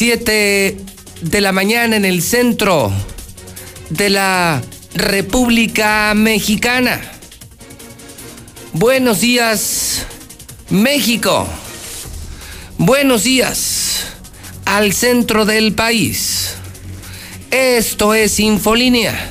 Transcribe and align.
7 0.00 0.78
de 1.20 1.40
la 1.42 1.52
mañana 1.52 1.94
en 1.94 2.06
el 2.06 2.22
centro 2.22 2.90
de 3.90 4.08
la 4.08 4.62
República 4.94 6.14
Mexicana. 6.14 7.02
Buenos 8.72 9.20
días, 9.20 10.06
México. 10.70 11.46
Buenos 12.78 13.24
días 13.24 14.06
al 14.64 14.94
centro 14.94 15.44
del 15.44 15.74
país. 15.74 16.54
Esto 17.50 18.14
es 18.14 18.40
Infolínea. 18.40 19.28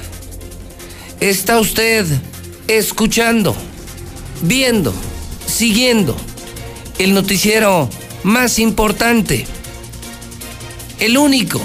Está 1.19 1.59
usted 1.59 2.05
escuchando, 2.67 3.55
viendo, 4.43 4.93
siguiendo 5.47 6.15
el 6.99 7.15
noticiero 7.15 7.89
más 8.21 8.59
importante, 8.59 9.47
el 10.99 11.17
único 11.17 11.61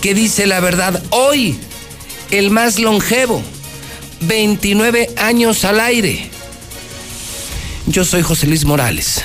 que 0.00 0.14
dice 0.14 0.46
la 0.46 0.60
verdad 0.60 1.02
hoy, 1.10 1.58
el 2.30 2.50
más 2.50 2.78
longevo, 2.78 3.42
29 4.20 5.10
años 5.16 5.64
al 5.64 5.80
aire. 5.80 6.30
Yo 7.86 8.04
soy 8.04 8.22
José 8.22 8.46
Luis 8.46 8.64
Morales, 8.64 9.22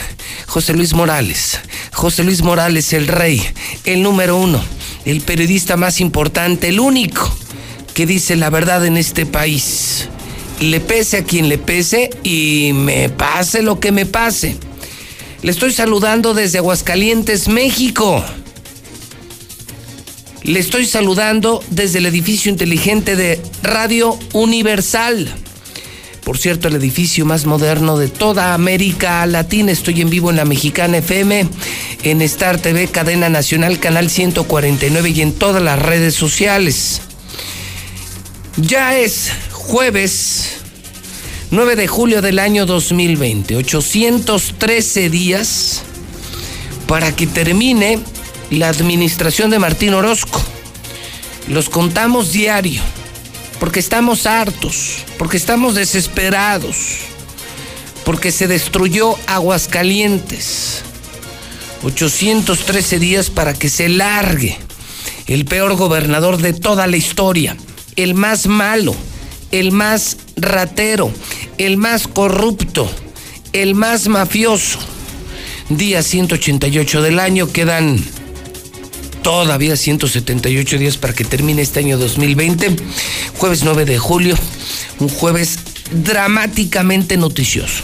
José 0.47 0.73
Luis 0.73 0.93
Morales, 0.93 1.59
José 1.91 2.23
Luis 2.23 2.41
Morales 2.41 2.93
el 2.93 3.07
rey, 3.07 3.41
el 3.85 4.03
número 4.03 4.37
uno, 4.37 4.63
el 5.05 5.21
periodista 5.21 5.77
más 5.77 5.99
importante, 5.99 6.69
el 6.69 6.79
único 6.79 7.29
que 7.93 8.05
dice 8.05 8.35
la 8.35 8.49
verdad 8.49 8.85
en 8.85 8.97
este 8.97 9.25
país. 9.25 10.07
Le 10.59 10.79
pese 10.79 11.17
a 11.17 11.23
quien 11.23 11.49
le 11.49 11.57
pese 11.57 12.11
y 12.23 12.71
me 12.73 13.09
pase 13.09 13.63
lo 13.63 13.79
que 13.79 13.91
me 13.91 14.05
pase. 14.05 14.57
Le 15.41 15.51
estoy 15.51 15.73
saludando 15.73 16.35
desde 16.35 16.59
Aguascalientes, 16.59 17.47
México. 17.47 18.23
Le 20.43 20.59
estoy 20.59 20.87
saludando 20.87 21.63
desde 21.69 21.99
el 21.99 22.07
edificio 22.07 22.51
inteligente 22.51 23.15
de 23.15 23.39
Radio 23.61 24.17
Universal. 24.33 25.31
Por 26.23 26.39
cierto, 26.39 26.67
el 26.67 26.75
edificio 26.75 27.25
más 27.25 27.45
moderno 27.45 27.97
de 27.97 28.07
toda 28.07 28.55
América 28.55 29.23
Latina. 29.27 29.71
Estoy 29.71 30.01
en 30.01 30.09
vivo 30.09 30.31
en 30.31 30.37
la 30.37 30.45
Mexicana 30.45 30.97
FM, 30.97 31.47
en 32.03 32.21
Star 32.23 32.59
TV, 32.59 32.87
Cadena 32.87 33.29
Nacional, 33.29 33.79
Canal 33.79 34.09
149 34.09 35.09
y 35.09 35.21
en 35.21 35.33
todas 35.33 35.61
las 35.61 35.79
redes 35.79 36.15
sociales. 36.15 37.01
Ya 38.57 38.97
es 38.97 39.31
jueves 39.51 40.57
9 41.51 41.75
de 41.75 41.87
julio 41.87 42.21
del 42.21 42.39
año 42.39 42.65
2020, 42.65 43.57
813 43.57 45.09
días 45.09 45.83
para 46.87 47.15
que 47.15 47.27
termine 47.27 47.99
la 48.51 48.67
administración 48.67 49.49
de 49.49 49.59
Martín 49.59 49.93
Orozco. 49.93 50.39
Los 51.47 51.69
contamos 51.69 52.31
diario, 52.31 52.81
porque 53.59 53.79
estamos 53.79 54.27
hartos, 54.27 54.97
porque 55.17 55.37
estamos 55.37 55.73
desesperados, 55.73 56.75
porque 58.05 58.31
se 58.31 58.47
destruyó 58.47 59.15
Aguascalientes. 59.25 60.83
813 61.83 62.99
días 62.99 63.31
para 63.31 63.53
que 63.55 63.69
se 63.69 63.89
largue 63.89 64.59
el 65.25 65.45
peor 65.45 65.75
gobernador 65.75 66.37
de 66.37 66.53
toda 66.53 66.85
la 66.85 66.97
historia, 66.97 67.55
el 67.95 68.13
más 68.13 68.45
malo, 68.47 68.93
el 69.51 69.71
más 69.71 70.17
ratero, 70.35 71.11
el 71.57 71.77
más 71.77 72.07
corrupto, 72.07 72.91
el 73.53 73.75
más 73.75 74.07
mafioso. 74.09 74.77
Día 75.69 76.03
188 76.03 77.01
del 77.01 77.19
año, 77.19 77.47
quedan 77.51 78.03
todavía 79.21 79.75
178 79.75 80.77
días 80.77 80.97
para 80.97 81.13
que 81.13 81.23
termine 81.23 81.61
este 81.61 81.79
año 81.79 81.97
2020. 81.97 82.75
Jueves 83.37 83.63
9 83.63 83.85
de 83.85 83.97
julio, 83.97 84.35
un 84.99 85.09
jueves 85.09 85.59
dramáticamente 85.91 87.17
noticioso. 87.17 87.83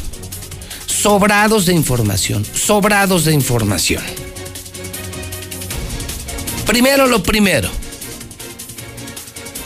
Sobrados 0.86 1.66
de 1.66 1.74
información, 1.74 2.46
sobrados 2.54 3.26
de 3.26 3.34
información. 3.34 4.04
Primero 6.66 7.08
lo 7.08 7.24
primero. 7.24 7.70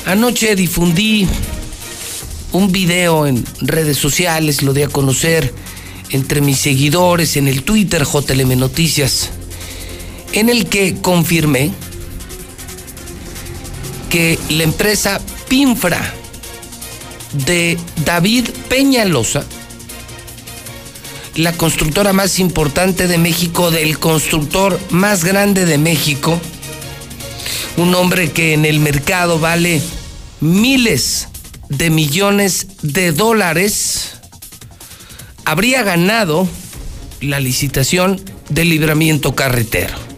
Anoche 0.05 0.55
difundí 0.55 1.27
un 2.51 2.71
video 2.71 3.27
en 3.27 3.45
redes 3.61 3.97
sociales, 3.97 4.61
lo 4.61 4.73
di 4.73 4.83
a 4.83 4.87
conocer 4.87 5.53
entre 6.09 6.41
mis 6.41 6.59
seguidores 6.59 7.37
en 7.37 7.47
el 7.47 7.63
Twitter 7.63 8.03
JLM 8.03 8.57
Noticias, 8.57 9.29
en 10.33 10.49
el 10.49 10.67
que 10.67 10.95
confirmé 11.01 11.71
que 14.09 14.37
la 14.49 14.63
empresa 14.63 15.21
Pinfra 15.47 16.13
de 17.45 17.77
David 18.05 18.49
Peñalosa, 18.69 19.45
la 21.35 21.53
constructora 21.53 22.13
más 22.13 22.39
importante 22.39 23.07
de 23.07 23.17
México, 23.17 23.71
del 23.71 23.99
constructor 23.99 24.79
más 24.89 25.23
grande 25.23 25.65
de 25.65 25.77
México, 25.77 26.39
un 27.77 27.95
hombre 27.95 28.31
que 28.31 28.53
en 28.53 28.65
el 28.65 28.79
mercado 28.79 29.39
vale 29.39 29.81
miles 30.41 31.29
de 31.69 31.89
millones 31.89 32.67
de 32.81 33.13
dólares, 33.13 34.11
habría 35.45 35.83
ganado 35.83 36.47
la 37.21 37.39
licitación 37.39 38.19
del 38.49 38.69
libramiento 38.69 39.35
carretero. 39.35 40.10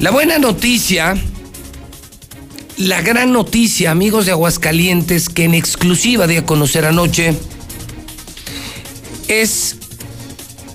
La 0.00 0.10
buena 0.10 0.38
noticia, 0.38 1.14
la 2.78 3.02
gran 3.02 3.34
noticia, 3.34 3.90
amigos 3.90 4.24
de 4.24 4.32
Aguascalientes, 4.32 5.28
que 5.28 5.44
en 5.44 5.52
exclusiva 5.52 6.26
de 6.26 6.38
a 6.38 6.46
conocer 6.46 6.86
anoche, 6.86 7.34
es 9.28 9.76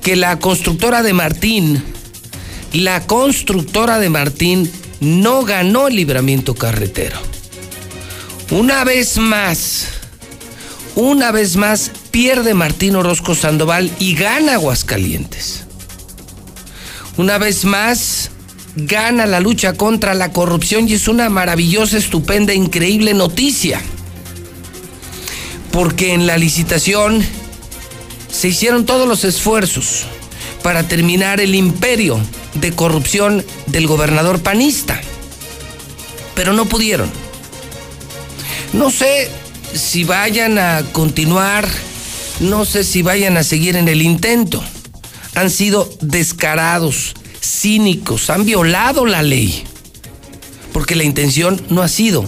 que 0.03 0.15
la 0.15 0.37
constructora 0.37 1.01
de 1.01 1.13
Martín, 1.13 1.83
la 2.71 3.07
constructora 3.07 3.97
de 3.97 4.11
Martín, 4.11 4.71
no 4.99 5.43
ganó 5.43 5.87
el 5.87 5.95
libramiento 5.95 6.53
carretero. 6.53 7.17
Una 8.51 8.83
vez 8.83 9.17
más, 9.17 9.87
una 10.93 11.31
vez 11.31 11.55
más 11.55 11.89
pierde 12.11 12.53
Martín 12.53 12.95
Orozco 12.95 13.33
Sandoval 13.33 13.89
y 13.97 14.13
gana 14.13 14.53
Aguascalientes. 14.53 15.63
Una 17.17 17.39
vez 17.39 17.65
más 17.65 18.29
gana 18.75 19.25
la 19.25 19.39
lucha 19.39 19.73
contra 19.73 20.13
la 20.13 20.31
corrupción 20.31 20.87
y 20.87 20.93
es 20.93 21.07
una 21.07 21.29
maravillosa, 21.29 21.97
estupenda, 21.97 22.53
increíble 22.53 23.13
noticia. 23.13 23.81
Porque 25.71 26.13
en 26.13 26.27
la 26.27 26.37
licitación 26.37 27.23
se 28.31 28.49
hicieron 28.49 28.85
todos 28.85 29.07
los 29.07 29.23
esfuerzos 29.23 30.03
para 30.63 30.83
terminar 30.87 31.39
el 31.39 31.55
imperio 31.55 32.19
de 32.55 32.71
corrupción 32.71 33.45
del 33.67 33.87
gobernador 33.87 34.41
panista. 34.41 34.99
Pero 36.33 36.53
no 36.53 36.65
pudieron 36.65 37.25
no 38.75 38.91
sé 38.91 39.29
si 39.73 40.03
vayan 40.03 40.59
a 40.59 40.83
continuar, 40.91 41.65
no 42.41 42.65
sé 42.65 42.83
si 42.83 43.01
vayan 43.01 43.37
a 43.37 43.43
seguir 43.43 43.77
en 43.77 43.87
el 43.87 44.01
intento. 44.01 44.61
Han 45.33 45.49
sido 45.49 45.89
descarados, 46.01 47.13
cínicos, 47.45 48.29
han 48.29 48.45
violado 48.45 49.05
la 49.05 49.21
ley. 49.23 49.63
Porque 50.73 50.95
la 50.95 51.03
intención 51.03 51.61
no 51.69 51.81
ha 51.81 51.87
sido 51.87 52.25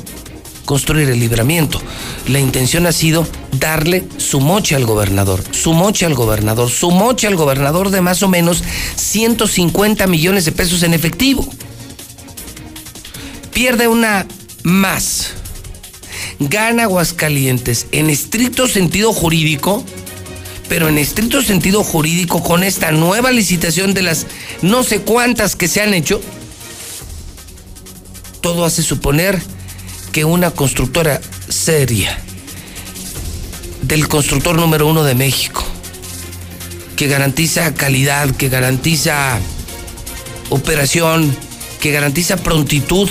construir 0.66 1.10
el 1.10 1.20
libramiento. 1.20 1.82
La 2.28 2.40
intención 2.40 2.86
ha 2.86 2.92
sido 2.92 3.28
darle 3.54 4.06
su 4.18 4.40
moche 4.40 4.76
al 4.76 4.86
gobernador, 4.86 5.42
su 5.52 5.74
moche 5.74 6.06
al 6.06 6.14
gobernador, 6.14 6.70
su 6.70 6.92
moche 6.92 7.28
al 7.28 7.36
gobernador 7.36 7.90
de 7.90 8.02
más 8.02 8.22
o 8.22 8.28
menos 8.28 8.64
150 8.96 10.08
millones 10.08 10.46
de 10.46 10.52
pesos 10.52 10.84
en 10.84 10.94
efectivo. 10.94 11.48
Pierde 13.54 13.88
una 13.88 14.28
más 14.64 15.32
gana 16.40 16.84
Aguascalientes 16.84 17.88
en 17.92 18.10
estricto 18.10 18.68
sentido 18.68 19.14
jurídico, 19.14 19.84
pero 20.70 20.90
en 20.90 20.98
estricto 20.98 21.42
sentido 21.42 21.84
jurídico, 21.84 22.44
con 22.44 22.64
esta 22.64 22.92
nueva 22.92 23.32
licitación 23.32 23.94
de 23.94 24.02
las 24.02 24.28
no 24.62 24.84
sé 24.84 25.02
cuántas 25.02 25.56
que 25.56 25.68
se 25.68 25.82
han 25.82 25.94
hecho, 25.94 26.22
todo 28.42 28.66
hace 28.66 28.84
suponer 28.84 29.42
que 30.12 30.26
una 30.26 30.52
constructora 30.52 31.22
seria, 31.48 32.18
del 33.82 34.08
constructor 34.08 34.56
número 34.56 34.88
uno 34.88 35.04
de 35.04 35.16
México, 35.16 35.64
que 36.96 37.08
garantiza 37.08 37.74
calidad, 37.74 38.32
que 38.32 38.50
garantiza 38.50 39.40
operación, 40.50 41.36
que 41.80 41.92
garantiza 41.92 42.38
prontitud, 42.38 43.10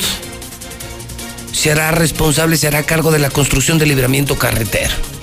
se 1.53 1.73
hará 1.73 1.91
responsable, 1.93 2.57
se 2.57 2.67
hará 2.67 2.83
cargo 2.83 3.11
de 3.11 3.19
la 3.19 3.31
construcción 3.31 3.79
del 3.79 3.89
libramiento 3.89 4.37
carretero. 4.39 5.16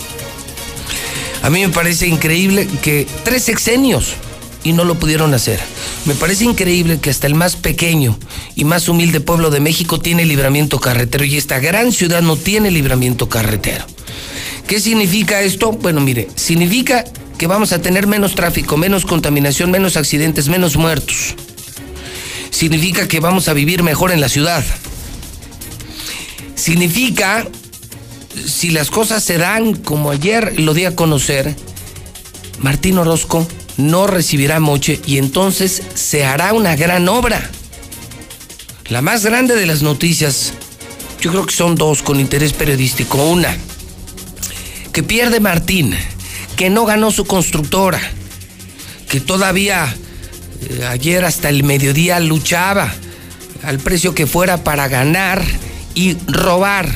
A 1.43 1.49
mí 1.49 1.59
me 1.59 1.69
parece 1.69 2.07
increíble 2.07 2.67
que 2.81 3.05
tres 3.23 3.43
sexenios 3.43 4.13
y 4.63 4.71
no 4.71 4.85
lo 4.85 4.95
pudieron 4.95 5.33
hacer. 5.33 5.59
Me 6.05 6.15
parece 6.15 6.45
increíble 6.45 6.99
que 6.99 7.09
hasta 7.09 7.27
el 7.27 7.35
más 7.35 7.57
pequeño 7.57 8.17
y 8.55 8.63
más 8.63 8.87
humilde 8.87 9.19
pueblo 9.19 9.49
de 9.49 9.59
México 9.59 9.99
tiene 9.99 10.25
libramiento 10.25 10.79
carretero 10.79 11.25
y 11.25 11.37
esta 11.37 11.59
gran 11.59 11.91
ciudad 11.91 12.21
no 12.21 12.37
tiene 12.37 12.71
libramiento 12.71 13.27
carretero. 13.27 13.85
¿Qué 14.67 14.79
significa 14.79 15.41
esto? 15.41 15.73
Bueno, 15.73 15.99
mire, 15.99 16.29
significa 16.35 17.03
que 17.37 17.47
vamos 17.47 17.73
a 17.73 17.81
tener 17.81 18.07
menos 18.07 18.35
tráfico, 18.35 18.77
menos 18.77 19.05
contaminación, 19.05 19.69
menos 19.69 19.97
accidentes, 19.97 20.47
menos 20.47 20.77
muertos. 20.77 21.35
Significa 22.51 23.07
que 23.07 23.19
vamos 23.19 23.49
a 23.49 23.53
vivir 23.53 23.83
mejor 23.83 24.11
en 24.11 24.21
la 24.21 24.29
ciudad. 24.29 24.63
Significa, 26.55 27.45
si 28.45 28.69
las 28.71 28.89
cosas 28.89 29.23
se 29.23 29.37
dan 29.37 29.75
como 29.75 30.11
ayer 30.11 30.59
lo 30.59 30.73
di 30.73 30.85
a 30.85 30.95
conocer, 30.95 31.55
Martín 32.59 32.97
Orozco 32.97 33.47
no 33.77 34.07
recibirá 34.07 34.59
moche 34.59 34.99
y 35.05 35.17
entonces 35.17 35.81
se 35.93 36.25
hará 36.25 36.53
una 36.53 36.75
gran 36.75 37.07
obra. 37.09 37.49
La 38.89 39.01
más 39.01 39.25
grande 39.25 39.55
de 39.55 39.65
las 39.65 39.81
noticias, 39.81 40.53
yo 41.21 41.31
creo 41.31 41.45
que 41.45 41.53
son 41.53 41.75
dos 41.75 42.03
con 42.03 42.19
interés 42.19 42.53
periodístico. 42.53 43.23
Una, 43.23 43.55
que 44.91 45.03
pierde 45.03 45.39
Martín, 45.39 45.95
que 46.55 46.69
no 46.69 46.85
ganó 46.85 47.11
su 47.11 47.25
constructora, 47.25 47.99
que 49.09 49.19
todavía 49.19 49.93
eh, 50.61 50.85
ayer 50.85 51.25
hasta 51.25 51.49
el 51.49 51.63
mediodía 51.63 52.19
luchaba 52.19 52.93
al 53.63 53.79
precio 53.79 54.13
que 54.13 54.27
fuera 54.27 54.63
para 54.63 54.87
ganar 54.87 55.43
y 55.95 56.17
robar. 56.27 56.89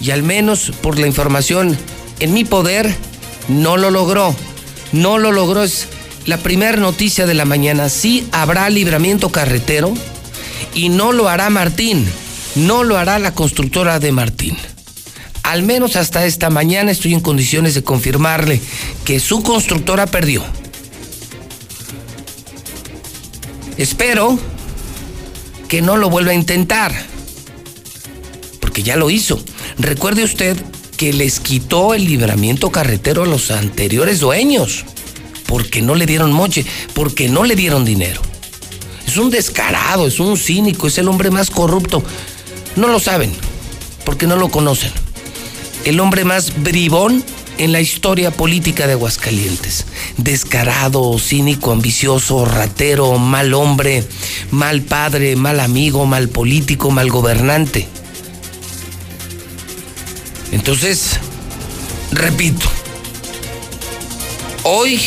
Y 0.00 0.10
al 0.10 0.22
menos 0.22 0.72
por 0.80 0.98
la 0.98 1.06
información 1.06 1.76
en 2.20 2.32
mi 2.32 2.44
poder, 2.44 2.94
no 3.48 3.76
lo 3.76 3.90
logró 3.90 4.34
no 4.92 5.18
lo 5.18 5.32
logró. 5.32 5.62
Es 5.62 5.88
la 6.26 6.38
primera 6.38 6.76
noticia 6.76 7.26
de 7.26 7.34
la 7.34 7.44
mañana. 7.44 7.88
Sí 7.88 8.26
habrá 8.32 8.68
libramiento 8.70 9.30
carretero 9.30 9.94
y 10.74 10.88
no 10.88 11.12
lo 11.12 11.28
hará 11.28 11.50
Martín. 11.50 12.06
No 12.54 12.84
lo 12.84 12.96
hará 12.96 13.18
la 13.18 13.34
constructora 13.34 13.98
de 14.00 14.12
Martín. 14.12 14.56
Al 15.42 15.62
menos 15.62 15.96
hasta 15.96 16.26
esta 16.26 16.50
mañana 16.50 16.90
estoy 16.90 17.14
en 17.14 17.20
condiciones 17.20 17.74
de 17.74 17.84
confirmarle 17.84 18.60
que 19.04 19.20
su 19.20 19.42
constructora 19.42 20.06
perdió. 20.06 20.44
Espero 23.78 24.38
que 25.68 25.80
no 25.80 25.96
lo 25.96 26.10
vuelva 26.10 26.32
a 26.32 26.34
intentar, 26.34 26.92
porque 28.60 28.82
ya 28.82 28.96
lo 28.96 29.08
hizo. 29.08 29.40
Recuerde 29.78 30.24
usted 30.24 30.56
que 30.96 31.12
les 31.12 31.38
quitó 31.38 31.94
el 31.94 32.04
libramiento 32.04 32.72
carretero 32.72 33.22
a 33.22 33.26
los 33.26 33.52
anteriores 33.52 34.18
dueños, 34.18 34.84
porque 35.46 35.82
no 35.82 35.94
le 35.94 36.04
dieron 36.04 36.32
moche, 36.32 36.66
porque 36.94 37.28
no 37.28 37.44
le 37.44 37.54
dieron 37.54 37.84
dinero. 37.84 38.20
Es 39.06 39.16
un 39.16 39.30
descarado, 39.30 40.08
es 40.08 40.18
un 40.18 40.36
cínico, 40.36 40.88
es 40.88 40.98
el 40.98 41.08
hombre 41.08 41.30
más 41.30 41.50
corrupto. 41.50 42.02
No 42.74 42.88
lo 42.88 42.98
saben, 42.98 43.32
porque 44.04 44.26
no 44.26 44.34
lo 44.34 44.48
conocen. 44.48 44.90
El 45.84 46.00
hombre 46.00 46.24
más 46.24 46.62
bribón 46.62 47.24
en 47.58 47.70
la 47.70 47.80
historia 47.80 48.32
política 48.32 48.88
de 48.88 48.94
Aguascalientes. 48.94 49.86
Descarado, 50.16 51.16
cínico, 51.20 51.70
ambicioso, 51.70 52.44
ratero, 52.44 53.16
mal 53.18 53.54
hombre, 53.54 54.04
mal 54.50 54.82
padre, 54.82 55.36
mal 55.36 55.60
amigo, 55.60 56.04
mal 56.04 56.28
político, 56.28 56.90
mal 56.90 57.10
gobernante. 57.10 57.86
Entonces, 60.52 61.18
repito, 62.10 62.66
hoy, 64.62 65.00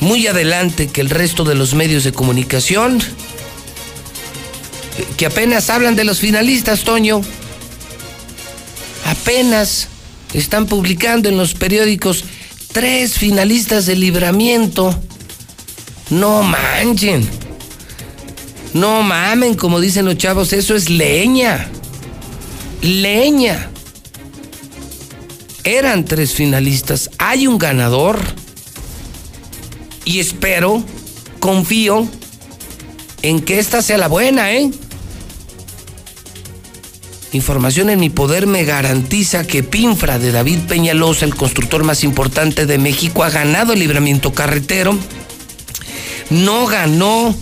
muy 0.00 0.26
adelante 0.26 0.88
que 0.88 1.00
el 1.00 1.10
resto 1.10 1.44
de 1.44 1.54
los 1.54 1.74
medios 1.74 2.04
de 2.04 2.12
comunicación, 2.12 3.00
que 5.16 5.26
apenas 5.26 5.70
hablan 5.70 5.94
de 5.94 6.04
los 6.04 6.18
finalistas, 6.18 6.82
Toño, 6.82 7.20
apenas 9.04 9.88
están 10.32 10.66
publicando 10.66 11.28
en 11.28 11.36
los 11.36 11.54
periódicos 11.54 12.24
tres 12.72 13.14
finalistas 13.14 13.86
de 13.86 13.94
libramiento. 13.94 15.00
No 16.10 16.42
manchen. 16.42 17.26
No 18.72 19.02
mamen, 19.02 19.54
como 19.54 19.78
dicen 19.78 20.04
los 20.04 20.18
chavos, 20.18 20.52
eso 20.52 20.74
es 20.74 20.90
leña 20.90 21.70
leña. 22.84 23.70
Eran 25.64 26.04
tres 26.04 26.34
finalistas, 26.34 27.10
hay 27.16 27.46
un 27.46 27.56
ganador 27.56 28.20
y 30.04 30.20
espero, 30.20 30.84
confío 31.40 32.06
en 33.22 33.40
que 33.40 33.58
esta 33.58 33.80
sea 33.80 33.96
la 33.96 34.08
buena, 34.08 34.52
¿eh? 34.52 34.70
Información 37.32 37.88
en 37.88 37.98
mi 37.98 38.10
poder 38.10 38.46
me 38.46 38.64
garantiza 38.64 39.46
que 39.46 39.62
Pinfra 39.62 40.18
de 40.18 40.30
David 40.30 40.60
Peñalosa, 40.68 41.24
el 41.24 41.34
constructor 41.34 41.84
más 41.84 42.04
importante 42.04 42.66
de 42.66 42.76
México, 42.76 43.24
ha 43.24 43.30
ganado 43.30 43.72
el 43.72 43.80
libramiento 43.80 44.34
carretero. 44.34 44.96
No 46.28 46.66
ganó 46.66 47.34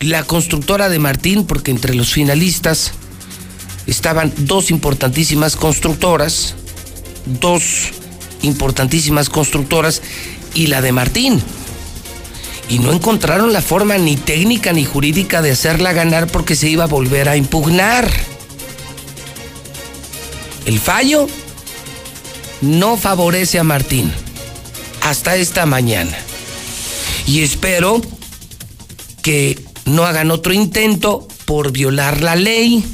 la 0.00 0.24
constructora 0.24 0.88
de 0.88 0.98
Martín 0.98 1.44
porque 1.46 1.70
entre 1.70 1.94
los 1.94 2.12
finalistas 2.12 2.92
estaban 3.88 4.32
dos 4.36 4.70
importantísimas 4.70 5.56
constructoras, 5.56 6.54
dos 7.40 7.88
importantísimas 8.42 9.30
constructoras 9.30 10.02
y 10.54 10.68
la 10.68 10.82
de 10.82 10.92
Martín. 10.92 11.42
Y 12.68 12.80
no 12.80 12.92
encontraron 12.92 13.54
la 13.54 13.62
forma 13.62 13.96
ni 13.96 14.16
técnica 14.16 14.74
ni 14.74 14.84
jurídica 14.84 15.40
de 15.40 15.52
hacerla 15.52 15.94
ganar 15.94 16.26
porque 16.26 16.54
se 16.54 16.68
iba 16.68 16.84
a 16.84 16.86
volver 16.86 17.30
a 17.30 17.36
impugnar. 17.36 18.08
El 20.66 20.78
fallo 20.78 21.26
no 22.60 22.98
favorece 22.98 23.58
a 23.58 23.64
Martín 23.64 24.12
hasta 25.00 25.36
esta 25.36 25.64
mañana. 25.64 26.16
Y 27.26 27.40
espero 27.40 28.02
que 29.22 29.58
no 29.86 30.04
hagan 30.04 30.30
otro 30.30 30.52
intento 30.52 31.26
por 31.46 31.72
violar 31.72 32.20
la 32.20 32.36
ley 32.36 32.84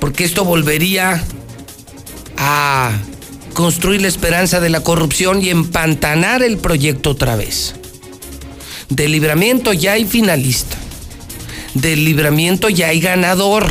porque 0.00 0.24
esto 0.24 0.44
volvería 0.44 1.24
a 2.36 2.92
construir 3.54 4.02
la 4.02 4.08
esperanza 4.08 4.60
de 4.60 4.70
la 4.70 4.80
corrupción 4.80 5.42
y 5.42 5.50
empantanar 5.50 6.42
el 6.42 6.58
proyecto 6.58 7.10
otra 7.10 7.36
vez. 7.36 7.74
Del 8.88 9.12
libramiento 9.12 9.72
ya 9.72 9.92
hay 9.92 10.04
finalista. 10.04 10.76
Del 11.74 12.04
libramiento 12.04 12.68
ya 12.68 12.88
hay 12.88 13.00
ganador. 13.00 13.66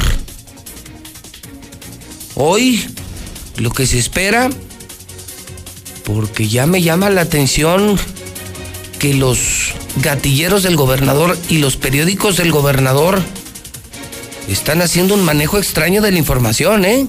Hoy 2.36 2.86
lo 3.58 3.72
que 3.72 3.88
se 3.88 3.98
espera, 3.98 4.50
porque 6.04 6.48
ya 6.48 6.68
me 6.68 6.82
llama 6.82 7.10
la 7.10 7.22
atención 7.22 7.98
que 9.00 9.14
los 9.14 9.74
gatilleros 10.02 10.64
del 10.64 10.76
gobernador 10.76 11.38
y 11.50 11.58
los 11.60 11.78
periódicos 11.78 12.38
del 12.38 12.52
gobernador 12.52 13.22
están 14.48 14.82
haciendo 14.82 15.14
un 15.14 15.24
manejo 15.24 15.58
extraño 15.58 16.02
de 16.02 16.12
la 16.12 16.20
información, 16.20 16.86
¿eh? 16.86 17.08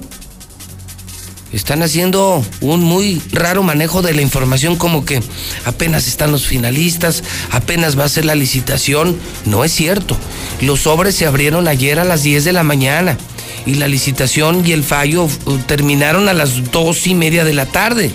Están 1.52 1.82
haciendo 1.82 2.44
un 2.60 2.82
muy 2.82 3.22
raro 3.32 3.62
manejo 3.62 4.02
de 4.02 4.12
la 4.12 4.20
información 4.20 4.76
como 4.76 5.06
que 5.06 5.22
apenas 5.64 6.06
están 6.06 6.30
los 6.30 6.46
finalistas, 6.46 7.24
apenas 7.50 7.98
va 7.98 8.04
a 8.04 8.08
ser 8.08 8.26
la 8.26 8.34
licitación. 8.34 9.18
No 9.46 9.64
es 9.64 9.72
cierto. 9.72 10.16
Los 10.60 10.80
sobres 10.80 11.14
se 11.14 11.26
abrieron 11.26 11.66
ayer 11.66 12.00
a 12.00 12.04
las 12.04 12.22
10 12.22 12.44
de 12.44 12.52
la 12.52 12.64
mañana 12.64 13.16
y 13.64 13.76
la 13.76 13.88
licitación 13.88 14.66
y 14.66 14.72
el 14.72 14.84
fallo 14.84 15.24
uh, 15.24 15.58
terminaron 15.66 16.28
a 16.28 16.34
las 16.34 16.70
dos 16.70 17.06
y 17.06 17.14
media 17.14 17.44
de 17.44 17.54
la 17.54 17.64
tarde. 17.64 18.12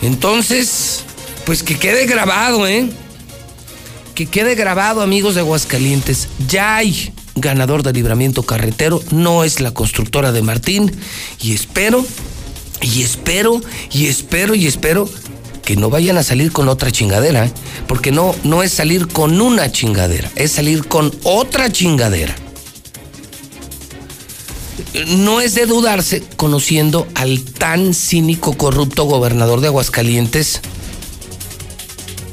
Entonces, 0.00 1.02
pues 1.44 1.64
que 1.64 1.76
quede 1.76 2.06
grabado, 2.06 2.68
¿eh? 2.68 2.88
Que 4.14 4.26
quede 4.26 4.54
grabado, 4.54 5.02
amigos 5.02 5.34
de 5.34 5.40
Aguascalientes. 5.40 6.28
Ya 6.48 6.76
hay 6.76 7.12
ganador 7.40 7.82
de 7.82 7.92
libramiento 7.92 8.42
carretero 8.42 9.02
no 9.10 9.44
es 9.44 9.60
la 9.60 9.72
constructora 9.72 10.32
de 10.32 10.42
Martín 10.42 10.92
y 11.40 11.52
espero 11.52 12.04
Y 12.80 13.02
espero, 13.02 13.60
y 13.90 14.06
espero, 14.06 14.54
y 14.54 14.66
espero 14.66 15.08
que 15.64 15.76
no 15.76 15.90
vayan 15.90 16.16
a 16.16 16.22
salir 16.22 16.52
con 16.52 16.68
otra 16.68 16.90
chingadera, 16.90 17.44
¿eh? 17.44 17.52
porque 17.86 18.10
no, 18.12 18.34
no 18.44 18.62
es 18.62 18.72
salir 18.72 19.08
con 19.08 19.40
una 19.40 19.70
chingadera, 19.70 20.30
es 20.34 20.52
salir 20.52 20.86
con 20.86 21.12
otra 21.24 21.70
chingadera. 21.70 22.34
No 25.08 25.40
es 25.42 25.54
de 25.54 25.66
dudarse 25.66 26.22
conociendo 26.36 27.06
al 27.14 27.42
tan 27.42 27.92
cínico, 27.92 28.56
corrupto 28.56 29.04
gobernador 29.04 29.60
de 29.60 29.66
Aguascalientes, 29.66 30.62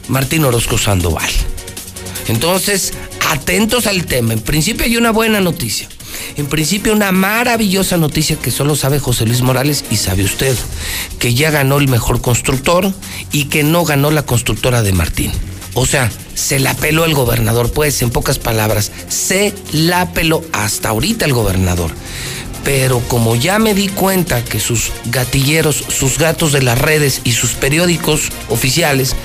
Martín 0.07 0.45
Orozco 0.45 0.77
Sandoval. 0.77 1.29
Entonces, 2.27 2.93
atentos 3.31 3.87
al 3.87 4.05
tema. 4.05 4.33
En 4.33 4.41
principio 4.41 4.85
hay 4.85 4.97
una 4.97 5.11
buena 5.11 5.41
noticia. 5.41 5.87
En 6.37 6.47
principio 6.47 6.93
una 6.93 7.11
maravillosa 7.11 7.97
noticia 7.97 8.37
que 8.37 8.51
solo 8.51 8.75
sabe 8.75 8.99
José 8.99 9.25
Luis 9.25 9.41
Morales 9.41 9.83
y 9.89 9.97
sabe 9.97 10.23
usted, 10.23 10.55
que 11.19 11.33
ya 11.33 11.51
ganó 11.51 11.77
el 11.77 11.87
mejor 11.87 12.21
constructor 12.21 12.93
y 13.31 13.45
que 13.45 13.63
no 13.63 13.85
ganó 13.85 14.11
la 14.11 14.25
constructora 14.25 14.81
de 14.81 14.93
Martín. 14.93 15.31
O 15.73 15.85
sea, 15.85 16.09
se 16.33 16.59
la 16.59 16.73
peló 16.73 17.05
el 17.05 17.13
gobernador, 17.13 17.71
pues 17.71 18.01
en 18.01 18.09
pocas 18.09 18.39
palabras, 18.39 18.91
se 19.09 19.53
la 19.73 20.11
peló 20.13 20.43
hasta 20.53 20.89
ahorita 20.89 21.25
el 21.25 21.33
gobernador. 21.33 21.91
Pero 22.63 22.99
como 23.07 23.35
ya 23.35 23.59
me 23.59 23.73
di 23.73 23.89
cuenta 23.89 24.43
que 24.43 24.59
sus 24.59 24.91
gatilleros, 25.05 25.75
sus 25.75 26.17
gatos 26.17 26.51
de 26.51 26.63
las 26.63 26.79
redes 26.79 27.21
y 27.23 27.33
sus 27.33 27.51
periódicos 27.51 28.31
oficiales 28.49 29.15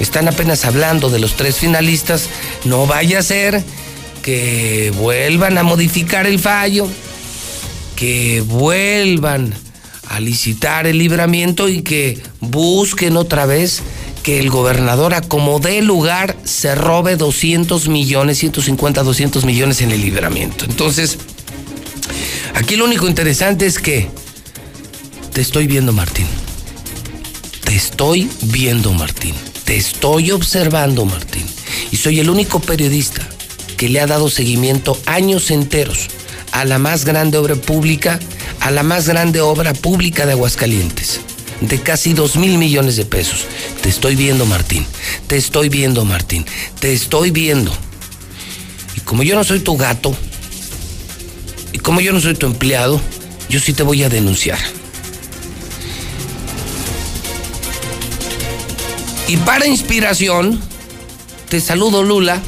están 0.00 0.28
apenas 0.28 0.64
hablando 0.64 1.10
de 1.10 1.18
los 1.18 1.34
tres 1.34 1.56
finalistas, 1.56 2.28
no 2.64 2.86
vaya 2.86 3.20
a 3.20 3.22
ser 3.22 3.64
que 4.22 4.92
vuelvan 4.96 5.56
a 5.56 5.62
modificar 5.62 6.26
el 6.26 6.38
fallo, 6.38 6.88
que 7.94 8.42
vuelvan 8.42 9.54
a 10.08 10.20
licitar 10.20 10.86
el 10.86 10.98
libramiento 10.98 11.68
y 11.68 11.82
que 11.82 12.20
busquen 12.40 13.16
otra 13.16 13.46
vez 13.46 13.82
que 14.22 14.40
el 14.40 14.50
gobernador 14.50 15.14
acomode 15.14 15.80
lugar 15.82 16.36
se 16.44 16.74
robe 16.74 17.16
200 17.16 17.88
millones, 17.88 18.38
150, 18.38 19.04
200 19.04 19.44
millones 19.44 19.80
en 19.82 19.92
el 19.92 20.00
libramiento. 20.00 20.64
Entonces, 20.64 21.18
aquí 22.54 22.74
lo 22.74 22.84
único 22.84 23.06
interesante 23.06 23.66
es 23.66 23.78
que 23.78 24.08
te 25.32 25.40
estoy 25.40 25.68
viendo, 25.68 25.92
Martín. 25.92 26.26
Te 27.62 27.76
estoy 27.76 28.28
viendo, 28.42 28.92
Martín. 28.92 29.34
Te 29.66 29.76
estoy 29.76 30.30
observando, 30.30 31.04
Martín. 31.04 31.44
Y 31.90 31.96
soy 31.96 32.20
el 32.20 32.30
único 32.30 32.60
periodista 32.60 33.28
que 33.76 33.88
le 33.88 34.00
ha 34.00 34.06
dado 34.06 34.30
seguimiento 34.30 34.96
años 35.06 35.50
enteros 35.50 36.06
a 36.52 36.64
la 36.64 36.78
más 36.78 37.04
grande 37.04 37.36
obra 37.36 37.56
pública, 37.56 38.20
a 38.60 38.70
la 38.70 38.84
más 38.84 39.08
grande 39.08 39.40
obra 39.40 39.74
pública 39.74 40.24
de 40.24 40.32
Aguascalientes, 40.32 41.20
de 41.60 41.80
casi 41.80 42.14
dos 42.14 42.36
mil 42.36 42.58
millones 42.58 42.94
de 42.94 43.04
pesos. 43.06 43.44
Te 43.82 43.88
estoy 43.88 44.14
viendo, 44.14 44.46
Martín. 44.46 44.86
Te 45.26 45.36
estoy 45.36 45.68
viendo, 45.68 46.04
Martín. 46.04 46.46
Te 46.78 46.92
estoy 46.92 47.32
viendo. 47.32 47.76
Y 48.96 49.00
como 49.00 49.24
yo 49.24 49.34
no 49.34 49.42
soy 49.42 49.58
tu 49.58 49.76
gato, 49.76 50.16
y 51.72 51.78
como 51.78 52.00
yo 52.00 52.12
no 52.12 52.20
soy 52.20 52.34
tu 52.34 52.46
empleado, 52.46 53.00
yo 53.48 53.58
sí 53.58 53.72
te 53.72 53.82
voy 53.82 54.04
a 54.04 54.08
denunciar. 54.08 54.60
Y 59.28 59.36
para 59.38 59.66
inspiración, 59.66 60.60
te 61.48 61.60
saludo 61.60 62.02
Lula 62.02 62.42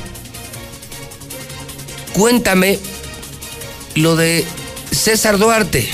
cuéntame 2.18 2.80
lo 3.94 4.16
de 4.16 4.44
César 4.90 5.38
Duarte. 5.38 5.88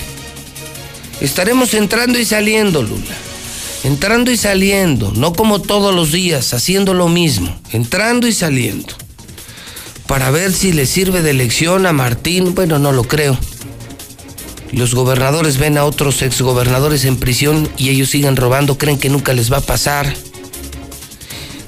Estaremos 1.21 1.75
entrando 1.75 2.19
y 2.19 2.25
saliendo, 2.25 2.83
Lula. 2.83 3.15
Entrando 3.85 4.31
y 4.31 4.39
saliendo, 4.39 5.13
no 5.15 5.35
como 5.35 5.61
todos 5.61 5.95
los 5.95 6.13
días, 6.13 6.55
haciendo 6.55 6.95
lo 6.95 7.09
mismo, 7.09 7.55
entrando 7.73 8.27
y 8.27 8.33
saliendo. 8.33 8.95
Para 10.07 10.31
ver 10.31 10.53
si 10.53 10.73
le 10.73 10.87
sirve 10.87 11.21
de 11.21 11.35
lección 11.35 11.85
a 11.85 11.93
Martín, 11.93 12.55
bueno, 12.55 12.79
no 12.79 12.93
lo 12.93 13.05
creo. 13.05 13.39
Los 14.73 14.95
gobernadores 14.95 15.59
ven 15.59 15.77
a 15.77 15.85
otros 15.85 16.23
exgobernadores 16.23 17.05
en 17.05 17.19
prisión 17.19 17.69
y 17.77 17.91
ellos 17.91 18.09
siguen 18.09 18.37
robando, 18.37 18.79
creen 18.79 18.99
que 18.99 19.11
nunca 19.11 19.35
les 19.35 19.53
va 19.53 19.59
a 19.59 19.61
pasar. 19.61 20.15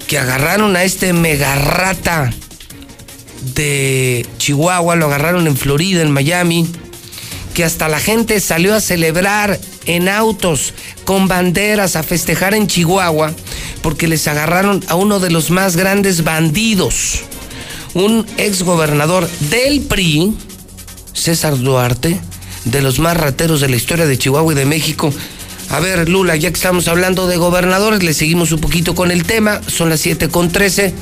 Que 0.07 0.19
agarraron 0.19 0.77
a 0.77 0.85
este 0.85 1.13
megarrata 1.13 2.33
de 3.55 4.27
Chihuahua, 4.39 4.97
lo 4.97 5.07
agarraron 5.07 5.47
en 5.47 5.57
Florida, 5.57 6.03
en 6.03 6.11
Miami, 6.11 6.67
que 7.55 7.65
hasta 7.65 7.89
la 7.89 8.01
gente 8.01 8.41
salió 8.41 8.75
a 8.75 8.81
celebrar 8.81 9.59
en 9.87 10.09
autos 10.09 10.75
con 11.05 11.29
banderas 11.29 11.97
a 11.97 12.03
festejar 12.03 12.55
en 12.55 12.67
Chihuahua 12.67 13.33
porque 13.83 14.09
les 14.09 14.27
agarraron 14.27 14.85
a 14.89 14.97
uno 14.97 15.21
de 15.21 15.31
los 15.31 15.51
más 15.51 15.77
grandes 15.77 16.25
bandidos, 16.25 17.21
un 17.95 18.27
exgobernador 18.37 19.29
del 19.51 19.81
PRI, 19.83 20.35
César 21.13 21.57
Duarte, 21.57 22.21
de 22.65 22.83
los 22.83 22.99
más 22.99 23.17
rateros 23.17 23.61
de 23.61 23.69
la 23.69 23.77
historia 23.77 24.07
de 24.07 24.19
Chihuahua 24.19 24.53
y 24.53 24.57
de 24.57 24.67
México. 24.67 25.13
A 25.71 25.81
ver, 25.81 26.09
Lula, 26.09 26.37
ya 26.37 26.51
que 26.51 26.57
estamos 26.57 26.89
hablando 26.89 27.27
de 27.27 27.37
gobernadores, 27.37 28.03
le 28.03 28.15
seguimos 28.15 28.53
un 28.53 28.61
poquito 28.61 28.95
con 28.95 29.11
el 29.11 29.25
tema. 29.25 29.61
Son 29.67 29.89
las 29.89 30.01
7 30.01 30.29
con 30.29 30.51
13. 30.51 30.95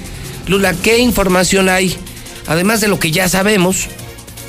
Lula, 0.46 0.74
¿qué 0.82 0.98
información 0.98 1.68
hay 1.68 1.96
además 2.46 2.80
de 2.80 2.88
lo 2.88 2.98
que 2.98 3.10
ya 3.10 3.28
sabemos 3.28 3.88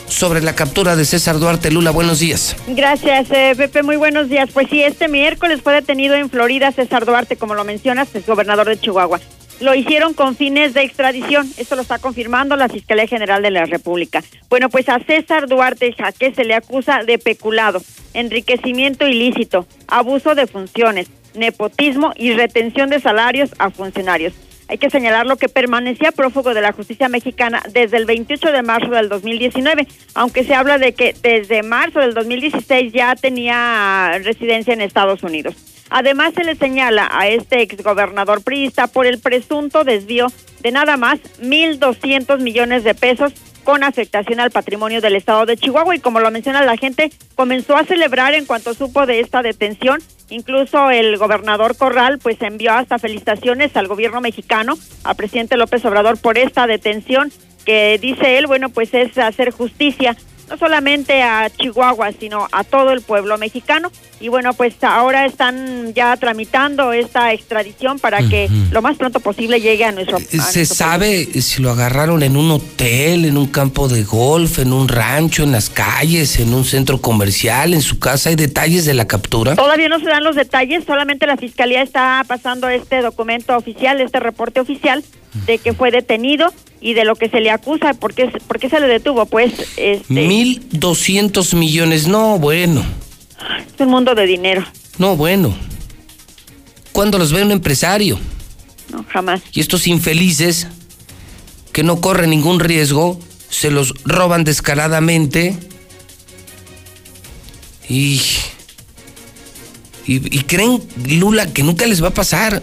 sobre 0.08 0.42
la 0.42 0.56
captura 0.56 0.96
de 0.96 1.06
César 1.06 1.40
Duarte. 1.40 1.72
Lula, 1.72 1.92
buenos 1.92 2.20
días. 2.20 2.56
Gracias, 2.68 3.30
eh, 3.32 3.54
Pepe, 3.58 3.84
muy 3.84 3.96
buenos 3.96 4.30
días. 4.30 4.50
Pues 4.54 4.68
sí, 4.70 4.84
este 4.84 5.08
miércoles 5.08 5.62
fue 5.62 5.74
detenido 5.74 6.16
en 6.16 6.30
Florida 6.30 6.72
César 6.72 7.06
Duarte, 7.06 7.38
como 7.38 7.56
lo 7.56 7.64
mencionas, 7.64 8.14
es 8.14 8.26
gobernador 8.26 8.68
de 8.68 8.80
Chihuahua. 8.80 9.20
Lo 9.62 9.74
hicieron 9.74 10.14
con 10.14 10.36
fines 10.36 10.74
de 10.74 10.84
extradición, 10.84 11.50
esto 11.58 11.78
lo 11.78 11.82
está 11.82 11.98
confirmando 11.98 12.58
la 12.58 12.68
Fiscalía 12.68 13.08
General 13.08 13.42
de 13.42 13.52
la 13.52 13.66
República. 13.66 14.22
Bueno, 14.50 14.70
pues 14.70 14.90
a 14.90 15.00
César 15.00 15.48
Duarte 15.48 15.94
Jaque 15.94 16.34
se 16.34 16.44
le 16.44 16.56
acusa 16.56 17.04
de 17.04 17.18
peculado, 17.18 17.82
enriquecimiento 18.14 19.08
ilícito, 19.08 19.66
abuso 19.88 20.36
de 20.36 20.48
funciones, 20.48 21.10
nepotismo 21.36 22.12
y 22.18 22.34
retención 22.34 22.90
de 22.90 23.00
salarios 23.00 23.52
a 23.58 23.70
funcionarios. 23.70 24.34
Hay 24.68 24.78
que 24.78 24.90
señalarlo 24.90 25.38
que 25.38 25.48
permanecía 25.48 26.12
prófugo 26.12 26.54
de 26.54 26.62
la 26.62 26.74
justicia 26.74 27.08
mexicana 27.08 27.64
desde 27.72 27.96
el 27.96 28.06
28 28.06 28.52
de 28.52 28.62
marzo 28.62 28.90
del 28.92 29.08
2019, 29.08 29.88
aunque 30.16 30.44
se 30.44 30.54
habla 30.54 30.78
de 30.80 30.94
que 30.94 31.16
desde 31.22 31.64
marzo 31.64 32.00
del 32.00 32.14
2016 32.14 32.92
ya 32.92 33.16
tenía 33.16 34.20
residencia 34.24 34.74
en 34.74 34.82
Estados 34.82 35.24
Unidos. 35.24 35.75
Además, 35.98 36.34
se 36.36 36.44
le 36.44 36.56
señala 36.56 37.08
a 37.10 37.30
este 37.30 37.62
exgobernador 37.62 38.44
priista 38.44 38.88
por 38.88 39.06
el 39.06 39.18
presunto 39.18 39.86
desvío 39.86 40.28
de 40.60 40.74
nada 40.74 40.98
más 40.98 41.20
1.200 41.42 42.38
millones 42.42 42.84
de 42.84 42.94
pesos 42.94 43.32
con 43.64 43.82
afectación 43.82 44.42
al 44.42 44.52
patrimonio 44.52 45.00
del 45.00 45.16
estado 45.16 45.46
de 45.46 45.56
Chihuahua 45.56 45.96
y 45.96 46.02
como 46.02 46.20
lo 46.20 46.30
menciona 46.32 46.66
la 46.66 46.76
gente, 46.76 47.14
comenzó 47.36 47.78
a 47.78 47.86
celebrar 47.86 48.34
en 48.34 48.44
cuanto 48.44 48.74
supo 48.74 49.06
de 49.06 49.22
esta 49.22 49.42
detención. 49.42 50.02
Incluso 50.30 50.92
el 50.92 51.16
gobernador 51.18 51.78
Corral 51.78 52.20
pues 52.20 52.42
envió 52.42 52.74
hasta 52.74 53.00
felicitaciones 53.00 53.74
al 53.78 53.88
gobierno 53.88 54.20
mexicano, 54.20 54.74
al 55.06 55.16
presidente 55.16 55.56
López 55.56 55.86
Obrador 55.86 56.18
por 56.18 56.38
esta 56.38 56.68
detención 56.68 57.32
que 57.64 57.98
dice 58.02 58.38
él, 58.38 58.48
bueno, 58.48 58.68
pues 58.68 58.94
es 58.94 59.18
hacer 59.18 59.52
justicia 59.52 60.18
no 60.50 60.58
solamente 60.58 61.24
a 61.24 61.50
Chihuahua, 61.50 62.12
sino 62.12 62.48
a 62.52 62.64
todo 62.64 62.92
el 62.92 63.02
pueblo 63.02 63.38
mexicano. 63.38 63.92
Y 64.20 64.30
bueno, 64.30 64.54
pues 64.54 64.76
ahora 64.82 65.26
están 65.26 65.94
ya 65.94 66.16
tramitando 66.18 66.94
esta 66.94 67.34
extradición 67.34 68.00
para 68.00 68.20
que 68.28 68.50
lo 68.72 68.82
más 68.82 68.98
pronto 68.98 69.20
posible 69.20 69.60
llegue 69.60 69.84
a 69.84 69.92
nuestro 69.92 70.20
país. 70.20 70.44
¿Se 70.44 70.66
sabe 70.66 71.26
si 71.42 71.62
lo 71.62 71.72
agarraron 71.72 72.24
en 72.24 72.38
un 72.38 72.52
hotel, 72.52 73.26
en 73.26 73.38
un 73.38 73.48
campo 73.48 73.88
de 73.88 74.04
golf, 74.04 74.60
en 74.60 74.72
un 74.72 74.88
rancho, 74.88 75.44
en 75.44 75.52
las 75.52 75.70
calles, 75.70 76.40
en 76.40 76.54
un 76.54 76.64
centro 76.64 77.02
comercial, 77.02 77.74
en 77.74 77.82
su 77.82 78.00
casa? 78.00 78.30
¿Hay 78.30 78.36
detalles 78.36 78.86
de 78.86 78.94
la 78.94 79.06
captura? 79.06 79.56
Todavía 79.56 79.90
no 79.90 80.00
se 80.00 80.06
dan 80.06 80.24
los 80.24 80.36
detalles, 80.36 80.86
solamente 80.86 81.28
la 81.28 81.38
fiscalía 81.38 81.82
está 81.82 82.24
pasando 82.28 82.70
este 82.70 83.02
documento 83.02 83.56
oficial, 83.56 84.00
este 84.00 84.20
reporte 84.20 84.60
oficial 84.60 85.04
de 85.46 85.58
que 85.58 85.74
fue 85.74 85.92
detenido 85.92 86.54
y 86.82 86.94
de 86.94 87.04
lo 87.04 87.16
que 87.16 87.30
se 87.30 87.42
le 87.42 87.50
acusa, 87.50 87.94
¿por 87.94 88.14
qué, 88.14 88.30
se 88.70 88.80
le 88.80 88.88
detuvo? 88.88 89.26
Pues, 89.26 89.52
este... 89.76 90.14
Mil 90.14 90.62
doscientos 90.72 91.54
millones, 91.54 92.08
no, 92.08 92.40
bueno. 92.40 92.86
Es 93.40 93.80
un 93.80 93.90
mundo 93.90 94.16
de 94.16 94.26
dinero. 94.26 94.66
No, 94.98 95.16
bueno. 95.16 95.56
¿Cuándo 96.92 97.18
los 97.18 97.34
ve 97.34 97.44
un 97.44 97.52
empresario? 97.52 98.20
No, 98.92 99.06
jamás. 99.10 99.42
Y 99.52 99.60
estos 99.60 99.88
infelices, 99.88 100.68
que 101.74 101.84
no 101.84 102.00
corren 102.00 102.30
ningún 102.30 102.60
riesgo, 102.60 103.20
se 103.50 103.72
los 103.72 103.94
roban 104.06 104.44
descaradamente 104.44 105.58
y 107.90 108.22
y, 110.08 110.20
creen, 110.42 110.84
Lula, 111.08 111.52
que 111.52 111.64
nunca 111.64 111.88
les 111.88 112.04
va 112.04 112.10
a 112.10 112.14
pasar. 112.14 112.62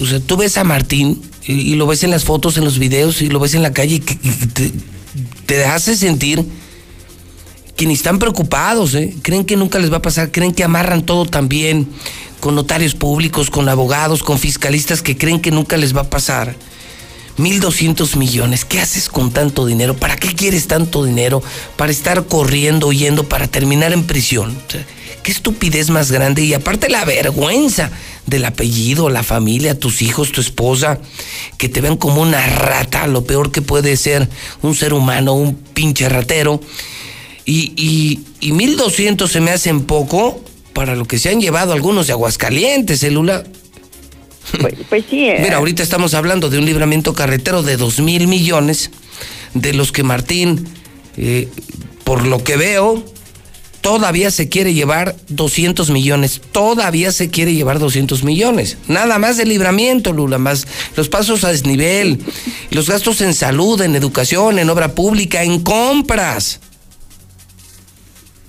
O 0.00 0.06
sea, 0.06 0.20
tú 0.20 0.38
ves 0.38 0.56
a 0.56 0.64
Martín 0.64 1.20
y, 1.44 1.74
lo 1.74 1.86
ves 1.86 2.02
en 2.02 2.10
las 2.10 2.24
fotos, 2.24 2.56
en 2.56 2.64
los 2.64 2.78
videos, 2.78 3.20
y 3.20 3.28
lo 3.28 3.40
ves 3.40 3.54
en 3.54 3.62
la 3.62 3.74
calle 3.74 3.96
y, 3.96 4.00
te, 5.46 5.64
hace 5.66 5.96
sentir 5.96 6.42
que 7.76 7.86
ni 7.86 7.94
están 7.94 8.18
preocupados, 8.18 8.94
¿eh? 8.94 9.14
creen 9.22 9.44
que 9.44 9.56
nunca 9.56 9.78
les 9.78 9.92
va 9.92 9.98
a 9.98 10.02
pasar, 10.02 10.30
creen 10.30 10.52
que 10.52 10.64
amarran 10.64 11.04
todo 11.04 11.24
también 11.26 11.88
con 12.40 12.54
notarios 12.54 12.94
públicos, 12.94 13.50
con 13.50 13.68
abogados, 13.68 14.22
con 14.22 14.38
fiscalistas 14.38 15.00
que 15.00 15.16
creen 15.16 15.40
que 15.40 15.50
nunca 15.50 15.76
les 15.76 15.96
va 15.96 16.02
a 16.02 16.10
pasar. 16.10 16.56
1.200 17.38 18.16
millones, 18.16 18.64
¿qué 18.64 18.80
haces 18.80 19.08
con 19.08 19.30
tanto 19.30 19.64
dinero? 19.64 19.96
¿Para 19.96 20.16
qué 20.16 20.34
quieres 20.34 20.66
tanto 20.66 21.04
dinero? 21.04 21.42
Para 21.76 21.90
estar 21.90 22.26
corriendo, 22.26 22.88
huyendo, 22.88 23.28
para 23.28 23.46
terminar 23.46 23.92
en 23.92 24.04
prisión. 24.04 24.54
qué 25.22 25.30
estupidez 25.30 25.88
más 25.88 26.10
grande 26.10 26.42
y 26.42 26.52
aparte 26.52 26.88
la 26.88 27.04
vergüenza 27.04 27.90
del 28.26 28.44
apellido, 28.44 29.08
la 29.08 29.22
familia, 29.22 29.78
tus 29.78 30.02
hijos, 30.02 30.32
tu 30.32 30.40
esposa, 30.40 30.98
que 31.58 31.68
te 31.68 31.80
ven 31.80 31.96
como 31.96 32.20
una 32.20 32.44
rata, 32.44 33.06
lo 33.06 33.24
peor 33.24 33.50
que 33.50 33.62
puede 33.62 33.96
ser 33.96 34.28
un 34.62 34.74
ser 34.74 34.92
humano, 34.92 35.34
un 35.34 35.54
pinche 35.54 36.08
ratero. 36.08 36.60
Y, 37.44 37.72
y, 37.76 38.20
y 38.40 38.52
1.200 38.52 39.28
se 39.28 39.40
me 39.40 39.50
hacen 39.50 39.84
poco 39.84 40.42
para 40.72 40.96
lo 40.96 41.06
que 41.06 41.18
se 41.18 41.30
han 41.30 41.40
llevado 41.40 41.72
algunos 41.72 42.06
de 42.06 42.12
Aguascalientes, 42.12 43.00
célula. 43.00 43.44
Pues, 44.60 44.74
pues 44.88 45.04
sí. 45.08 45.28
Eh. 45.28 45.38
Mira, 45.40 45.56
ahorita 45.56 45.82
estamos 45.82 46.14
hablando 46.14 46.50
de 46.50 46.58
un 46.58 46.64
libramiento 46.64 47.14
carretero 47.14 47.62
de 47.62 47.76
dos 47.76 48.00
mil 48.00 48.28
millones, 48.28 48.90
de 49.54 49.74
los 49.74 49.92
que 49.92 50.02
Martín, 50.02 50.68
eh, 51.16 51.48
por 52.04 52.26
lo 52.26 52.42
que 52.42 52.56
veo, 52.56 53.04
todavía 53.80 54.30
se 54.30 54.48
quiere 54.48 54.74
llevar 54.74 55.16
200 55.28 55.90
millones. 55.90 56.40
Todavía 56.52 57.12
se 57.12 57.28
quiere 57.28 57.54
llevar 57.54 57.78
200 57.78 58.24
millones. 58.24 58.78
Nada 58.88 59.18
más 59.18 59.36
de 59.36 59.44
libramiento, 59.44 60.12
Lula, 60.12 60.38
más 60.38 60.66
los 60.96 61.08
pasos 61.08 61.44
a 61.44 61.50
desnivel, 61.50 62.18
los 62.70 62.88
gastos 62.88 63.20
en 63.20 63.34
salud, 63.34 63.80
en 63.82 63.94
educación, 63.94 64.58
en 64.58 64.70
obra 64.70 64.94
pública, 64.94 65.42
en 65.42 65.60
compras. 65.60 66.60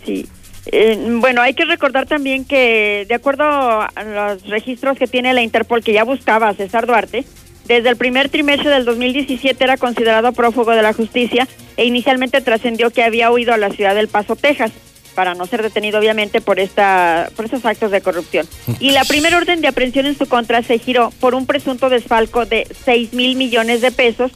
Sí. 0.05 0.27
Eh, 0.67 0.97
bueno, 1.19 1.41
hay 1.41 1.53
que 1.53 1.65
recordar 1.65 2.05
también 2.05 2.45
que, 2.45 3.05
de 3.07 3.15
acuerdo 3.15 3.43
a 3.43 3.91
los 4.03 4.47
registros 4.47 4.97
que 4.97 5.07
tiene 5.07 5.33
la 5.33 5.41
Interpol, 5.41 5.83
que 5.83 5.93
ya 5.93 6.03
buscaba 6.03 6.53
César 6.53 6.85
Duarte, 6.85 7.25
desde 7.65 7.89
el 7.89 7.97
primer 7.97 8.29
trimestre 8.29 8.69
del 8.69 8.85
2017 8.85 9.63
era 9.63 9.77
considerado 9.77 10.31
prófugo 10.33 10.71
de 10.71 10.81
la 10.81 10.93
justicia 10.93 11.47
e 11.77 11.85
inicialmente 11.85 12.41
trascendió 12.41 12.91
que 12.91 13.03
había 13.03 13.31
huido 13.31 13.53
a 13.53 13.57
la 13.57 13.69
ciudad 13.69 13.95
del 13.95 14.09
Paso, 14.09 14.35
Texas 14.35 14.71
para 15.13 15.35
no 15.35 15.45
ser 15.45 15.61
detenido 15.61 15.99
obviamente 15.99 16.41
por 16.41 16.59
esta 16.59 17.29
por 17.35 17.45
estos 17.45 17.65
actos 17.65 17.91
de 17.91 18.01
corrupción. 18.01 18.47
Y 18.79 18.91
la 18.91 19.03
primera 19.05 19.37
orden 19.37 19.61
de 19.61 19.67
aprehensión 19.67 20.05
en 20.05 20.17
su 20.17 20.27
contra 20.27 20.61
se 20.63 20.79
giró 20.79 21.11
por 21.19 21.35
un 21.35 21.45
presunto 21.45 21.89
desfalco 21.89 22.45
de 22.45 22.67
6 22.85 23.13
mil 23.13 23.35
millones 23.35 23.81
de 23.81 23.91
pesos 23.91 24.31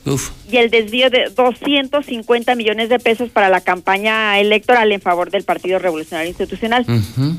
y 0.50 0.58
el 0.58 0.70
desvío 0.70 1.10
de 1.10 1.30
250 1.36 2.56
millones 2.56 2.90
de 2.90 3.00
pesos 3.00 3.30
para 3.30 3.50
la 3.50 3.62
campaña 3.62 4.40
electoral 4.40 4.92
en 4.92 5.02
favor 5.02 5.32
del 5.32 5.44
Partido 5.44 5.80
Revolucionario 5.80 6.30
Institucional. 6.30 6.86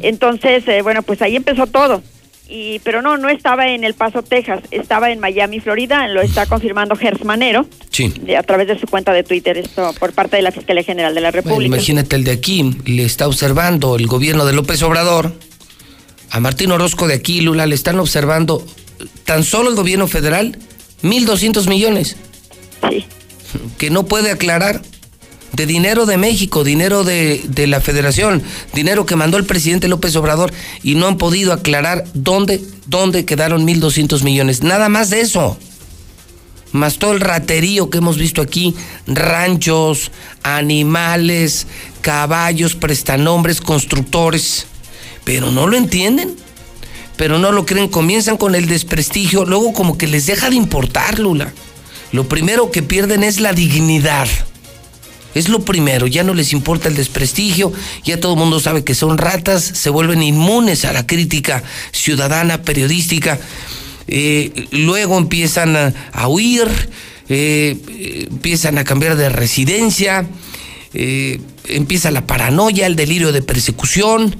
Entonces, 0.01 0.67
eh, 0.69 0.83
bueno, 0.83 1.03
pues 1.03 1.23
ahí 1.23 1.37
empezó 1.37 1.67
todo 1.67 2.03
y 2.49 2.79
pero 2.81 3.03
no, 3.03 3.19
no 3.19 3.29
estaba 3.29 3.69
en 3.69 3.85
El 3.85 3.95
Paso, 3.95 4.23
Texas, 4.23 4.61
estaba 4.71 5.11
en 5.11 5.21
Miami, 5.21 5.61
Florida, 5.61 6.09
lo 6.09 6.23
está 6.23 6.47
confirmando 6.47 6.97
Gers 6.97 7.25
Manero 7.25 7.67
sí. 7.91 8.13
a 8.37 8.43
través 8.43 8.69
de 8.69 8.79
su 8.79 8.87
cuenta 8.87 9.13
de 9.13 9.23
Twitter, 9.23 9.59
esto 9.59 9.93
por 9.99 10.13
parte 10.13 10.37
de 10.37 10.43
la 10.43 10.51
Fiscalía 10.51 10.83
General 10.83 11.15
de 11.15 11.21
la 11.21 11.31
República. 11.31 11.67
imagínate 11.67 12.17
el 12.17 12.25
de 12.25 12.33
aquí, 12.33 12.75
le 12.87 13.05
está 13.05 13.29
observando 13.29 13.97
el 13.97 14.07
gobierno 14.07 14.47
de 14.47 14.55
López 14.55 14.83
Obrador, 14.83 15.33
a 16.31 16.41
Martín 16.41 16.73
Orozco 16.73 17.07
de 17.07 17.15
aquí, 17.15 17.41
Lula, 17.41 17.67
le 17.67 17.75
están 17.75 17.99
observando 17.99 18.65
tan 19.25 19.45
solo 19.45 19.71
el 19.71 19.77
gobierno 19.77 20.07
federal, 20.09 20.59
1.200 21.03 21.69
millones. 21.69 22.17
Sí. 22.91 23.05
Que 23.79 23.91
no 23.91 24.07
puede 24.07 24.31
aclarar 24.31 24.83
de 25.53 25.67
dinero 25.67 26.07
de 26.07 26.17
México, 26.17 26.65
dinero 26.65 27.05
de, 27.05 27.43
de, 27.49 27.67
la 27.67 27.81
federación, 27.81 28.43
dinero 28.75 29.07
que 29.07 29.17
mandó 29.17 29.37
el 29.37 29.45
presidente 29.45 29.89
López 29.89 30.15
Obrador 30.17 30.53
y 30.83 30.95
no 30.95 31.07
han 31.07 31.19
podido 31.19 31.53
aclarar 31.53 32.05
dónde, 32.15 32.61
dónde 32.87 33.25
quedaron 33.25 33.67
1.200 33.67 34.23
millones. 34.23 34.63
Nada 34.63 34.89
más 34.89 35.11
de 35.11 35.21
eso. 35.21 35.59
Más 36.73 36.99
todo 36.99 37.13
el 37.13 37.21
raterío 37.21 37.89
que 37.89 37.99
hemos 37.99 38.19
visto 38.19 38.43
aquí, 38.43 38.75
ranchos, 39.07 40.11
animales, 40.43 41.67
caballos, 42.03 42.75
prestanombres, 42.75 43.61
constructores. 43.63 44.67
Pero 45.25 45.51
no 45.51 45.67
lo 45.67 45.77
entienden, 45.77 46.37
pero 47.17 47.39
no 47.39 47.53
lo 47.53 47.65
creen, 47.65 47.89
comienzan 47.89 48.37
con 48.37 48.55
el 48.55 48.69
desprestigio, 48.69 49.47
luego 49.47 49.73
como 49.73 49.97
que 49.97 50.07
les 50.07 50.27
deja 50.27 50.51
de 50.51 50.57
importar, 50.57 51.19
Lula. 51.19 51.53
Lo 52.13 52.29
primero 52.29 52.71
que 52.71 52.83
pierden 52.83 53.25
es 53.25 53.41
la 53.41 53.53
dignidad. 53.53 54.29
Es 55.35 55.49
lo 55.49 55.61
primero, 55.61 56.07
ya 56.07 56.25
no 56.25 56.35
les 56.35 56.53
importa 56.53 56.89
el 56.89 56.97
desprestigio, 56.97 57.73
ya 58.03 58.19
todo 58.19 58.33
el 58.33 58.39
mundo 58.39 58.61
sabe 58.61 58.83
que 58.83 58.95
son 58.95 59.19
ratas, 59.19 59.63
se 59.63 59.91
vuelven 59.91 60.23
inmunes 60.23 60.85
a 60.85 60.93
la 60.93 61.07
crítica 61.07 61.63
ciudadana, 61.93 62.63
periodística, 62.63 63.39
eh, 64.09 64.67
luego 64.71 65.19
empiezan 65.19 65.77
a, 65.77 66.29
huir, 66.29 66.67
eh, 67.29 67.77
empiezan 68.31 68.79
a 68.79 68.85
cambiar 68.85 69.17
de 69.17 69.29
residencia, 69.29 70.27
eh, 70.95 71.39
empieza 71.69 72.11
la 72.11 72.27
paranoia, 72.27 72.87
el 72.87 72.97
delirio 72.97 73.33
de 73.33 73.43
persecución. 73.43 74.35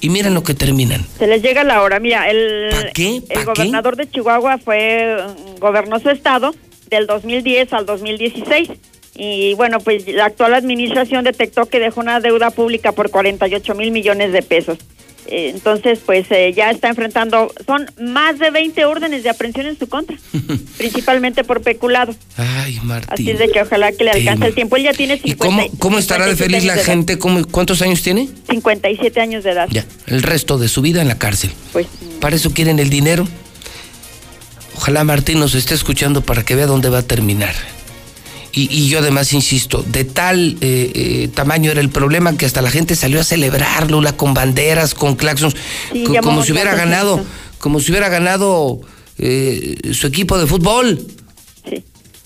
Y 0.00 0.08
miren 0.08 0.34
lo 0.34 0.42
que 0.42 0.52
terminan. 0.52 1.06
Se 1.16 1.28
les 1.28 1.42
llega 1.42 1.62
la 1.62 1.80
hora. 1.80 2.00
Mira, 2.00 2.28
el, 2.28 2.70
el 2.96 3.44
gobernador 3.44 3.94
de 3.94 4.10
Chihuahua 4.10 4.58
fue, 4.58 5.16
gobernó 5.60 6.00
su 6.00 6.10
estado 6.10 6.52
del 6.90 7.06
2010 7.06 7.72
al 7.72 7.86
2016 7.86 8.70
y 9.14 9.54
bueno, 9.54 9.78
pues 9.80 10.06
la 10.08 10.26
actual 10.26 10.54
administración 10.54 11.24
detectó 11.24 11.66
que 11.66 11.78
dejó 11.80 12.00
una 12.00 12.20
deuda 12.20 12.50
pública 12.50 12.92
por 12.92 13.10
48 13.10 13.74
mil 13.74 13.90
millones 13.90 14.32
de 14.32 14.42
pesos. 14.42 14.78
Eh, 15.26 15.50
entonces, 15.54 16.00
pues 16.04 16.26
eh, 16.30 16.52
ya 16.52 16.70
está 16.70 16.88
enfrentando, 16.88 17.52
son 17.64 17.88
más 18.00 18.38
de 18.38 18.50
20 18.50 18.84
órdenes 18.86 19.22
de 19.22 19.30
aprehensión 19.30 19.66
en 19.66 19.78
su 19.78 19.88
contra, 19.88 20.16
principalmente 20.78 21.44
por 21.44 21.62
peculado. 21.62 22.14
Ay, 22.36 22.80
Martín. 22.82 23.12
Así 23.12 23.30
es 23.30 23.38
de 23.38 23.48
que 23.48 23.62
ojalá 23.62 23.92
que 23.92 24.02
le 24.02 24.10
alcance 24.10 24.46
el 24.46 24.54
tiempo. 24.54 24.76
Él 24.76 24.82
ya 24.84 24.92
tiene 24.92 25.18
50, 25.18 25.32
¿Y 25.32 25.36
cómo, 25.36 25.78
cómo 25.78 25.98
estará 25.98 26.26
de 26.26 26.34
feliz 26.34 26.64
la 26.64 26.76
gente? 26.76 27.18
¿Cuántos 27.18 27.82
años 27.82 28.02
tiene? 28.02 28.28
57 28.50 29.20
años 29.20 29.44
de 29.44 29.52
edad. 29.52 29.68
Ya, 29.70 29.86
el 30.06 30.22
resto 30.22 30.58
de 30.58 30.68
su 30.68 30.82
vida 30.82 31.02
en 31.02 31.08
la 31.08 31.18
cárcel. 31.18 31.52
Pues. 31.72 31.86
¿Para 32.20 32.34
eso 32.34 32.52
quieren 32.52 32.80
el 32.80 32.90
dinero? 32.90 33.28
Ojalá 34.74 35.04
Martín 35.04 35.38
nos 35.38 35.54
esté 35.54 35.74
escuchando 35.74 36.22
para 36.22 36.44
que 36.44 36.56
vea 36.56 36.66
dónde 36.66 36.88
va 36.88 36.98
a 36.98 37.02
terminar. 37.02 37.54
Y, 38.54 38.88
yo 38.88 38.98
además 38.98 39.32
insisto, 39.32 39.82
de 39.82 40.04
tal 40.04 40.58
eh, 40.60 40.92
eh, 40.94 41.30
tamaño 41.34 41.70
era 41.70 41.80
el 41.80 41.88
problema 41.88 42.36
que 42.36 42.44
hasta 42.44 42.60
la 42.60 42.70
gente 42.70 42.94
salió 42.96 43.20
a 43.20 43.24
celebrarlo, 43.24 43.96
Lula, 43.96 44.16
con 44.16 44.34
banderas, 44.34 44.94
con 44.94 45.16
claxons, 45.16 45.56
como 46.22 46.42
si 46.44 46.52
hubiera 46.52 46.74
ganado, 46.74 47.24
como 47.58 47.80
si 47.80 47.90
hubiera 47.90 48.10
ganado 48.10 48.80
eh, 49.18 49.76
su 49.92 50.06
equipo 50.06 50.38
de 50.38 50.46
fútbol. 50.46 51.06
Sí. 51.68 51.82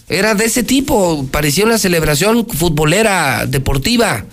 Era 0.09 0.35
de 0.35 0.47
ese 0.47 0.65
tipo, 0.65 1.27
parecía 1.31 1.65
una 1.65 1.79
celebración 1.79 2.47
futbolera, 2.47 3.47
deportiva 3.47 4.27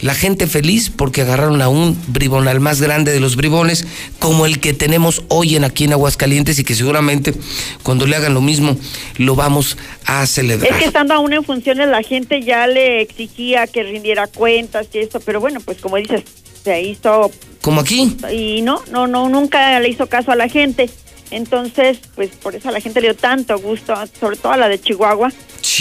la 0.00 0.14
gente 0.14 0.46
feliz 0.46 0.90
porque 0.90 1.22
agarraron 1.22 1.62
a 1.62 1.68
un 1.68 2.00
bribonal 2.08 2.60
más 2.60 2.80
grande 2.80 3.12
de 3.12 3.20
los 3.20 3.36
bribones, 3.36 3.86
como 4.18 4.46
el 4.46 4.60
que 4.60 4.72
tenemos 4.72 5.22
hoy 5.28 5.56
en 5.56 5.64
aquí 5.64 5.84
en 5.84 5.92
Aguascalientes 5.92 6.58
y 6.58 6.64
que 6.64 6.74
seguramente 6.74 7.34
cuando 7.82 8.06
le 8.06 8.16
hagan 8.16 8.34
lo 8.34 8.40
mismo 8.40 8.76
lo 9.18 9.34
vamos 9.34 9.76
a 10.06 10.26
celebrar. 10.26 10.72
Es 10.72 10.78
que 10.78 10.86
estando 10.86 11.14
aún 11.14 11.32
en 11.32 11.44
funciones 11.44 11.88
la 11.88 12.02
gente 12.02 12.42
ya 12.42 12.66
le 12.66 13.02
exigía 13.02 13.66
que 13.66 13.82
rindiera 13.82 14.26
cuentas 14.26 14.88
y 14.92 14.98
esto, 14.98 15.20
pero 15.20 15.40
bueno, 15.40 15.60
pues 15.60 15.78
como 15.78 15.96
dices, 15.96 16.22
se 16.64 16.82
hizo 16.82 17.30
como 17.62 17.80
aquí 17.80 18.16
y 18.32 18.62
no, 18.62 18.82
no, 18.90 19.06
no, 19.06 19.28
nunca 19.28 19.78
le 19.80 19.88
hizo 19.88 20.06
caso 20.06 20.32
a 20.32 20.36
la 20.36 20.48
gente. 20.48 20.90
Entonces, 21.30 21.98
pues 22.16 22.30
por 22.30 22.56
eso 22.56 22.70
a 22.70 22.72
la 22.72 22.80
gente 22.80 23.00
le 23.00 23.08
dio 23.08 23.16
tanto 23.16 23.56
gusto, 23.58 23.94
sobre 24.18 24.36
todo 24.36 24.52
a 24.52 24.56
la 24.56 24.68
de 24.68 24.80
Chihuahua. 24.80 25.30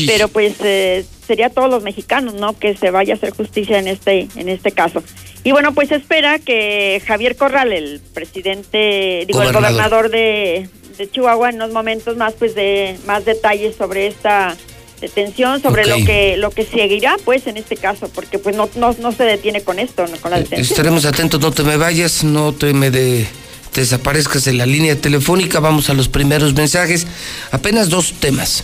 Pero 0.06 0.28
pues 0.28 0.56
eh, 0.64 1.06
sería 1.30 1.50
todos 1.52 1.70
los 1.70 1.84
mexicanos, 1.84 2.34
¿no? 2.34 2.58
Que 2.58 2.76
se 2.76 2.90
vaya 2.90 3.14
a 3.14 3.18
hacer 3.18 3.30
justicia 3.30 3.78
en 3.78 3.88
este 3.88 4.28
en 4.36 4.50
este 4.50 4.72
caso. 4.72 5.04
Y 5.44 5.52
bueno, 5.52 5.76
pues 5.76 5.92
espera 5.92 6.40
que 6.40 7.02
Javier 7.06 7.36
Corral, 7.36 7.72
el 7.72 8.02
presidente, 8.16 9.26
digo, 9.28 9.44
el 9.44 9.54
gobernador 9.54 10.10
de, 10.10 10.68
de 10.98 11.12
Chihuahua, 11.12 11.50
en 11.50 11.58
unos 11.58 11.72
momentos 11.72 12.18
más, 12.18 12.34
pues 12.34 12.56
de 12.56 12.98
más 13.06 13.26
detalles 13.26 13.76
sobre 13.76 14.08
esta 14.08 14.58
detención 15.00 15.62
sobre 15.62 15.86
lo 15.86 15.96
que 16.04 16.36
lo 16.36 16.50
que 16.52 16.66
seguirá 16.66 17.16
pues 17.24 17.48
en 17.48 17.56
este 17.56 17.78
caso 17.78 18.10
porque 18.10 18.38
pues 18.38 18.54
no 18.54 18.68
no, 18.76 18.94
no 19.00 19.14
se 19.14 19.24
detiene 19.24 19.62
con 19.62 19.80
esto 19.80 20.04
con 20.20 20.32
la 20.32 20.40
detención 20.40 20.60
estaremos 20.60 21.06
atentos 21.06 21.40
no 21.40 21.54
te 21.54 21.64
me 21.64 21.78
vayas 21.78 22.26
no 22.26 22.52
te 22.52 22.74
me 22.74 22.92
de 22.92 23.26
desaparezcas 23.74 24.48
en 24.48 24.58
la 24.58 24.66
línea 24.66 24.96
telefónica. 25.00 25.60
Vamos 25.60 25.90
a 25.90 25.94
los 25.94 26.08
primeros 26.08 26.54
mensajes. 26.54 27.08
Apenas 27.52 27.90
dos 27.90 28.14
temas. 28.20 28.64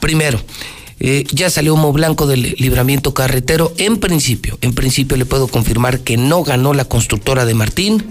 Primero, 0.00 0.40
eh, 1.00 1.24
ya 1.30 1.48
salió 1.50 1.74
humo 1.74 1.92
blanco 1.92 2.26
del 2.26 2.54
libramiento 2.58 3.14
carretero. 3.14 3.72
En 3.76 3.98
principio, 3.98 4.58
en 4.60 4.74
principio 4.74 5.16
le 5.16 5.26
puedo 5.26 5.48
confirmar 5.48 6.00
que 6.00 6.16
no 6.16 6.42
ganó 6.42 6.74
la 6.74 6.84
constructora 6.84 7.44
de 7.44 7.54
Martín. 7.54 8.04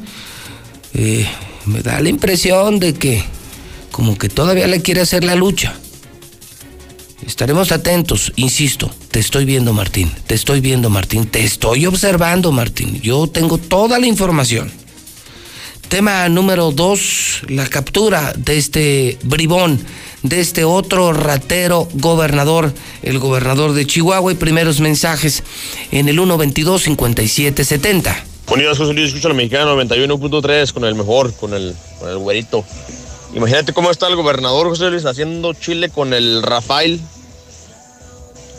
Eh, 0.93 1.27
me 1.65 1.81
da 1.81 1.99
la 1.99 2.09
impresión 2.09 2.79
de 2.79 2.93
que 2.93 3.23
como 3.91 4.17
que 4.17 4.29
todavía 4.29 4.67
le 4.67 4.81
quiere 4.81 5.01
hacer 5.01 5.23
la 5.23 5.35
lucha. 5.35 5.75
Estaremos 7.25 7.71
atentos, 7.71 8.31
insisto, 8.35 8.93
te 9.11 9.19
estoy 9.19 9.43
viendo 9.43 9.73
Martín, 9.73 10.11
te 10.27 10.35
estoy 10.35 10.61
viendo 10.61 10.89
Martín, 10.89 11.25
te 11.25 11.43
estoy 11.43 11.85
observando 11.85 12.51
Martín, 12.51 13.01
yo 13.01 13.27
tengo 13.27 13.57
toda 13.57 13.99
la 13.99 14.07
información. 14.07 14.71
Tema 15.89 16.27
número 16.27 16.71
dos, 16.71 17.43
la 17.47 17.65
captura 17.65 18.33
de 18.35 18.57
este 18.57 19.17
bribón, 19.23 19.79
de 20.21 20.41
este 20.41 20.65
otro 20.65 21.13
ratero 21.13 21.87
gobernador, 21.93 22.73
el 23.03 23.19
gobernador 23.19 23.71
de 23.71 23.87
Chihuahua 23.87 24.33
y 24.33 24.35
primeros 24.35 24.81
mensajes 24.81 25.43
en 25.91 26.09
el 26.09 26.19
122-5770. 26.19 28.15
Buenos 28.47 28.77
José 28.77 28.93
Luis, 28.93 29.07
escucha 29.07 29.29
al 29.29 29.35
mexicano 29.35 29.81
91.3 29.81 30.73
con 30.73 30.83
el 30.83 30.95
mejor, 30.95 31.33
con 31.33 31.53
el, 31.53 31.73
con 31.99 32.09
el 32.09 32.17
güerito. 32.17 32.65
Imagínate 33.33 33.71
cómo 33.71 33.89
está 33.89 34.07
el 34.07 34.17
gobernador 34.17 34.67
José 34.67 34.89
Luis 34.89 35.05
haciendo 35.05 35.53
chile 35.53 35.87
con 35.89 36.13
el 36.13 36.43
Rafael. 36.43 36.99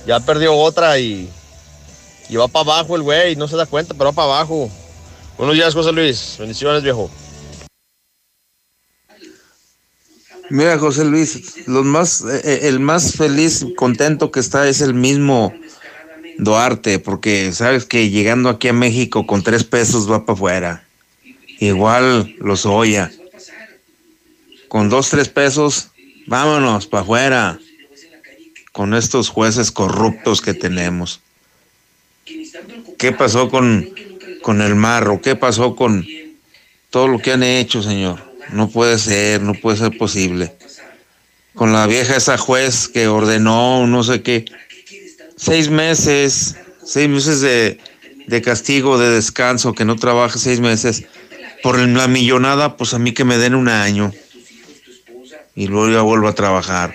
Ya 0.06 0.20
perdió 0.20 0.56
otra 0.56 0.98
y, 0.98 1.28
y 2.30 2.36
va 2.36 2.48
para 2.48 2.72
abajo 2.72 2.96
el 2.96 3.02
güey, 3.02 3.36
no 3.36 3.48
se 3.48 3.56
da 3.56 3.66
cuenta, 3.66 3.92
pero 3.92 4.06
va 4.06 4.12
para 4.12 4.28
abajo. 4.28 4.70
Buenos 5.38 5.54
días, 5.54 5.72
José 5.72 5.92
Luis. 5.92 6.34
Bendiciones, 6.40 6.82
viejo. 6.82 7.08
Mira, 10.50 10.76
José 10.80 11.04
Luis, 11.04 11.68
los 11.68 11.84
más, 11.84 12.22
eh, 12.22 12.40
eh, 12.42 12.60
el 12.64 12.80
más 12.80 13.12
feliz, 13.12 13.64
contento 13.76 14.32
que 14.32 14.40
está 14.40 14.68
es 14.68 14.80
el 14.80 14.94
mismo 14.94 15.54
Duarte, 16.38 16.98
porque 16.98 17.52
sabes 17.52 17.84
que 17.84 18.10
llegando 18.10 18.48
aquí 18.48 18.66
a 18.66 18.72
México 18.72 19.28
con 19.28 19.44
tres 19.44 19.62
pesos 19.62 20.10
va 20.10 20.26
para 20.26 20.34
afuera. 20.34 20.84
Igual 21.60 22.34
los 22.40 22.66
Oya. 22.66 23.12
Con 24.66 24.88
dos, 24.88 25.08
tres 25.10 25.28
pesos, 25.28 25.90
vámonos 26.26 26.88
para 26.88 27.02
afuera. 27.04 27.60
Con 28.72 28.92
estos 28.92 29.28
jueces 29.28 29.70
corruptos 29.70 30.40
que 30.40 30.54
tenemos. 30.54 31.20
¿Qué 32.98 33.12
pasó 33.12 33.48
con, 33.48 33.88
con 34.48 34.62
el 34.62 34.76
marro? 34.76 35.20
¿Qué 35.20 35.36
pasó 35.36 35.76
con 35.76 36.06
todo 36.88 37.06
lo 37.06 37.18
que 37.18 37.32
han 37.32 37.42
hecho, 37.42 37.82
señor? 37.82 38.18
No 38.50 38.70
puede 38.70 38.98
ser, 38.98 39.42
no 39.42 39.52
puede 39.52 39.76
ser 39.76 39.98
posible. 39.98 40.54
Con 41.54 41.74
la 41.74 41.86
vieja 41.86 42.16
esa 42.16 42.38
juez 42.38 42.88
que 42.88 43.08
ordenó 43.08 43.86
no 43.86 44.02
sé 44.02 44.22
qué. 44.22 44.46
Seis 45.36 45.68
meses, 45.68 46.56
seis 46.82 47.10
meses 47.10 47.42
de, 47.42 47.78
de 48.26 48.40
castigo, 48.40 48.96
de 48.96 49.10
descanso, 49.10 49.74
que 49.74 49.84
no 49.84 49.96
trabaje 49.96 50.38
seis 50.38 50.60
meses. 50.60 51.04
Por 51.62 51.78
la 51.78 52.08
millonada, 52.08 52.78
pues 52.78 52.94
a 52.94 52.98
mí 52.98 53.12
que 53.12 53.24
me 53.24 53.36
den 53.36 53.54
un 53.54 53.68
año. 53.68 54.14
Y 55.56 55.66
luego 55.66 55.90
ya 55.92 56.00
vuelvo 56.00 56.26
a 56.26 56.34
trabajar. 56.34 56.94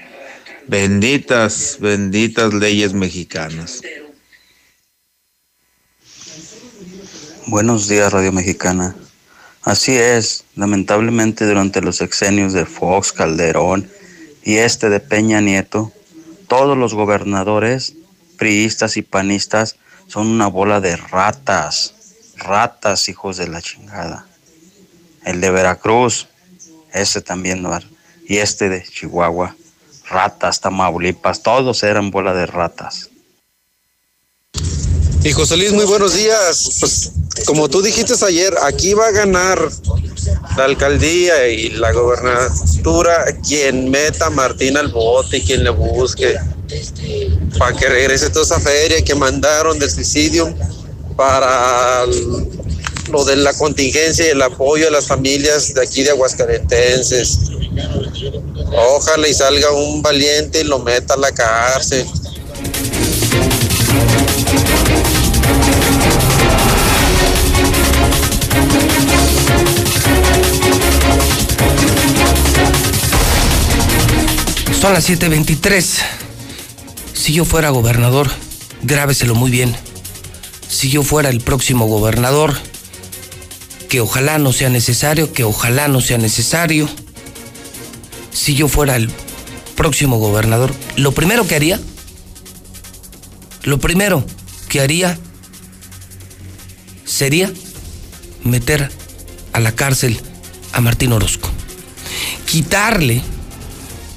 Benditas, 0.66 1.78
benditas 1.80 2.52
leyes 2.52 2.96
mexicanas. 2.96 3.84
Buenos 7.54 7.88
días, 7.88 8.12
Radio 8.12 8.32
Mexicana. 8.32 8.96
Así 9.62 9.96
es, 9.96 10.44
lamentablemente 10.56 11.46
durante 11.46 11.82
los 11.82 11.98
sexenios 11.98 12.52
de 12.52 12.66
Fox, 12.66 13.13
Calderón 13.13 13.88
y 14.44 14.56
este 14.56 14.89
de 14.89 15.00
Peña 15.00 15.39
Nieto, 15.39 15.92
todos 16.48 16.76
los 16.76 16.96
gobernadores, 16.96 17.94
priistas 18.39 18.98
y 18.98 19.04
panistas, 19.04 19.76
son 20.08 20.30
una 20.30 20.48
bola 20.48 20.82
de 20.82 20.96
ratas, 20.96 21.94
ratas 22.38 23.08
hijos 23.08 23.38
de 23.38 23.48
la 23.48 23.62
chingada. 23.62 24.26
El 25.24 25.39
de 25.39 25.52
Veracruz, 25.52 26.30
ese 26.92 27.22
también, 27.22 27.63
y 28.28 28.38
este 28.38 28.68
de 28.68 28.84
Chihuahua, 28.84 29.56
ratas, 30.10 30.60
Tamaulipas, 30.60 31.44
todos 31.44 31.84
eran 31.84 32.10
bola 32.10 32.34
de 32.34 32.48
ratas. 32.48 33.12
Y 35.24 35.32
José 35.32 35.56
muy 35.72 35.86
buenos 35.86 36.16
días. 36.16 36.80
Pues 36.82 37.12
como 37.46 37.67
tú 37.67 37.82
dijiste 37.82 38.13
ayer, 38.26 38.54
aquí 38.62 38.93
va 38.93 39.08
a 39.08 39.12
ganar 39.12 39.69
la 40.56 40.65
alcaldía 40.65 41.48
y 41.48 41.69
la 41.72 41.91
gobernatura 41.91 43.26
quien 43.48 43.89
meta 43.89 44.28
a 44.28 44.30
Martín 44.30 44.78
al 44.78 44.89
bote 44.89 45.38
y 45.38 45.41
quien 45.41 45.63
le 45.63 45.72
busque 45.72 46.36
para 47.58 47.76
que 47.76 47.88
regrese 47.88 48.30
toda 48.30 48.46
esa 48.46 48.60
feria 48.60 49.04
que 49.04 49.15
mandaron 49.15 49.80
del 49.80 49.89
suicidio 49.89 50.54
para 51.15 52.06
lo 53.12 53.26
de 53.26 53.36
la 53.36 53.54
contingencia 53.54 54.26
y 54.26 54.30
el 54.30 54.41
apoyo 54.41 54.88
a 54.88 54.91
las 54.91 55.08
familias 55.08 55.74
de 55.74 55.82
aquí 55.82 56.04
de 56.04 56.12
Aguascalentenses. 56.12 57.39
Ojalá 58.76 59.28
y 59.28 59.34
salga 59.34 59.72
un 59.72 60.02
valiente 60.02 60.62
y 60.62 60.63
lo 60.63 60.80
meta 60.80 61.15
a 61.15 61.17
la 61.17 61.32
cárcel. 61.32 62.06
Son 74.84 74.91
las 74.91 75.06
7:23. 75.06 76.02
Si 77.13 77.32
yo 77.32 77.46
fuera 77.46 77.69
gobernador, 77.69 78.30
grábeselo 78.82 79.34
muy 79.34 79.50
bien. 79.50 79.74
Si 80.67 80.89
yo 80.89 81.04
fuera 81.04 81.30
el 81.30 81.39
próximo 81.39 81.86
gobernador, 81.88 82.54
que 83.88 84.02
ojalá 84.02 84.39
no 84.39 84.52
sea 84.52 84.67
necesario, 84.67 85.32
que 85.32 85.46
ojalá 85.46 85.88
no 85.88 86.02
sea 86.02 86.17
necesario. 86.17 86.89
Si 88.34 88.56
yo 88.56 88.67
fuera 88.67 88.98
el 88.98 89.10
próximo 89.78 90.17
gobernador, 90.17 90.76
lo 90.98 91.13
primero 91.13 91.48
que 91.48 91.56
haría, 91.56 91.80
lo 93.63 93.80
primero 93.80 94.26
que 94.67 94.82
haría 94.82 95.17
sería 97.06 97.50
meter 98.43 98.91
a 99.54 99.62
la 99.62 99.72
cárcel 99.72 100.19
a 100.74 100.82
Martín 100.82 101.13
Orozco. 101.13 101.50
Quitarle 102.46 103.22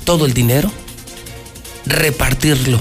todo 0.07 0.25
el 0.25 0.33
dinero, 0.33 0.71
repartirlo 1.85 2.81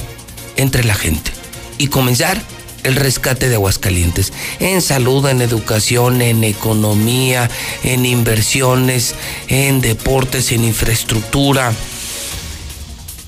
entre 0.55 0.85
la 0.85 0.95
gente 0.95 1.31
y 1.77 1.87
comenzar 1.87 2.41
el 2.83 2.95
rescate 2.95 3.49
de 3.49 3.55
Aguascalientes 3.55 4.31
en 4.59 4.79
salud, 4.81 5.27
en 5.27 5.41
educación, 5.41 6.21
en 6.21 6.43
economía, 6.43 7.49
en 7.83 8.05
inversiones, 8.05 9.15
en 9.47 9.81
deportes, 9.81 10.51
en 10.51 10.63
infraestructura, 10.63 11.73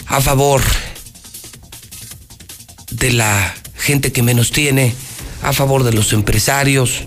a 0.05 0.21
favor 0.21 0.61
de 2.91 3.11
la 3.13 3.55
gente 3.75 4.11
que 4.11 4.21
menos 4.21 4.51
tiene, 4.51 4.93
a 5.41 5.53
favor 5.53 5.83
de 5.83 5.93
los 5.93 6.13
empresarios, 6.13 7.05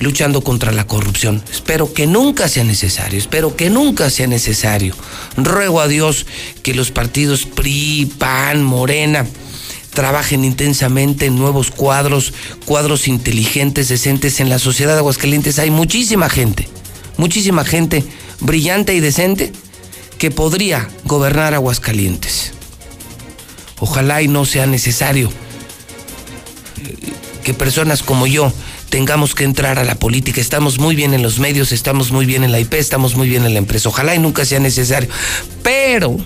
luchando 0.00 0.42
contra 0.42 0.72
la 0.72 0.86
corrupción. 0.86 1.42
Espero 1.50 1.92
que 1.92 2.06
nunca 2.06 2.48
sea 2.48 2.64
necesario, 2.64 3.18
espero 3.18 3.54
que 3.54 3.70
nunca 3.70 4.10
sea 4.10 4.26
necesario. 4.26 4.94
Ruego 5.36 5.80
a 5.80 5.88
Dios 5.88 6.26
que 6.62 6.74
los 6.74 6.90
partidos 6.90 7.46
PRI, 7.46 8.12
PAN, 8.18 8.64
Morena, 8.64 9.26
trabajen 9.94 10.44
intensamente 10.44 11.26
en 11.26 11.36
nuevos 11.36 11.70
cuadros, 11.70 12.32
cuadros 12.64 13.06
inteligentes, 13.06 13.88
decentes 13.88 14.40
en 14.40 14.48
la 14.48 14.58
sociedad 14.58 14.94
de 14.94 15.00
Aguascalientes. 15.00 15.58
Hay 15.58 15.70
muchísima 15.70 16.28
gente, 16.28 16.68
muchísima 17.16 17.64
gente 17.64 18.04
brillante 18.40 18.94
y 18.94 19.00
decente 19.00 19.52
que 20.18 20.30
podría 20.30 20.88
gobernar 21.04 21.54
Aguascalientes. 21.54 22.52
Ojalá 23.78 24.22
y 24.22 24.28
no 24.28 24.44
sea 24.44 24.66
necesario 24.66 25.30
que 27.42 27.54
personas 27.54 28.02
como 28.02 28.26
yo 28.26 28.52
tengamos 28.90 29.34
que 29.34 29.44
entrar 29.44 29.78
a 29.78 29.84
la 29.84 29.94
política. 29.94 30.40
Estamos 30.40 30.78
muy 30.78 30.94
bien 30.94 31.14
en 31.14 31.22
los 31.22 31.38
medios, 31.38 31.72
estamos 31.72 32.10
muy 32.10 32.26
bien 32.26 32.44
en 32.44 32.52
la 32.52 32.60
IP, 32.60 32.74
estamos 32.74 33.14
muy 33.14 33.28
bien 33.28 33.46
en 33.46 33.54
la 33.54 33.58
empresa. 33.58 33.88
Ojalá 33.88 34.14
y 34.14 34.18
nunca 34.18 34.44
sea 34.44 34.58
necesario. 34.58 35.08
Pero, 35.62 36.18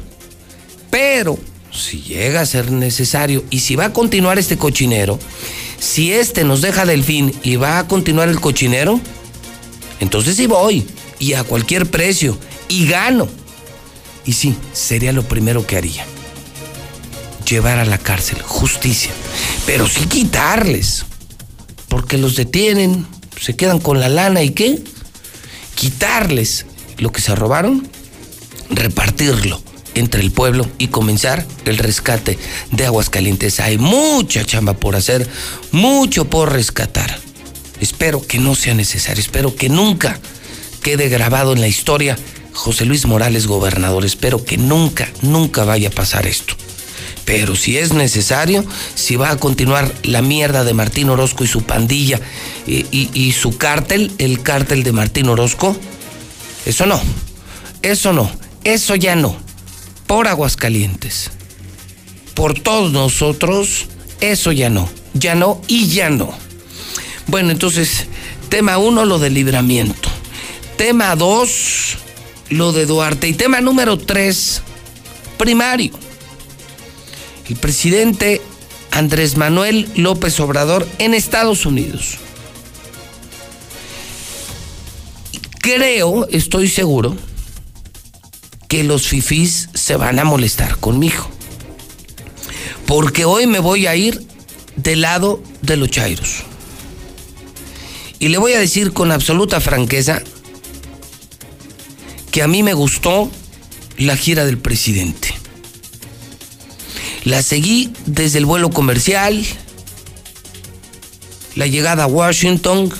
pero, 0.91 1.39
si 1.71 2.01
llega 2.01 2.41
a 2.41 2.47
ser 2.47 2.73
necesario 2.73 3.45
y 3.51 3.61
si 3.61 3.77
va 3.77 3.87
a 3.87 3.93
continuar 3.93 4.39
este 4.39 4.57
cochinero, 4.57 5.21
si 5.79 6.13
este 6.13 6.43
nos 6.43 6.63
deja 6.63 6.87
del 6.87 7.05
fin 7.05 7.33
y 7.43 7.57
va 7.57 7.79
a 7.79 7.87
continuar 7.87 8.29
el 8.29 8.41
cochinero, 8.41 9.01
entonces 10.01 10.37
sí 10.37 10.47
voy 10.47 10.87
y 11.19 11.35
a 11.35 11.45
cualquier 11.45 11.87
precio 11.87 12.37
y 12.69 12.89
gano. 12.89 13.29
Y 14.25 14.33
sí, 14.33 14.57
sería 14.73 15.13
lo 15.13 15.23
primero 15.23 15.67
que 15.67 15.77
haría. 15.77 16.07
Llevar 17.47 17.79
a 17.79 17.85
la 17.85 17.99
cárcel, 17.99 18.41
justicia. 18.41 19.11
Pero 19.67 19.87
sí 19.87 20.07
quitarles 20.07 21.05
porque 21.95 22.19
los 22.19 22.35
detienen, 22.35 23.07
se 23.41 23.55
quedan 23.55 23.79
con 23.79 24.01
la 24.01 24.09
lana 24.09 24.43
y 24.43 24.51
qué? 24.51 24.83
Quitarles 25.77 26.67
lo 26.99 27.13
que 27.13 27.21
se 27.21 27.37
robaron, 27.37 27.89
repartirlo 28.69 29.63
entre 29.95 30.21
el 30.21 30.33
pueblo 30.33 30.69
y 30.79 30.89
comenzar 30.89 31.47
el 31.65 31.79
rescate 31.79 32.37
de 32.73 32.87
Aguascalientes. 32.87 33.61
Hay 33.61 33.79
mucha 33.79 34.45
chamba 34.45 34.73
por 34.75 34.97
hacer, 34.97 35.29
mucho 35.71 36.25
por 36.25 36.53
rescatar. 36.53 37.17
Espero 37.81 38.27
que 38.27 38.41
no 38.41 38.57
sea 38.57 38.75
necesario, 38.75 39.23
espero 39.23 39.55
que 39.55 39.69
nunca 39.69 40.19
quede 40.83 41.09
grabado 41.09 41.53
en 41.53 41.61
la 41.61 41.69
historia 41.69 42.19
José 42.55 42.87
Luis 42.87 43.07
Morales 43.07 43.47
gobernador. 43.47 44.05
Espero 44.05 44.45
que 44.45 44.57
nunca, 44.57 45.09
nunca 45.23 45.63
vaya 45.63 45.91
a 45.91 45.93
pasar 45.93 46.27
esto. 46.27 46.57
Pero 47.25 47.57
si 47.57 47.79
es 47.79 47.93
necesario, 47.93 48.65
si 48.95 49.17
va 49.17 49.31
a 49.31 49.37
continuar 49.37 49.93
la 50.03 50.21
mierda 50.21 50.65
de 50.65 50.75
Martín 50.75 51.09
Orozco 51.09 51.45
y 51.45 51.47
su 51.47 51.63
pandilla 51.63 52.21
y, 52.67 53.33
su 53.33 53.57
cártel, 53.57 54.13
el 54.19 54.43
cártel 54.43 54.83
de 54.83 54.93
Martín 54.93 55.29
Orozco, 55.29 55.77
eso 56.67 56.87
no, 56.87 57.01
eso 57.83 58.13
no, 58.13 58.31
eso 58.65 58.95
ya 58.95 59.17
no. 59.17 59.37
Por 60.07 60.29
Aguascalientes, 60.29 61.31
por 62.35 62.61
todos 62.61 62.93
nosotros, 62.93 63.87
eso 64.21 64.53
ya 64.53 64.69
no, 64.69 64.89
ya 65.15 65.35
no 65.35 65.63
y 65.67 65.89
ya 65.89 66.11
no. 66.11 66.37
Bueno, 67.27 67.53
entonces, 67.53 68.07
tema 68.51 68.77
uno, 68.77 69.07
lo 69.07 69.19
del 69.19 69.33
libramiento. 69.33 70.11
Tema 70.77 71.17
dos, 71.17 71.97
lo 72.51 72.73
de 72.73 72.85
Duarte. 72.85 73.29
Y 73.29 73.33
tema 73.33 73.63
número 73.63 73.97
tres, 73.97 74.61
primario. 75.39 75.93
El 77.49 77.57
presidente 77.57 78.41
Andrés 78.91 79.37
Manuel 79.37 79.91
López 79.97 80.39
Obrador 80.41 80.89
en 80.99 81.13
Estados 81.15 81.67
Unidos. 81.67 82.19
Creo, 85.61 86.27
estoy 86.29 86.69
seguro, 86.69 87.17
que 88.69 88.85
los 88.85 89.09
fifís 89.09 89.69
se 89.75 89.97
van 89.97 90.19
a 90.19 90.25
molestar 90.25 90.79
conmigo. 90.79 91.29
Porque 92.87 93.25
hoy 93.25 93.47
me 93.47 93.59
voy 93.59 93.87
a 93.87 93.97
ir 93.97 94.27
del 94.77 95.03
lado 95.03 95.43
de 95.63 95.77
los 95.77 95.91
chairos. 95.91 96.45
Y 98.19 98.29
le 98.29 98.39
voy 98.39 98.53
a 98.55 98.59
decir 98.59 98.93
con 98.93 99.13
absoluta 99.13 99.61
franqueza 99.61 100.23
que 102.31 102.43
a 102.43 102.49
mí 102.49 102.63
me 102.63 102.75
gustó 102.75 103.31
la 103.99 104.17
gira 104.17 104.45
del 104.45 104.59
presidente. 104.59 105.44
La 107.25 107.43
seguí 107.43 107.91
desde 108.05 108.39
el 108.39 108.45
vuelo 108.45 108.71
comercial, 108.71 109.45
la 111.57 111.67
llegada 111.67 112.05
a 112.05 112.07
Washington, 112.07 112.93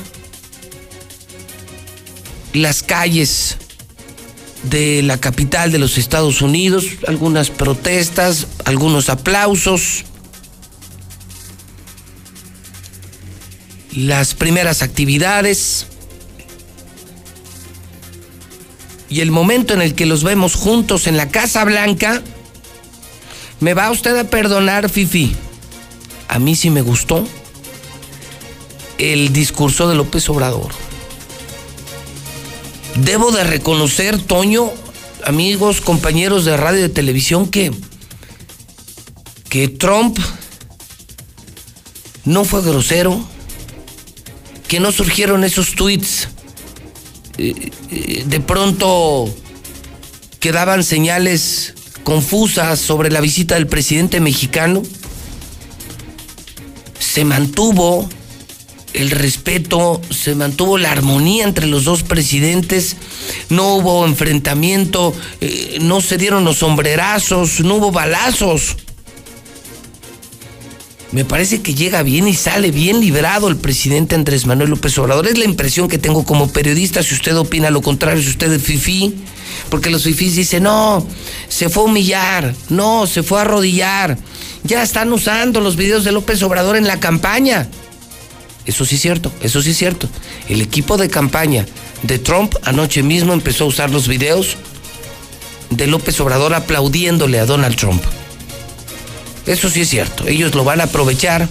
las 2.55 2.83
calles 2.83 3.59
de 4.71 5.03
la 5.03 5.19
capital 5.19 5.73
de 5.73 5.79
los 5.79 5.99
Estados 5.99 6.41
Unidos, 6.41 6.87
algunas 7.07 7.51
protestas, 7.51 8.47
algunos 8.65 9.11
aplausos, 9.11 10.05
las 13.95 14.35
primeras 14.35 14.83
actividades. 14.83 15.87
Y 19.11 19.21
el 19.21 19.31
momento 19.31 19.75
en 19.75 19.83
el 19.83 19.95
que 19.95 20.07
los 20.07 20.25
vemos 20.25 20.55
juntos 20.55 21.07
en 21.07 21.17
la 21.17 21.29
Casa 21.29 21.65
Blanca, 21.65 22.23
me 23.65 23.73
va 23.73 23.91
usted 23.91 24.15
a 24.19 24.25
perdonar, 24.25 24.91
Fifi. 24.91 25.35
A 26.29 26.39
mí 26.39 26.55
sí 26.55 26.69
me 26.69 26.83
gustó 26.83 27.27
el 28.99 29.33
discurso 29.33 29.89
de 29.89 29.95
López 29.95 30.29
Obrador. 30.29 30.71
Debo 32.97 33.33
de 33.33 33.43
reconocer, 33.43 34.21
Toño, 34.21 34.71
amigos, 35.25 35.81
compañeros 35.81 36.45
de 36.45 36.59
radio 36.59 36.81
y 36.81 36.83
de 36.83 36.89
televisión, 36.91 37.49
que, 37.49 37.73
que 39.49 39.69
Trump 39.69 40.19
no 42.27 42.45
fue 42.45 42.61
grosero, 42.61 43.19
que 44.69 44.79
no 44.79 44.93
surgieron 44.93 45.43
esos 45.43 45.75
tweets 45.75 46.29
eh, 47.39 47.71
eh, 47.91 48.25
de 48.27 48.41
pronto 48.41 49.35
que 50.39 50.53
daban 50.53 50.85
señales 50.85 51.73
confusas 52.05 52.79
sobre 52.79 53.11
la 53.11 53.21
visita 53.21 53.57
del 53.57 53.67
presidente 53.67 54.21
mexicano. 54.21 54.83
Se 56.99 57.25
mantuvo 57.25 58.09
el 58.93 59.11
respeto, 59.11 60.01
se 60.11 60.35
mantuvo 60.37 60.79
la 60.79 60.93
armonía 60.93 61.45
entre 61.45 61.67
los 61.67 61.85
dos 61.85 62.05
presidentes, 62.05 62.97
no 63.49 63.75
hubo 63.75 64.07
enfrentamiento, 64.07 65.13
eh, 65.41 65.79
no 65.81 66.01
se 66.01 66.17
dieron 66.17 66.45
los 66.45 66.59
sombrerazos, 66.59 67.61
no 67.61 67.77
hubo 67.77 67.91
balazos. 67.91 68.77
Me 71.15 71.25
parece 71.25 71.63
que 71.63 71.77
llega 71.77 72.03
bien 72.03 72.27
y 72.27 72.35
sale 72.35 72.73
bien 72.73 72.99
librado 72.99 73.47
el 73.47 73.55
presidente 73.55 74.17
Andrés 74.17 74.47
Manuel 74.47 74.71
López 74.71 74.99
Obrador. 74.99 75.29
Es 75.29 75.39
la 75.39 75.45
impresión 75.45 75.87
que 75.87 75.97
tengo 75.97 76.25
como 76.25 76.49
periodista. 76.49 77.05
Si 77.05 77.15
usted 77.15 77.37
opina 77.37 77.71
lo 77.71 77.83
contrario, 77.83 78.21
si 78.21 78.31
usted 78.31 78.51
es 78.51 78.61
fifí, 78.61 79.15
porque 79.71 79.91
los 79.91 80.03
fifís 80.03 80.35
dicen, 80.35 80.65
no, 80.65 81.07
se 81.49 81.69
fue 81.69 81.85
a 81.85 81.87
humillar, 81.87 82.53
no, 82.69 83.07
se 83.07 83.23
fue 83.23 83.39
a 83.39 83.43
arrodillar. 83.43 84.19
Ya 84.65 84.83
están 84.83 85.13
usando 85.13 85.61
los 85.61 85.77
videos 85.77 86.03
de 86.03 86.11
López 86.11 86.43
Obrador 86.43 86.75
en 86.75 86.89
la 86.89 86.99
campaña. 86.99 87.69
Eso 88.67 88.85
sí 88.85 88.97
es 88.97 89.01
cierto, 89.01 89.31
eso 89.41 89.63
sí 89.63 89.71
es 89.71 89.77
cierto. 89.77 90.09
El 90.49 90.61
equipo 90.63 90.97
de 90.97 91.09
campaña 91.09 91.65
de 92.03 92.19
Trump 92.19 92.57
anoche 92.65 93.05
mismo 93.05 93.33
empezó 93.33 93.65
a 93.65 93.69
usar 93.69 93.89
los 93.91 94.09
videos 94.09 94.57
de 95.71 95.87
López 95.87 96.19
Obrador 96.19 96.55
aplaudiéndole 96.55 97.39
a 97.39 97.47
Donald 97.47 97.77
Trump. 97.77 98.03
Eso 99.47 99.69
sí 99.69 99.83
es 99.83 99.89
cierto. 99.91 100.27
Ellos 100.27 100.55
lo 100.55 100.65
van 100.65 100.81
a 100.81 100.85
aprovechar 100.85 101.49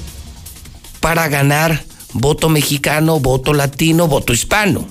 para 1.00 1.28
ganar 1.28 1.84
voto 2.14 2.50
mexicano, 2.50 3.20
voto 3.20 3.54
latino, 3.54 4.08
voto 4.08 4.34
hispano. 4.34 4.88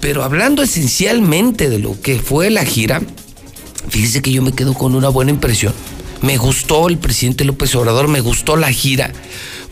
Pero 0.00 0.24
hablando 0.24 0.62
esencialmente 0.62 1.68
de 1.68 1.78
lo 1.78 2.00
que 2.00 2.18
fue 2.18 2.50
la 2.50 2.64
gira, 2.64 3.02
fíjese 3.88 4.22
que 4.22 4.32
yo 4.32 4.42
me 4.42 4.52
quedo 4.52 4.74
con 4.74 4.94
una 4.94 5.08
buena 5.08 5.30
impresión. 5.30 5.74
Me 6.22 6.36
gustó 6.36 6.88
el 6.88 6.98
presidente 6.98 7.44
López 7.44 7.74
Obrador, 7.74 8.08
me 8.08 8.20
gustó 8.20 8.56
la 8.56 8.70
gira 8.72 9.12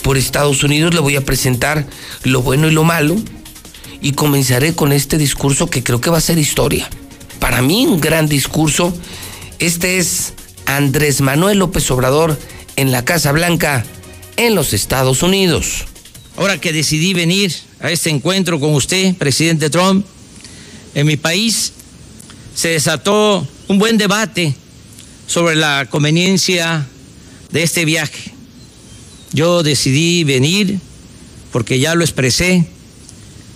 por 0.03 0.17
Estados 0.17 0.63
Unidos. 0.63 0.95
Le 0.95 1.01
voy 1.01 1.17
a 1.17 1.25
presentar 1.25 1.87
lo 2.25 2.43
bueno 2.43 2.69
y 2.69 2.73
lo 2.73 2.85
malo. 2.85 3.17
Y 4.01 4.13
comenzaré 4.13 4.75
con 4.75 4.93
este 4.93 5.19
discurso 5.19 5.69
que 5.69 5.83
creo 5.83 6.01
que 6.01 6.11
va 6.11 6.19
a 6.19 6.23
ser 6.23 6.39
historia. 6.39 6.89
Para 7.41 7.61
mí 7.63 7.87
un 7.87 8.01
gran 8.01 8.29
discurso. 8.29 8.97
Este 9.59 9.99
es 9.99 10.35
Andrés 10.69 11.23
Manuel 11.23 11.59
López 11.59 11.91
Obrador 11.91 12.39
en 12.77 12.93
la 12.93 13.03
Casa 13.03 13.33
Blanca 13.33 13.87
en 14.37 14.55
los 14.55 14.75
Estados 14.75 15.23
Unidos. 15.23 15.87
Ahora 16.37 16.61
que 16.61 16.75
decidí 16.75 17.15
venir 17.15 17.53
a 17.81 17.91
este 17.91 18.11
encuentro 18.11 18.61
con 18.61 18.75
usted, 18.75 19.17
presidente 19.17 19.71
Trump, 19.71 20.05
en 20.95 21.07
mi 21.07 21.17
país 21.17 21.73
se 22.55 22.69
desató 22.69 23.49
un 23.67 23.79
buen 23.79 23.97
debate 23.97 24.55
sobre 25.27 25.57
la 25.57 25.87
conveniencia 25.89 26.87
de 27.51 27.63
este 27.63 27.87
viaje. 27.87 28.33
Yo 29.33 29.63
decidí 29.63 30.23
venir 30.25 30.81
porque 31.51 31.81
ya 31.81 31.95
lo 31.95 32.05
expresé. 32.05 32.67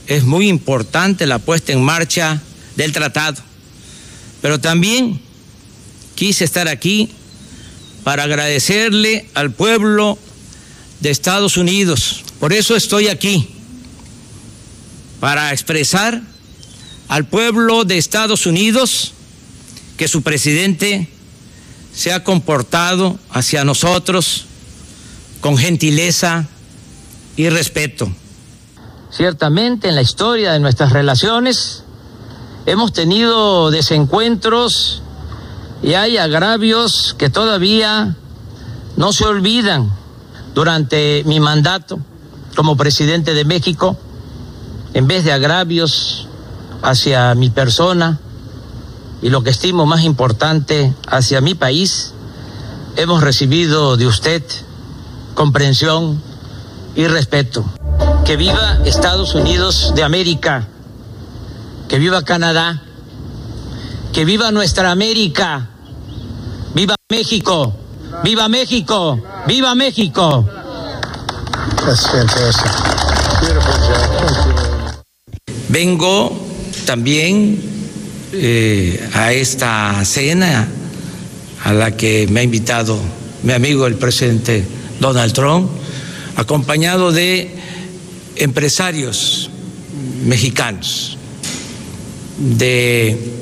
Es 0.07 0.25
muy 0.25 0.49
importante 0.49 1.27
la 1.27 1.39
puesta 1.39 1.73
en 1.73 1.83
marcha 1.83 2.43
del 2.77 2.93
tratado. 2.93 3.43
Pero 4.41 4.61
también 4.61 5.21
quise 6.15 6.45
estar 6.45 6.69
aquí 6.69 7.11
para 8.05 8.25
agradecerle 8.25 9.29
al 9.35 9.53
pueblo 9.53 10.19
de 11.01 11.11
Estados 11.11 11.57
Unidos. 11.57 12.23
Por 12.41 12.53
eso 12.53 12.77
estoy 12.77 13.09
aquí, 13.09 13.49
para 15.21 15.53
expresar 15.53 16.21
al 17.09 17.27
pueblo 17.27 17.85
de 17.85 17.99
Estados 17.99 18.47
Unidos 18.47 19.13
que 19.97 20.09
su 20.09 20.23
presidente 20.23 21.09
se 21.95 22.13
ha 22.13 22.25
comportado 22.25 23.19
hacia 23.31 23.65
nosotros 23.65 24.47
con 25.41 25.57
gentileza 25.59 26.47
y 27.37 27.49
respeto. 27.51 28.11
Ciertamente 29.11 29.89
en 29.89 29.95
la 29.95 30.03
historia 30.03 30.53
de 30.53 30.61
nuestras 30.61 30.93
relaciones 30.93 31.85
hemos 32.67 32.93
tenido 32.93 33.71
desencuentros 33.71 35.02
y 35.83 35.95
hay 35.95 36.17
agravios 36.17 37.15
que 37.19 37.29
todavía 37.29 38.17
no 38.97 39.13
se 39.13 39.25
olvidan 39.25 39.93
durante 40.55 41.25
mi 41.25 41.41
mandato 41.41 41.99
como 42.55 42.77
presidente 42.77 43.35
de 43.35 43.45
México, 43.45 43.97
en 44.95 45.09
vez 45.09 45.25
de 45.25 45.33
agravios 45.33 46.29
hacia 46.83 47.35
mi 47.35 47.51
persona 47.51 48.21
y 49.23 49.31
lo 49.31 49.43
que 49.43 49.51
estimo 49.51 49.87
más 49.87 50.03
importante 50.03 50.95
hacia 51.07 51.41
mi 51.41 51.55
país, 51.55 52.13
hemos 52.97 53.23
recibido 53.23 53.97
de 53.97 54.07
usted 54.07 54.43
comprensión 55.35 56.21
y 56.95 57.07
respeto. 57.07 57.65
Que 58.25 58.37
viva 58.37 58.79
Estados 58.85 59.35
Unidos 59.35 59.93
de 59.97 60.03
América, 60.03 60.69
que 61.89 61.99
viva 61.99 62.23
Canadá, 62.23 62.83
que 64.13 64.25
viva 64.25 64.51
nuestra 64.51 64.91
América, 64.91 65.71
México, 67.13 67.75
viva 68.25 68.49
México, 68.49 69.23
viva 69.47 69.75
México. 69.75 70.49
Vengo 75.69 76.33
también 76.87 77.61
eh, 78.33 79.11
a 79.13 79.31
esta 79.35 80.03
cena 80.07 80.67
a 81.63 81.75
la 81.75 81.95
que 81.95 82.27
me 82.31 82.41
ha 82.41 82.43
invitado 82.45 82.99
mi 83.43 83.53
amigo 83.53 83.87
el 83.87 83.97
presidente 83.97 84.65
Donald 84.99 85.35
Trump, 85.35 85.71
acompañado 86.37 87.13
de 87.13 87.55
empresarios 88.37 89.51
mexicanos, 90.25 91.19
de 92.39 93.42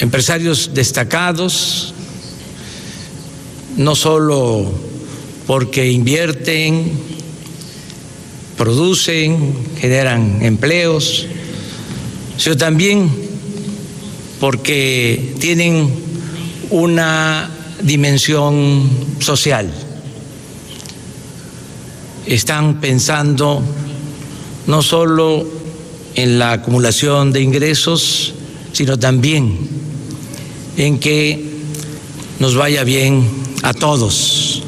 empresarios 0.00 0.70
destacados, 0.74 1.94
no 3.76 3.94
solo 3.94 4.72
porque 5.46 5.90
invierten, 5.90 6.92
producen, 8.56 9.54
generan 9.78 10.42
empleos, 10.42 11.26
sino 12.36 12.56
también 12.56 13.10
porque 14.40 15.34
tienen 15.38 15.92
una 16.70 17.50
dimensión 17.82 18.88
social. 19.20 19.72
Están 22.26 22.80
pensando 22.80 23.62
no 24.66 24.82
solo 24.82 25.46
en 26.14 26.38
la 26.38 26.52
acumulación 26.52 27.32
de 27.32 27.40
ingresos, 27.40 28.34
sino 28.72 28.98
también 28.98 29.58
en 30.76 30.98
que 30.98 31.52
nos 32.38 32.54
vaya 32.54 32.84
bien 32.84 33.28
a 33.62 33.74
todos, 33.74 34.62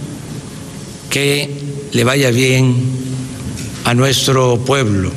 que 1.11 1.51
le 1.93 2.05
vaya 2.05 2.31
bien 2.31 2.77
a 3.85 3.95
nuestro 3.95 4.59
pueblo. 4.59 5.11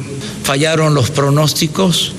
Fallaron 0.44 0.94
los 0.94 1.12
pronósticos, 1.12 2.14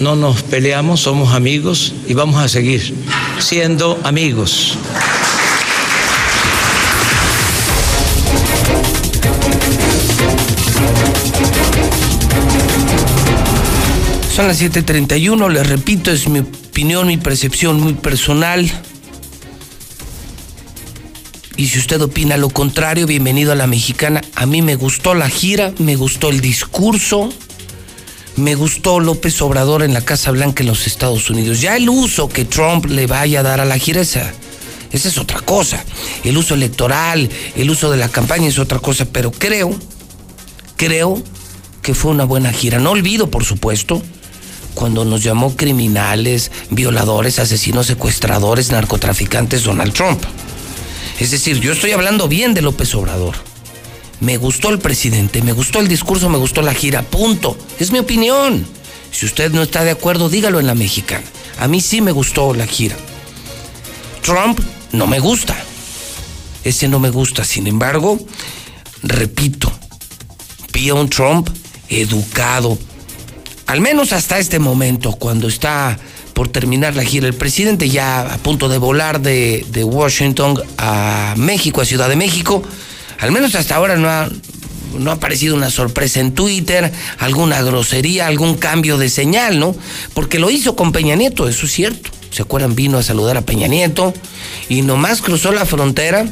no 0.00 0.16
nos 0.16 0.42
peleamos, 0.42 1.00
somos 1.00 1.34
amigos 1.34 1.92
y 2.08 2.14
vamos 2.14 2.42
a 2.42 2.48
seguir 2.48 2.94
siendo 3.38 4.00
amigos. 4.02 4.76
Son 14.40 14.48
las 14.48 14.58
7:31, 14.58 15.50
les 15.50 15.68
repito, 15.68 16.10
es 16.10 16.26
mi 16.26 16.38
opinión, 16.38 17.06
mi 17.06 17.18
percepción 17.18 17.78
muy 17.78 17.92
personal. 17.92 18.72
Y 21.58 21.66
si 21.66 21.78
usted 21.78 22.00
opina 22.00 22.38
lo 22.38 22.48
contrario, 22.48 23.06
bienvenido 23.06 23.52
a 23.52 23.54
la 23.54 23.66
mexicana. 23.66 24.22
A 24.34 24.46
mí 24.46 24.62
me 24.62 24.76
gustó 24.76 25.14
la 25.14 25.28
gira, 25.28 25.74
me 25.76 25.94
gustó 25.94 26.30
el 26.30 26.40
discurso, 26.40 27.28
me 28.36 28.54
gustó 28.54 28.98
López 28.98 29.42
Obrador 29.42 29.82
en 29.82 29.92
la 29.92 30.00
Casa 30.00 30.30
Blanca 30.30 30.62
en 30.62 30.70
los 30.70 30.86
Estados 30.86 31.28
Unidos. 31.28 31.60
Ya 31.60 31.76
el 31.76 31.90
uso 31.90 32.30
que 32.30 32.46
Trump 32.46 32.86
le 32.86 33.06
vaya 33.06 33.40
a 33.40 33.42
dar 33.42 33.60
a 33.60 33.66
la 33.66 33.76
gira, 33.76 34.00
esa, 34.00 34.32
esa 34.90 35.08
es 35.08 35.18
otra 35.18 35.42
cosa. 35.42 35.84
El 36.24 36.38
uso 36.38 36.54
electoral, 36.54 37.28
el 37.56 37.68
uso 37.68 37.90
de 37.90 37.98
la 37.98 38.08
campaña 38.08 38.48
es 38.48 38.58
otra 38.58 38.78
cosa, 38.78 39.04
pero 39.04 39.32
creo, 39.32 39.78
creo 40.76 41.22
que 41.82 41.92
fue 41.92 42.10
una 42.10 42.24
buena 42.24 42.54
gira. 42.54 42.78
No 42.78 42.92
olvido, 42.92 43.30
por 43.30 43.44
supuesto, 43.44 44.02
cuando 44.74 45.04
nos 45.04 45.22
llamó 45.22 45.56
criminales, 45.56 46.50
violadores, 46.70 47.38
asesinos, 47.38 47.86
secuestradores, 47.86 48.70
narcotraficantes 48.70 49.64
Donald 49.64 49.92
Trump. 49.92 50.22
Es 51.18 51.30
decir, 51.30 51.60
yo 51.60 51.72
estoy 51.72 51.92
hablando 51.92 52.28
bien 52.28 52.54
de 52.54 52.62
López 52.62 52.94
Obrador. 52.94 53.34
Me 54.20 54.36
gustó 54.36 54.70
el 54.70 54.78
presidente, 54.78 55.42
me 55.42 55.52
gustó 55.52 55.80
el 55.80 55.88
discurso, 55.88 56.28
me 56.28 56.38
gustó 56.38 56.62
la 56.62 56.74
gira, 56.74 57.02
punto. 57.02 57.56
Es 57.78 57.90
mi 57.90 57.98
opinión. 57.98 58.66
Si 59.10 59.26
usted 59.26 59.50
no 59.50 59.62
está 59.62 59.82
de 59.84 59.90
acuerdo, 59.90 60.28
dígalo 60.28 60.60
en 60.60 60.66
la 60.66 60.74
mexicana. 60.74 61.24
A 61.58 61.68
mí 61.68 61.80
sí 61.80 62.00
me 62.00 62.12
gustó 62.12 62.54
la 62.54 62.66
gira. 62.66 62.96
Trump 64.22 64.60
no 64.92 65.06
me 65.06 65.20
gusta. 65.20 65.56
Ese 66.64 66.88
no 66.88 66.98
me 66.98 67.10
gusta. 67.10 67.44
Sin 67.44 67.66
embargo, 67.66 68.18
repito, 69.02 69.72
vi 70.72 70.90
un 70.90 71.08
Trump 71.08 71.48
educado. 71.88 72.78
Al 73.70 73.80
menos 73.80 74.12
hasta 74.12 74.40
este 74.40 74.58
momento, 74.58 75.12
cuando 75.12 75.46
está 75.46 75.96
por 76.34 76.48
terminar 76.48 76.96
la 76.96 77.04
gira. 77.04 77.28
El 77.28 77.34
presidente 77.34 77.88
ya 77.88 78.22
a 78.22 78.36
punto 78.38 78.68
de 78.68 78.78
volar 78.78 79.20
de, 79.20 79.64
Washington 79.84 80.60
a 80.76 81.34
México, 81.36 81.80
a 81.80 81.84
Ciudad 81.84 82.08
de 82.08 82.16
México. 82.16 82.64
Al 83.20 83.30
menos 83.30 83.54
hasta 83.54 83.76
ahora 83.76 83.96
no 83.96 84.08
ha, 84.08 84.28
no 84.98 85.12
ha 85.12 85.14
aparecido 85.14 85.54
una 85.54 85.70
sorpresa 85.70 86.18
en 86.18 86.32
Twitter, 86.32 86.90
alguna 87.20 87.62
grosería, 87.62 88.26
algún 88.26 88.56
cambio 88.56 88.98
de 88.98 89.08
señal, 89.08 89.60
¿no? 89.60 89.76
Porque 90.14 90.40
lo 90.40 90.50
hizo 90.50 90.74
con 90.74 90.90
Peña 90.90 91.14
Nieto, 91.14 91.48
eso 91.48 91.66
es 91.66 91.70
cierto. 91.70 92.10
¿Se 92.32 92.42
acuerdan? 92.42 92.74
Vino 92.74 92.98
a 92.98 93.04
saludar 93.04 93.36
a 93.36 93.42
Peña 93.42 93.68
Nieto 93.68 94.12
y 94.68 94.82
nomás 94.82 95.22
cruzó 95.22 95.52
la 95.52 95.64
frontera 95.64 96.26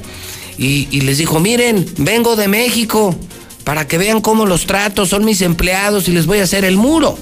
y, 0.59 0.89
y 0.91 1.03
les 1.03 1.19
dijo, 1.19 1.39
miren, 1.39 1.87
vengo 1.99 2.35
de 2.35 2.49
México 2.49 3.17
para 3.63 3.87
que 3.87 3.97
vean 3.97 4.21
cómo 4.23 4.45
los 4.45 4.67
trato, 4.67 5.07
son 5.07 5.25
mis 5.25 5.41
empleados 5.41 6.09
y 6.09 6.11
les 6.11 6.27
voy 6.27 6.41
a 6.41 6.43
hacer 6.43 6.65
el 6.65 6.77
muro. 6.77 7.17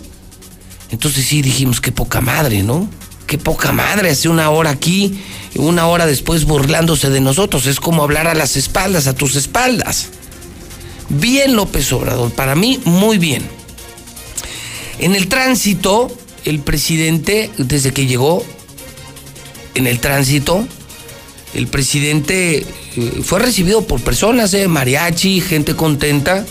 Entonces 0.90 1.24
sí 1.26 1.42
dijimos, 1.42 1.80
qué 1.80 1.92
poca 1.92 2.20
madre, 2.20 2.62
¿no? 2.62 2.88
Qué 3.26 3.38
poca 3.38 3.72
madre, 3.72 4.10
hace 4.10 4.28
una 4.28 4.50
hora 4.50 4.70
aquí, 4.70 5.18
una 5.56 5.86
hora 5.88 6.06
después 6.06 6.44
burlándose 6.44 7.10
de 7.10 7.20
nosotros. 7.20 7.66
Es 7.66 7.80
como 7.80 8.04
hablar 8.04 8.28
a 8.28 8.34
las 8.34 8.56
espaldas, 8.56 9.06
a 9.06 9.14
tus 9.14 9.34
espaldas. 9.34 10.08
Bien 11.08 11.56
López 11.56 11.92
Obrador, 11.92 12.32
para 12.32 12.54
mí 12.54 12.80
muy 12.84 13.18
bien. 13.18 13.42
En 14.98 15.14
el 15.14 15.28
tránsito, 15.28 16.16
el 16.44 16.60
presidente, 16.60 17.50
desde 17.58 17.92
que 17.92 18.06
llegó, 18.06 18.44
en 19.74 19.86
el 19.86 20.00
tránsito, 20.00 20.66
el 21.54 21.66
presidente 21.66 22.66
fue 23.22 23.40
recibido 23.40 23.86
por 23.86 24.00
personas, 24.00 24.54
eh, 24.54 24.68
mariachi, 24.68 25.40
gente 25.40 25.74
contenta. 25.74 26.46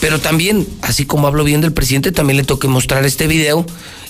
Pero 0.00 0.18
también, 0.18 0.66
así 0.82 1.04
como 1.04 1.26
hablo 1.26 1.44
bien 1.44 1.60
del 1.60 1.72
presidente, 1.72 2.12
también 2.12 2.38
le 2.38 2.44
toqué 2.44 2.68
mostrar 2.68 3.04
este 3.04 3.26
video 3.26 3.66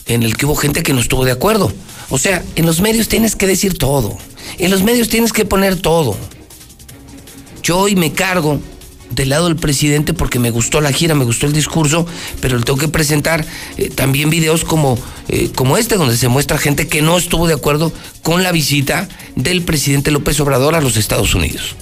en 0.06 0.22
el 0.22 0.36
que 0.36 0.46
hubo 0.46 0.54
gente 0.54 0.82
que 0.82 0.92
no 0.92 1.00
estuvo 1.00 1.24
de 1.24 1.32
acuerdo. 1.32 1.72
O 2.10 2.18
sea, 2.18 2.42
en 2.56 2.66
los 2.66 2.80
medios 2.80 3.08
tienes 3.08 3.36
que 3.36 3.46
decir 3.46 3.76
todo. 3.76 4.16
En 4.58 4.70
los 4.70 4.82
medios 4.82 5.08
tienes 5.08 5.32
que 5.32 5.44
poner 5.44 5.80
todo. 5.80 6.16
Yo 7.62 7.78
hoy 7.78 7.96
me 7.96 8.12
cargo 8.12 8.60
del 9.10 9.28
lado 9.28 9.46
del 9.46 9.56
presidente 9.56 10.14
porque 10.14 10.38
me 10.38 10.50
gustó 10.50 10.80
la 10.80 10.92
gira, 10.92 11.14
me 11.14 11.24
gustó 11.24 11.46
el 11.46 11.52
discurso, 11.52 12.06
pero 12.40 12.56
le 12.56 12.64
tengo 12.64 12.78
que 12.78 12.88
presentar 12.88 13.44
eh, 13.76 13.90
también 13.90 14.30
videos 14.30 14.64
como, 14.64 14.98
eh, 15.28 15.50
como 15.54 15.76
este, 15.76 15.96
donde 15.96 16.16
se 16.16 16.28
muestra 16.28 16.58
gente 16.58 16.88
que 16.88 17.02
no 17.02 17.18
estuvo 17.18 17.46
de 17.46 17.54
acuerdo 17.54 17.92
con 18.22 18.42
la 18.42 18.52
visita 18.52 19.08
del 19.36 19.62
presidente 19.62 20.10
López 20.10 20.38
Obrador 20.40 20.74
a 20.74 20.80
los 20.80 20.96
Estados 20.96 21.34
Unidos. 21.34 21.74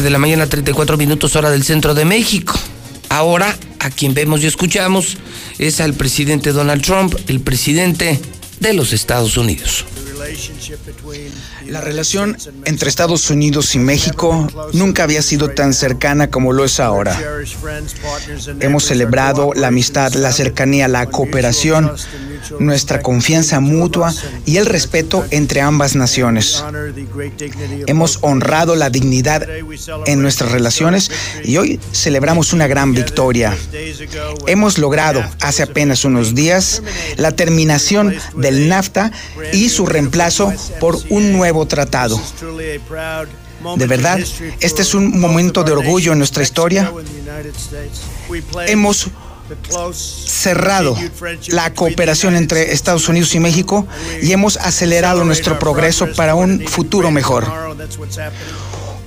De 0.00 0.10
la 0.10 0.18
mañana, 0.18 0.46
34 0.46 0.96
minutos 0.96 1.36
hora 1.36 1.50
del 1.50 1.64
centro 1.64 1.94
de 1.94 2.04
México. 2.06 2.54
Ahora, 3.10 3.54
a 3.78 3.90
quien 3.90 4.14
vemos 4.14 4.42
y 4.42 4.46
escuchamos 4.46 5.18
es 5.58 5.80
al 5.80 5.92
presidente 5.92 6.52
Donald 6.52 6.82
Trump, 6.82 7.14
el 7.28 7.40
presidente 7.40 8.18
de 8.60 8.72
los 8.72 8.92
Estados 8.94 9.36
Unidos. 9.36 9.84
La 11.66 11.80
relación 11.80 12.36
entre 12.64 12.88
Estados 12.88 13.28
Unidos 13.28 13.74
y 13.74 13.78
México 13.78 14.48
nunca 14.72 15.02
había 15.02 15.20
sido 15.20 15.50
tan 15.50 15.74
cercana 15.74 16.30
como 16.30 16.52
lo 16.52 16.64
es 16.64 16.80
ahora. 16.80 17.18
Hemos 18.60 18.84
celebrado 18.84 19.52
la 19.54 19.68
amistad, 19.68 20.12
la 20.14 20.32
cercanía, 20.32 20.88
la 20.88 21.06
cooperación, 21.06 21.92
nuestra 22.58 23.00
confianza 23.00 23.60
mutua 23.60 24.14
y 24.44 24.56
el 24.56 24.66
respeto 24.66 25.24
entre 25.30 25.60
ambas 25.60 25.96
naciones. 25.96 26.64
Hemos 27.86 28.18
honrado 28.22 28.76
la 28.76 28.90
dignidad 28.90 29.46
en 30.06 30.22
nuestras 30.22 30.52
relaciones 30.52 31.10
y 31.44 31.56
hoy 31.56 31.80
celebramos 31.92 32.52
una 32.52 32.66
gran 32.66 32.92
victoria. 32.92 33.56
Hemos 34.46 34.78
logrado 34.78 35.24
hace 35.40 35.62
apenas 35.62 36.04
unos 36.04 36.34
días 36.34 36.82
la 37.16 37.32
terminación 37.32 38.14
del 38.36 38.68
NAFTA 38.68 39.12
y 39.52 39.68
su 39.68 39.86
reemplazo 39.86 40.52
por 40.80 40.98
un 41.10 41.32
nuevo 41.32 41.66
tratado. 41.66 42.20
De 43.76 43.86
verdad, 43.86 44.18
este 44.60 44.82
es 44.82 44.94
un 44.94 45.20
momento 45.20 45.62
de 45.62 45.72
orgullo 45.72 46.12
en 46.12 46.18
nuestra 46.18 46.42
historia. 46.42 46.92
Hemos 48.66 49.08
cerrado 49.94 50.96
la 51.48 51.72
cooperación 51.74 52.36
entre 52.36 52.72
Estados 52.72 53.08
Unidos 53.08 53.34
y 53.34 53.40
México 53.40 53.86
y 54.22 54.32
hemos 54.32 54.56
acelerado 54.56 55.24
nuestro 55.24 55.58
progreso 55.58 56.12
para 56.12 56.34
un 56.34 56.66
futuro 56.66 57.10
mejor. 57.10 57.46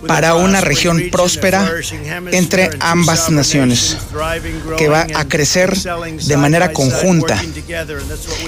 para 0.08 0.36
una 0.36 0.62
región 0.62 1.02
próspera 1.12 1.68
entre 2.32 2.70
ambas 2.80 3.32
naciones, 3.32 3.98
que 4.78 4.88
va 4.88 5.08
a 5.16 5.26
crecer 5.26 5.76
de 5.76 6.38
manera 6.38 6.72
conjunta. 6.72 7.42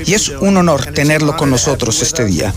Y 0.06 0.14
es 0.14 0.30
un 0.30 0.58
honor 0.58 0.86
tenerlo 0.93 1.36
con 1.36 1.50
nosotros 1.50 2.02
este 2.04 2.26
día. 2.26 2.54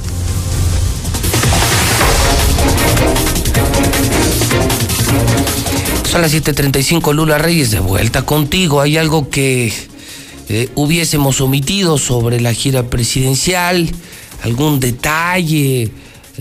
Son 6.10 6.22
las 6.22 6.32
7:35, 6.32 7.12
Lula 7.12 7.38
Reyes, 7.38 7.70
de 7.70 7.78
vuelta 7.78 8.22
contigo. 8.22 8.80
¿Hay 8.80 8.96
algo 8.96 9.30
que 9.30 9.72
eh, 10.48 10.68
hubiésemos 10.74 11.40
omitido 11.40 11.98
sobre 11.98 12.40
la 12.40 12.52
gira 12.52 12.82
presidencial? 12.82 13.88
¿Algún 14.42 14.80
detalle? 14.80 15.88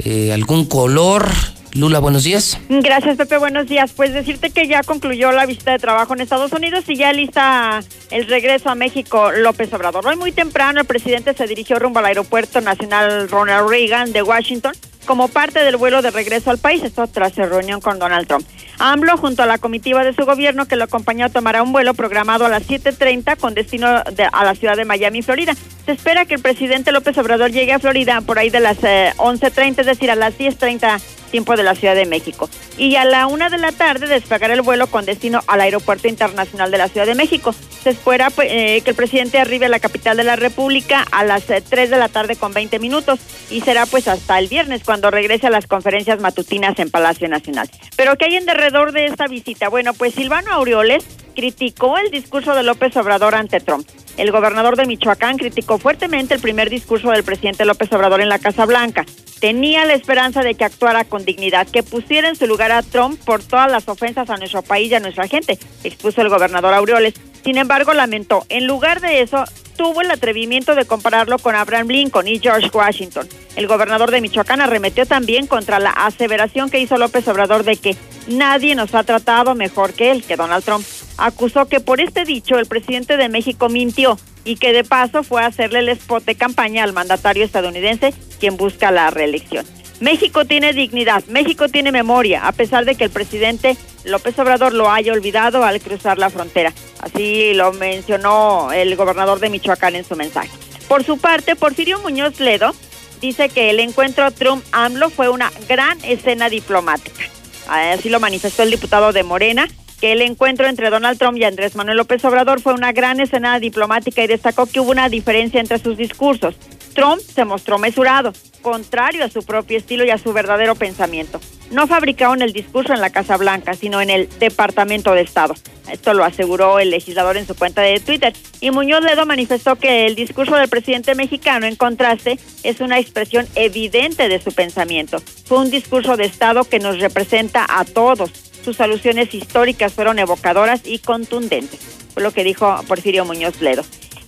Eh, 0.04 0.32
¿Algún 0.34 0.66
color? 0.66 1.30
Lula, 1.74 2.00
buenos 2.00 2.24
días. 2.24 2.58
Gracias, 2.68 3.16
Pepe. 3.16 3.38
Buenos 3.38 3.68
días. 3.68 3.92
Pues 3.96 4.12
decirte 4.12 4.50
que 4.50 4.68
ya 4.68 4.82
concluyó 4.82 5.32
la 5.32 5.46
visita 5.46 5.74
de 5.74 5.78
trabajo 5.78 6.16
en 6.16 6.22
Estados 6.22 6.52
Unidos 6.52 6.86
y 6.88 6.96
ya 6.96 7.14
lista 7.14 7.84
el 8.10 8.26
regreso 8.26 8.70
a 8.70 8.76
México 8.76 9.32
López 9.32 9.72
Obrador. 9.72 10.08
Hoy 10.08 10.16
muy 10.16 10.32
temprano 10.32 10.80
el 10.80 10.88
presidente 10.88 11.36
se 11.36 11.46
dirigió 11.46 11.78
rumbo 11.78 12.00
al 12.00 12.06
Aeropuerto 12.06 12.60
Nacional 12.60 13.30
Ronald 13.30 13.70
Reagan 13.70 14.14
de 14.14 14.24
Washington 14.24 14.74
como 15.10 15.28
parte 15.28 15.64
del 15.64 15.76
vuelo 15.76 16.04
de 16.04 16.12
regreso 16.12 16.52
al 16.52 16.60
país, 16.60 16.84
esto 16.84 17.08
tras 17.08 17.34
su 17.34 17.42
reunión 17.42 17.82
con 17.82 17.98
Donald 17.98 18.28
Trump. 18.28 18.46
AMLO, 18.78 19.18
junto 19.18 19.42
a 19.42 19.48
la 19.48 19.58
comitiva 19.58 20.04
de 20.04 20.14
su 20.14 20.24
gobierno 20.24 20.68
que 20.68 20.76
lo 20.76 20.84
acompañó, 20.84 21.32
tomará 21.32 21.64
un 21.64 21.72
vuelo 21.72 21.96
programado 21.96 22.46
a 22.46 22.50
las 22.50 22.68
7.30 22.68 23.36
con 23.38 23.56
destino 23.56 23.88
a 23.88 24.46
la 24.46 24.54
ciudad 24.54 24.78
de 24.78 24.86
Miami, 24.86 25.24
Florida. 25.24 25.56
Se 25.88 25.94
espera 25.94 26.26
que 26.26 26.36
el 26.36 26.44
presidente 26.44 26.92
López 26.92 27.18
Obrador 27.18 27.52
llegue 27.52 27.74
a 27.74 27.80
Florida 27.80 28.22
por 28.22 28.38
ahí 28.38 28.52
de 28.52 28.60
las 28.60 28.78
11.30, 28.78 29.58
eh, 29.58 29.74
es 29.80 29.86
decir, 29.88 30.12
a 30.12 30.16
las 30.16 30.38
10.30 30.38 31.02
tiempo 31.30 31.56
de 31.56 31.64
la 31.64 31.76
Ciudad 31.76 31.96
de 31.96 32.06
México. 32.06 32.50
Y 32.78 32.96
a 32.96 33.06
la 33.06 33.28
una 33.28 33.50
de 33.50 33.58
la 33.58 33.72
tarde 33.72 34.08
despegará 34.08 34.54
el 34.54 34.62
vuelo 34.62 34.88
con 34.88 35.06
destino 35.06 35.42
al 35.48 35.62
Aeropuerto 35.62 36.08
Internacional 36.08 36.72
de 36.72 36.78
la 36.78 36.90
Ciudad 36.90 37.06
de 37.06 37.16
México. 37.16 37.54
Se 37.84 37.92
espera 37.92 38.30
pues, 38.30 38.50
eh, 38.52 38.82
que 38.84 38.92
el 38.92 38.96
presidente 38.96 39.40
arribe 39.40 39.68
a 39.68 39.70
la 39.70 39.80
capital 39.80 40.18
de 40.18 40.24
la 40.24 40.36
República 40.36 41.06
a 41.12 41.24
las 41.24 41.44
3 41.46 41.64
eh, 41.72 41.88
de 41.88 41.98
la 41.98 42.10
tarde 42.10 42.36
con 42.36 42.54
20 42.54 42.80
minutos 42.80 43.20
y 43.50 43.62
será 43.62 43.86
pues 43.86 44.08
hasta 44.08 44.38
el 44.40 44.48
viernes 44.48 44.82
cuando 44.84 44.99
regrese 45.02 45.48
a 45.48 45.50
las 45.50 45.68
conferencias 45.68 46.20
matutinas 46.20 46.78
en 46.80 46.92
Palacio 46.92 47.28
Nacional. 47.28 47.70
Pero 47.96 48.16
¿qué 48.16 48.26
hay 48.26 48.36
en 48.36 48.46
derredor 48.46 48.92
de 48.92 49.06
esta 49.06 49.28
visita? 49.28 49.70
Bueno, 49.70 49.94
pues 49.94 50.14
Silvano 50.14 50.52
Aureoles 50.52 51.06
criticó 51.36 51.98
el 51.98 52.12
discurso 52.12 52.54
de 52.54 52.64
López 52.64 52.96
Obrador 52.98 53.36
ante 53.36 53.60
Trump. 53.60 53.88
El 54.18 54.32
gobernador 54.32 54.76
de 54.76 54.86
Michoacán 54.86 55.38
criticó 55.38 55.78
fuertemente 55.78 56.34
el 56.34 56.42
primer 56.42 56.70
discurso 56.70 57.12
del 57.12 57.24
presidente 57.24 57.64
López 57.64 57.92
Obrador 57.94 58.20
en 58.20 58.28
la 58.28 58.40
Casa 58.40 58.66
Blanca. 58.66 59.06
Tenía 59.40 59.86
la 59.86 59.94
esperanza 59.94 60.42
de 60.42 60.56
que 60.56 60.66
actuara 60.66 61.06
con 61.06 61.24
dignidad, 61.24 61.68
que 61.68 61.84
pusiera 61.84 62.28
en 62.28 62.36
su 62.36 62.46
lugar 62.46 62.74
a 62.74 62.84
Trump 62.84 63.18
por 63.24 63.42
todas 63.42 63.72
las 63.72 63.88
ofensas 63.88 64.30
a 64.30 64.36
nuestro 64.36 64.62
país 64.62 64.92
y 64.92 64.96
a 64.96 65.00
nuestra 65.00 65.28
gente, 65.30 65.58
expuso 65.86 66.22
el 66.22 66.28
gobernador 66.28 66.74
Aureoles. 66.74 67.14
Sin 67.44 67.58
embargo, 67.58 67.94
lamentó, 67.94 68.46
en 68.50 68.68
lugar 68.68 69.02
de 69.02 69.22
eso, 69.22 69.46
tuvo 69.80 70.02
el 70.02 70.12
atrevimiento 70.12 70.76
de 70.76 70.86
compararlo 70.86 71.40
con 71.40 71.56
Abraham 71.56 71.88
Lincoln 71.88 72.28
y 72.28 72.40
George 72.40 72.70
Washington. 72.74 73.28
El 73.56 73.68
gobernador 73.68 74.12
de 74.12 74.20
Michoacán 74.20 74.60
arremetió 74.60 75.06
también 75.06 75.48
contra 75.48 75.80
la 75.80 75.92
aseveración 75.92 76.70
que 76.70 76.82
hizo 76.82 76.98
López 76.98 77.28
Obrador 77.30 77.64
de 77.64 77.78
que 77.78 77.96
nadie 78.28 78.76
nos 78.76 78.94
ha 78.94 79.04
tratado 79.04 79.56
mejor 79.56 79.94
que 79.94 80.12
él, 80.12 80.24
que 80.24 80.36
Donald 80.36 80.66
Trump. 80.66 80.86
Acusó 81.18 81.68
que 81.68 81.80
por 81.80 82.02
este 82.02 82.26
dicho 82.26 82.60
el 82.60 82.66
presidente 82.66 83.16
de 83.16 83.30
México 83.30 83.70
mintió 83.70 84.18
y 84.44 84.58
que 84.58 84.74
de 84.74 84.84
paso 84.84 85.24
fue 85.24 85.44
a 85.44 85.48
hacerle 85.48 85.80
el 85.80 85.90
spot 85.90 86.26
de 86.26 86.36
campaña 86.36 86.84
al 86.84 86.94
mandatario 86.94 87.46
estadounidense, 87.46 88.14
quien 88.40 88.58
busca 88.58 88.92
la 88.92 89.10
reelección. 89.12 89.66
México 90.00 90.46
tiene 90.46 90.74
dignidad, 90.74 91.24
México 91.26 91.68
tiene 91.68 91.92
memoria, 91.92 92.48
a 92.48 92.52
pesar 92.54 92.86
de 92.86 92.96
que 92.96 93.04
el 93.04 93.10
presidente 93.10 93.76
López 94.06 94.38
Obrador 94.40 94.74
lo 94.74 94.90
haya 94.90 95.12
olvidado 95.12 95.64
al 95.64 95.82
cruzar 95.82 96.18
la 96.18 96.30
frontera. 96.30 96.74
Así 97.02 97.54
lo 97.54 97.74
mencionó 97.74 98.72
el 98.72 98.96
gobernador 98.96 99.40
de 99.40 99.50
Michoacán 99.50 99.96
en 99.96 100.06
su 100.06 100.16
mensaje. 100.16 100.50
Por 100.88 101.04
su 101.04 101.18
parte, 101.18 101.56
Porfirio 101.56 102.00
Muñoz 102.00 102.40
Ledo 102.40 102.74
dice 103.22 103.50
que 103.50 103.70
el 103.70 103.80
encuentro 103.80 104.32
Trump-AMLO 104.32 105.10
fue 105.10 105.30
una 105.30 105.52
gran 105.68 105.98
escena 106.04 106.50
diplomática. 106.50 107.24
Así 107.68 108.10
lo 108.10 108.20
manifestó 108.20 108.64
el 108.64 108.72
diputado 108.72 109.12
de 109.12 109.24
Morena, 109.24 109.68
que 110.00 110.14
el 110.14 110.22
encuentro 110.22 110.66
entre 110.68 110.90
Donald 110.90 111.20
Trump 111.20 111.38
y 111.38 111.44
Andrés 111.44 111.76
Manuel 111.76 111.98
López 111.98 112.24
Obrador 112.24 112.62
fue 112.62 112.74
una 112.74 112.94
gran 112.94 113.20
escena 113.20 113.60
diplomática 113.60 114.24
y 114.24 114.28
destacó 114.28 114.66
que 114.66 114.80
hubo 114.80 114.92
una 114.92 115.10
diferencia 115.10 115.60
entre 115.60 115.78
sus 115.78 115.98
discursos. 115.98 116.56
Trump 116.94 117.22
se 117.22 117.46
mostró 117.46 117.78
mesurado, 117.78 118.34
contrario 118.62 119.26
a 119.26 119.30
su 119.30 119.44
propio 119.44 119.78
estilo 119.78 120.06
y 120.06 120.12
a 120.12 120.18
su 120.18 120.34
verdadero 120.34 120.76
pensamiento. 120.76 121.40
No 121.72 121.88
fabricaron 121.88 122.42
el 122.42 122.54
discurso 122.54 122.94
en 122.94 123.02
la 123.02 123.12
Casa 123.12 123.38
Blanca, 123.38 123.74
sino 123.74 124.02
en 124.02 124.10
el 124.10 124.28
Departamento 124.40 125.14
de 125.14 125.22
Estado. 125.22 125.56
Esto 125.92 126.14
lo 126.14 126.24
aseguró 126.24 126.80
el 126.80 126.92
legislador 126.92 127.38
en 127.38 127.48
su 127.48 127.56
cuenta 127.56 127.82
de 127.82 128.00
Twitter. 128.00 128.34
Y 128.62 128.72
Muñoz 128.72 129.04
Ledo 129.04 129.26
manifestó 129.26 129.76
que 129.76 130.06
el 130.06 130.16
discurso 130.16 130.56
del 130.56 130.70
presidente 130.70 131.16
mexicano, 131.16 131.66
en 131.66 131.76
contraste, 131.76 132.40
es 132.64 132.80
una 132.80 133.00
expresión 133.00 133.48
evidente 133.56 134.30
de 134.30 134.42
su 134.42 134.52
pensamiento. 134.52 135.20
Fue 135.46 135.60
un 135.60 135.72
discurso 135.72 136.18
de 136.18 136.26
Estado 136.26 136.64
que 136.64 136.80
nos 136.80 137.00
representa 137.00 137.66
a 137.68 137.86
todos. 137.86 138.32
Sus 138.64 138.82
alusiones 138.82 139.34
históricas 139.34 139.94
fueron 139.94 140.20
evocadoras 140.20 140.82
y 140.86 141.00
contundentes. 141.00 141.80
Fue 142.14 142.24
lo 142.24 142.32
que 142.32 142.44
dijo 142.44 142.84
Porfirio 142.88 143.26
Muñoz 143.26 143.62
Ledo. 143.62 143.84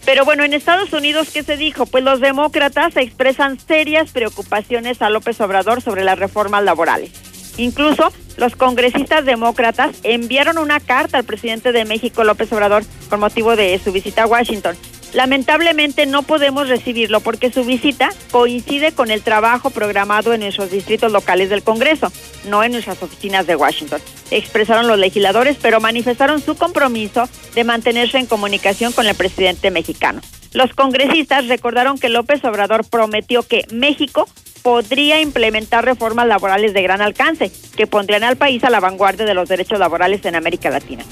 Pero 0.06 0.26
bueno, 0.26 0.44
en 0.44 0.54
Estados 0.54 0.94
Unidos, 0.94 1.30
¿qué 1.32 1.44
se 1.44 1.58
dijo? 1.58 1.86
Pues 1.86 2.04
los 2.04 2.20
demócratas 2.20 2.98
expresan 2.98 3.60
serias 3.60 4.12
preocupaciones 4.12 5.02
a 5.02 5.10
López 5.10 5.40
Obrador 5.42 5.82
sobre 5.82 6.04
las 6.04 6.18
reformas 6.18 6.64
laborales. 6.64 7.12
Incluso 7.58 8.12
los 8.38 8.56
congresistas 8.56 9.26
demócratas 9.26 9.98
enviaron 10.04 10.58
una 10.58 10.80
carta 10.80 11.18
al 11.18 11.26
presidente 11.26 11.72
de 11.72 11.86
México, 11.86 12.24
López 12.24 12.52
Obrador, 12.54 12.84
con 13.10 13.20
motivo 13.20 13.56
de 13.56 13.80
su 13.84 13.92
visita 13.92 14.24
a 14.24 14.28
Washington. 14.28 14.76
Lamentablemente 15.14 16.06
no 16.06 16.24
podemos 16.24 16.70
recibirlo 16.70 17.20
porque 17.20 17.52
su 17.52 17.66
visita 17.66 18.10
coincide 18.32 18.94
con 18.94 19.12
el 19.12 19.22
trabajo 19.22 19.70
programado 19.70 20.34
en 20.34 20.42
nuestros 20.42 20.72
distritos 20.72 21.12
locales 21.12 21.50
del 21.50 21.64
Congreso, 21.64 22.12
no 22.48 22.64
en 22.64 22.72
nuestras 22.72 23.04
oficinas 23.04 23.46
de 23.46 23.58
Washington. 23.58 24.02
Expresaron 24.32 24.88
los 24.88 24.98
legisladores, 24.98 25.58
pero 25.62 25.82
manifestaron 25.82 26.42
su 26.42 26.56
compromiso 26.56 27.28
de 27.56 27.64
mantenerse 27.66 28.20
en 28.20 28.26
comunicación 28.26 28.94
con 28.94 29.06
el 29.06 29.16
presidente 29.16 29.70
mexicano. 29.70 30.22
Los 30.54 30.74
congresistas 30.74 31.48
recordaron 31.48 31.98
que 31.98 32.10
López 32.10 32.44
Obrador 32.46 32.86
prometió 32.86 33.44
que 33.44 33.66
México 33.72 34.28
podría 34.62 35.22
implementar 35.22 35.84
reformas 35.84 36.28
laborales 36.28 36.74
de 36.74 36.84
gran 36.84 37.02
alcance 37.02 37.52
que 37.76 37.88
pondrían 37.88 38.24
al 38.24 38.38
país 38.38 38.64
a 38.64 38.70
la 38.70 38.80
vanguardia 38.80 39.26
de 39.26 39.34
los 39.34 39.50
derechos 39.50 39.80
laborales 39.80 40.24
en 40.26 40.36
América 40.36 40.70
Latina. 40.70 41.04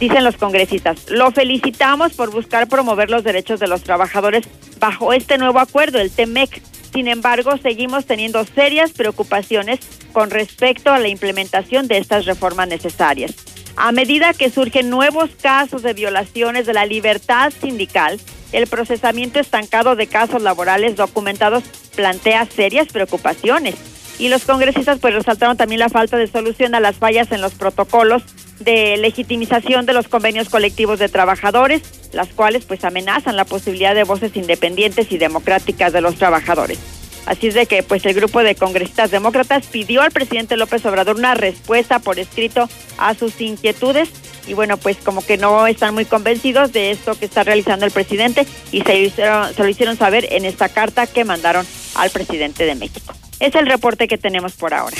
Dicen 0.00 0.24
los 0.24 0.36
congresistas, 0.36 1.08
lo 1.08 1.30
felicitamos 1.30 2.14
por 2.14 2.30
buscar 2.30 2.68
promover 2.68 3.10
los 3.10 3.22
derechos 3.22 3.60
de 3.60 3.68
los 3.68 3.82
trabajadores 3.82 4.44
bajo 4.80 5.12
este 5.12 5.38
nuevo 5.38 5.60
acuerdo, 5.60 6.00
el 6.00 6.10
TEMEC. 6.10 6.62
Sin 6.92 7.08
embargo, 7.08 7.56
seguimos 7.58 8.04
teniendo 8.04 8.44
serias 8.44 8.92
preocupaciones 8.92 9.80
con 10.12 10.30
respecto 10.30 10.92
a 10.92 10.98
la 10.98 11.08
implementación 11.08 11.88
de 11.88 11.98
estas 11.98 12.26
reformas 12.26 12.68
necesarias. 12.68 13.34
A 13.76 13.92
medida 13.92 14.34
que 14.34 14.50
surgen 14.50 14.90
nuevos 14.90 15.30
casos 15.40 15.82
de 15.82 15.94
violaciones 15.94 16.66
de 16.66 16.74
la 16.74 16.86
libertad 16.86 17.52
sindical, 17.60 18.20
el 18.52 18.68
procesamiento 18.68 19.40
estancado 19.40 19.96
de 19.96 20.06
casos 20.06 20.42
laborales 20.42 20.96
documentados 20.96 21.64
plantea 21.96 22.46
serias 22.46 22.88
preocupaciones. 22.88 23.74
Y 24.18 24.28
los 24.28 24.44
congresistas 24.44 25.00
pues 25.00 25.14
resaltaron 25.14 25.56
también 25.56 25.80
la 25.80 25.88
falta 25.88 26.16
de 26.16 26.28
solución 26.28 26.74
a 26.76 26.80
las 26.80 26.96
fallas 26.96 27.32
en 27.32 27.40
los 27.40 27.54
protocolos 27.54 28.22
de 28.60 28.96
legitimización 28.96 29.86
de 29.86 29.92
los 29.92 30.08
convenios 30.08 30.48
colectivos 30.48 30.98
de 30.98 31.08
trabajadores, 31.08 31.82
las 32.12 32.28
cuales 32.28 32.64
pues 32.64 32.84
amenazan 32.84 33.36
la 33.36 33.44
posibilidad 33.44 33.94
de 33.94 34.04
voces 34.04 34.36
independientes 34.36 35.10
y 35.12 35.18
democráticas 35.18 35.92
de 35.92 36.00
los 36.00 36.16
trabajadores. 36.16 36.78
Así 37.26 37.48
es 37.48 37.54
de 37.54 37.66
que 37.66 37.82
pues 37.82 38.04
el 38.04 38.14
grupo 38.14 38.42
de 38.42 38.54
congresistas 38.54 39.10
demócratas 39.10 39.66
pidió 39.66 40.02
al 40.02 40.10
presidente 40.10 40.56
López 40.56 40.84
Obrador 40.84 41.16
una 41.16 41.34
respuesta 41.34 41.98
por 41.98 42.18
escrito 42.18 42.68
a 42.98 43.14
sus 43.14 43.40
inquietudes 43.40 44.10
y 44.46 44.52
bueno 44.52 44.76
pues 44.76 44.98
como 44.98 45.24
que 45.24 45.38
no 45.38 45.66
están 45.66 45.94
muy 45.94 46.04
convencidos 46.04 46.72
de 46.72 46.90
esto 46.90 47.18
que 47.18 47.24
está 47.24 47.42
realizando 47.42 47.86
el 47.86 47.92
presidente 47.92 48.46
y 48.72 48.82
se, 48.82 49.08
se 49.10 49.62
lo 49.62 49.68
hicieron 49.68 49.96
saber 49.96 50.26
en 50.32 50.44
esta 50.44 50.68
carta 50.68 51.06
que 51.06 51.24
mandaron 51.24 51.66
al 51.94 52.10
presidente 52.10 52.66
de 52.66 52.74
México. 52.74 53.14
Es 53.40 53.54
el 53.54 53.66
reporte 53.66 54.06
que 54.06 54.18
tenemos 54.18 54.52
por 54.52 54.74
ahora. 54.74 54.96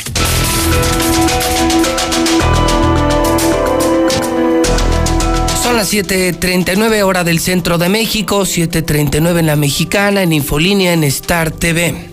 Son 5.62 5.76
las 5.76 5.92
7:39 5.92 7.02
hora 7.02 7.24
del 7.24 7.40
centro 7.40 7.78
de 7.78 7.88
México, 7.88 8.44
7:39 8.44 9.40
en 9.40 9.46
la 9.46 9.56
mexicana, 9.56 10.22
en 10.22 10.32
Infolínea, 10.32 10.92
en 10.92 11.04
Star 11.04 11.50
TV. 11.50 12.10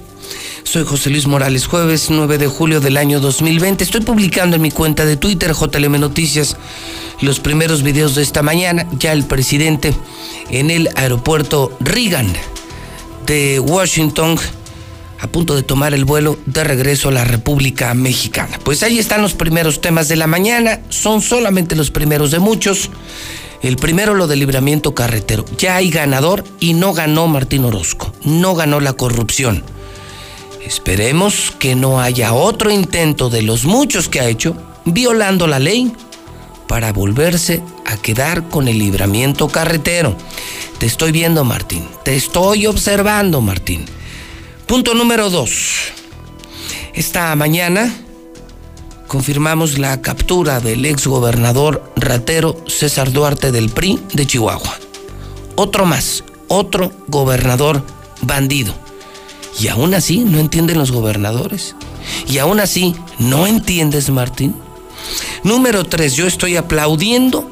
Soy 0.64 0.86
José 0.86 1.10
Luis 1.10 1.28
Morales, 1.28 1.68
jueves 1.68 2.10
9 2.10 2.38
de 2.38 2.48
julio 2.48 2.80
del 2.80 2.96
año 2.96 3.20
2020. 3.20 3.84
Estoy 3.84 4.02
publicando 4.02 4.56
en 4.56 4.62
mi 4.62 4.72
cuenta 4.72 5.04
de 5.04 5.18
Twitter, 5.18 5.54
JLM 5.54 6.00
Noticias, 6.00 6.56
los 7.20 7.42
primeros 7.42 7.84
videos 7.84 8.16
de 8.16 8.22
esta 8.22 8.42
mañana. 8.42 8.88
Ya 8.98 9.12
el 9.12 9.26
presidente 9.26 9.94
en 10.50 10.72
el 10.72 10.90
aeropuerto 10.96 11.76
Reagan 11.82 12.32
de 13.26 13.60
Washington 13.60 14.40
a 15.22 15.28
punto 15.28 15.56
de 15.56 15.62
tomar 15.62 15.94
el 15.94 16.04
vuelo 16.04 16.38
de 16.48 16.64
regreso 16.64 17.10
a 17.10 17.12
la 17.12 17.24
República 17.24 17.94
Mexicana. 17.94 18.60
Pues 18.64 18.82
ahí 18.82 18.98
están 18.98 19.22
los 19.22 19.36
primeros 19.36 19.80
temas 19.80 20.08
de 20.08 20.16
la 20.16 20.26
mañana, 20.26 20.80
son 20.90 21.22
solamente 21.22 21.76
los 21.76 21.92
primeros 21.92 22.32
de 22.32 22.40
muchos. 22.40 22.90
El 23.62 23.76
primero 23.76 24.16
lo 24.16 24.26
del 24.26 24.40
libramiento 24.40 24.96
carretero. 24.96 25.46
Ya 25.60 25.76
hay 25.76 25.92
ganador 25.92 26.44
y 26.60 26.74
no 26.74 26.94
ganó 26.94 27.28
Martín 27.28 27.64
Orozco, 27.66 28.12
no 28.24 28.56
ganó 28.56 28.80
la 28.80 28.94
corrupción. 28.94 29.64
Esperemos 30.66 31.54
que 31.60 31.76
no 31.76 32.02
haya 32.02 32.34
otro 32.34 32.72
intento 32.72 33.30
de 33.30 33.44
los 33.44 33.64
muchos 33.66 34.10
que 34.10 34.22
ha 34.22 34.28
hecho, 34.28 34.56
violando 34.86 35.46
la 35.46 35.60
ley, 35.60 35.94
para 36.68 36.94
volverse 36.94 37.62
a 37.86 37.98
quedar 37.98 38.50
con 38.50 38.68
el 38.68 38.80
libramiento 38.80 39.48
carretero. 39.50 40.16
Te 40.80 40.88
estoy 40.88 41.12
viendo, 41.12 41.44
Martín. 41.44 41.88
Te 42.04 42.16
estoy 42.16 42.66
observando, 42.66 43.42
Martín. 43.42 43.86
Punto 44.68 44.94
número 44.94 45.30
dos. 45.30 45.92
Esta 46.94 47.36
mañana 47.36 47.94
confirmamos 49.08 49.78
la 49.78 50.02
captura 50.02 50.60
del 50.60 50.86
exgobernador 50.86 51.92
ratero 51.98 52.64
César 52.68 53.12
Duarte 53.12 53.52
del 53.52 53.70
PRI 53.70 54.00
de 54.14 54.26
Chihuahua. 54.26 54.78
Otro 55.56 55.86
más, 55.86 56.24
otro 56.48 56.92
gobernador 57.08 57.86
bandido. 58.22 58.74
Y 59.60 59.68
aún 59.68 59.94
así 59.94 60.20
no 60.20 60.40
entienden 60.40 60.78
los 60.78 60.92
gobernadores. 60.92 61.76
Y 62.28 62.38
aún 62.38 62.60
así 62.60 62.96
no 63.20 63.48
entiendes, 63.48 64.10
Martín. 64.10 64.56
Número 65.44 65.84
tres, 65.84 66.16
yo 66.16 66.28
estoy 66.28 66.56
aplaudiendo 66.56 67.52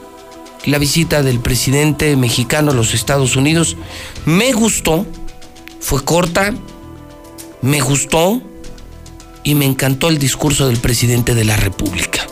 la 0.66 0.78
visita 0.78 1.24
del 1.24 1.40
presidente 1.40 2.16
mexicano 2.16 2.72
a 2.72 2.76
los 2.76 2.94
Estados 2.94 3.36
Unidos. 3.36 3.76
Me 4.26 4.54
gustó, 4.54 5.06
fue 5.80 6.04
corta, 6.04 6.54
me 7.62 7.82
gustó 7.82 8.42
y 9.44 9.56
me 9.56 9.66
encantó 9.66 10.10
el 10.10 10.18
discurso 10.18 10.68
del 10.68 10.78
presidente 10.78 11.36
de 11.36 11.44
la 11.44 11.58
República. 11.58 12.26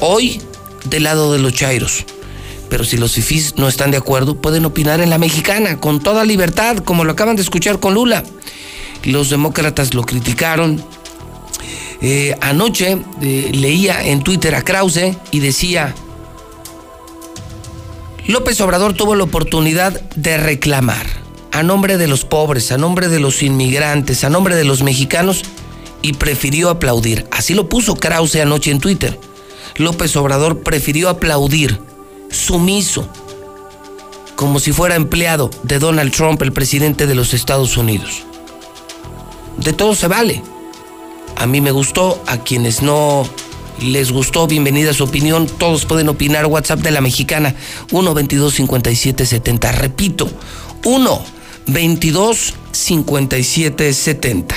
Hoy, 0.00 0.40
del 0.84 1.04
lado 1.04 1.32
de 1.32 1.38
los 1.38 1.52
chairos. 1.52 2.04
Pero 2.68 2.84
si 2.84 2.96
los 2.96 3.12
fifís 3.12 3.56
no 3.56 3.68
están 3.68 3.90
de 3.90 3.96
acuerdo, 3.96 4.40
pueden 4.40 4.64
opinar 4.64 5.00
en 5.00 5.10
la 5.10 5.18
mexicana 5.18 5.78
con 5.80 6.02
toda 6.02 6.24
libertad, 6.24 6.78
como 6.78 7.04
lo 7.04 7.12
acaban 7.12 7.36
de 7.36 7.42
escuchar 7.42 7.78
con 7.78 7.94
Lula. 7.94 8.24
Los 9.04 9.30
demócratas 9.30 9.94
lo 9.94 10.02
criticaron. 10.02 10.82
Eh, 12.00 12.36
anoche 12.40 12.98
eh, 13.22 13.50
leía 13.54 14.04
en 14.04 14.22
Twitter 14.22 14.54
a 14.54 14.62
Krause 14.62 15.16
y 15.30 15.40
decía, 15.40 15.94
López 18.26 18.60
Obrador 18.60 18.94
tuvo 18.94 19.14
la 19.14 19.24
oportunidad 19.24 20.00
de 20.16 20.36
reclamar 20.36 21.23
a 21.54 21.62
nombre 21.62 21.98
de 21.98 22.08
los 22.08 22.24
pobres, 22.24 22.72
a 22.72 22.78
nombre 22.78 23.08
de 23.08 23.20
los 23.20 23.40
inmigrantes, 23.44 24.24
a 24.24 24.28
nombre 24.28 24.56
de 24.56 24.64
los 24.64 24.82
mexicanos 24.82 25.42
y 26.02 26.14
prefirió 26.14 26.68
aplaudir. 26.68 27.28
Así 27.30 27.54
lo 27.54 27.68
puso 27.68 27.94
Krause 27.94 28.40
anoche 28.40 28.72
en 28.72 28.80
Twitter. 28.80 29.20
López 29.76 30.16
Obrador 30.16 30.64
prefirió 30.64 31.08
aplaudir, 31.08 31.80
sumiso, 32.28 33.08
como 34.34 34.58
si 34.58 34.72
fuera 34.72 34.96
empleado 34.96 35.48
de 35.62 35.78
Donald 35.78 36.12
Trump, 36.12 36.42
el 36.42 36.52
presidente 36.52 37.06
de 37.06 37.14
los 37.14 37.32
Estados 37.34 37.76
Unidos. 37.76 38.24
De 39.56 39.72
todo 39.72 39.94
se 39.94 40.08
vale. 40.08 40.42
A 41.36 41.46
mí 41.46 41.60
me 41.60 41.70
gustó, 41.70 42.20
a 42.26 42.38
quienes 42.38 42.82
no 42.82 43.28
les 43.78 44.10
gustó, 44.10 44.48
bienvenida 44.48 44.90
a 44.90 44.94
su 44.94 45.04
opinión. 45.04 45.46
Todos 45.46 45.84
pueden 45.84 46.08
opinar. 46.08 46.46
WhatsApp 46.46 46.80
de 46.80 46.90
la 46.90 47.00
mexicana 47.00 47.54
1 47.92 48.12
22 48.12 48.54
57 48.54 49.24
70. 49.24 49.70
Repito, 49.70 50.28
1 50.84 51.33
22 51.66 52.54
57 52.72 53.92
70. 53.92 54.56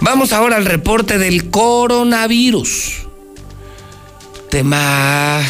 Vamos 0.00 0.32
ahora 0.32 0.56
al 0.56 0.64
reporte 0.64 1.18
del 1.18 1.50
coronavirus. 1.50 3.06
Tema 4.50 5.42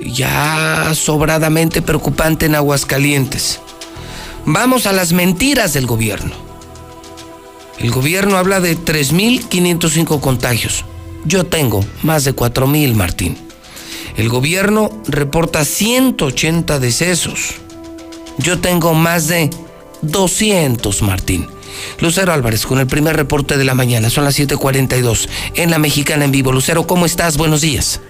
ya 0.00 0.92
sobradamente 0.94 1.82
preocupante 1.82 2.46
en 2.46 2.54
Aguascalientes. 2.54 3.60
Vamos 4.44 4.86
a 4.86 4.92
las 4.92 5.12
mentiras 5.12 5.72
del 5.72 5.86
gobierno. 5.86 6.34
El 7.78 7.90
gobierno 7.90 8.36
habla 8.36 8.60
de 8.60 8.76
3.505 8.76 10.20
contagios. 10.20 10.84
Yo 11.24 11.44
tengo 11.44 11.84
más 12.02 12.24
de 12.24 12.34
4.000, 12.34 12.94
Martín. 12.94 13.36
El 14.16 14.28
gobierno 14.28 14.90
reporta 15.06 15.64
180 15.64 16.78
decesos. 16.78 17.54
Yo 18.38 18.60
tengo 18.60 18.94
más 18.94 19.28
de 19.28 19.50
200, 20.02 21.02
Martín. 21.02 21.46
Lucero 22.00 22.32
Álvarez 22.32 22.66
con 22.66 22.78
el 22.78 22.86
primer 22.86 23.16
reporte 23.16 23.56
de 23.56 23.64
la 23.64 23.74
mañana. 23.74 24.10
Son 24.10 24.24
las 24.24 24.38
7:42 24.38 25.28
en 25.56 25.70
la 25.70 25.78
Mexicana 25.78 26.24
en 26.24 26.32
Vivo. 26.32 26.52
Lucero, 26.52 26.86
¿cómo 26.86 27.06
estás? 27.06 27.36
Buenos 27.36 27.60
días. 27.60 28.02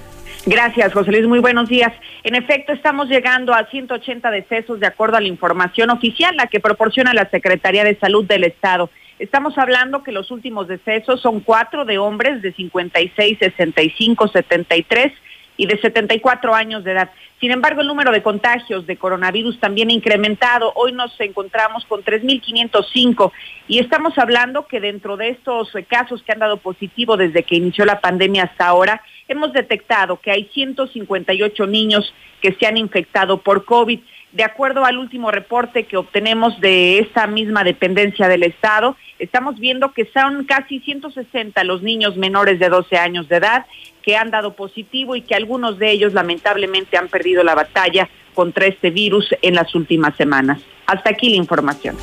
Gracias, 0.45 0.93
José 0.93 1.12
Luis. 1.12 1.27
Muy 1.27 1.39
buenos 1.39 1.68
días. 1.68 1.93
En 2.25 2.35
efecto, 2.35 2.73
estamos 2.73 3.09
llegando 3.09 3.55
a 3.55 3.66
180 3.66 4.31
decesos 4.31 4.81
de 4.81 4.87
acuerdo 4.87 5.16
a 5.16 5.20
la 5.20 5.29
información 5.29 5.91
oficial, 5.91 6.37
la 6.37 6.49
que 6.49 6.59
proporciona 6.59 7.14
la 7.14 7.31
Secretaría 7.31 7.85
de 7.85 7.97
Salud 7.99 8.25
del 8.25 8.45
Estado. 8.45 8.91
Estamos 9.20 9.57
hablando 9.57 10.03
que 10.03 10.11
los 10.11 10.33
últimos 10.33 10.66
decesos 10.66 11.20
son 11.20 11.41
cuatro 11.41 11.85
de 11.85 11.99
hombres 11.99 12.43
de 12.43 12.53
56, 12.53 13.39
65, 13.39 14.29
73 14.29 15.12
y 15.57 15.66
de 15.66 15.78
74 15.78 16.55
años 16.55 16.84
de 16.84 16.92
edad. 16.92 17.11
Sin 17.40 17.50
embargo, 17.50 17.80
el 17.80 17.88
número 17.88 18.12
de 18.12 18.22
contagios 18.22 18.86
de 18.86 18.96
coronavirus 18.96 19.59
también 19.59 19.88
ha 19.90 19.92
incrementado. 19.92 20.72
Hoy 20.76 20.92
nos 20.92 21.18
encontramos 21.20 21.84
con 21.86 22.03
3.505 22.03 23.32
y 23.68 23.80
estamos 23.80 24.16
hablando 24.16 24.66
que 24.66 24.80
dentro 24.80 25.16
de 25.16 25.30
estos 25.30 25.72
casos 25.88 26.22
que 26.22 26.32
han 26.32 26.38
dado 26.38 26.59
positivo 26.59 27.16
desde 27.16 27.42
que 27.42 27.57
inició 27.57 27.84
la 27.84 28.00
pandemia 28.00 28.44
hasta 28.44 28.66
ahora, 28.66 29.03
hemos 29.28 29.53
detectado 29.53 30.20
que 30.20 30.30
hay 30.30 30.48
158 30.55 31.66
niños 31.66 32.14
que 32.40 32.55
se 32.55 32.66
han 32.66 32.76
infectado 32.76 33.38
por 33.38 33.64
COVID. 33.64 34.00
De 34.32 34.44
acuerdo 34.44 34.84
al 34.84 34.96
último 34.96 35.30
reporte 35.30 35.84
que 35.84 35.96
obtenemos 35.96 36.59
de 36.61 37.00
esta 37.00 37.26
misma 37.26 37.64
dependencia 37.64 38.28
del 38.28 38.44
Estado, 38.44 38.96
estamos 39.23 39.59
viendo 39.61 39.93
que 39.93 40.07
son 40.12 40.45
casi 40.45 40.81
160 40.81 41.62
los 41.64 41.83
niños 41.83 42.16
menores 42.16 42.59
de 42.59 42.68
12 42.68 42.97
años 42.97 43.29
de 43.29 43.37
edad 43.37 43.66
que 44.03 44.16
han 44.16 44.31
dado 44.31 44.55
positivo 44.55 45.14
y 45.14 45.23
que 45.23 45.37
algunos 45.37 45.79
de 45.79 45.93
ellos 45.93 46.12
lamentablemente 46.12 46.97
han 46.97 47.09
perdido 47.09 47.45
la 47.45 47.55
batalla 47.55 48.09
contra 48.35 48.66
este 48.66 48.91
virus 48.91 49.29
en 49.41 49.55
las 49.55 49.75
últimas 49.75 50.16
semanas. 50.16 50.61
Hasta 50.87 51.11
aquí 51.11 51.31
la 51.31 51.37
información. 51.37 51.97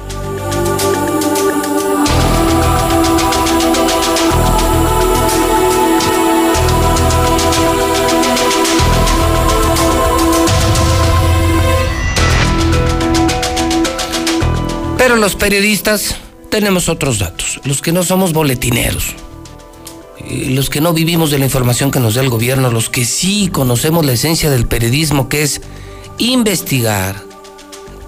Pero 14.97 15.15
los 15.15 15.35
periodistas 15.35 16.28
tenemos 16.49 16.89
otros 16.89 17.19
datos, 17.19 17.59
los 17.63 17.81
que 17.81 17.91
no 17.91 18.03
somos 18.03 18.33
boletineros, 18.33 19.15
los 20.29 20.69
que 20.69 20.81
no 20.81 20.93
vivimos 20.93 21.31
de 21.31 21.39
la 21.39 21.45
información 21.45 21.91
que 21.91 21.99
nos 21.99 22.15
da 22.15 22.21
el 22.21 22.29
gobierno, 22.29 22.71
los 22.71 22.89
que 22.89 23.05
sí 23.05 23.49
conocemos 23.51 24.05
la 24.05 24.13
esencia 24.13 24.49
del 24.49 24.67
periodismo, 24.67 25.29
que 25.29 25.43
es 25.43 25.61
investigar, 26.17 27.23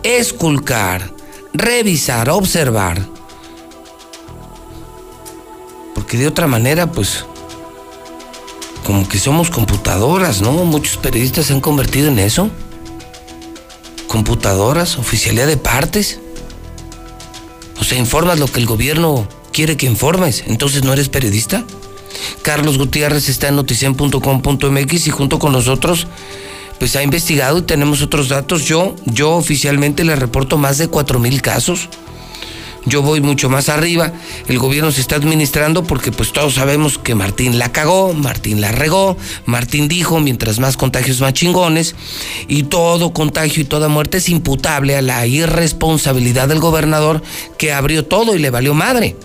esculcar, 0.03 1.13
revisar, 1.53 2.29
observar. 2.29 3.05
Porque 5.95 6.17
de 6.17 6.27
otra 6.27 6.47
manera, 6.47 6.91
pues, 6.91 7.25
como 8.85 9.07
que 9.07 9.19
somos 9.19 9.49
computadoras, 9.49 10.41
¿no? 10.41 10.51
Muchos 10.51 10.97
periodistas 10.97 11.45
se 11.45 11.53
han 11.53 11.61
convertido 11.61 12.07
en 12.07 12.19
eso. 12.19 12.49
Computadoras, 14.07 14.97
oficialidad 14.97 15.47
de 15.47 15.57
partes. 15.57 16.20
O 17.79 17.83
sea, 17.83 17.97
informas 17.97 18.39
lo 18.39 18.47
que 18.47 18.59
el 18.59 18.65
gobierno 18.65 19.27
quiere 19.51 19.77
que 19.77 19.85
informes. 19.85 20.43
Entonces 20.47 20.83
no 20.83 20.93
eres 20.93 21.09
periodista. 21.09 21.63
Carlos 22.41 22.77
Gutiérrez 22.77 23.29
está 23.29 23.47
en 23.47 23.55
noticien.com.mx 23.55 25.07
y 25.07 25.11
junto 25.11 25.39
con 25.39 25.53
nosotros 25.53 26.07
pues 26.81 26.95
ha 26.95 27.03
investigado 27.03 27.59
y 27.59 27.61
tenemos 27.61 28.01
otros 28.01 28.29
datos. 28.29 28.65
Yo, 28.65 28.95
yo 29.05 29.33
oficialmente 29.33 30.03
le 30.03 30.15
reporto 30.15 30.57
más 30.57 30.79
de 30.79 30.87
cuatro 30.87 31.19
mil 31.19 31.39
casos. 31.39 31.89
Yo 32.85 33.01
voy 33.01 33.21
mucho 33.21 33.49
más 33.49 33.69
arriba. 33.69 34.11
El 34.47 34.57
gobierno 34.57 34.91
se 34.91 35.01
está 35.01 35.15
administrando 35.15 35.83
porque 35.83 36.11
pues 36.11 36.33
todos 36.33 36.55
sabemos 36.55 36.97
que 36.97 37.13
Martín 37.13 37.59
la 37.59 37.71
cagó, 37.71 38.13
Martín 38.13 38.59
la 38.59 38.71
regó, 38.71 39.17
Martín 39.45 39.87
dijo, 39.87 40.19
mientras 40.19 40.59
más 40.59 40.77
contagios 40.77 41.21
más 41.21 41.33
chingones, 41.33 41.95
y 42.47 42.63
todo 42.63 43.13
contagio 43.13 43.61
y 43.61 43.65
toda 43.65 43.87
muerte 43.87 44.17
es 44.17 44.29
imputable 44.29 44.95
a 44.95 45.01
la 45.01 45.27
irresponsabilidad 45.27 46.47
del 46.47 46.59
gobernador 46.59 47.21
que 47.57 47.71
abrió 47.71 48.05
todo 48.05 48.35
y 48.35 48.39
le 48.39 48.49
valió 48.49 48.73
madre. 48.73 49.15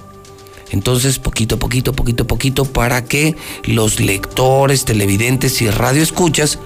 Entonces, 0.70 1.18
poquito, 1.18 1.59
poquito, 1.59 1.92
poquito, 1.92 2.26
poquito, 2.26 2.64
para 2.64 3.04
que 3.04 3.36
los 3.64 4.00
lectores, 4.00 4.84
televidentes 4.84 5.62
y 5.62 5.70
radioescuchas, 5.70 6.59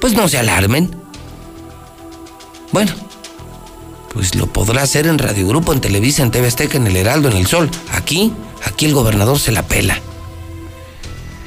pues 0.00 0.14
no 0.14 0.28
se 0.28 0.38
alarmen. 0.38 0.94
Bueno, 2.70 2.92
pues 4.12 4.34
lo 4.34 4.46
podrá 4.46 4.82
hacer 4.82 5.06
en 5.06 5.18
Radio 5.18 5.48
Grupo, 5.48 5.72
en 5.72 5.80
Televisa, 5.80 6.22
en 6.22 6.30
TV 6.30 6.46
Azteca, 6.46 6.76
en 6.76 6.86
El 6.86 6.96
Heraldo, 6.96 7.30
en 7.30 7.36
El 7.36 7.46
Sol. 7.46 7.70
Aquí, 7.92 8.32
aquí 8.64 8.86
el 8.86 8.94
gobernador 8.94 9.38
se 9.38 9.52
la 9.52 9.62
pela. 9.62 9.98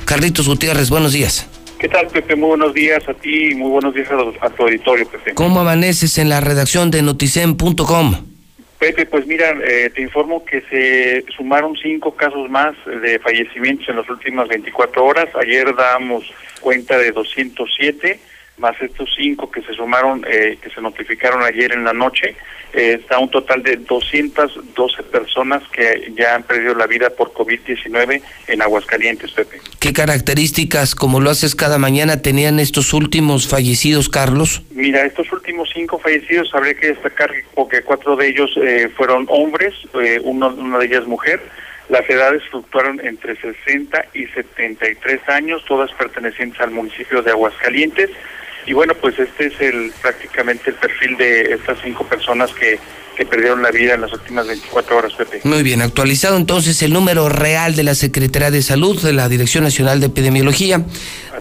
Carlitos 0.05 0.47
Gutiérrez, 0.47 0.89
buenos 0.89 1.13
días. 1.13 1.47
¿Qué 1.79 1.89
tal, 1.89 2.07
Pepe? 2.07 2.35
Muy 2.35 2.49
buenos 2.49 2.73
días 2.73 3.07
a 3.07 3.13
ti 3.13 3.51
y 3.51 3.55
muy 3.55 3.69
buenos 3.69 3.93
días 3.93 4.07
a, 4.41 4.49
tu 4.49 4.63
auditorio, 4.63 5.07
Pepe. 5.07 5.33
¿Cómo 5.33 5.59
amaneces 5.59 6.17
en 6.17 6.29
la 6.29 6.41
redacción 6.41 6.89
de 6.89 7.01
noticen.com? 7.01 8.15
Pepe, 8.79 9.05
pues 9.05 9.25
mira, 9.27 9.55
eh, 9.63 9.89
te 9.93 10.01
informo 10.01 10.43
que 10.43 10.61
se 10.69 11.23
sumaron 11.35 11.75
cinco 11.81 12.15
casos 12.15 12.49
más 12.49 12.75
de 12.85 13.19
fallecimientos 13.19 13.89
en 13.89 13.97
las 13.97 14.09
últimas 14.09 14.47
24 14.47 15.05
horas. 15.05 15.27
Ayer 15.35 15.73
dábamos 15.75 16.23
cuenta 16.61 16.97
de 16.97 17.11
207 17.11 18.19
más 18.57 18.79
estos 18.81 19.09
cinco 19.15 19.51
que 19.51 19.61
se 19.61 19.73
sumaron, 19.73 20.25
eh, 20.29 20.57
que 20.61 20.69
se 20.69 20.81
notificaron 20.81 21.43
ayer 21.43 21.73
en 21.73 21.83
la 21.83 21.93
noche, 21.93 22.35
eh, 22.73 22.99
está 22.99 23.19
un 23.19 23.29
total 23.29 23.63
de 23.63 23.77
212 23.77 25.03
personas 25.03 25.63
que 25.71 26.11
ya 26.17 26.35
han 26.35 26.43
perdido 26.43 26.75
la 26.75 26.87
vida 26.87 27.09
por 27.09 27.33
COVID-19 27.33 28.21
en 28.47 28.61
Aguascalientes, 28.61 29.31
Pepe. 29.31 29.59
¿Qué 29.79 29.93
características, 29.93 30.95
como 30.95 31.19
lo 31.19 31.29
haces 31.29 31.55
cada 31.55 31.77
mañana, 31.77 32.21
tenían 32.21 32.59
estos 32.59 32.93
últimos 32.93 33.47
fallecidos, 33.47 34.09
Carlos? 34.09 34.61
Mira, 34.71 35.05
estos 35.05 35.31
últimos 35.31 35.69
cinco 35.73 35.99
fallecidos, 35.99 36.53
habría 36.53 36.75
que 36.75 36.87
destacar 36.87 37.31
que 37.69 37.81
cuatro 37.81 38.15
de 38.15 38.27
ellos 38.27 38.51
eh, 38.61 38.89
fueron 38.95 39.25
hombres, 39.29 39.73
uno, 40.23 40.49
una 40.49 40.77
de 40.77 40.85
ellas 40.85 41.07
mujer, 41.07 41.41
las 41.89 42.09
edades 42.09 42.41
fluctuaron 42.49 42.99
entre 43.05 43.35
60 43.35 44.05
y 44.13 44.25
73 44.27 45.29
años, 45.29 45.63
todas 45.65 45.91
pertenecientes 45.93 46.59
al 46.59 46.71
municipio 46.71 47.21
de 47.21 47.31
Aguascalientes. 47.31 48.09
Y 48.65 48.73
bueno, 48.73 48.93
pues 48.95 49.17
este 49.19 49.47
es 49.47 49.61
el 49.61 49.91
prácticamente 50.01 50.71
el 50.71 50.75
perfil 50.75 51.17
de 51.17 51.53
estas 51.53 51.77
cinco 51.83 52.05
personas 52.05 52.51
que, 52.53 52.79
que 53.15 53.25
perdieron 53.25 53.61
la 53.61 53.71
vida 53.71 53.93
en 53.93 54.01
las 54.01 54.13
últimas 54.13 54.47
24 54.47 54.97
horas, 54.97 55.13
Pepe. 55.13 55.41
Muy 55.43 55.63
bien, 55.63 55.81
actualizado 55.81 56.37
entonces 56.37 56.81
el 56.81 56.91
número 56.93 57.29
real 57.29 57.75
de 57.75 57.83
la 57.83 57.95
Secretaría 57.95 58.51
de 58.51 58.61
Salud, 58.61 59.01
de 59.01 59.13
la 59.13 59.29
Dirección 59.29 59.63
Nacional 59.63 59.99
de 59.99 60.07
Epidemiología. 60.07 60.83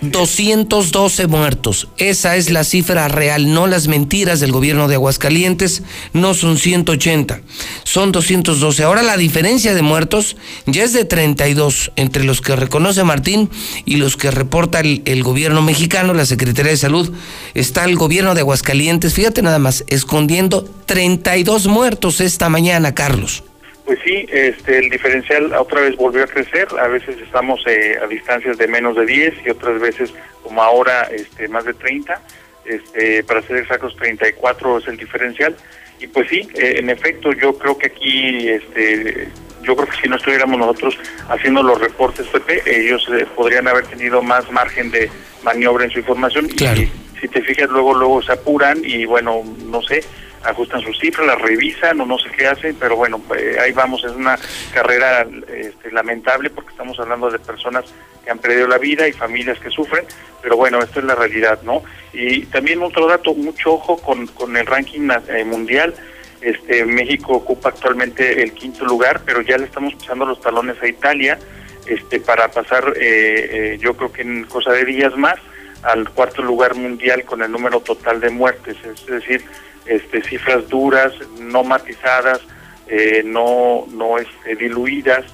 212 0.00 1.26
muertos. 1.28 1.88
Esa 1.98 2.36
es 2.36 2.50
la 2.50 2.64
cifra 2.64 3.08
real, 3.08 3.52
no 3.52 3.66
las 3.66 3.88
mentiras 3.88 4.40
del 4.40 4.52
gobierno 4.52 4.88
de 4.88 4.96
Aguascalientes. 4.96 5.82
No 6.12 6.34
son 6.34 6.58
180, 6.58 7.40
son 7.84 8.12
212. 8.12 8.82
Ahora 8.82 9.02
la 9.02 9.16
diferencia 9.16 9.74
de 9.74 9.82
muertos 9.82 10.36
ya 10.66 10.84
es 10.84 10.92
de 10.92 11.04
32 11.04 11.92
entre 11.96 12.24
los 12.24 12.40
que 12.40 12.56
reconoce 12.56 13.04
Martín 13.04 13.50
y 13.84 13.96
los 13.96 14.16
que 14.16 14.30
reporta 14.30 14.80
el, 14.80 15.02
el 15.04 15.22
gobierno 15.22 15.62
mexicano, 15.62 16.12
la 16.14 16.26
Secretaría 16.26 16.72
de 16.72 16.76
Salud. 16.78 17.13
Está 17.54 17.84
el 17.84 17.96
gobierno 17.96 18.34
de 18.34 18.40
Aguascalientes, 18.40 19.14
fíjate 19.14 19.42
nada 19.42 19.58
más, 19.58 19.84
escondiendo 19.88 20.64
32 20.86 21.66
muertos 21.66 22.20
esta 22.20 22.48
mañana, 22.48 22.94
Carlos. 22.94 23.44
Pues 23.84 23.98
sí, 24.02 24.26
este, 24.32 24.78
el 24.78 24.88
diferencial 24.88 25.52
otra 25.54 25.82
vez 25.82 25.96
volvió 25.96 26.24
a 26.24 26.26
crecer. 26.26 26.68
A 26.80 26.88
veces 26.88 27.16
estamos 27.20 27.60
eh, 27.66 27.98
a 28.02 28.06
distancias 28.06 28.56
de 28.56 28.66
menos 28.66 28.96
de 28.96 29.04
10 29.04 29.34
y 29.44 29.50
otras 29.50 29.78
veces, 29.78 30.12
como 30.42 30.62
ahora, 30.62 31.02
este, 31.14 31.48
más 31.48 31.66
de 31.66 31.74
30. 31.74 32.20
Este, 32.64 33.22
para 33.24 33.42
ser 33.42 33.58
exactos, 33.58 33.94
34 33.96 34.78
es 34.78 34.88
el 34.88 34.96
diferencial. 34.96 35.54
Y 36.00 36.06
pues 36.06 36.28
sí, 36.30 36.48
eh, 36.54 36.76
en 36.78 36.88
efecto, 36.88 37.32
yo 37.34 37.58
creo 37.58 37.76
que 37.76 37.88
aquí, 37.88 38.48
este, 38.48 39.28
yo 39.62 39.76
creo 39.76 39.88
que 39.88 40.00
si 40.00 40.08
no 40.08 40.16
estuviéramos 40.16 40.58
nosotros 40.58 40.98
haciendo 41.28 41.62
los 41.62 41.78
reportes, 41.78 42.26
Pepe, 42.28 42.62
ellos 42.66 43.06
eh, 43.12 43.26
podrían 43.36 43.68
haber 43.68 43.86
tenido 43.86 44.22
más 44.22 44.50
margen 44.50 44.90
de 44.90 45.10
maniobra 45.42 45.84
en 45.84 45.90
su 45.90 45.98
información. 45.98 46.48
Y 46.50 46.88
si 47.24 47.28
te 47.28 47.40
fijas, 47.40 47.70
luego, 47.70 47.94
luego 47.94 48.22
se 48.22 48.32
apuran 48.32 48.84
y 48.84 49.06
bueno, 49.06 49.42
no 49.64 49.80
sé, 49.80 50.04
ajustan 50.42 50.82
sus 50.82 50.98
cifras, 50.98 51.26
las 51.26 51.40
revisan 51.40 51.98
o 52.02 52.04
no 52.04 52.18
sé 52.18 52.28
qué 52.36 52.46
hacen, 52.46 52.76
pero 52.78 52.96
bueno, 52.96 53.18
eh, 53.34 53.56
ahí 53.58 53.72
vamos, 53.72 54.04
es 54.04 54.12
una 54.12 54.38
carrera 54.74 55.26
este, 55.48 55.90
lamentable 55.90 56.50
porque 56.50 56.72
estamos 56.72 57.00
hablando 57.00 57.30
de 57.30 57.38
personas 57.38 57.86
que 58.22 58.30
han 58.30 58.38
perdido 58.40 58.68
la 58.68 58.76
vida 58.76 59.08
y 59.08 59.12
familias 59.12 59.58
que 59.58 59.70
sufren, 59.70 60.04
pero 60.42 60.58
bueno, 60.58 60.80
esto 60.80 61.00
es 61.00 61.06
la 61.06 61.14
realidad, 61.14 61.60
¿no? 61.62 61.82
Y 62.12 62.44
también 62.46 62.82
otro 62.82 63.06
dato, 63.06 63.32
mucho 63.32 63.72
ojo 63.72 63.96
con, 63.96 64.26
con 64.26 64.54
el 64.58 64.66
ranking 64.66 65.08
eh, 65.28 65.44
mundial, 65.46 65.94
este 66.42 66.84
México 66.84 67.32
ocupa 67.32 67.70
actualmente 67.70 68.42
el 68.42 68.52
quinto 68.52 68.84
lugar, 68.84 69.22
pero 69.24 69.40
ya 69.40 69.56
le 69.56 69.64
estamos 69.64 69.94
pisando 69.94 70.26
los 70.26 70.42
talones 70.42 70.76
a 70.82 70.86
Italia, 70.86 71.38
este 71.86 72.20
para 72.20 72.50
pasar, 72.50 72.92
eh, 73.00 73.78
yo 73.80 73.96
creo 73.96 74.12
que 74.12 74.20
en 74.20 74.44
cosa 74.44 74.72
de 74.72 74.84
días 74.84 75.16
más, 75.16 75.36
al 75.84 76.08
cuarto 76.10 76.42
lugar 76.42 76.74
mundial 76.74 77.24
con 77.24 77.42
el 77.42 77.50
número 77.50 77.80
total 77.80 78.20
de 78.20 78.30
muertes, 78.30 78.76
es 78.84 79.06
decir, 79.06 79.44
este, 79.86 80.22
cifras 80.22 80.68
duras, 80.68 81.12
no 81.38 81.62
matizadas, 81.62 82.40
eh, 82.86 83.22
no, 83.24 83.86
no 83.90 84.18
este, 84.18 84.56
diluidas, 84.56 85.24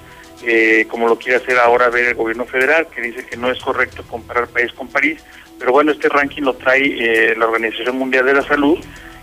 eh, 0.43 0.85
como 0.89 1.07
lo 1.07 1.17
quiere 1.17 1.37
hacer 1.37 1.57
ahora 1.57 1.89
ver 1.89 2.09
el 2.09 2.15
gobierno 2.15 2.45
federal, 2.45 2.87
que 2.87 3.01
dice 3.01 3.25
que 3.25 3.37
no 3.37 3.49
es 3.49 3.59
correcto 3.61 4.03
comparar 4.09 4.47
país 4.47 4.71
con 4.73 4.87
París. 4.87 5.23
Pero 5.57 5.71
bueno, 5.71 5.91
este 5.91 6.09
ranking 6.09 6.41
lo 6.41 6.53
trae 6.55 6.81
eh, 6.81 7.35
la 7.37 7.45
Organización 7.45 7.97
Mundial 7.97 8.25
de 8.25 8.33
la 8.33 8.43
Salud 8.43 8.79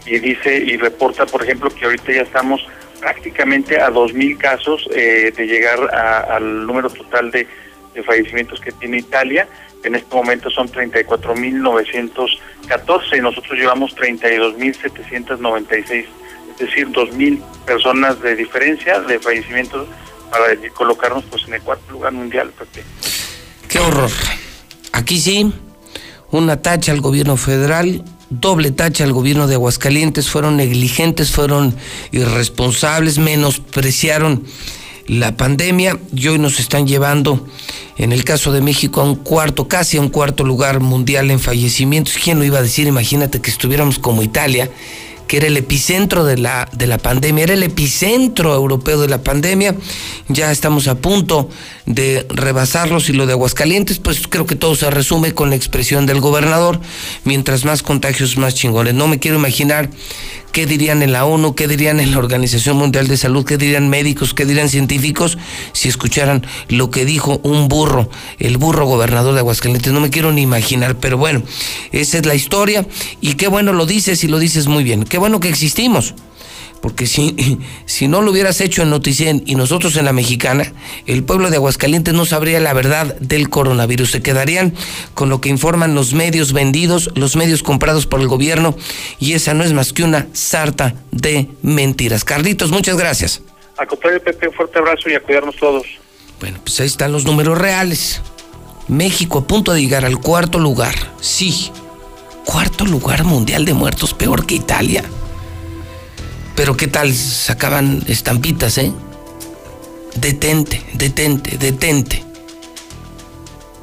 y 0.06 0.18
dice 0.18 0.56
y 0.56 0.76
reporta, 0.76 1.26
por 1.26 1.42
ejemplo, 1.42 1.68
que 1.70 1.84
ahorita 1.84 2.12
ya 2.12 2.22
estamos 2.22 2.66
prácticamente 3.00 3.80
a 3.80 3.90
2.000 3.90 4.38
casos 4.38 4.88
de 4.90 5.46
llegar 5.46 5.78
al 5.94 6.66
número 6.66 6.90
total 6.90 7.30
de, 7.30 7.46
de 7.94 8.02
fallecimientos 8.02 8.60
que 8.60 8.72
tiene 8.72 8.98
Italia 8.98 9.46
en 9.84 9.94
este 9.94 10.14
momento 10.14 10.50
son 10.50 10.68
34.914 10.68 13.16
y 13.16 13.20
nosotros 13.20 13.58
llevamos 13.58 13.96
32.796, 13.96 16.04
es 16.50 16.58
decir, 16.58 16.88
2.000 16.88 17.40
personas 17.64 18.20
de 18.20 18.36
diferencia 18.36 19.00
de 19.00 19.18
fallecimientos 19.18 19.88
para 20.30 20.44
colocarnos 20.74 21.24
pues 21.24 21.44
en 21.46 21.54
el 21.54 21.62
cuarto 21.62 21.90
lugar 21.92 22.12
mundial. 22.12 22.52
Qué 23.68 23.78
horror. 23.78 24.10
Aquí 24.92 25.18
sí, 25.20 25.52
una 26.30 26.60
tacha 26.60 26.92
al 26.92 27.00
gobierno 27.00 27.36
federal, 27.36 28.04
doble 28.30 28.72
tacha 28.72 29.04
al 29.04 29.12
gobierno 29.12 29.46
de 29.46 29.54
Aguascalientes, 29.54 30.28
fueron 30.28 30.56
negligentes, 30.56 31.30
fueron 31.30 31.76
irresponsables, 32.10 33.18
menospreciaron 33.18 34.44
la 35.08 35.36
pandemia 35.36 35.98
y 36.14 36.28
hoy 36.28 36.38
nos 36.38 36.60
están 36.60 36.86
llevando, 36.86 37.46
en 37.96 38.12
el 38.12 38.24
caso 38.24 38.52
de 38.52 38.60
México, 38.60 39.00
a 39.00 39.04
un 39.04 39.16
cuarto, 39.16 39.66
casi 39.66 39.96
a 39.96 40.00
un 40.00 40.08
cuarto 40.08 40.44
lugar 40.44 40.80
mundial 40.80 41.30
en 41.30 41.40
fallecimientos. 41.40 42.16
¿Quién 42.22 42.38
lo 42.38 42.44
iba 42.44 42.58
a 42.58 42.62
decir? 42.62 42.86
Imagínate 42.86 43.40
que 43.40 43.50
estuviéramos 43.50 43.98
como 43.98 44.22
Italia 44.22 44.70
que 45.28 45.36
era 45.36 45.46
el 45.46 45.56
epicentro 45.56 46.24
de 46.24 46.38
la, 46.38 46.68
de 46.72 46.86
la 46.86 46.98
pandemia, 46.98 47.44
era 47.44 47.54
el 47.54 47.62
epicentro 47.62 48.54
europeo 48.54 49.00
de 49.00 49.08
la 49.08 49.22
pandemia. 49.22 49.76
Ya 50.28 50.50
estamos 50.50 50.88
a 50.88 50.96
punto 50.96 51.48
de 51.86 52.26
rebasarlos 52.30 53.08
y 53.08 53.12
lo 53.12 53.26
de 53.26 53.32
Aguascalientes, 53.32 53.98
pues 53.98 54.26
creo 54.26 54.46
que 54.46 54.56
todo 54.56 54.74
se 54.74 54.90
resume 54.90 55.34
con 55.34 55.50
la 55.50 55.56
expresión 55.56 56.06
del 56.06 56.20
gobernador, 56.20 56.80
mientras 57.24 57.64
más 57.64 57.82
contagios, 57.82 58.38
más 58.38 58.54
chingones. 58.54 58.94
No 58.94 59.06
me 59.06 59.18
quiero 59.18 59.36
imaginar 59.38 59.90
qué 60.52 60.66
dirían 60.66 61.02
en 61.02 61.12
la 61.12 61.24
ONU, 61.24 61.54
qué 61.54 61.68
dirían 61.68 62.00
en 62.00 62.10
la 62.12 62.18
Organización 62.18 62.76
Mundial 62.76 63.06
de 63.06 63.16
Salud, 63.16 63.44
qué 63.44 63.56
dirían 63.56 63.88
médicos, 63.88 64.34
qué 64.34 64.44
dirían 64.44 64.68
científicos 64.68 65.38
si 65.72 65.88
escucharan 65.88 66.46
lo 66.68 66.90
que 66.90 67.04
dijo 67.04 67.40
un 67.42 67.68
burro, 67.68 68.10
el 68.38 68.56
burro 68.56 68.86
gobernador 68.86 69.34
de 69.34 69.40
Aguascalientes. 69.40 69.92
No 69.92 70.00
me 70.00 70.10
quiero 70.10 70.32
ni 70.32 70.42
imaginar, 70.42 70.96
pero 70.96 71.18
bueno, 71.18 71.42
esa 71.92 72.18
es 72.18 72.26
la 72.26 72.34
historia 72.34 72.86
y 73.20 73.34
qué 73.34 73.48
bueno 73.48 73.72
lo 73.72 73.86
dices 73.86 74.24
y 74.24 74.28
lo 74.28 74.38
dices 74.38 74.66
muy 74.66 74.84
bien. 74.84 75.04
Qué 75.04 75.17
bueno 75.18 75.40
que 75.40 75.48
existimos 75.48 76.14
porque 76.80 77.06
si, 77.06 77.58
si 77.86 78.08
no 78.08 78.22
lo 78.22 78.30
hubieras 78.30 78.60
hecho 78.60 78.82
en 78.82 78.90
Noticien 78.90 79.42
y 79.46 79.54
nosotros 79.54 79.96
en 79.96 80.04
la 80.04 80.12
mexicana, 80.12 80.72
el 81.06 81.24
pueblo 81.24 81.50
de 81.50 81.56
Aguascalientes 81.56 82.14
no 82.14 82.24
sabría 82.24 82.60
la 82.60 82.72
verdad 82.72 83.16
del 83.20 83.48
coronavirus. 83.48 84.10
Se 84.10 84.22
quedarían 84.22 84.74
con 85.14 85.28
lo 85.28 85.40
que 85.40 85.48
informan 85.48 85.94
los 85.94 86.14
medios 86.14 86.52
vendidos, 86.52 87.10
los 87.14 87.36
medios 87.36 87.62
comprados 87.62 88.06
por 88.06 88.20
el 88.20 88.28
gobierno, 88.28 88.76
y 89.18 89.34
esa 89.34 89.54
no 89.54 89.64
es 89.64 89.72
más 89.72 89.92
que 89.92 90.02
una 90.02 90.28
sarta 90.32 90.94
de 91.10 91.48
mentiras. 91.62 92.24
Carlitos, 92.24 92.70
muchas 92.70 92.96
gracias. 92.96 93.42
A 93.76 93.86
contrario, 93.86 94.20
Pepe, 94.22 94.48
un 94.48 94.54
fuerte 94.54 94.78
abrazo 94.78 95.08
y 95.08 95.14
a 95.14 95.20
cuidarnos 95.20 95.56
todos. 95.56 95.86
Bueno, 96.40 96.58
pues 96.64 96.80
ahí 96.80 96.86
están 96.86 97.12
los 97.12 97.24
números 97.24 97.58
reales. 97.58 98.20
México 98.88 99.38
a 99.38 99.46
punto 99.46 99.72
de 99.72 99.82
llegar 99.82 100.04
al 100.04 100.18
cuarto 100.18 100.58
lugar. 100.58 100.94
Sí, 101.20 101.70
cuarto 102.48 102.86
lugar 102.86 103.24
mundial 103.24 103.66
de 103.66 103.74
muertos, 103.74 104.14
peor 104.14 104.46
que 104.46 104.54
Italia. 104.54 105.04
Pero 106.56 106.78
qué 106.78 106.86
tal, 106.86 107.14
sacaban 107.14 108.02
estampitas, 108.06 108.78
¿eh? 108.78 108.90
Detente, 110.14 110.82
detente, 110.94 111.58
detente. 111.58 112.24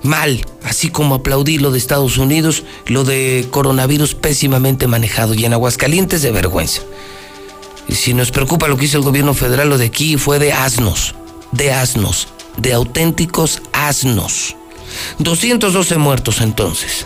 Mal, 0.01 0.43
así 0.63 0.89
como 0.89 1.13
aplaudí 1.13 1.59
lo 1.59 1.69
de 1.69 1.77
Estados 1.77 2.17
Unidos, 2.17 2.63
lo 2.87 3.03
de 3.03 3.47
coronavirus 3.51 4.15
pésimamente 4.15 4.87
manejado 4.87 5.35
y 5.35 5.45
en 5.45 5.53
Aguascalientes 5.53 6.23
de 6.23 6.31
vergüenza. 6.31 6.81
Y 7.87 7.93
si 7.93 8.15
nos 8.15 8.31
preocupa 8.31 8.67
lo 8.67 8.77
que 8.77 8.85
hizo 8.85 8.97
el 8.97 9.03
gobierno 9.03 9.35
federal, 9.35 9.69
lo 9.69 9.77
de 9.77 9.85
aquí 9.85 10.17
fue 10.17 10.39
de 10.39 10.53
asnos, 10.53 11.13
de 11.51 11.71
asnos, 11.71 12.29
de 12.57 12.73
auténticos 12.73 13.61
asnos. 13.73 14.55
212 15.19 15.97
muertos 15.97 16.41
entonces. 16.41 17.05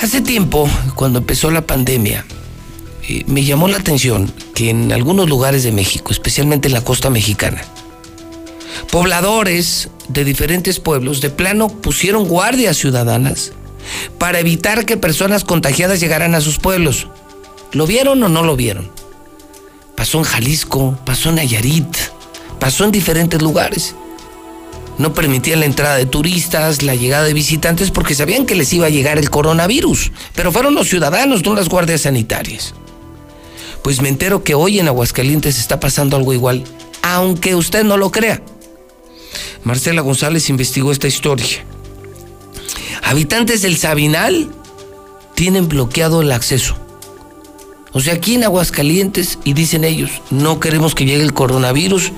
Hace 0.00 0.22
tiempo, 0.22 0.66
cuando 0.94 1.18
empezó 1.18 1.50
la 1.50 1.66
pandemia, 1.66 2.24
eh, 3.06 3.22
me 3.26 3.44
llamó 3.44 3.68
la 3.68 3.76
atención 3.76 4.32
que 4.54 4.70
en 4.70 4.92
algunos 4.92 5.28
lugares 5.28 5.62
de 5.62 5.72
México, 5.72 6.10
especialmente 6.10 6.68
en 6.68 6.74
la 6.74 6.82
costa 6.82 7.10
mexicana, 7.10 7.62
pobladores 8.90 9.90
de 10.08 10.24
diferentes 10.24 10.80
pueblos 10.80 11.20
de 11.20 11.28
plano 11.28 11.68
pusieron 11.68 12.26
guardias 12.26 12.78
ciudadanas 12.78 13.52
para 14.16 14.40
evitar 14.40 14.86
que 14.86 14.96
personas 14.96 15.44
contagiadas 15.44 16.00
llegaran 16.00 16.34
a 16.34 16.40
sus 16.40 16.58
pueblos. 16.58 17.08
¿Lo 17.72 17.86
vieron 17.86 18.22
o 18.22 18.30
no 18.30 18.42
lo 18.42 18.56
vieron? 18.56 18.90
Pasó 19.96 20.16
en 20.16 20.24
Jalisco, 20.24 20.98
pasó 21.04 21.28
en 21.28 21.34
Nayarit, 21.34 21.94
pasó 22.58 22.84
en 22.84 22.90
diferentes 22.90 23.42
lugares. 23.42 23.94
No 25.00 25.14
permitían 25.14 25.60
la 25.60 25.64
entrada 25.64 25.96
de 25.96 26.04
turistas, 26.04 26.82
la 26.82 26.94
llegada 26.94 27.24
de 27.24 27.32
visitantes 27.32 27.90
porque 27.90 28.14
sabían 28.14 28.44
que 28.44 28.54
les 28.54 28.70
iba 28.74 28.84
a 28.84 28.90
llegar 28.90 29.16
el 29.16 29.30
coronavirus, 29.30 30.12
pero 30.34 30.52
fueron 30.52 30.74
los 30.74 30.90
ciudadanos, 30.90 31.42
no 31.42 31.54
las 31.54 31.70
guardias 31.70 32.02
sanitarias. 32.02 32.74
Pues 33.82 34.02
me 34.02 34.10
entero 34.10 34.44
que 34.44 34.54
hoy 34.54 34.78
en 34.78 34.88
Aguascalientes 34.88 35.58
está 35.58 35.80
pasando 35.80 36.18
algo 36.18 36.34
igual, 36.34 36.64
aunque 37.00 37.54
usted 37.54 37.82
no 37.82 37.96
lo 37.96 38.12
crea. 38.12 38.42
Marcela 39.64 40.02
González 40.02 40.50
investigó 40.50 40.92
esta 40.92 41.08
historia. 41.08 41.64
Habitantes 43.02 43.62
del 43.62 43.78
Sabinal 43.78 44.50
tienen 45.34 45.66
bloqueado 45.66 46.20
el 46.20 46.30
acceso. 46.30 46.76
O 47.92 48.00
sea, 48.00 48.14
aquí 48.14 48.36
en 48.36 48.44
Aguascalientes, 48.44 49.38
y 49.44 49.52
dicen 49.52 49.82
ellos, 49.82 50.22
no 50.30 50.60
queremos 50.60 50.94
que 50.94 51.04
llegue 51.04 51.24
el 51.24 51.34
coronavirus, 51.34 52.12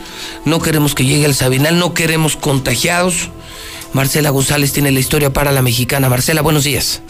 no 0.44 0.60
queremos 0.60 0.94
que 0.94 1.04
llegue 1.04 1.24
el 1.24 1.34
Sabinal, 1.34 1.78
no 1.78 1.94
queremos 1.94 2.36
contagiados. 2.36 3.30
Marcela 3.94 4.30
González 4.30 4.72
tiene 4.72 4.90
la 4.90 5.00
historia 5.00 5.32
para 5.32 5.50
la 5.50 5.62
mexicana. 5.62 6.10
Marcela, 6.10 6.42
buenos 6.42 6.64
días. 6.64 7.02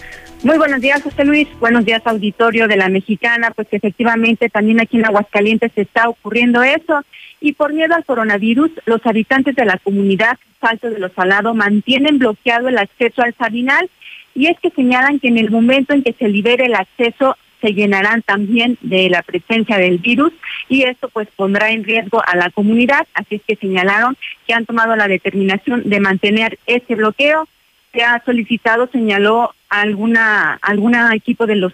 Muy 0.45 0.59
buenos 0.59 0.81
días, 0.81 1.03
José 1.03 1.25
Luis. 1.25 1.49
Buenos 1.61 1.85
días, 1.85 2.03
auditorio 2.05 2.67
de 2.67 2.77
la 2.77 2.89
Mexicana. 2.89 3.53
Pues 3.53 3.69
efectivamente 3.71 4.49
también 4.49 4.81
aquí 4.81 4.97
en 4.97 5.07
Aguascalientes 5.07 5.71
está 5.77 6.09
ocurriendo 6.09 6.65
eso. 6.65 7.03
Y 7.41 7.53
por 7.53 7.73
miedo 7.73 7.95
al 7.95 8.05
coronavirus, 8.05 8.71
los 8.85 9.05
habitantes 9.07 9.55
de 9.55 9.65
la 9.65 9.79
comunidad 9.79 10.39
Salto 10.61 10.91
de 10.91 10.99
los 10.99 11.13
Salados 11.13 11.55
mantienen 11.55 12.19
bloqueado 12.19 12.69
el 12.69 12.79
acceso 12.79 13.23
al 13.23 13.35
Sabinal. 13.35 13.89
Y 14.35 14.47
es 14.47 14.59
que 14.61 14.71
señalan 14.71 15.21
que 15.21 15.29
en 15.29 15.39
el 15.39 15.51
momento 15.51 15.95
en 15.95 16.03
que 16.03 16.13
se 16.13 16.29
libere 16.29 16.67
el 16.67 16.75
acceso 16.75 17.37
se 17.63 17.73
llenarán 17.73 18.21
también 18.21 18.77
de 18.83 19.09
la 19.09 19.23
presencia 19.23 19.79
del 19.79 19.99
virus 19.99 20.33
y 20.69 20.83
esto 20.83 21.09
pues 21.09 21.29
pondrá 21.35 21.71
en 21.71 21.85
riesgo 21.85 22.23
a 22.27 22.37
la 22.37 22.51
comunidad, 22.51 23.07
así 23.15 23.37
es 23.37 23.43
que 23.47 23.57
señalaron 23.57 24.17
que 24.47 24.53
han 24.53 24.67
tomado 24.67 24.97
la 24.97 25.09
determinación 25.09 25.89
de 25.89 26.01
mantener 26.01 26.59
ese 26.67 26.95
bloqueo. 26.97 27.49
Se 27.93 28.03
ha 28.03 28.23
solicitado, 28.25 28.89
señaló 28.89 29.55
alguna 29.69 30.59
alguna 30.61 31.15
equipo 31.15 31.47
de 31.47 31.57
los 31.57 31.73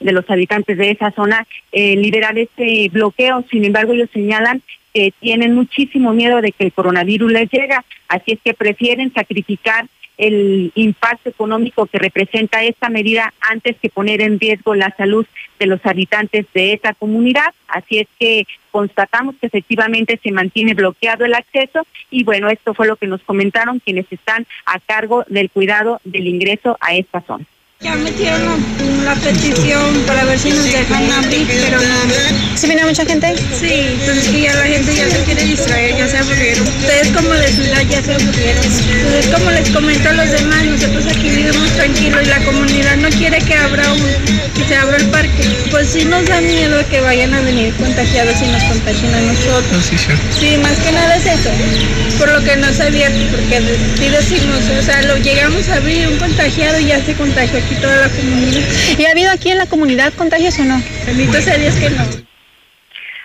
de 0.00 0.12
los 0.12 0.28
habitantes 0.28 0.76
de 0.76 0.90
esa 0.90 1.12
zona 1.12 1.46
eh, 1.70 1.96
liberar 1.96 2.36
ese 2.38 2.88
bloqueo. 2.90 3.44
Sin 3.50 3.64
embargo, 3.64 3.92
ellos 3.92 4.10
señalan 4.12 4.62
que 4.92 5.12
tienen 5.20 5.54
muchísimo 5.54 6.12
miedo 6.12 6.40
de 6.40 6.52
que 6.52 6.64
el 6.64 6.72
coronavirus 6.72 7.32
les 7.32 7.50
llegue, 7.50 7.76
así 8.08 8.32
es 8.32 8.38
que 8.44 8.52
prefieren 8.52 9.12
sacrificar 9.12 9.86
el 10.18 10.72
impacto 10.74 11.30
económico 11.30 11.86
que 11.86 11.98
representa 11.98 12.62
esta 12.62 12.88
medida 12.88 13.32
antes 13.40 13.76
que 13.80 13.90
poner 13.90 14.20
en 14.20 14.38
riesgo 14.38 14.74
la 14.74 14.94
salud 14.96 15.26
de 15.58 15.66
los 15.66 15.84
habitantes 15.84 16.46
de 16.54 16.74
esa 16.74 16.94
comunidad. 16.94 17.54
Así 17.68 17.98
es 17.98 18.08
que 18.18 18.46
constatamos 18.70 19.34
que 19.40 19.46
efectivamente 19.46 20.20
se 20.22 20.32
mantiene 20.32 20.74
bloqueado 20.74 21.24
el 21.24 21.34
acceso 21.34 21.86
y 22.10 22.24
bueno, 22.24 22.48
esto 22.48 22.74
fue 22.74 22.86
lo 22.86 22.96
que 22.96 23.06
nos 23.06 23.22
comentaron 23.22 23.80
quienes 23.80 24.06
están 24.10 24.46
a 24.66 24.78
cargo 24.80 25.24
del 25.28 25.50
cuidado 25.50 26.00
del 26.04 26.26
ingreso 26.26 26.76
a 26.80 26.94
esta 26.94 27.20
zona. 27.22 27.44
Ya 27.82 27.96
metieron 27.96 28.64
la, 29.04 29.16
petición 29.16 30.04
para 30.06 30.24
ver 30.24 30.38
si 30.38 30.50
nos 30.50 30.64
dejan 30.64 31.10
abrir, 31.10 31.48
pero 31.48 31.78
no. 31.78 32.56
¿Sí 32.56 32.68
viene 32.68 32.84
mucha 32.84 33.04
gente? 33.04 33.34
Sí, 33.58 33.96
entonces 33.98 34.28
que 34.28 34.42
ya 34.42 34.54
la 34.54 34.62
gente 34.66 34.94
ya 34.94 35.10
se 35.10 35.24
quiere 35.24 35.42
distraer, 35.42 35.96
ya 35.96 36.06
se 36.06 36.18
aburrieron. 36.18 36.64
Ustedes 36.64 37.08
como 37.08 37.30
de 37.30 37.48
ciudad 37.48 37.82
ya 37.90 38.00
se 38.00 38.14
aburrieron. 38.14 38.64
Entonces 38.64 39.26
como 39.34 39.50
les 39.50 39.70
comento 39.70 40.08
a 40.08 40.12
los 40.12 40.30
demás, 40.30 40.64
nosotros 40.64 41.06
aquí 41.06 41.30
vivimos 41.30 41.70
tranquilos 41.72 42.22
y 42.22 42.26
la 42.26 42.38
comunidad 42.44 42.96
no 42.98 43.08
quiere 43.08 43.38
que 43.38 43.54
abra 43.54 43.92
un, 43.92 44.00
que 44.54 44.64
se 44.68 44.76
abra 44.76 44.96
el 44.98 45.06
parque. 45.06 45.42
Pues 45.72 45.88
sí 45.88 46.04
nos 46.04 46.24
da 46.26 46.40
miedo 46.40 46.86
que 46.88 47.00
vayan 47.00 47.34
a 47.34 47.40
venir 47.40 47.74
contagiados 47.74 48.40
y 48.42 48.46
nos 48.46 48.62
contagien 48.62 49.12
a 49.12 49.20
nosotros. 49.22 49.84
Sí, 49.84 49.96
sí, 50.38 50.56
más 50.58 50.78
que 50.78 50.92
nada 50.92 51.16
es 51.16 51.26
eso, 51.26 51.50
por 52.16 52.30
lo 52.30 52.40
que 52.44 52.56
no 52.56 52.72
se 52.72 52.84
abierto, 52.84 53.18
porque 53.32 53.60
sí 53.98 54.08
decimos, 54.08 54.60
o 54.78 54.82
sea, 54.82 55.02
lo 55.02 55.16
llegamos 55.16 55.68
a 55.68 55.76
abrir 55.76 56.06
un 56.06 56.18
contagiado 56.18 56.78
y 56.78 56.86
ya 56.86 57.04
se 57.04 57.14
contagió 57.14 57.58
aquí 57.58 57.71
toda 57.80 57.96
la 57.96 58.08
comunidad. 58.08 58.62
¿Y 58.98 59.04
ha 59.04 59.10
habido 59.10 59.30
aquí 59.30 59.50
en 59.50 59.58
la 59.58 59.66
comunidad 59.66 60.12
contagios 60.14 60.58
o 60.58 60.64
no? 60.64 60.82
Bendito 61.06 61.40
sea 61.40 61.56
Dios 61.56 61.74
que 61.74 61.90
no. 61.90 62.04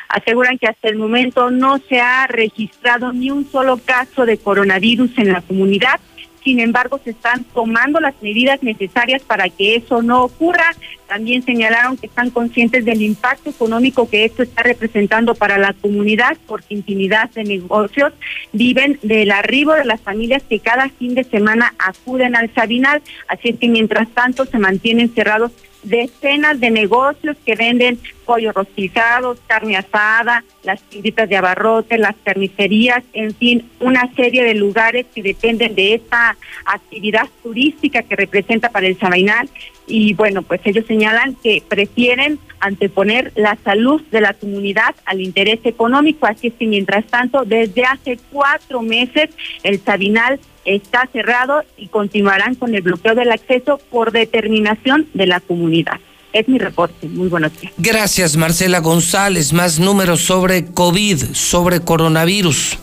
Aseguran 0.09 0.57
que 0.57 0.67
hasta 0.67 0.87
el 0.87 0.95
momento 0.95 1.51
no 1.51 1.79
se 1.89 1.99
ha 1.99 2.27
registrado 2.27 3.11
ni 3.11 3.29
un 3.29 3.49
solo 3.51 3.77
caso 3.77 4.25
de 4.25 4.37
coronavirus 4.37 5.17
en 5.17 5.33
la 5.33 5.41
comunidad 5.41 5.99
sin 6.47 6.61
embargo, 6.61 6.97
se 7.03 7.09
están 7.09 7.43
tomando 7.43 7.99
las 7.99 8.15
medidas 8.21 8.63
necesarias 8.63 9.21
para 9.21 9.49
que 9.49 9.75
eso 9.75 10.01
no 10.01 10.23
ocurra. 10.23 10.73
También 11.05 11.43
señalaron 11.43 11.97
que 11.97 12.05
están 12.05 12.29
conscientes 12.29 12.85
del 12.85 13.01
impacto 13.01 13.49
económico 13.49 14.09
que 14.09 14.23
esto 14.23 14.43
está 14.43 14.63
representando 14.63 15.35
para 15.35 15.57
la 15.57 15.73
comunidad, 15.73 16.37
porque 16.47 16.75
infinidad 16.75 17.29
de 17.31 17.43
negocios 17.43 18.13
viven 18.53 18.97
del 19.03 19.31
arribo 19.31 19.73
de 19.73 19.83
las 19.83 19.99
familias 19.99 20.41
que 20.47 20.59
cada 20.59 20.87
fin 20.87 21.15
de 21.15 21.25
semana 21.25 21.73
acuden 21.79 22.33
al 22.37 22.49
Sabinal. 22.53 23.01
Así 23.27 23.49
es 23.49 23.59
que 23.59 23.67
mientras 23.67 24.07
tanto 24.11 24.45
se 24.45 24.57
mantienen 24.57 25.13
cerrados 25.13 25.51
decenas 25.89 26.59
de 26.59 26.69
negocios 26.69 27.37
que 27.45 27.55
venden 27.55 27.99
pollo 28.25 28.51
rostizado, 28.51 29.37
carne 29.47 29.77
asada, 29.77 30.43
las 30.63 30.81
tienditas 30.83 31.29
de 31.29 31.37
abarrote, 31.37 31.97
las 31.97 32.15
carnicerías, 32.23 33.03
en 33.13 33.33
fin, 33.33 33.69
una 33.79 34.13
serie 34.15 34.43
de 34.43 34.53
lugares 34.53 35.05
que 35.15 35.23
dependen 35.23 35.75
de 35.75 35.95
esta 35.95 36.37
actividad 36.65 37.27
turística 37.41 38.03
que 38.03 38.15
representa 38.15 38.69
para 38.69 38.87
el 38.87 38.99
Sabainal. 38.99 39.49
Y 39.87 40.13
bueno, 40.13 40.41
pues 40.41 40.59
ellos 40.65 40.85
señalan 40.85 41.35
que 41.35 41.63
prefieren 41.65 42.39
anteponer 42.59 43.31
la 43.35 43.57
salud 43.63 44.01
de 44.11 44.19
la 44.19 44.33
comunidad 44.33 44.95
al 45.05 45.21
interés 45.21 45.59
económico. 45.63 46.25
Así 46.25 46.47
es 46.47 46.53
que 46.55 46.67
mientras 46.67 47.05
tanto, 47.05 47.45
desde 47.45 47.85
hace 47.85 48.19
cuatro 48.31 48.81
meses, 48.81 49.29
el 49.63 49.79
Sabinal 49.79 50.39
está 50.67 51.09
cerrado 51.11 51.63
y 51.77 51.87
continuarán 51.87 52.55
con 52.55 52.75
el 52.75 52.81
bloqueo 52.81 53.15
del 53.15 53.31
acceso 53.31 53.79
por 53.89 54.11
determinación 54.11 55.07
de 55.13 55.25
la 55.25 55.39
comunidad. 55.39 55.99
Es 56.33 56.47
mi 56.47 56.59
reporte. 56.59 57.07
Muy 57.07 57.29
buenos 57.29 57.57
días. 57.59 57.73
Gracias, 57.77 58.35
Marcela 58.35 58.79
González. 58.79 59.53
Más 59.53 59.79
números 59.79 60.21
sobre 60.21 60.65
COVID, 60.65 61.33
sobre 61.33 61.79
coronavirus. 61.79 62.77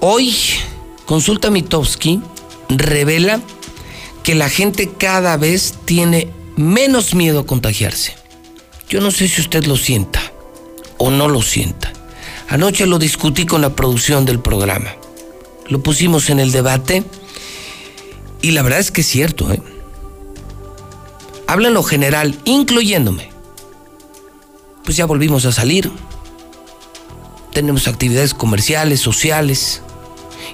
Hoy, 0.00 0.34
Consulta 1.04 1.50
Mitowski 1.50 2.20
revela 2.68 3.40
que 4.22 4.36
la 4.36 4.48
gente 4.48 4.88
cada 4.96 5.36
vez 5.36 5.74
tiene 5.84 6.28
menos 6.56 7.14
miedo 7.14 7.40
a 7.40 7.46
contagiarse. 7.46 8.14
Yo 8.88 9.00
no 9.00 9.10
sé 9.10 9.26
si 9.26 9.40
usted 9.40 9.64
lo 9.64 9.76
sienta 9.76 10.20
o 10.96 11.10
no 11.10 11.28
lo 11.28 11.42
sienta. 11.42 11.92
Anoche 12.48 12.86
lo 12.86 12.98
discutí 12.98 13.46
con 13.46 13.62
la 13.62 13.74
producción 13.74 14.24
del 14.24 14.38
programa 14.38 14.94
lo 15.72 15.82
pusimos 15.82 16.28
en 16.28 16.38
el 16.38 16.52
debate 16.52 17.02
y 18.42 18.50
la 18.50 18.60
verdad 18.60 18.78
es 18.78 18.90
que 18.90 19.00
es 19.00 19.06
cierto. 19.06 19.50
¿eh? 19.50 19.62
Habla 21.46 21.68
en 21.68 21.74
lo 21.74 21.82
general, 21.82 22.38
incluyéndome. 22.44 23.30
Pues 24.84 24.98
ya 24.98 25.06
volvimos 25.06 25.46
a 25.46 25.52
salir. 25.52 25.90
Tenemos 27.54 27.88
actividades 27.88 28.34
comerciales, 28.34 29.00
sociales. 29.00 29.80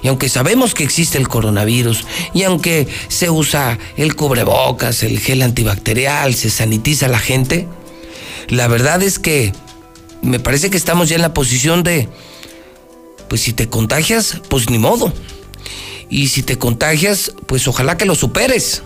Y 0.01 0.07
aunque 0.07 0.29
sabemos 0.29 0.73
que 0.73 0.85
existe 0.85 1.17
el 1.17 1.27
coronavirus, 1.27 2.05
y 2.33 2.43
aunque 2.43 2.87
se 3.09 3.29
usa 3.29 3.77
el 3.97 4.15
cubrebocas, 4.15 5.03
el 5.03 5.19
gel 5.19 5.41
antibacterial, 5.41 6.33
se 6.33 6.49
sanitiza 6.49 7.09
la 7.09 7.19
gente, 7.19 7.67
la 8.47 8.69
verdad 8.69 9.03
es 9.03 9.19
que 9.19 9.51
me 10.21 10.39
parece 10.39 10.69
que 10.69 10.77
estamos 10.77 11.09
ya 11.09 11.17
en 11.17 11.21
la 11.21 11.33
posición 11.33 11.83
de 11.83 12.07
pues 13.29 13.41
si 13.41 13.53
te 13.53 13.69
contagias, 13.69 14.41
pues 14.49 14.69
ni 14.69 14.79
modo. 14.79 15.13
Y 16.09 16.29
si 16.29 16.43
te 16.43 16.57
contagias, 16.57 17.33
pues 17.45 17.67
ojalá 17.67 17.95
que 17.95 18.05
lo 18.05 18.15
superes. 18.15 18.81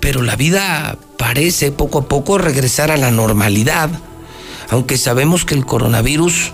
Pero 0.00 0.22
la 0.22 0.36
vida 0.36 0.98
parece 1.16 1.70
poco 1.70 2.00
a 2.00 2.08
poco 2.08 2.36
regresar 2.38 2.90
a 2.90 2.96
la 2.96 3.10
normalidad, 3.10 3.90
aunque 4.68 4.98
sabemos 4.98 5.44
que 5.44 5.54
el 5.54 5.64
coronavirus 5.64 6.52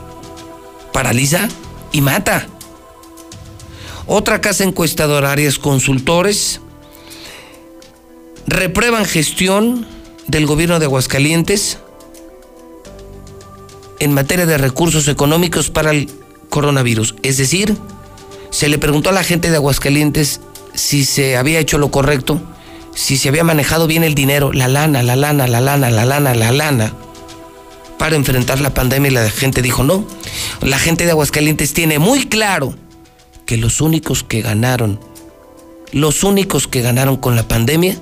paraliza 0.92 1.48
y 1.92 2.02
mata. 2.02 2.46
Otra 4.06 4.40
casa 4.40 4.64
encuestadora, 4.64 5.32
Arias 5.32 5.58
Consultores, 5.58 6.60
reprueban 8.46 9.06
gestión 9.06 9.86
del 10.26 10.46
gobierno 10.46 10.78
de 10.78 10.84
Aguascalientes 10.84 11.78
en 13.98 14.12
materia 14.12 14.46
de 14.46 14.58
recursos 14.58 15.08
económicos 15.08 15.70
para 15.70 15.90
el 15.90 16.10
coronavirus. 16.48 17.14
Es 17.22 17.36
decir, 17.36 17.76
se 18.50 18.68
le 18.68 18.78
preguntó 18.78 19.10
a 19.10 19.12
la 19.12 19.24
gente 19.24 19.50
de 19.50 19.56
Aguascalientes 19.56 20.40
si 20.74 21.04
se 21.04 21.36
había 21.36 21.60
hecho 21.60 21.78
lo 21.78 21.90
correcto 21.90 22.40
si 22.94 23.16
se 23.16 23.28
había 23.28 23.44
manejado 23.44 23.86
bien 23.86 24.04
el 24.04 24.14
dinero, 24.14 24.52
la 24.52 24.68
lana, 24.68 25.02
la 25.02 25.16
lana, 25.16 25.46
la 25.46 25.60
lana, 25.60 25.90
la 25.90 26.04
lana, 26.04 26.34
la 26.34 26.52
lana, 26.52 26.92
para 27.98 28.16
enfrentar 28.16 28.60
la 28.60 28.72
pandemia 28.72 29.10
y 29.10 29.14
la 29.14 29.30
gente 29.30 29.62
dijo 29.62 29.82
no. 29.82 30.04
La 30.60 30.78
gente 30.78 31.04
de 31.04 31.10
Aguascalientes 31.10 31.74
tiene 31.74 31.98
muy 31.98 32.26
claro 32.26 32.74
que 33.46 33.56
los 33.56 33.80
únicos 33.80 34.22
que 34.22 34.42
ganaron, 34.42 35.00
los 35.92 36.24
únicos 36.24 36.68
que 36.68 36.82
ganaron 36.82 37.16
con 37.16 37.36
la 37.36 37.46
pandemia, 37.46 38.00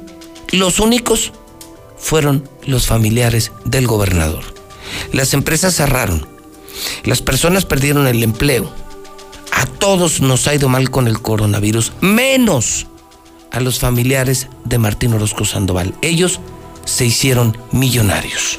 los 0.51 0.79
únicos 0.79 1.33
fueron 1.97 2.49
los 2.67 2.87
familiares 2.87 3.53
del 3.65 3.87
gobernador. 3.87 4.52
Las 5.13 5.35
empresas 5.35 5.75
cerraron, 5.75 6.27
las 7.05 7.23
personas 7.23 7.65
perdieron 7.65 8.07
el 8.07 8.23
empleo. 8.23 8.73
A 9.53 9.67
todos 9.67 10.21
nos 10.21 10.49
ha 10.49 10.55
ido 10.55 10.69
mal 10.69 10.91
con 10.91 11.09
el 11.09 11.21
coronavirus, 11.21 11.93
menos 12.01 12.87
a 13.51 13.61
los 13.61 13.79
familiares 13.79 14.49
de 14.65 14.79
Martín 14.79 15.13
Orozco 15.13 15.45
Sandoval. 15.45 15.95
Ellos 16.03 16.41
se 16.85 17.05
hicieron 17.05 17.57
millonarios. 17.71 18.59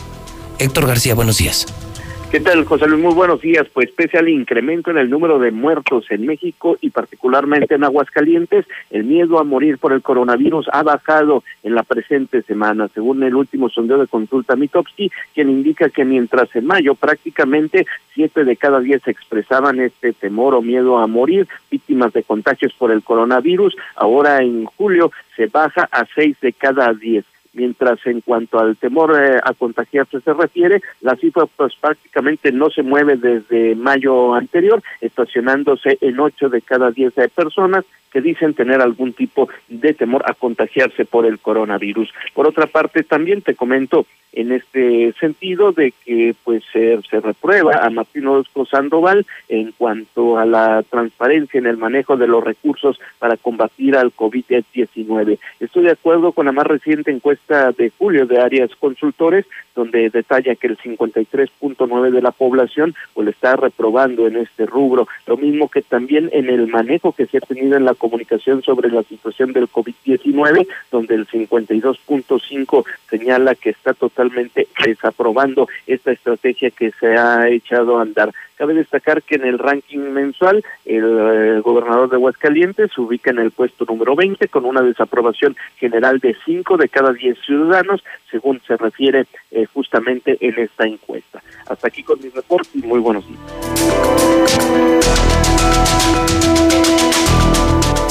Héctor 0.59 0.87
García, 0.87 1.15
buenos 1.15 1.37
días. 1.37 1.65
¿Qué 2.33 2.39
tal, 2.39 2.65
José 2.65 2.87
Luis? 2.87 2.99
Muy 2.99 3.13
buenos 3.13 3.41
días. 3.41 3.67
Pues 3.71 3.91
pese 3.91 4.17
al 4.17 4.27
incremento 4.27 4.89
en 4.89 4.97
el 4.97 5.07
número 5.07 5.37
de 5.37 5.51
muertos 5.51 6.09
en 6.09 6.25
México 6.25 6.79
y 6.81 6.89
particularmente 6.89 7.75
en 7.75 7.83
Aguascalientes, 7.83 8.65
el 8.89 9.03
miedo 9.03 9.37
a 9.37 9.43
morir 9.43 9.77
por 9.77 9.93
el 9.93 10.01
coronavirus 10.01 10.67
ha 10.73 10.81
bajado 10.81 11.43
en 11.61 11.75
la 11.75 11.83
presente 11.83 12.41
semana, 12.41 12.87
según 12.87 13.21
el 13.21 13.35
último 13.35 13.69
sondeo 13.69 13.99
de 13.99 14.07
consulta 14.07 14.55
Mitowski, 14.55 15.11
quien 15.35 15.51
indica 15.51 15.89
que 15.89 16.05
mientras 16.05 16.49
en 16.55 16.65
mayo 16.65 16.95
prácticamente 16.95 17.85
siete 18.15 18.45
de 18.45 18.57
cada 18.57 18.79
diez 18.79 19.07
expresaban 19.07 19.79
este 19.79 20.13
temor 20.13 20.55
o 20.55 20.63
miedo 20.63 20.97
a 20.97 21.05
morir, 21.05 21.47
víctimas 21.69 22.13
de 22.13 22.23
contagios 22.23 22.73
por 22.73 22.89
el 22.89 23.03
coronavirus, 23.03 23.77
ahora 23.95 24.41
en 24.41 24.65
julio 24.65 25.11
se 25.35 25.45
baja 25.45 25.87
a 25.91 26.07
seis 26.15 26.35
de 26.41 26.51
cada 26.51 26.93
diez 26.93 27.25
mientras 27.53 28.05
en 28.05 28.21
cuanto 28.21 28.59
al 28.59 28.77
temor 28.77 29.15
eh, 29.19 29.39
a 29.43 29.53
contagiarse 29.53 30.19
se 30.21 30.33
refiere, 30.33 30.81
la 31.01 31.15
cifra 31.15 31.45
pues 31.45 31.73
prácticamente 31.79 32.51
no 32.51 32.69
se 32.69 32.83
mueve 32.83 33.15
desde 33.15 33.75
mayo 33.75 34.33
anterior, 34.33 34.81
estacionándose 35.01 35.97
en 36.01 36.19
ocho 36.19 36.49
de 36.49 36.61
cada 36.61 36.91
diez 36.91 37.13
personas 37.35 37.85
que 38.13 38.21
dicen 38.21 38.53
tener 38.53 38.79
algún 38.79 39.13
tipo 39.13 39.49
de 39.67 39.93
temor 39.93 40.23
a 40.27 40.35
contagiarse 40.35 41.03
por 41.03 41.25
el 41.25 41.39
coronavirus. 41.39 42.13
Por 42.33 42.47
otra 42.47 42.67
parte, 42.67 43.03
también 43.03 43.41
te 43.41 43.55
comento 43.55 44.05
en 44.33 44.51
este 44.51 45.13
sentido 45.19 45.71
de 45.71 45.93
que 46.05 46.35
pues 46.43 46.63
se, 46.71 46.99
se 47.09 47.19
reprueba 47.19 47.77
a 47.83 47.89
Martín 47.89 48.27
Orozco 48.27 48.65
Sandoval 48.65 49.25
en 49.49 49.71
cuanto 49.71 50.37
a 50.37 50.45
la 50.45 50.83
transparencia 50.83 51.57
en 51.57 51.67
el 51.67 51.77
manejo 51.77 52.17
de 52.17 52.27
los 52.27 52.43
recursos 52.43 52.99
para 53.19 53.37
combatir 53.37 53.95
al 53.95 54.13
COVID-19. 54.13 55.39
Estoy 55.59 55.83
de 55.83 55.91
acuerdo 55.91 56.31
con 56.31 56.45
la 56.45 56.51
más 56.51 56.67
reciente 56.67 57.11
encuesta 57.11 57.42
de 57.47 57.91
julio 57.97 58.25
de 58.25 58.39
Arias 58.39 58.71
Consultores, 58.79 59.45
donde 59.75 60.09
detalla 60.09 60.55
que 60.55 60.67
el 60.67 60.77
53.9 60.77 62.11
de 62.11 62.21
la 62.21 62.31
población 62.31 62.95
pues 63.13 63.27
está 63.27 63.55
reprobando 63.55 64.27
en 64.27 64.37
este 64.37 64.65
rubro, 64.65 65.07
lo 65.27 65.37
mismo 65.37 65.69
que 65.69 65.81
también 65.81 66.29
en 66.31 66.49
el 66.49 66.67
manejo 66.67 67.11
que 67.11 67.25
se 67.25 67.37
ha 67.37 67.41
tenido 67.41 67.75
en 67.75 67.85
la 67.85 67.93
comunicación 67.93 68.63
sobre 68.63 68.89
la 68.89 69.03
situación 69.03 69.53
del 69.53 69.69
COVID-19, 69.69 70.67
donde 70.91 71.15
el 71.15 71.27
52.5 71.27 72.85
señala 73.09 73.55
que 73.55 73.71
está 73.71 73.93
totalmente 73.93 74.67
desaprobando 74.85 75.67
esta 75.87 76.11
estrategia 76.11 76.71
que 76.71 76.91
se 76.91 77.17
ha 77.17 77.49
echado 77.49 77.97
a 77.97 78.03
andar. 78.03 78.31
Cabe 78.57 78.73
destacar 78.73 79.23
que 79.23 79.35
en 79.35 79.45
el 79.45 79.59
ranking 79.59 79.99
mensual 79.99 80.63
el, 80.85 81.03
eh, 81.03 81.61
gobernador 81.61 82.09
de 82.09 82.15
Aguascalientes 82.17 82.91
se 82.93 83.01
ubica 83.01 83.31
en 83.31 83.39
el 83.39 83.51
puesto 83.51 83.85
número 83.85 84.15
20 84.15 84.47
con 84.47 84.65
una 84.65 84.81
desaprobación 84.81 85.55
general 85.77 86.19
de 86.19 86.35
5 86.45 86.77
de 86.77 86.89
cada 86.89 87.13
10 87.13 87.37
ciudadanos, 87.45 88.03
según 88.29 88.61
se 88.67 88.77
refiere 88.77 89.25
eh, 89.51 89.65
justamente 89.73 90.37
en 90.39 90.59
esta 90.59 90.85
encuesta. 90.85 91.41
Hasta 91.67 91.87
aquí 91.87 92.03
con 92.03 92.19
mi 92.21 92.29
reporte 92.29 92.69
y 92.73 92.81
muy 92.81 92.99
buenos 92.99 93.25
días. 93.27 93.39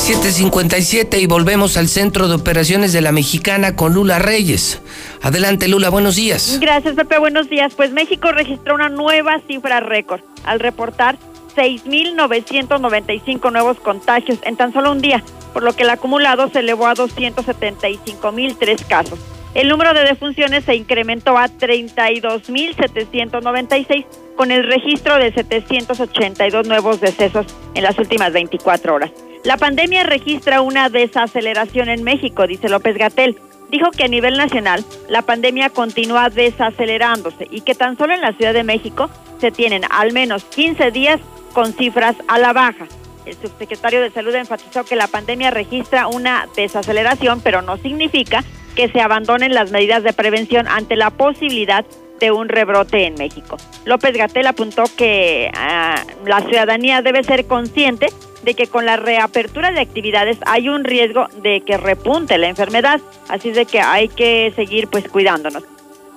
757 0.03 1.21
y 1.21 1.27
volvemos 1.27 1.77
al 1.77 1.87
centro 1.87 2.27
de 2.27 2.35
operaciones 2.35 2.93
de 2.93 3.01
la 3.01 3.13
mexicana 3.13 3.77
con 3.77 3.95
Lula 3.95 4.19
Reyes. 4.19 4.83
Adelante 5.23 5.69
Lula, 5.69 5.91
buenos 5.91 6.17
días. 6.17 6.59
Gracias 6.61 6.97
Pepe, 6.97 7.21
buenos 7.21 7.49
días. 7.49 7.73
Pues 7.77 7.93
México 7.93 8.33
registró 8.33 8.75
una 8.75 8.89
nueva 8.89 9.41
cifra 9.47 9.79
récord 9.79 10.23
al 10.43 10.59
reportar 10.59 11.17
6.995 11.55 13.53
nuevos 13.53 13.79
contagios 13.79 14.41
en 14.43 14.57
tan 14.57 14.73
solo 14.73 14.91
un 14.91 15.01
día, 15.01 15.23
por 15.53 15.63
lo 15.63 15.77
que 15.77 15.85
el 15.85 15.91
acumulado 15.91 16.51
se 16.51 16.59
elevó 16.59 16.89
a 16.89 16.97
275.003 16.97 18.85
casos. 18.89 19.21
El 19.55 19.69
número 19.69 19.95
de 19.95 20.03
defunciones 20.03 20.65
se 20.65 20.75
incrementó 20.75 21.39
a 21.39 21.47
32.796 21.47 24.05
con 24.35 24.51
el 24.51 24.65
registro 24.65 25.17
de 25.19 25.33
782 25.33 26.67
nuevos 26.67 27.01
decesos 27.01 27.47
en 27.75 27.85
las 27.85 27.97
últimas 28.01 28.33
24 28.33 28.97
horas. 28.97 29.13
La 29.45 29.57
pandemia 29.57 30.05
registra 30.05 30.61
una 30.61 30.89
desaceleración 30.89 31.89
en 31.89 32.05
México, 32.05 32.47
dice 32.47 32.69
López 32.69 32.97
Gatel. 32.97 33.41
Dijo 33.71 33.91
que 33.91 34.05
a 34.05 34.09
nivel 34.09 34.37
nacional 34.37 34.85
la 35.09 35.23
pandemia 35.23 35.71
continúa 35.71 36.31
desacelerándose 36.31 37.49
y 37.51 37.63
que 37.63 37.75
tan 37.75 37.99
solo 37.99 38.15
en 38.15 38.21
la 38.21 38.35
Ciudad 38.35 38.53
de 38.53 38.63
México 38.63 39.11
se 39.41 39.51
tienen 39.51 39.83
al 39.91 40.13
menos 40.13 40.45
15 40.45 40.93
días 40.93 41.21
con 41.53 41.73
cifras 41.73 42.15
a 42.29 42.39
la 42.39 42.53
baja. 42.53 42.87
El 43.27 43.35
subsecretario 43.35 44.01
de 44.01 44.11
Salud 44.11 44.35
enfatizó 44.35 44.85
que 44.85 44.95
la 44.95 45.09
pandemia 45.09 45.51
registra 45.51 46.07
una 46.07 46.47
desaceleración, 46.55 47.41
pero 47.41 47.63
no 47.63 47.77
significa 47.79 48.45
que 48.77 48.89
se 48.89 49.01
abandonen 49.01 49.55
las 49.55 49.73
medidas 49.73 50.05
de 50.05 50.13
prevención 50.13 50.69
ante 50.69 50.95
la 50.95 51.11
posibilidad 51.11 51.85
de 52.21 52.31
un 52.31 52.49
rebrote 52.49 53.07
en 53.07 53.15
México. 53.15 53.57
López 53.87 54.17
Gatel 54.17 54.47
apuntó 54.47 54.85
que 54.97 55.51
ah, 55.55 55.97
la 56.25 56.41
ciudadanía 56.43 57.03
debe 57.03 57.25
ser 57.25 57.47
consciente 57.47 58.09
de 58.43 58.55
que 58.55 58.67
con 58.67 58.87
la 58.87 58.97
reapertura 58.97 59.71
de 59.71 59.81
actividades 59.81 60.39
hay 60.47 60.69
un 60.69 60.85
riesgo 60.85 61.29
de 61.43 61.61
que 61.61 61.77
repunte 61.77 62.39
la 62.39 62.49
enfermedad, 62.49 63.01
así 63.29 63.51
de 63.53 63.67
que 63.67 63.81
hay 63.81 64.09
que 64.09 64.53
seguir 64.57 64.89
pues 64.89 65.09
cuidándonos. 65.09 65.65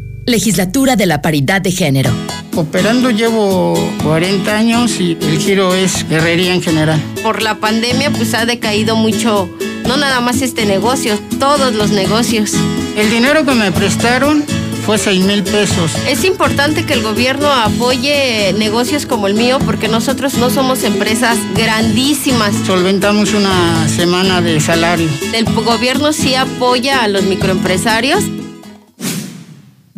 Legislatura 0.25 0.95
de 0.95 1.07
la 1.07 1.21
Paridad 1.21 1.61
de 1.61 1.71
Género. 1.71 2.11
Operando 2.55 3.09
llevo 3.09 3.73
40 4.03 4.55
años 4.55 4.99
y 4.99 5.17
el 5.19 5.39
giro 5.39 5.73
es 5.73 6.05
herrería 6.09 6.53
en 6.53 6.61
general. 6.61 7.01
Por 7.23 7.41
la 7.41 7.55
pandemia 7.55 8.11
pues 8.11 8.33
ha 8.33 8.45
decaído 8.45 8.95
mucho, 8.95 9.49
no 9.87 9.97
nada 9.97 10.21
más 10.21 10.41
este 10.41 10.65
negocio, 10.65 11.17
todos 11.39 11.73
los 11.73 11.91
negocios. 11.91 12.53
El 12.95 13.09
dinero 13.09 13.45
que 13.45 13.55
me 13.55 13.71
prestaron 13.71 14.43
fue 14.85 14.99
6 14.99 15.25
mil 15.25 15.43
pesos. 15.43 15.91
Es 16.07 16.23
importante 16.23 16.85
que 16.85 16.93
el 16.93 17.01
gobierno 17.01 17.51
apoye 17.51 18.53
negocios 18.57 19.07
como 19.07 19.25
el 19.27 19.33
mío 19.33 19.57
porque 19.65 19.87
nosotros 19.87 20.35
no 20.35 20.49
somos 20.49 20.83
empresas 20.83 21.37
grandísimas. 21.55 22.53
Solventamos 22.67 23.33
una 23.33 23.87
semana 23.87 24.41
de 24.41 24.59
salario. 24.59 25.09
El 25.33 25.45
gobierno 25.45 26.13
sí 26.13 26.35
apoya 26.35 27.03
a 27.03 27.07
los 27.07 27.23
microempresarios. 27.23 28.23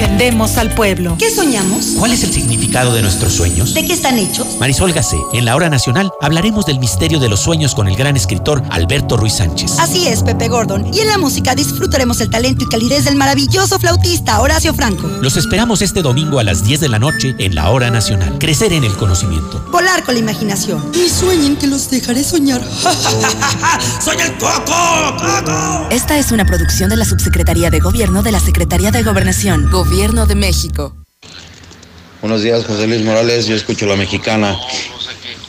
Defendemos 0.00 0.56
al 0.56 0.74
pueblo. 0.74 1.16
¿Qué 1.18 1.30
soñamos? 1.30 1.88
¿Cuál 1.98 2.12
es 2.12 2.24
el 2.24 2.32
significado 2.32 2.94
de 2.94 3.02
nuestros 3.02 3.34
sueños? 3.34 3.74
¿De 3.74 3.84
qué 3.84 3.92
están 3.92 4.18
hechos? 4.18 4.46
Marisol 4.58 4.94
Gacé, 4.94 5.18
en 5.34 5.44
la 5.44 5.54
hora 5.54 5.68
nacional 5.68 6.10
hablaremos 6.22 6.64
del 6.64 6.78
misterio 6.78 7.20
de 7.20 7.28
los 7.28 7.40
sueños 7.40 7.74
con 7.74 7.86
el 7.86 7.96
gran 7.96 8.16
escritor 8.16 8.62
Alberto 8.70 9.18
Ruiz 9.18 9.34
Sánchez. 9.34 9.78
Así 9.78 10.08
es, 10.08 10.22
Pepe 10.22 10.48
Gordon. 10.48 10.94
Y 10.94 11.00
en 11.00 11.08
la 11.08 11.18
música 11.18 11.54
disfrutaremos 11.54 12.18
el 12.22 12.30
talento 12.30 12.64
y 12.64 12.68
calidez 12.68 13.04
del 13.04 13.16
maravilloso 13.16 13.78
flautista 13.78 14.40
Horacio 14.40 14.72
Franco. 14.72 15.06
Los 15.20 15.36
esperamos 15.36 15.82
este 15.82 16.00
domingo 16.00 16.38
a 16.38 16.44
las 16.44 16.64
10 16.64 16.80
de 16.80 16.88
la 16.88 16.98
noche 16.98 17.34
en 17.38 17.54
la 17.54 17.68
hora 17.68 17.90
nacional. 17.90 18.38
Crecer 18.38 18.72
en 18.72 18.84
el 18.84 18.96
conocimiento. 18.96 19.62
Volar 19.70 20.02
con 20.04 20.14
la 20.14 20.20
imaginación. 20.20 20.82
Y 20.94 21.10
sueñen 21.10 21.56
que 21.56 21.66
los 21.66 21.90
dejaré 21.90 22.24
soñar. 22.24 22.62
¡Soy 24.02 24.16
el 24.16 24.32
Coco! 24.38 24.72
¡Coco! 25.18 25.88
Esta 25.90 26.16
es 26.16 26.32
una 26.32 26.46
producción 26.46 26.88
de 26.88 26.96
la 26.96 27.04
Subsecretaría 27.04 27.68
de 27.68 27.80
Gobierno 27.80 28.22
de 28.22 28.32
la 28.32 28.40
Secretaría 28.40 28.90
de 28.90 29.02
Gobernación. 29.02 29.70
Gobierno 29.70 29.89
de 29.90 30.36
México. 30.36 30.94
Buenos 32.20 32.42
días, 32.42 32.64
José 32.64 32.86
Luis 32.86 33.02
Morales. 33.02 33.46
Yo 33.46 33.56
escucho 33.56 33.86
la 33.86 33.96
mexicana. 33.96 34.56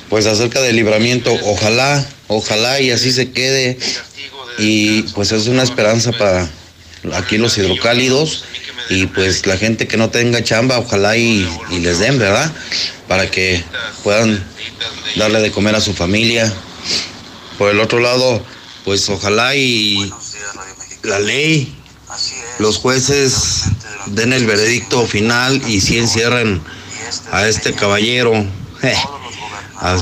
Pues 0.10 0.26
acerca 0.26 0.60
del 0.62 0.78
libramiento, 0.78 1.32
ojalá, 1.46 2.04
ojalá 2.28 2.82
y 2.82 2.89
así 2.89 3.12
se 3.12 3.32
quede. 3.32 3.78
Y 4.58 5.04
pues 5.14 5.32
es 5.32 5.46
una 5.46 5.62
esperanza 5.62 6.12
para 6.12 6.50
aquí 7.14 7.38
los 7.38 7.56
hidrocálidos. 7.60 8.46
Y 8.89 9.06
pues 9.06 9.46
la 9.46 9.58
gente 9.58 9.88
que 9.88 9.96
no 9.96 10.10
tenga 10.10 10.44
chamba, 10.44 10.80
ojalá 10.80 11.16
y, 11.18 11.48
y 11.70 11.80
les 11.80 12.00
den, 12.00 12.18
¿verdad? 12.18 12.52
Para 13.08 13.30
que 13.30 13.64
puedan 14.04 14.44
darle 15.18 15.39
de 15.39 15.52
comer 15.52 15.76
a 15.76 15.82
su 15.82 15.94
familia. 15.94 16.52
Por 17.60 17.70
el 17.70 17.80
otro 17.80 18.00
lado, 18.00 18.44
pues 18.86 19.08
ojalá 19.08 19.56
y 19.56 20.12
la 21.04 21.20
ley, 21.20 21.76
los 22.58 22.78
jueces 22.78 23.70
den 24.08 24.34
el 24.34 24.45
veredicto 24.45 25.06
final 25.06 25.62
y 25.68 25.82
si 25.82 25.97
encierren 25.97 26.62
a 27.32 27.47
este 27.47 27.74
caballero, 27.74 28.34
eh, 28.84 28.95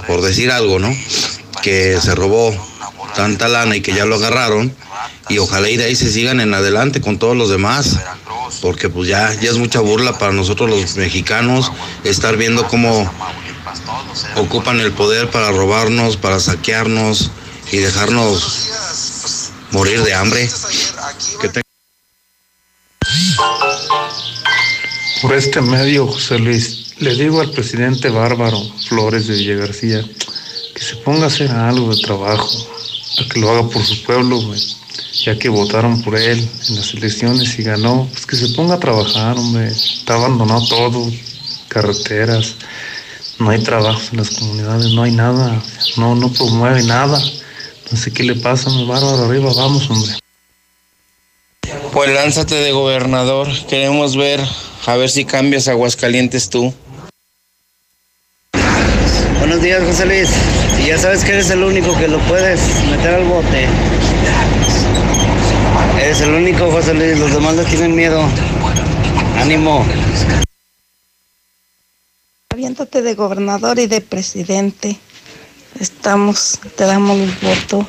por 0.08 0.22
decir 0.22 0.52
algo, 0.52 0.80
¿no? 0.80 0.96
Que 1.62 2.00
se 2.02 2.16
robó 2.16 2.54
tanta 3.16 3.48
lana 3.48 3.76
y 3.76 3.82
que 3.82 3.94
ya 3.94 4.06
lo 4.06 4.16
agarraron 4.16 4.74
y 5.30 5.38
ojalá 5.38 5.70
y 5.70 5.78
de 5.78 5.86
ahí 5.86 5.96
se 5.96 6.12
sigan 6.12 6.42
en 6.42 6.54
adelante 6.54 7.02
con 7.02 7.20
todos 7.20 7.38
los 7.38 7.50
demás, 7.50 8.00
porque 8.62 8.90
pues 8.90 9.08
ya, 9.08 9.34
ya 9.36 9.52
es 9.52 9.58
mucha 9.58 9.80
burla 9.80 10.18
para 10.18 10.34
nosotros 10.34 10.70
los 10.70 10.96
mexicanos 10.96 11.72
estar 12.04 12.36
viendo 12.36 12.68
cómo 12.68 13.12
ocupan 14.36 14.80
el 14.80 14.92
poder 14.92 15.30
para 15.30 15.52
robarnos, 15.52 16.18
para 16.18 16.40
saquearnos 16.40 17.32
y 17.72 17.78
dejarnos 17.78 18.70
morir 19.72 20.02
de 20.04 20.14
hambre. 20.16 20.50
Por 25.22 25.34
este 25.34 25.60
medio, 25.60 26.08
José 26.08 26.40
Luis, 26.40 26.94
le 27.00 27.14
digo 27.14 27.42
al 27.42 27.52
presidente 27.52 28.08
bárbaro 28.10 28.58
Flores 28.88 29.28
de 29.28 29.36
Villa 29.36 29.56
García 29.56 30.02
que 30.74 30.82
se 30.82 30.96
ponga 30.96 31.26
a 31.26 31.28
hacer 31.28 31.52
algo 31.52 31.94
de 31.94 32.02
trabajo, 32.02 32.50
a 33.18 33.28
que 33.28 33.42
lo 33.42 33.50
haga 33.50 33.68
por 33.68 33.84
su 33.84 34.02
pueblo, 34.04 34.40
güey. 34.40 34.62
Ya 35.26 35.38
que 35.38 35.50
votaron 35.50 36.02
por 36.04 36.16
él 36.16 36.48
en 36.70 36.76
las 36.76 36.94
elecciones 36.94 37.60
y 37.60 37.64
ganó, 37.64 38.08
pues 38.14 38.26
que 38.26 38.38
se 38.38 38.48
ponga 38.56 38.76
a 38.76 38.80
trabajar, 38.80 39.38
hombre. 39.38 39.68
Está 39.68 40.14
abandonado 40.14 40.66
todo, 40.68 41.12
carreteras, 41.68 42.56
no 43.40 43.50
hay 43.50 43.62
trabajos 43.62 44.10
en 44.14 44.20
las 44.20 44.30
comunidades, 44.30 44.94
no 44.94 45.04
hay 45.04 45.12
nada, 45.12 45.62
no, 45.98 46.16
no 46.16 46.32
promueve 46.32 46.84
nada. 46.84 47.22
No 47.92 47.98
sé 47.98 48.12
qué 48.14 48.24
le 48.24 48.36
pasa, 48.36 48.70
mi 48.70 48.86
bárbaro, 48.86 49.26
arriba, 49.26 49.52
vamos, 49.54 49.90
hombre. 49.90 50.14
Pues 51.92 52.14
lánzate 52.14 52.56
de 52.56 52.72
gobernador. 52.72 53.48
Queremos 53.68 54.16
ver, 54.16 54.42
a 54.86 54.96
ver 54.96 55.10
si 55.10 55.26
cambias 55.26 55.68
Aguascalientes 55.68 56.50
tú. 56.50 56.74
Buenos 59.40 59.62
días, 59.62 59.84
José 59.84 60.06
Luis. 60.06 60.30
Y 60.80 60.88
ya 60.88 60.98
sabes 60.98 61.24
que 61.24 61.32
eres 61.32 61.50
el 61.50 61.64
único 61.64 61.98
que 61.98 62.08
lo 62.08 62.20
puedes 62.28 62.62
meter 62.90 63.16
al 63.16 63.24
bote. 63.26 63.68
Eres 66.02 66.22
el 66.22 66.30
único, 66.32 66.72
José 66.72 66.94
Luis. 66.94 67.18
Los 67.18 67.34
demás 67.34 67.56
le 67.56 67.66
tienen 67.66 67.96
miedo. 67.96 68.24
Ánimo. 69.38 69.86
Aviéntate 72.50 73.02
de 73.02 73.16
gobernador 73.16 73.80
y 73.80 73.88
de 73.88 74.02
presidente. 74.02 74.98
Estamos, 75.80 76.60
te 76.76 76.86
damos 76.86 77.18
el 77.18 77.32
voto. 77.42 77.88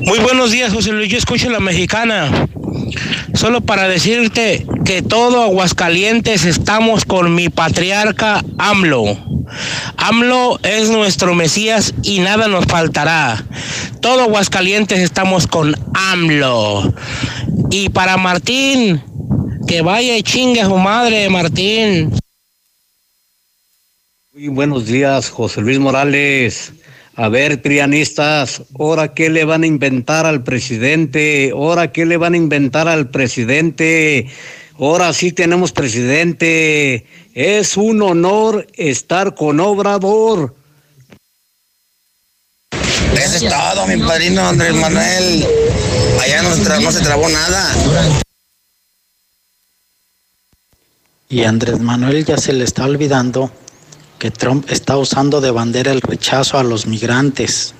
Muy 0.00 0.18
buenos 0.18 0.50
días, 0.50 0.72
José 0.72 0.92
Luis. 0.92 1.10
Yo 1.10 1.18
escucho 1.18 1.50
la 1.50 1.60
mexicana. 1.60 2.48
Solo 3.34 3.60
para 3.60 3.88
decirte 3.88 4.66
que 4.84 5.02
todo 5.02 5.42
Aguascalientes 5.42 6.44
estamos 6.44 7.04
con 7.04 7.34
mi 7.34 7.48
patriarca 7.48 8.44
AMLO. 8.58 9.16
AMLO 9.96 10.58
es 10.62 10.90
nuestro 10.90 11.34
Mesías 11.34 11.94
y 12.02 12.20
nada 12.20 12.48
nos 12.48 12.66
faltará. 12.66 13.44
Todo 14.00 14.22
Aguascalientes 14.22 14.98
estamos 15.00 15.46
con 15.46 15.74
AMLO. 15.94 16.94
Y 17.70 17.88
para 17.90 18.16
Martín, 18.16 19.02
que 19.66 19.82
vaya 19.82 20.16
y 20.16 20.22
chingue 20.22 20.62
a 20.62 20.66
su 20.66 20.76
madre, 20.76 21.28
Martín. 21.30 22.12
Muy 24.32 24.48
buenos 24.48 24.86
días, 24.86 25.28
José 25.28 25.60
Luis 25.60 25.78
Morales. 25.78 26.72
A 27.20 27.28
ver, 27.28 27.60
prianistas, 27.60 28.62
¿ahora 28.78 29.12
qué 29.12 29.28
le 29.28 29.44
van 29.44 29.62
a 29.62 29.66
inventar 29.66 30.24
al 30.24 30.42
presidente? 30.42 31.50
¿Ahora 31.52 31.92
qué 31.92 32.06
le 32.06 32.16
van 32.16 32.32
a 32.32 32.38
inventar 32.38 32.88
al 32.88 33.10
presidente? 33.10 34.26
Ahora 34.78 35.12
sí 35.12 35.30
tenemos 35.30 35.70
presidente. 35.70 37.04
Es 37.34 37.76
un 37.76 38.00
honor 38.00 38.66
estar 38.72 39.34
con 39.34 39.60
Obrador. 39.60 40.54
Eso 43.12 43.36
es 43.36 43.52
todo, 43.52 43.86
mi 43.86 43.98
padrino 43.98 44.40
Andrés 44.48 44.72
Manuel. 44.76 45.46
Allá 46.22 46.42
no, 46.42 46.80
no 46.80 46.90
se 46.90 47.02
trabó 47.02 47.28
nada. 47.28 47.70
Y 51.28 51.44
Andrés 51.44 51.80
Manuel 51.80 52.24
ya 52.24 52.38
se 52.38 52.54
le 52.54 52.64
está 52.64 52.86
olvidando 52.86 53.52
que 54.20 54.30
Trump 54.30 54.70
está 54.70 54.98
usando 54.98 55.40
de 55.40 55.50
bandera 55.50 55.92
el 55.92 56.02
rechazo 56.02 56.58
a 56.58 56.62
los 56.62 56.86
migrantes 56.86 57.74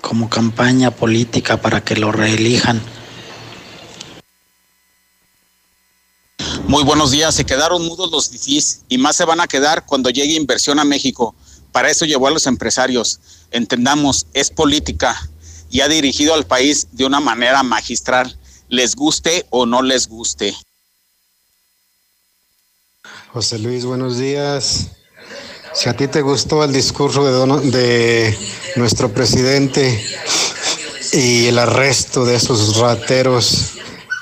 como 0.00 0.30
campaña 0.30 0.90
política 0.90 1.60
para 1.60 1.84
que 1.84 1.96
lo 1.96 2.10
reelijan. 2.10 2.80
Muy 6.66 6.82
buenos 6.82 7.10
días. 7.10 7.34
Se 7.34 7.44
quedaron 7.44 7.84
mudos 7.84 8.10
los 8.10 8.30
difís 8.30 8.80
y 8.88 8.96
más 8.96 9.16
se 9.16 9.26
van 9.26 9.40
a 9.40 9.46
quedar 9.46 9.84
cuando 9.84 10.08
llegue 10.08 10.32
inversión 10.32 10.78
a 10.78 10.84
México. 10.84 11.34
Para 11.72 11.90
eso 11.90 12.06
llevó 12.06 12.26
a 12.26 12.30
los 12.30 12.46
empresarios. 12.46 13.20
Entendamos, 13.50 14.26
es 14.32 14.48
política 14.48 15.14
y 15.70 15.82
ha 15.82 15.88
dirigido 15.88 16.32
al 16.32 16.46
país 16.46 16.88
de 16.92 17.04
una 17.04 17.20
manera 17.20 17.62
magistral, 17.62 18.38
les 18.70 18.96
guste 18.96 19.44
o 19.50 19.66
no 19.66 19.82
les 19.82 20.08
guste. 20.08 20.56
José 23.30 23.58
Luis, 23.58 23.84
buenos 23.84 24.16
días. 24.16 25.01
Si 25.74 25.88
a 25.88 25.96
ti 25.96 26.06
te 26.06 26.20
gustó 26.20 26.64
el 26.64 26.72
discurso 26.72 27.24
de, 27.24 27.70
de 27.70 28.38
nuestro 28.76 29.12
presidente 29.12 30.04
y 31.12 31.46
el 31.46 31.58
arresto 31.58 32.24
de 32.24 32.36
esos 32.36 32.76
rateros, 32.76 33.72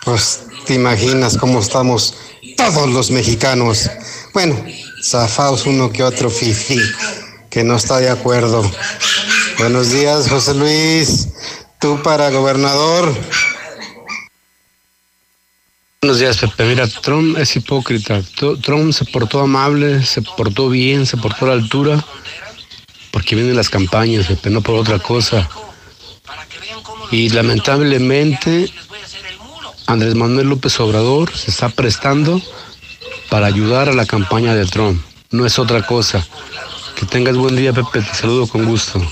pues 0.05 0.41
te 0.67 0.75
imaginas 0.75 1.37
cómo 1.37 1.61
estamos 1.61 2.15
todos 2.57 2.89
los 2.89 3.11
mexicanos. 3.11 3.91
Bueno, 4.33 4.57
zafaos 5.03 5.67
uno 5.67 5.91
que 5.91 6.05
otro 6.05 6.31
fifi 6.31 6.79
que 7.51 7.65
no 7.65 7.77
está 7.77 7.99
de 7.99 8.09
acuerdo. 8.09 8.63
Buenos 9.59 9.91
días, 9.91 10.29
José 10.29 10.55
Luis. 10.55 11.29
Tú 11.81 12.01
para 12.03 12.31
gobernador. 12.31 13.13
Buenos 16.03 16.19
días, 16.19 16.39
Pepe. 16.39 16.65
Mira, 16.65 16.89
Trump 16.89 17.37
es 17.37 17.55
hipócrita. 17.57 18.23
Trump 18.63 18.91
se 18.95 19.05
portó 19.05 19.41
amable, 19.41 20.03
se 20.03 20.23
portó 20.23 20.71
bien, 20.71 21.05
se 21.05 21.19
portó 21.19 21.45
a 21.45 21.49
la 21.49 21.55
altura, 21.55 22.03
porque 23.11 23.35
vienen 23.35 23.55
las 23.55 23.69
campañas, 23.69 24.27
Pepe, 24.27 24.49
no 24.49 24.63
por 24.63 24.77
otra 24.77 24.99
cosa. 24.99 25.47
Y 27.11 27.29
lamentablemente, 27.29 28.73
Andrés 29.87 30.15
Manuel 30.15 30.49
López 30.49 30.81
Obrador 30.81 31.37
se 31.37 31.51
está 31.51 31.69
prestando 31.69 32.41
para 33.29 33.49
ayudar 33.49 33.91
a 33.91 33.93
la 33.93 34.07
campaña 34.07 34.55
de 34.55 34.65
Trump. 34.65 35.05
No 35.31 35.45
es 35.45 35.59
otra 35.59 35.85
cosa. 35.85 36.27
Que 36.97 37.05
tengas 37.05 37.37
buen 37.37 37.57
día, 37.57 37.75
Pepe. 37.75 38.01
Te 38.01 38.15
saludo 38.15 38.47
con 38.47 38.65
gusto. 38.65 39.07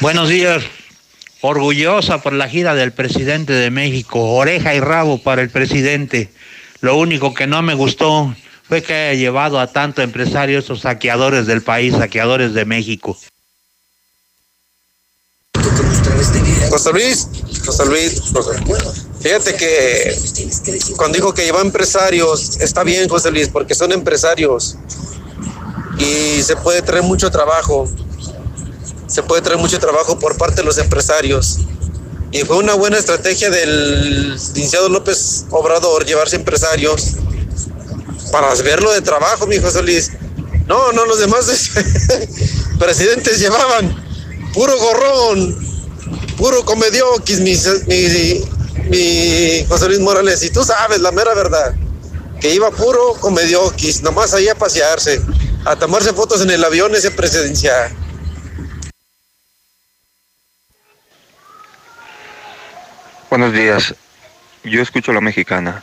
Buenos 0.00 0.30
días 0.30 0.64
orgullosa 1.40 2.22
por 2.22 2.32
la 2.32 2.48
gira 2.48 2.74
del 2.74 2.92
presidente 2.92 3.52
de 3.52 3.70
México, 3.70 4.20
oreja 4.20 4.74
y 4.74 4.80
rabo 4.80 5.18
para 5.18 5.42
el 5.42 5.50
presidente. 5.50 6.30
Lo 6.80 6.96
único 6.96 7.34
que 7.34 7.46
no 7.46 7.62
me 7.62 7.74
gustó 7.74 8.34
fue 8.68 8.82
que 8.82 8.94
haya 8.94 9.18
llevado 9.18 9.60
a 9.60 9.68
tanto 9.68 10.02
empresarios 10.02 10.64
esos 10.64 10.80
saqueadores 10.80 11.46
del 11.46 11.62
país, 11.62 11.94
saqueadores 11.94 12.54
de 12.54 12.64
México. 12.64 13.16
José 16.68 16.92
Luis, 16.92 17.28
José 17.64 17.86
Luis, 17.86 18.22
fíjate 19.20 19.54
que 19.54 20.14
cuando 20.96 21.16
dijo 21.16 21.32
que 21.32 21.44
lleva 21.44 21.60
empresarios, 21.60 22.58
está 22.60 22.82
bien 22.82 23.08
José 23.08 23.30
Luis, 23.30 23.48
porque 23.48 23.74
son 23.74 23.92
empresarios 23.92 24.76
y 25.98 26.42
se 26.42 26.56
puede 26.56 26.82
traer 26.82 27.04
mucho 27.04 27.30
trabajo 27.30 27.88
se 29.06 29.22
puede 29.22 29.42
traer 29.42 29.58
mucho 29.58 29.78
trabajo 29.78 30.18
por 30.18 30.36
parte 30.36 30.56
de 30.56 30.64
los 30.64 30.78
empresarios. 30.78 31.58
Y 32.32 32.42
fue 32.42 32.56
una 32.56 32.74
buena 32.74 32.98
estrategia 32.98 33.50
del 33.50 34.32
licenciado 34.32 34.88
López 34.88 35.46
Obrador 35.50 36.04
llevarse 36.04 36.36
empresarios 36.36 37.12
para 38.32 38.52
verlo 38.56 38.92
de 38.92 39.00
trabajo, 39.00 39.46
mi 39.46 39.58
José 39.58 39.82
Luis. 39.82 40.10
No, 40.66 40.92
no, 40.92 41.06
los 41.06 41.20
demás 41.20 41.46
presidentes 42.78 43.38
llevaban 43.38 44.04
puro 44.52 44.76
gorrón, 44.78 45.56
puro 46.36 46.64
comedioquis, 46.64 47.40
mi, 47.40 47.56
mi, 47.86 48.44
mi 48.90 49.64
José 49.68 49.86
Luis 49.86 50.00
Morales. 50.00 50.42
Y 50.42 50.50
tú 50.50 50.64
sabes 50.64 51.00
la 51.00 51.12
mera 51.12 51.32
verdad, 51.34 51.74
que 52.40 52.52
iba 52.52 52.70
puro 52.72 53.14
comedioquis, 53.20 54.02
nomás 54.02 54.34
ahí 54.34 54.48
a 54.48 54.56
pasearse, 54.56 55.22
a 55.64 55.76
tomarse 55.76 56.12
fotos 56.12 56.40
en 56.40 56.50
el 56.50 56.64
avión 56.64 56.94
ese 56.96 57.12
presidencial. 57.12 58.05
Buenos 63.28 63.52
días, 63.52 63.92
yo 64.62 64.80
escucho 64.80 65.12
la 65.12 65.20
mexicana. 65.20 65.82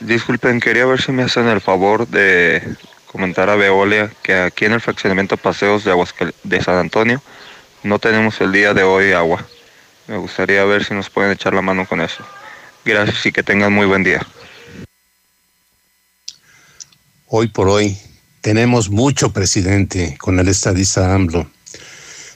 Disculpen, 0.00 0.58
quería 0.58 0.84
ver 0.84 1.00
si 1.00 1.12
me 1.12 1.22
hacen 1.22 1.46
el 1.46 1.60
favor 1.60 2.08
de 2.08 2.60
comentar 3.06 3.48
a 3.48 3.54
Veolia 3.54 4.10
que 4.24 4.34
aquí 4.34 4.64
en 4.64 4.72
el 4.72 4.80
fraccionamiento 4.80 5.36
Paseos 5.36 5.84
de, 5.84 5.92
Aguascal 5.92 6.34
de 6.42 6.60
San 6.60 6.74
Antonio 6.74 7.22
no 7.84 8.00
tenemos 8.00 8.40
el 8.40 8.50
día 8.50 8.74
de 8.74 8.82
hoy 8.82 9.12
agua. 9.12 9.46
Me 10.08 10.16
gustaría 10.16 10.64
ver 10.64 10.84
si 10.84 10.92
nos 10.92 11.08
pueden 11.08 11.30
echar 11.30 11.54
la 11.54 11.62
mano 11.62 11.86
con 11.86 12.00
eso. 12.00 12.24
Gracias 12.84 13.24
y 13.26 13.30
que 13.30 13.44
tengan 13.44 13.72
muy 13.72 13.86
buen 13.86 14.02
día. 14.02 14.26
Hoy 17.28 17.46
por 17.46 17.68
hoy 17.68 17.96
tenemos 18.40 18.90
mucho 18.90 19.32
presidente 19.32 20.16
con 20.18 20.40
el 20.40 20.48
estadista 20.48 21.14
AMLO. 21.14 21.48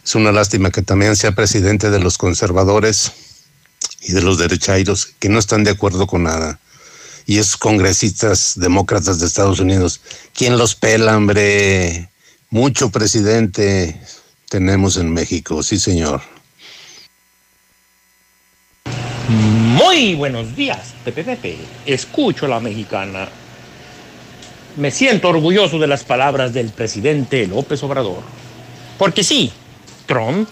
Es 0.05 0.15
una 0.15 0.31
lástima 0.31 0.71
que 0.71 0.83
también 0.83 1.17
sea 1.17 1.33
presidente 1.33 1.91
de 1.91 1.99
los 1.99 2.17
conservadores 2.17 3.30
y 4.01 4.13
de 4.13 4.23
los 4.23 4.39
derechairos 4.39 5.15
que 5.19 5.29
no 5.29 5.39
están 5.39 5.65
de 5.65 5.71
acuerdo 5.71 6.07
con 6.07 6.25
nada. 6.25 6.59
Y 7.27 7.39
esos 7.39 7.57
congresistas 7.57 8.55
demócratas 8.57 9.21
de 9.21 9.27
Estados 9.27 9.61
Unidos, 9.61 10.01
¿quién 10.35 10.59
los 10.59 10.75
pela, 10.75 11.17
hombre? 11.17 12.09
Mucho 12.49 12.91
presidente 12.91 14.01
tenemos 14.49 14.97
en 14.97 15.13
México, 15.13 15.63
sí 15.63 15.79
señor. 15.79 16.21
Muy 19.29 20.15
buenos 20.17 20.57
días, 20.57 20.95
Pepe 21.05 21.23
Pepe. 21.23 21.57
Escucho 21.87 22.47
a 22.47 22.49
la 22.49 22.59
mexicana. 22.61 23.29
Me 24.77 24.91
siento 24.91 25.29
orgulloso 25.29 25.79
de 25.79 25.87
las 25.87 26.03
palabras 26.03 26.53
del 26.53 26.71
presidente 26.71 27.47
López 27.47 27.83
Obrador. 27.83 28.23
Porque 28.99 29.23
sí, 29.23 29.53
Trump 30.07 30.49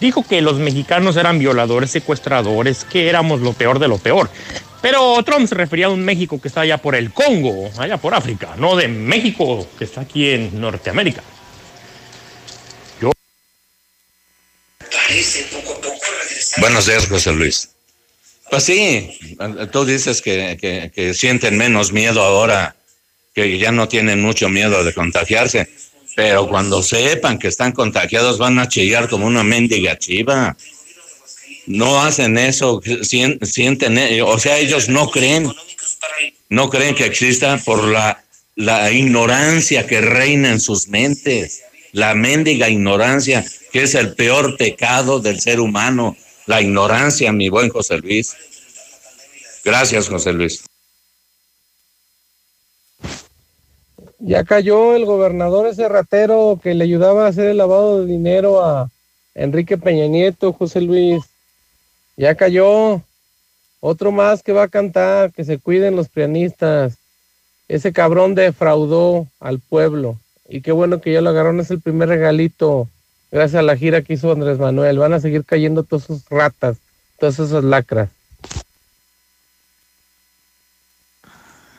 dijo 0.00 0.26
que 0.26 0.40
los 0.40 0.58
mexicanos 0.58 1.16
eran 1.16 1.38
violadores, 1.38 1.90
secuestradores, 1.90 2.84
que 2.84 3.08
éramos 3.08 3.40
lo 3.40 3.52
peor 3.52 3.78
de 3.78 3.88
lo 3.88 3.98
peor. 3.98 4.30
Pero 4.82 5.22
Trump 5.24 5.46
se 5.46 5.54
refería 5.54 5.86
a 5.86 5.90
un 5.90 6.02
México 6.02 6.40
que 6.40 6.48
está 6.48 6.62
allá 6.62 6.78
por 6.78 6.94
el 6.94 7.12
Congo, 7.12 7.70
allá 7.76 7.98
por 7.98 8.14
África, 8.14 8.54
no 8.56 8.76
de 8.76 8.88
México 8.88 9.68
que 9.78 9.84
está 9.84 10.00
aquí 10.00 10.30
en 10.30 10.58
Norteamérica. 10.58 11.22
Yo... 13.00 13.12
Buenos 16.58 16.86
días, 16.86 17.06
José 17.06 17.32
Luis. 17.32 17.70
Pues 18.50 18.64
sí, 18.64 19.36
tú 19.70 19.84
dices 19.84 20.22
que, 20.22 20.90
que 20.92 21.14
sienten 21.14 21.56
menos 21.56 21.92
miedo 21.92 22.22
ahora, 22.22 22.74
que 23.34 23.58
ya 23.58 23.70
no 23.70 23.86
tienen 23.86 24.20
mucho 24.22 24.48
miedo 24.48 24.82
de 24.82 24.92
contagiarse. 24.92 25.68
Pero 26.16 26.48
cuando 26.48 26.82
sepan 26.82 27.38
que 27.38 27.48
están 27.48 27.72
contagiados 27.72 28.38
van 28.38 28.58
a 28.58 28.68
chillar 28.68 29.08
como 29.08 29.26
una 29.26 29.42
mendiga 29.42 29.98
chiva. 29.98 30.56
No 31.66 32.02
hacen 32.02 32.36
eso, 32.36 32.80
sienten, 33.02 34.22
o 34.22 34.38
sea, 34.38 34.58
ellos 34.58 34.88
no 34.88 35.08
creen, 35.08 35.52
no 36.48 36.68
creen 36.68 36.94
que 36.94 37.04
exista 37.04 37.56
por 37.58 37.84
la, 37.84 38.24
la 38.56 38.90
ignorancia 38.90 39.86
que 39.86 40.00
reina 40.00 40.50
en 40.50 40.60
sus 40.60 40.88
mentes, 40.88 41.62
la 41.92 42.14
mendiga 42.14 42.68
ignorancia, 42.68 43.44
que 43.72 43.82
es 43.82 43.94
el 43.94 44.14
peor 44.14 44.56
pecado 44.56 45.20
del 45.20 45.40
ser 45.40 45.60
humano, 45.60 46.16
la 46.46 46.60
ignorancia, 46.60 47.32
mi 47.32 47.48
buen 47.48 47.68
José 47.68 47.98
Luis. 47.98 48.36
Gracias, 49.64 50.08
José 50.08 50.32
Luis. 50.32 50.62
Ya 54.22 54.44
cayó 54.44 54.94
el 54.94 55.06
gobernador 55.06 55.66
ese 55.66 55.88
ratero 55.88 56.60
que 56.62 56.74
le 56.74 56.84
ayudaba 56.84 57.24
a 57.24 57.28
hacer 57.28 57.48
el 57.48 57.56
lavado 57.56 58.00
de 58.00 58.06
dinero 58.06 58.62
a 58.62 58.90
Enrique 59.34 59.78
Peña 59.78 60.06
Nieto, 60.08 60.52
José 60.52 60.82
Luis. 60.82 61.24
Ya 62.18 62.34
cayó. 62.34 63.02
Otro 63.80 64.12
más 64.12 64.42
que 64.42 64.52
va 64.52 64.64
a 64.64 64.68
cantar, 64.68 65.32
que 65.32 65.42
se 65.42 65.58
cuiden 65.58 65.96
los 65.96 66.10
pianistas. 66.10 66.98
Ese 67.66 67.94
cabrón 67.94 68.34
defraudó 68.34 69.26
al 69.40 69.58
pueblo. 69.58 70.18
Y 70.46 70.60
qué 70.60 70.72
bueno 70.72 71.00
que 71.00 71.14
ya 71.14 71.22
lo 71.22 71.30
agarraron, 71.30 71.60
es 71.60 71.70
el 71.70 71.80
primer 71.80 72.10
regalito. 72.10 72.88
Gracias 73.30 73.60
a 73.60 73.62
la 73.62 73.76
gira 73.76 74.02
que 74.02 74.14
hizo 74.14 74.32
Andrés 74.32 74.58
Manuel. 74.58 74.98
Van 74.98 75.14
a 75.14 75.20
seguir 75.20 75.46
cayendo 75.46 75.82
todos 75.82 76.04
esos 76.04 76.28
ratas, 76.28 76.76
todas 77.18 77.38
esas 77.38 77.64
lacras. 77.64 78.10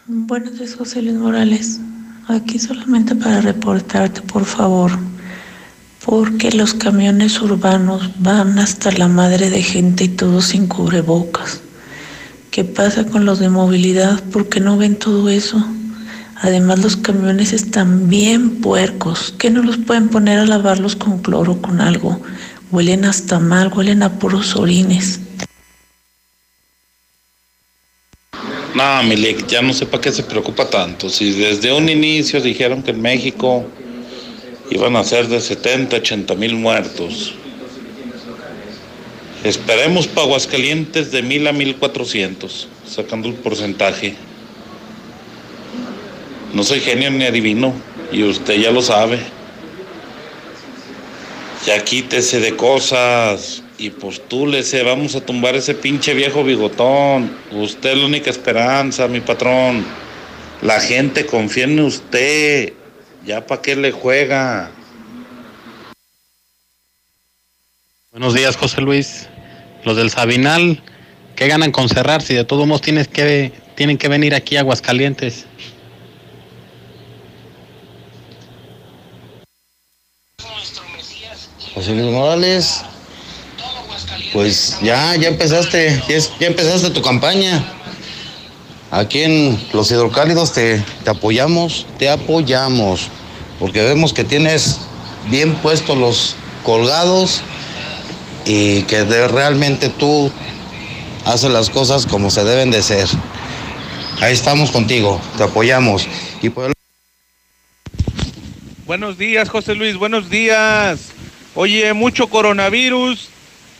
Buenos 0.08 0.58
días, 0.58 0.74
José 0.74 1.04
Luis 1.04 1.18
Morales. 1.18 1.80
Aquí 2.28 2.60
solamente 2.60 3.16
para 3.16 3.42
reportarte, 3.42 4.22
por 4.22 4.46
favor, 4.46 4.92
porque 6.06 6.52
los 6.52 6.74
camiones 6.74 7.42
urbanos 7.42 8.12
van 8.20 8.60
hasta 8.60 8.92
la 8.92 9.08
madre 9.08 9.50
de 9.50 9.64
gente 9.64 10.04
y 10.04 10.10
todos 10.10 10.46
sin 10.46 10.68
cubrebocas. 10.68 11.62
¿Qué 12.52 12.64
pasa 12.64 13.06
con 13.06 13.26
los 13.26 13.40
de 13.40 13.50
movilidad? 13.50 14.22
¿Por 14.26 14.50
qué 14.50 14.60
no 14.60 14.78
ven 14.78 14.98
todo 14.98 15.30
eso? 15.30 15.66
Además 16.42 16.80
los 16.80 16.96
camiones 16.96 17.54
están 17.54 18.08
bien 18.08 18.62
puercos. 18.62 19.34
¿Qué 19.38 19.50
no 19.50 19.64
los 19.64 19.78
pueden 19.78 20.10
poner 20.10 20.40
a 20.40 20.46
lavarlos 20.46 20.96
con 20.96 21.20
cloro 21.20 21.62
con 21.62 21.82
algo? 21.82 22.22
Huelen 22.72 23.06
hasta 23.06 23.40
mal, 23.40 23.72
huelen 23.74 24.04
a 24.04 24.20
puros 24.20 24.56
orines. 24.56 25.20
No, 28.74 29.04
Milik, 29.04 29.48
ya 29.48 29.62
no 29.62 29.74
sé 29.74 29.86
para 29.86 30.02
qué 30.02 30.12
se 30.12 30.24
preocupa 30.24 30.70
tanto. 30.70 31.10
Si 31.10 31.32
desde 31.32 31.74
un 31.74 31.90
inicio 31.90 32.40
dijeron 32.40 32.82
que 32.82 32.92
en 32.92 33.02
México 33.02 33.66
iban 34.70 34.96
a 34.96 35.04
ser 35.04 35.28
de 35.28 35.42
70, 35.42 35.98
80 35.98 36.36
mil 36.36 36.56
muertos. 36.56 37.34
Esperemos 39.44 40.08
para 40.08 40.28
Aguascalientes 40.28 41.12
de 41.12 41.22
mil 41.22 41.48
a 41.48 41.52
mil 41.52 41.76
cuatrocientos, 41.76 42.70
sacando 42.88 43.28
el 43.28 43.34
porcentaje. 43.34 44.16
No 46.54 46.64
soy 46.64 46.80
genio 46.80 47.12
ni 47.12 47.26
adivino, 47.26 47.74
y 48.12 48.24
usted 48.24 48.62
ya 48.62 48.72
lo 48.72 48.82
sabe. 48.82 49.20
Ya 51.66 51.84
quítese 51.84 52.40
de 52.40 52.56
cosas 52.56 53.64
y 53.82 53.90
postúlese, 53.90 54.84
vamos 54.84 55.16
a 55.16 55.22
tumbar 55.22 55.56
ese 55.56 55.74
pinche 55.74 56.14
viejo 56.14 56.44
bigotón. 56.44 57.36
Usted 57.52 57.94
es 57.94 57.98
la 57.98 58.06
única 58.06 58.30
esperanza, 58.30 59.08
mi 59.08 59.22
patrón. 59.22 59.84
La 60.62 60.80
gente 60.80 61.26
confía 61.26 61.64
en 61.64 61.80
usted. 61.80 62.74
Ya 63.26 63.48
para 63.48 63.60
qué 63.64 63.76
le 63.76 63.92
juega. 63.92 64.70
Buenos 68.12 68.36
días, 68.36 68.56
José 68.56 68.82
Luis. 68.82 69.28
Los 69.84 69.98
del 69.98 70.12
Sabinal, 70.12 70.84
¿qué 71.36 71.48
ganan 71.48 71.72
con 71.72 71.90
cerrar 71.90 72.22
si 72.22 72.36
de 72.36 72.44
todos 72.44 72.68
modos 72.68 72.82
tienes 72.84 73.08
que, 73.08 73.52
tienen 73.76 73.98
que 73.98 74.10
venir 74.10 74.36
aquí 74.36 74.58
a 74.58 74.60
Aguascalientes? 74.60 75.48
José 81.74 81.96
Luis 81.96 82.12
Morales, 82.12 82.86
pues 84.34 84.78
ya, 84.82 85.16
ya 85.16 85.28
empezaste, 85.28 86.02
ya, 86.08 86.48
empezaste 86.48 86.90
tu 86.92 87.02
campaña. 87.02 87.64
Aquí 88.92 89.22
en 89.22 89.60
los 89.74 89.92
hidrocálidos 89.92 90.54
te, 90.54 90.84
te 91.04 91.10
apoyamos, 91.10 91.86
te 91.98 92.10
apoyamos, 92.10 93.10
porque 93.60 93.82
vemos 93.82 94.14
que 94.14 94.24
tienes 94.24 94.80
bien 95.30 95.56
puestos 95.56 95.98
los 95.98 96.36
colgados 96.64 97.42
y 98.46 98.84
que 98.84 99.04
realmente 99.04 99.90
tú 99.90 100.32
haces 101.26 101.52
las 101.52 101.70
cosas 101.70 102.06
como 102.06 102.30
se 102.30 102.44
deben 102.44 102.72
de 102.72 102.82
ser. 102.82 103.08
Ahí 104.20 104.34
estamos 104.34 104.72
contigo, 104.72 105.22
te 105.38 105.44
apoyamos. 105.44 106.08
Y 106.42 106.50
por 106.50 106.72
Buenos 108.86 109.18
días, 109.18 109.48
José 109.48 109.74
Luis, 109.74 109.96
buenos 109.96 110.30
días. 110.30 111.12
Oye, 111.56 111.94
mucho 111.94 112.28
coronavirus 112.28 113.30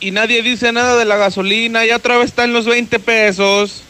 y 0.02 0.10
nadie 0.10 0.42
dice 0.42 0.72
nada 0.72 0.96
de 0.96 1.04
la 1.04 1.16
gasolina. 1.16 1.84
Ya 1.86 1.96
otra 1.96 2.18
vez 2.18 2.26
está 2.26 2.44
en 2.44 2.52
los 2.52 2.66
20 2.66 2.98
pesos. 2.98 3.84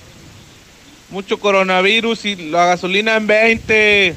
Mucho 1.09 1.40
coronavirus 1.40 2.26
y 2.26 2.36
la 2.51 2.66
gasolina 2.66 3.16
en 3.16 3.26
20. 3.26 4.16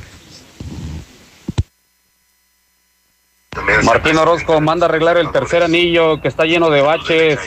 Martín 3.83 4.17
Orozco 4.17 4.59
manda 4.59 4.87
arreglar 4.87 5.17
el 5.17 5.31
tercer 5.31 5.63
anillo 5.63 6.21
que 6.21 6.27
está 6.27 6.43
lleno 6.43 6.69
de 6.69 6.81
baches. 6.81 7.39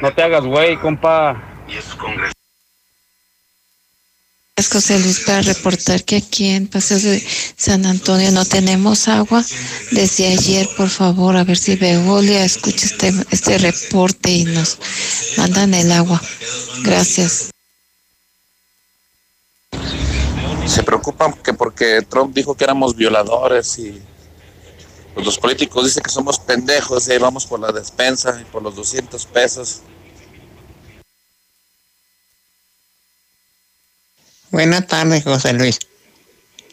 No 0.00 0.12
te 0.12 0.22
hagas 0.22 0.44
güey, 0.44 0.76
compa. 0.76 1.36
Es 4.58 4.70
José 4.70 4.98
Luis 4.98 5.20
para 5.20 5.42
reportar 5.42 6.02
que 6.02 6.16
aquí 6.16 6.48
en 6.48 6.66
Paseos 6.66 7.02
de 7.02 7.22
San 7.56 7.84
Antonio 7.84 8.32
no 8.32 8.46
tenemos 8.46 9.06
agua 9.06 9.44
desde 9.90 10.28
ayer, 10.28 10.66
por 10.78 10.88
favor, 10.88 11.36
a 11.36 11.44
ver 11.44 11.58
si 11.58 11.76
Veolia 11.76 12.42
escucha 12.42 12.86
este, 12.86 13.12
este 13.30 13.58
reporte 13.58 14.30
y 14.30 14.44
nos 14.44 14.78
mandan 15.36 15.74
el 15.74 15.92
agua. 15.92 16.22
Gracias. 16.82 17.50
Se 20.64 20.82
preocupan 20.82 21.34
que 21.34 21.52
porque 21.52 22.00
Trump 22.08 22.34
dijo 22.34 22.54
que 22.54 22.64
éramos 22.64 22.96
violadores 22.96 23.78
y 23.78 24.00
pues, 25.12 25.26
los 25.26 25.36
políticos 25.36 25.84
dicen 25.84 26.02
que 26.02 26.10
somos 26.10 26.38
pendejos 26.38 27.06
y 27.08 27.12
ahí 27.12 27.18
vamos 27.18 27.44
por 27.44 27.60
la 27.60 27.72
despensa 27.72 28.40
y 28.40 28.44
por 28.46 28.62
los 28.62 28.74
200 28.74 29.26
pesos. 29.26 29.82
Buenas 34.52 34.86
tardes, 34.86 35.24
José 35.24 35.52
Luis. 35.54 35.80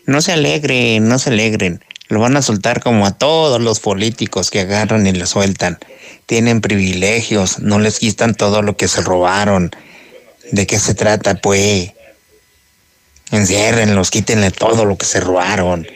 No 0.05 0.21
se 0.21 0.31
alegren, 0.31 1.07
no 1.07 1.17
se 1.17 1.31
alegren. 1.31 1.83
Lo 2.07 2.19
van 2.19 2.37
a 2.37 2.43
soltar 2.43 2.83
como 2.83 3.07
a 3.07 3.17
todos 3.17 3.59
los 3.59 3.79
políticos 3.79 4.51
que 4.51 4.59
agarran 4.59 5.07
y 5.07 5.11
lo 5.11 5.25
sueltan. 5.25 5.79
Tienen 6.27 6.61
privilegios, 6.61 7.59
no 7.59 7.79
les 7.79 7.97
quitan 7.97 8.35
todo 8.35 8.61
lo 8.61 8.77
que 8.77 8.87
se 8.87 9.01
robaron. 9.01 9.71
¿De 10.51 10.67
qué 10.67 10.77
se 10.77 10.93
trata, 10.93 11.35
pues? 11.35 11.91
Enciérrenlos, 13.31 14.11
quítenle 14.11 14.51
todo 14.51 14.85
lo 14.85 14.95
que 14.95 15.07
se 15.07 15.19
robaron. 15.19 15.87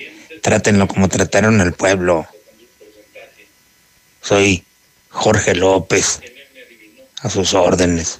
Trátenlo 0.41 0.87
como 0.87 1.09
trataron 1.09 1.61
al 1.61 1.73
pueblo. 1.73 2.25
Soy 4.21 4.63
Jorge 5.09 5.53
López. 5.53 6.21
A 7.21 7.29
sus 7.29 7.53
órdenes. 7.53 8.19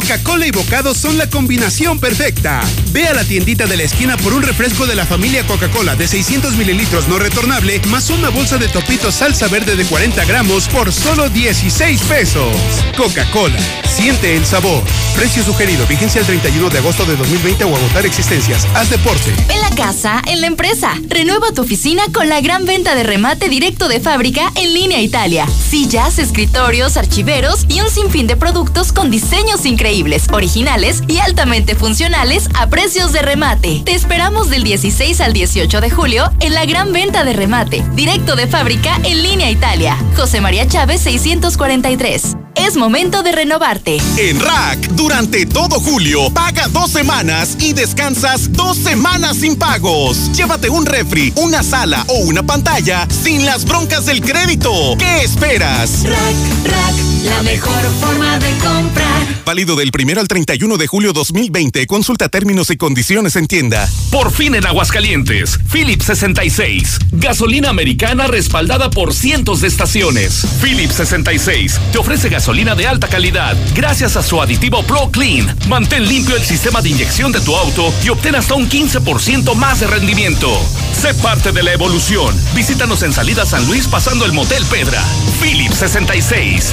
Coca-Cola 0.00 0.46
y 0.46 0.50
bocado 0.50 0.94
son 0.94 1.18
la 1.18 1.28
combinación 1.28 1.98
perfecta. 1.98 2.62
Ve 2.90 3.06
a 3.06 3.12
la 3.12 3.22
tiendita 3.22 3.66
de 3.66 3.76
la 3.76 3.82
esquina 3.82 4.16
por 4.16 4.32
un 4.32 4.42
refresco 4.42 4.86
de 4.86 4.94
la 4.94 5.04
familia 5.04 5.46
Coca-Cola 5.46 5.94
de 5.94 6.08
600 6.08 6.54
mililitros 6.56 7.06
no 7.06 7.18
retornable, 7.18 7.78
más 7.88 8.08
una 8.08 8.30
bolsa 8.30 8.56
de 8.56 8.68
topito 8.68 9.12
salsa 9.12 9.48
verde 9.48 9.76
de 9.76 9.84
40 9.84 10.24
gramos 10.24 10.68
por 10.68 10.90
solo 10.90 11.28
16 11.28 12.00
pesos. 12.04 12.56
Coca-Cola, 12.96 13.58
siente 13.84 14.36
el 14.36 14.46
sabor. 14.46 14.82
Precio 15.14 15.44
sugerido, 15.44 15.86
vigencia 15.86 16.22
el 16.22 16.26
31 16.26 16.70
de 16.70 16.78
agosto 16.78 17.04
de 17.04 17.16
2020 17.16 17.64
o 17.64 17.76
agotar 17.76 18.06
existencias. 18.06 18.66
Haz 18.74 18.88
deporte. 18.88 19.34
En 19.50 19.60
la 19.60 19.70
casa, 19.70 20.22
en 20.24 20.40
la 20.40 20.46
empresa. 20.46 20.94
Renueva 21.08 21.52
tu 21.52 21.60
oficina 21.60 22.04
con 22.10 22.30
la 22.30 22.40
gran 22.40 22.64
venta 22.64 22.94
de 22.94 23.02
remate 23.02 23.50
directo 23.50 23.86
de 23.88 24.00
fábrica 24.00 24.50
en 24.54 24.72
línea 24.72 25.02
Italia. 25.02 25.46
Sillas, 25.68 26.18
escritorios, 26.18 26.96
archiveros 26.96 27.66
y 27.68 27.82
un 27.82 27.90
sinfín 27.90 28.26
de 28.26 28.36
productos 28.36 28.92
con 28.92 29.10
diseños 29.10 29.66
increíbles, 29.66 29.89
originales 30.32 31.02
y 31.08 31.18
altamente 31.18 31.74
funcionales 31.74 32.48
a 32.54 32.68
precios 32.68 33.12
de 33.12 33.22
remate. 33.22 33.82
Te 33.84 33.94
esperamos 33.94 34.48
del 34.48 34.62
16 34.62 35.20
al 35.20 35.32
18 35.32 35.80
de 35.80 35.90
julio 35.90 36.30
en 36.40 36.54
la 36.54 36.64
gran 36.64 36.92
venta 36.92 37.24
de 37.24 37.32
remate 37.32 37.84
directo 37.94 38.36
de 38.36 38.46
fábrica 38.46 38.96
en 39.04 39.22
línea 39.22 39.50
Italia. 39.50 39.96
José 40.16 40.40
María 40.40 40.66
Chávez 40.66 41.00
643. 41.02 42.39
Es 42.54 42.76
momento 42.76 43.22
de 43.22 43.32
renovarte. 43.32 43.98
En 44.16 44.40
Rack, 44.40 44.88
durante 44.90 45.46
todo 45.46 45.80
julio, 45.80 46.30
paga 46.32 46.68
dos 46.68 46.90
semanas 46.90 47.56
y 47.60 47.72
descansas 47.72 48.52
dos 48.52 48.76
semanas 48.76 49.36
sin 49.38 49.56
pagos. 49.56 50.32
Llévate 50.32 50.68
un 50.68 50.84
refri, 50.84 51.32
una 51.36 51.62
sala 51.62 52.04
o 52.08 52.14
una 52.18 52.42
pantalla 52.42 53.06
sin 53.22 53.44
las 53.46 53.64
broncas 53.64 54.06
del 54.06 54.20
crédito. 54.20 54.96
¿Qué 54.98 55.22
esperas? 55.22 56.02
Rack, 56.04 56.72
rack, 56.72 56.94
la 57.24 57.42
mejor 57.42 57.82
forma 58.00 58.38
de 58.38 58.50
comprar. 58.58 59.10
Válido 59.44 59.76
del 59.76 59.90
1 59.96 60.20
al 60.20 60.28
31 60.28 60.76
de 60.76 60.86
julio 60.86 61.12
2020. 61.12 61.86
Consulta 61.86 62.28
términos 62.28 62.70
y 62.70 62.76
condiciones 62.76 63.36
en 63.36 63.46
tienda. 63.46 63.88
Por 64.10 64.32
fin 64.32 64.54
en 64.54 64.66
Aguascalientes, 64.66 65.58
Philips 65.72 66.06
66. 66.06 66.98
Gasolina 67.12 67.70
americana 67.70 68.26
respaldada 68.26 68.90
por 68.90 69.14
cientos 69.14 69.60
de 69.60 69.68
estaciones. 69.68 70.46
Philips 70.62 70.94
66 70.96 71.80
te 71.92 71.98
ofrece 71.98 72.28
gasolina 72.28 72.39
de 72.40 72.86
alta 72.86 73.06
calidad 73.06 73.54
gracias 73.74 74.16
a 74.16 74.22
su 74.22 74.40
aditivo 74.40 74.82
Pro 74.82 75.10
Clean. 75.10 75.54
Mantén 75.68 76.08
limpio 76.08 76.34
el 76.34 76.42
sistema 76.42 76.80
de 76.80 76.88
inyección 76.88 77.30
de 77.32 77.40
tu 77.40 77.54
auto 77.54 77.92
y 78.02 78.08
obtén 78.08 78.34
hasta 78.34 78.54
un 78.54 78.68
15% 78.68 79.54
más 79.54 79.80
de 79.80 79.86
rendimiento. 79.86 80.50
Sé 80.98 81.12
parte 81.14 81.52
de 81.52 81.62
la 81.62 81.72
evolución. 81.72 82.34
Visítanos 82.54 83.02
en 83.02 83.12
Salida 83.12 83.44
San 83.44 83.66
Luis 83.66 83.86
pasando 83.86 84.24
el 84.24 84.32
Motel 84.32 84.64
Pedra. 84.64 85.04
Philips 85.40 85.76
66. 85.76 86.72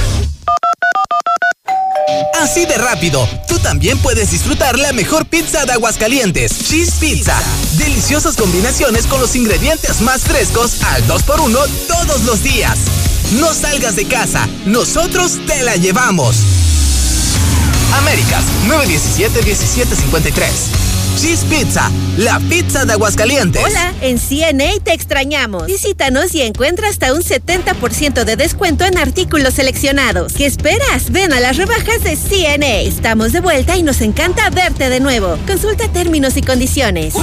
Así 2.42 2.64
de 2.64 2.78
rápido, 2.78 3.28
tú 3.46 3.58
también 3.58 3.98
puedes 3.98 4.30
disfrutar 4.30 4.78
la 4.78 4.92
mejor 4.92 5.26
pizza 5.26 5.66
de 5.66 5.72
Aguascalientes, 5.72 6.66
Cheese 6.66 6.94
Pizza. 6.98 7.38
Deliciosas 7.76 8.36
combinaciones 8.36 9.06
con 9.06 9.20
los 9.20 9.36
ingredientes 9.36 10.00
más 10.00 10.22
frescos 10.22 10.82
al 10.82 11.06
2x1 11.06 11.68
todos 11.86 12.22
los 12.22 12.42
días. 12.42 12.78
No 13.32 13.52
salgas 13.52 13.94
de 13.94 14.06
casa, 14.06 14.48
nosotros 14.64 15.38
te 15.46 15.62
la 15.62 15.76
llevamos. 15.76 16.46
Américas 17.92 18.46
917-1753. 18.66 20.87
Cheese 21.20 21.44
Pizza, 21.46 21.90
la 22.16 22.38
pizza 22.38 22.84
de 22.84 22.92
Aguascalientes. 22.92 23.60
Hola, 23.64 23.92
en 24.02 24.20
CNA 24.20 24.78
te 24.84 24.92
extrañamos. 24.92 25.66
Visítanos 25.66 26.32
y 26.32 26.42
encuentra 26.42 26.88
hasta 26.88 27.12
un 27.12 27.22
70% 27.22 28.22
de 28.22 28.36
descuento 28.36 28.84
en 28.84 28.96
artículos 28.98 29.54
seleccionados. 29.54 30.34
¿Qué 30.34 30.46
esperas? 30.46 31.10
Ven 31.10 31.32
a 31.32 31.40
las 31.40 31.56
rebajas 31.56 32.04
de 32.04 32.16
CNA. 32.16 32.82
Estamos 32.82 33.32
de 33.32 33.40
vuelta 33.40 33.76
y 33.76 33.82
nos 33.82 34.00
encanta 34.00 34.48
verte 34.50 34.90
de 34.90 35.00
nuevo. 35.00 35.36
Consulta 35.44 35.88
términos 35.88 36.36
y 36.36 36.42
condiciones. 36.42 37.14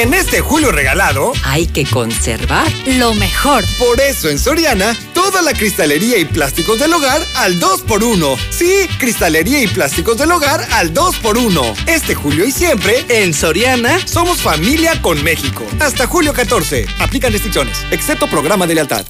En 0.00 0.14
este 0.14 0.40
julio 0.40 0.70
regalado, 0.70 1.32
hay 1.42 1.66
que 1.66 1.84
conservar 1.84 2.70
lo 2.86 3.12
mejor. 3.14 3.64
Por 3.76 4.00
eso 4.00 4.28
en 4.28 4.38
Soriana, 4.38 4.96
toda 5.14 5.42
la 5.42 5.52
cristalería 5.52 6.16
y 6.18 6.26
plásticos 6.26 6.78
del 6.78 6.92
hogar 6.92 7.20
al 7.34 7.58
2x1. 7.58 8.38
Sí, 8.50 8.86
cristalería 9.00 9.60
y 9.62 9.66
plásticos 9.66 10.16
del 10.16 10.30
hogar 10.30 10.64
al 10.70 10.94
2x1. 10.94 11.74
Este 11.86 12.14
julio 12.14 12.46
y 12.46 12.52
siempre, 12.52 13.04
en 13.22 13.32
Soriana, 13.32 13.98
somos 14.06 14.42
familia 14.42 15.00
con 15.00 15.22
México. 15.24 15.64
Hasta 15.80 16.06
julio 16.06 16.34
14. 16.34 16.86
Aplican 16.98 17.32
restricciones, 17.32 17.86
excepto 17.90 18.26
programa 18.26 18.66
de 18.66 18.74
lealtad. 18.74 19.06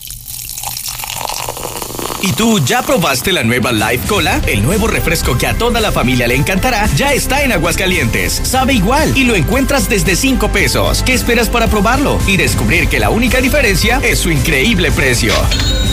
¿Y 2.22 2.32
tú 2.32 2.64
ya 2.64 2.82
probaste 2.82 3.32
la 3.32 3.42
nueva 3.42 3.72
Life 3.72 4.06
Cola? 4.06 4.40
El 4.46 4.62
nuevo 4.62 4.86
refresco 4.86 5.36
que 5.36 5.46
a 5.46 5.58
toda 5.58 5.80
la 5.80 5.90
familia 5.90 6.28
le 6.28 6.36
encantará 6.36 6.86
ya 6.94 7.12
está 7.12 7.42
en 7.42 7.52
Aguascalientes. 7.52 8.40
Sabe 8.44 8.74
igual 8.74 9.16
y 9.16 9.24
lo 9.24 9.34
encuentras 9.34 9.88
desde 9.88 10.14
5 10.14 10.50
pesos. 10.52 11.02
¿Qué 11.02 11.12
esperas 11.12 11.48
para 11.48 11.66
probarlo? 11.66 12.18
Y 12.26 12.36
descubrir 12.36 12.88
que 12.88 13.00
la 13.00 13.10
única 13.10 13.40
diferencia 13.40 14.00
es 14.04 14.20
su 14.20 14.30
increíble 14.30 14.92
precio. 14.92 15.34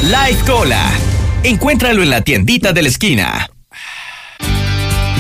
Life 0.04 0.44
Cola. 0.46 0.92
Encuéntralo 1.44 2.04
en 2.04 2.10
la 2.12 2.22
tiendita 2.22 2.74
de 2.74 2.82
la 2.84 2.90
esquina. 2.90 3.53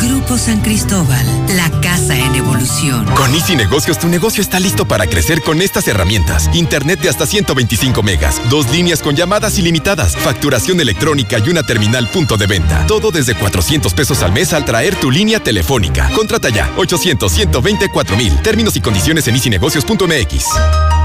Grupo 0.00 0.36
San 0.36 0.60
Cristóbal, 0.60 1.24
la 1.56 1.70
casa 1.80 2.18
en 2.18 2.34
evolución. 2.34 3.04
Con 3.14 3.34
Easy 3.34 3.56
Negocios, 3.56 3.98
tu 3.98 4.08
negocio 4.08 4.42
está 4.42 4.60
listo 4.60 4.86
para 4.86 5.06
crecer 5.06 5.42
con 5.42 5.62
estas 5.62 5.88
herramientas. 5.88 6.50
Internet 6.52 7.00
de 7.00 7.08
hasta 7.08 7.26
125 7.26 8.02
megas, 8.02 8.40
dos 8.50 8.70
líneas 8.70 9.00
con 9.00 9.14
llamadas 9.14 9.58
ilimitadas, 9.58 10.16
facturación 10.16 10.80
electrónica 10.80 11.38
y 11.38 11.48
una 11.48 11.62
terminal 11.62 12.08
punto 12.08 12.36
de 12.36 12.46
venta. 12.46 12.86
Todo 12.86 13.10
desde 13.10 13.34
400 13.34 13.94
pesos 13.94 14.22
al 14.22 14.32
mes 14.32 14.52
al 14.52 14.64
traer 14.64 14.96
tu 14.96 15.10
línea 15.10 15.40
telefónica. 15.40 16.10
Contrata 16.14 16.48
ya, 16.50 16.70
800 16.76 17.32
124 17.32 18.16
mil. 18.16 18.36
Términos 18.42 18.76
y 18.76 18.80
condiciones 18.80 19.28
en 19.28 19.36
easynegocios.mx. 19.36 20.95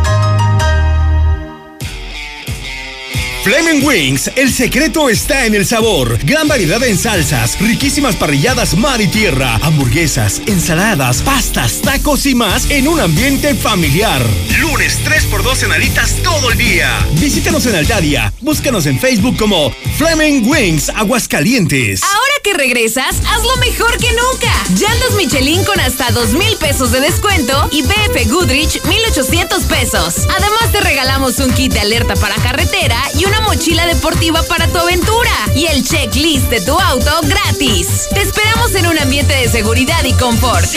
Flaming 3.43 3.83
Wings, 3.83 4.29
el 4.35 4.53
secreto 4.53 5.09
está 5.09 5.47
en 5.47 5.55
el 5.55 5.65
sabor. 5.65 6.19
Gran 6.25 6.47
variedad 6.47 6.83
en 6.83 6.95
salsas, 6.95 7.59
riquísimas 7.59 8.15
parrilladas 8.15 8.77
mar 8.77 9.01
y 9.01 9.07
tierra, 9.07 9.55
hamburguesas, 9.63 10.43
ensaladas, 10.45 11.23
pastas, 11.23 11.81
tacos 11.81 12.27
y 12.27 12.35
más 12.35 12.69
en 12.69 12.87
un 12.87 12.99
ambiente 12.99 13.55
familiar. 13.55 14.21
Lunes 14.59 14.99
3x2 15.03 15.63
en 15.63 15.71
alitas 15.71 16.17
todo 16.23 16.51
el 16.51 16.57
día. 16.59 17.03
Visítanos 17.13 17.65
en 17.65 17.77
Altadia. 17.77 18.31
Búscanos 18.41 18.85
en 18.85 18.99
Facebook 18.99 19.35
como 19.37 19.73
Flaming 19.97 20.47
Wings 20.47 20.89
Aguascalientes. 20.89 22.03
Ahora 22.03 22.33
que 22.43 22.53
regresas, 22.53 23.15
hazlo 23.25 23.55
mejor 23.57 23.97
que 23.97 24.09
nunca. 24.11 24.53
Llantas 24.69 25.15
Michelin 25.17 25.63
con 25.63 25.79
hasta 25.79 26.11
2 26.11 26.33
mil 26.33 26.57
pesos 26.57 26.91
de 26.91 26.99
descuento 26.99 27.69
y 27.71 27.81
BF 27.81 28.29
Goodrich 28.29 28.83
1800 28.83 29.63
pesos. 29.63 30.27
Además, 30.29 30.71
te 30.71 30.79
regalamos 30.81 31.39
un 31.39 31.51
kit 31.53 31.73
de 31.73 31.79
alerta 31.79 32.15
para 32.15 32.35
carretera 32.35 33.01
y 33.17 33.30
una 33.31 33.41
mochila 33.41 33.85
deportiva 33.85 34.43
para 34.43 34.67
tu 34.67 34.77
aventura. 34.77 35.31
Y 35.55 35.65
el 35.65 35.83
checklist 35.83 36.49
de 36.49 36.61
tu 36.61 36.77
auto 36.77 37.11
gratis. 37.23 38.07
Te 38.13 38.21
esperamos 38.21 38.75
en 38.75 38.87
un 38.87 38.99
ambiente 38.99 39.33
de 39.33 39.49
seguridad 39.49 40.03
y 40.03 40.13
confort. 40.13 40.67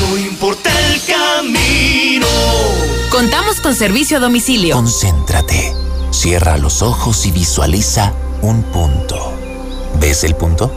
No 0.00 0.18
importa 0.18 0.70
el 0.88 1.00
camino. 1.04 2.26
Contamos 3.10 3.60
con 3.60 3.74
servicio 3.76 4.16
a 4.16 4.20
domicilio. 4.20 4.74
Concéntrate. 4.74 5.74
Cierra 6.10 6.58
los 6.58 6.82
ojos 6.82 7.24
y 7.26 7.30
visualiza 7.30 8.12
un 8.40 8.62
punto. 8.64 9.32
¿Ves 10.00 10.24
el 10.24 10.34
punto? 10.34 10.72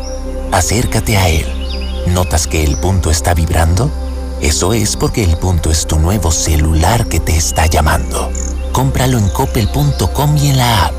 Acércate 0.51 1.17
a 1.17 1.29
él. 1.29 1.45
¿Notas 2.07 2.45
que 2.45 2.63
el 2.63 2.77
punto 2.77 3.09
está 3.09 3.33
vibrando? 3.33 3.89
Eso 4.45 4.73
es 4.73 4.95
porque 4.95 5.23
el 5.23 5.35
punto 5.37 5.71
es 5.71 5.87
tu 5.87 5.97
nuevo 5.97 6.31
celular 6.31 7.09
que 7.09 7.19
te 7.19 7.35
está 7.35 7.65
llamando. 7.65 8.31
Cómpralo 8.73 9.17
en 9.17 9.27
coppel.com 9.29 10.37
y 10.37 10.49
en 10.51 10.57
la 10.59 10.85
app. 10.85 10.93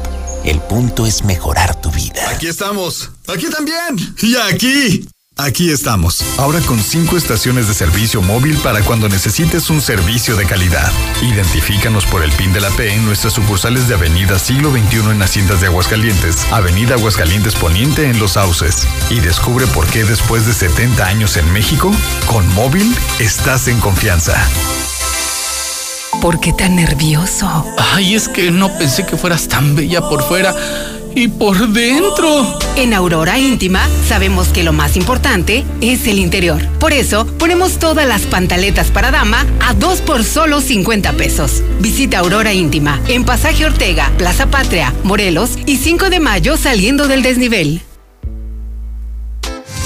El 0.45 0.59
punto 0.63 1.07
es 1.07 1.23
mejorar 1.23 1.81
tu 1.81 1.93
vida. 1.93 2.29
Aquí 2.29 2.49
estamos. 2.49 3.09
Aquí 3.29 3.47
también. 3.49 4.17
Y 4.21 4.35
aquí. 4.35 5.09
Aquí 5.39 5.71
estamos, 5.71 6.39
ahora 6.39 6.61
con 6.63 6.81
cinco 6.81 7.15
estaciones 7.15 7.69
de 7.69 7.75
servicio 7.75 8.23
móvil 8.23 8.57
para 8.57 8.81
cuando 8.81 9.07
necesites 9.07 9.69
un 9.69 9.83
servicio 9.83 10.35
de 10.35 10.47
calidad. 10.47 10.91
Identifícanos 11.21 12.07
por 12.07 12.23
el 12.23 12.33
PIN 12.33 12.55
de 12.55 12.63
la 12.63 12.71
P 12.71 12.95
en 12.95 13.05
nuestras 13.05 13.35
sucursales 13.35 13.87
de 13.87 13.97
Avenida 13.97 14.39
Siglo 14.39 14.71
XXI 14.71 15.11
en 15.11 15.21
Haciendas 15.21 15.61
de 15.61 15.67
Aguascalientes, 15.67 16.51
Avenida 16.51 16.95
Aguascalientes 16.95 17.55
Poniente 17.55 18.09
en 18.09 18.19
Los 18.19 18.33
Sauces. 18.33 18.89
Y 19.11 19.21
descubre 19.21 19.67
por 19.67 19.87
qué 19.89 20.05
después 20.05 20.47
de 20.47 20.55
70 20.55 21.07
años 21.07 21.37
en 21.37 21.53
México, 21.53 21.93
con 22.27 22.49
móvil 22.55 22.97
estás 23.19 23.69
en 23.69 23.79
confianza. 23.79 24.43
¿Por 26.23 26.41
qué 26.41 26.55
tan 26.55 26.77
nervioso? 26.77 27.47
Ay, 27.93 28.15
es 28.15 28.29
que 28.29 28.51
no 28.51 28.73
pensé 28.79 29.05
que 29.05 29.19
fueras 29.19 29.49
tan 29.49 29.77
bella 29.77 30.01
por 30.01 30.23
fuera 30.27 30.55
y 31.17 31.29
por 31.29 31.69
dentro. 31.69 32.59
En 32.77 32.93
Aurora 32.93 33.39
Íntima 33.39 33.89
sabemos 34.07 34.49
que 34.49 34.63
lo 34.63 34.73
más 34.73 34.97
importante 34.97 35.65
es 35.81 36.07
el 36.07 36.19
interior. 36.19 36.63
Por 36.79 36.93
eso 36.93 37.27
ponemos 37.39 37.79
todas 37.79 38.07
las 38.07 38.23
pantaletas 38.23 38.91
para 38.91 39.11
dama 39.11 39.47
a 39.61 39.73
dos 39.73 40.03
por 40.03 40.23
solo 40.23 40.61
50 40.61 41.15
pesos. 41.15 41.63
Visita 41.81 42.19
Aurora 42.19 42.53
Íntima 42.53 43.01
en 43.09 43.25
Pasaje 43.25 43.65
Ortega, 43.65 44.13
Plaza 44.19 44.47
Patria, 44.51 44.93
Morelos 45.03 45.59
y 45.65 45.79
5 45.79 46.11
de 46.11 46.21
mayo 46.21 46.57
saliendo 46.59 47.09
del 47.09 47.23
desnivel. 47.23 47.81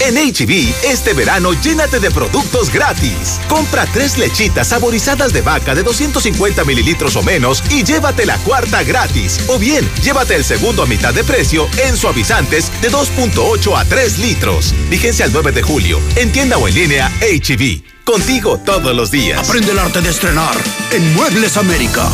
En 0.00 0.14
HB, 0.16 0.72
este 0.82 1.12
verano 1.12 1.52
llénate 1.52 2.00
de 2.00 2.10
productos 2.10 2.72
gratis. 2.72 3.38
Compra 3.48 3.86
tres 3.92 4.16
lechitas 4.16 4.68
saborizadas 4.68 5.32
de 5.32 5.42
vaca 5.42 5.74
de 5.74 5.82
250 5.82 6.64
mililitros 6.64 7.16
o 7.16 7.22
menos 7.22 7.62
y 7.70 7.84
llévate 7.84 8.24
la 8.24 8.38
cuarta 8.38 8.82
gratis. 8.82 9.40
O 9.48 9.58
bien, 9.58 9.86
llévate 10.02 10.36
el 10.36 10.44
segundo 10.44 10.82
a 10.82 10.86
mitad 10.86 11.12
de 11.12 11.22
precio 11.22 11.68
en 11.84 11.96
suavizantes 11.96 12.72
de 12.80 12.90
2.8 12.90 13.78
a 13.78 13.84
3 13.84 14.18
litros. 14.18 14.74
Vigencia 14.88 15.26
el 15.26 15.32
9 15.32 15.52
de 15.52 15.62
julio. 15.62 16.00
En 16.16 16.32
tienda 16.32 16.56
o 16.56 16.66
en 16.66 16.74
línea, 16.74 17.12
HB. 17.20 17.82
Contigo 18.04 18.58
todos 18.58 18.96
los 18.96 19.10
días. 19.10 19.46
Aprende 19.46 19.72
el 19.72 19.78
arte 19.78 20.00
de 20.00 20.08
estrenar 20.08 20.56
en 20.92 21.14
Muebles 21.14 21.58
América. 21.58 22.08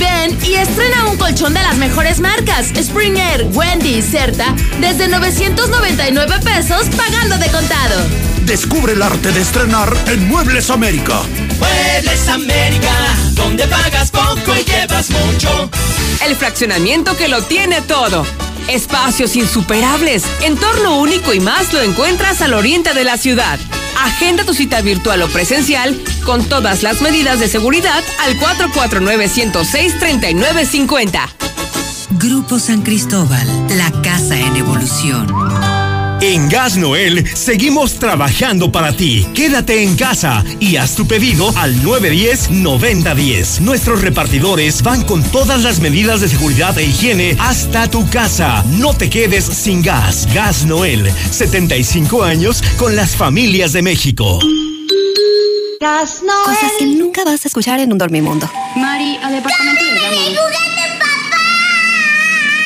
Ven 0.00 0.38
y 0.42 0.54
estrena 0.54 1.10
un 1.10 1.18
colchón 1.18 1.52
de 1.52 1.60
las 1.60 1.76
mejores 1.76 2.20
marcas, 2.20 2.72
Springer, 2.74 3.48
Wendy 3.52 3.96
y 3.96 4.02
Certa, 4.02 4.56
desde 4.80 5.08
999 5.08 6.36
pesos 6.42 6.88
pagando 6.96 7.36
de 7.36 7.50
contado. 7.50 8.29
Descubre 8.50 8.92
el 8.94 9.00
arte 9.00 9.30
de 9.30 9.42
estrenar 9.42 9.96
en 10.08 10.26
Muebles 10.26 10.70
América. 10.70 11.20
Muebles 11.60 12.28
América, 12.28 12.90
donde 13.34 13.64
pagas 13.68 14.10
poco 14.10 14.56
y 14.58 14.64
llevas 14.64 15.08
mucho. 15.10 15.70
El 16.26 16.34
fraccionamiento 16.34 17.16
que 17.16 17.28
lo 17.28 17.42
tiene 17.42 17.80
todo. 17.80 18.26
Espacios 18.66 19.36
insuperables, 19.36 20.24
entorno 20.42 20.98
único 20.98 21.32
y 21.32 21.38
más 21.38 21.72
lo 21.72 21.80
encuentras 21.80 22.42
al 22.42 22.54
oriente 22.54 22.92
de 22.92 23.04
la 23.04 23.18
ciudad. 23.18 23.60
Agenda 24.02 24.42
tu 24.42 24.52
cita 24.52 24.80
virtual 24.80 25.22
o 25.22 25.28
presencial 25.28 25.96
con 26.24 26.44
todas 26.44 26.82
las 26.82 27.00
medidas 27.02 27.38
de 27.38 27.46
seguridad 27.46 28.02
al 28.18 28.36
449-106-3950. 28.36 31.20
Grupo 32.18 32.58
San 32.58 32.82
Cristóbal, 32.82 33.46
la 33.78 33.92
casa 34.02 34.36
en 34.36 34.56
evolución. 34.56 35.79
En 36.22 36.50
Gas 36.50 36.76
Noel 36.76 37.26
seguimos 37.34 37.94
trabajando 37.94 38.70
para 38.70 38.92
ti. 38.92 39.26
Quédate 39.34 39.82
en 39.82 39.96
casa 39.96 40.44
y 40.58 40.76
haz 40.76 40.94
tu 40.94 41.06
pedido 41.06 41.50
al 41.56 41.74
910-9010. 41.82 43.60
Nuestros 43.60 44.02
repartidores 44.02 44.82
van 44.82 45.02
con 45.02 45.22
todas 45.22 45.62
las 45.62 45.80
medidas 45.80 46.20
de 46.20 46.28
seguridad 46.28 46.76
e 46.78 46.84
higiene 46.84 47.36
hasta 47.38 47.88
tu 47.88 48.08
casa. 48.10 48.62
No 48.78 48.92
te 48.92 49.08
quedes 49.08 49.46
sin 49.46 49.80
gas. 49.80 50.28
Gas 50.34 50.66
Noel, 50.66 51.10
75 51.30 52.22
años 52.22 52.62
con 52.76 52.94
las 52.94 53.16
familias 53.16 53.72
de 53.72 53.80
México. 53.80 54.38
Gas 55.80 56.22
Noel. 56.22 56.44
Cosas 56.44 56.72
que 56.78 56.84
nunca 56.84 57.24
vas 57.24 57.46
a 57.46 57.48
escuchar 57.48 57.80
en 57.80 57.92
un 57.92 57.98
dormimundo. 57.98 58.50
Mari, 58.76 59.16
al 59.22 59.32
departamento 59.32 59.84
de 59.84 59.90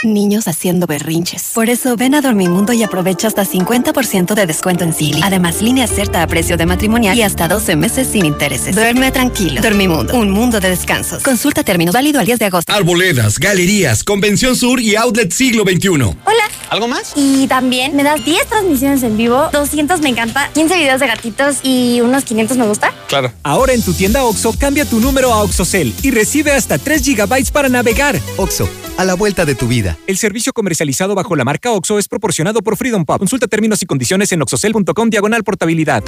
Niños 0.05 0.49
haciendo 0.49 0.87
berrinches. 0.87 1.51
Por 1.55 1.71
eso 1.71 1.97
ven 1.97 2.15
a 2.15 2.21
Dormimundo 2.21 2.73
y 2.73 2.83
aprovecha 2.83 3.29
hasta 3.29 3.45
50% 3.45 4.35
de 4.35 4.47
descuento 4.47 4.85
en 4.85 4.93
Silly. 4.93 5.21
Además, 5.23 5.63
línea 5.63 5.87
cierta 5.87 6.23
a 6.23 6.27
precio 6.27 6.57
de 6.57 6.67
matrimonial 6.67 7.17
y 7.17 7.23
hasta 7.23 7.49
12 7.49 7.77
meses 7.77 8.09
sin 8.11 8.27
intereses. 8.27 8.75
Duerme 8.75 9.11
tranquilo. 9.13 9.61
Dormimundo, 9.61 10.15
un 10.15 10.31
mundo 10.31 10.61
de 10.61 10.71
descansos. 10.71 11.23
Consulta 11.23 11.63
términos 11.63 11.95
válido 11.95 12.21
al 12.21 12.27
10 12.27 12.39
de 12.39 12.45
agosto. 12.47 12.73
Arboledas, 12.73 13.39
galerías, 13.39 14.05
Convención 14.05 14.57
Sur 14.57 14.81
y 14.81 14.97
Outlet 14.97 15.33
Siglo 15.33 15.65
XXI. 15.65 15.89
Hola. 15.89 16.45
¿Algo 16.71 16.89
más? 16.89 17.13
Y 17.15 17.47
también 17.47 17.95
me 17.95 18.03
das 18.03 18.25
10 18.25 18.47
transmisiones 18.49 19.03
en 19.03 19.17
vivo, 19.17 19.49
200 19.53 20.01
me 20.01 20.09
encanta, 20.09 20.51
15 20.55 20.77
videos 20.77 20.99
de 20.99 21.07
gatitos 21.07 21.59
y 21.63 22.01
unos 22.01 22.25
500 22.25 22.57
me 22.57 22.67
gusta. 22.67 22.93
Claro. 23.07 23.33
Ahora 23.43 23.75
en 23.75 23.83
tu 23.83 23.93
tienda 23.93 24.25
OXO, 24.25 24.55
cambia 24.59 24.85
tu 24.85 24.99
número 24.99 25.33
a 25.33 25.43
OXOCEL 25.43 25.95
y 26.03 26.11
recibe 26.11 26.51
hasta 26.51 26.79
3 26.79 27.05
GB 27.05 27.53
para 27.53 27.69
navegar. 27.69 28.19
OXO, 28.39 28.69
a 28.97 29.05
la 29.05 29.15
vuelta 29.15 29.45
de 29.45 29.55
tu 29.55 29.69
vida. 29.69 29.94
El 30.07 30.19
servicio 30.19 30.53
comercializado 30.53 31.15
bajo 31.15 31.37
la 31.37 31.45
marca 31.45 31.73
OXO 31.73 31.99
es 31.99 32.09
proporcionado 32.09 32.63
por 32.63 32.77
Freedom 32.77 33.05
Pub. 33.05 33.19
Consulta 33.19 33.47
términos 33.47 33.83
y 33.83 33.87
condiciones 33.87 34.33
en 34.33 34.43
oxocel.com 34.43 35.11
diagonal 35.11 35.45
portabilidad. 35.45 36.05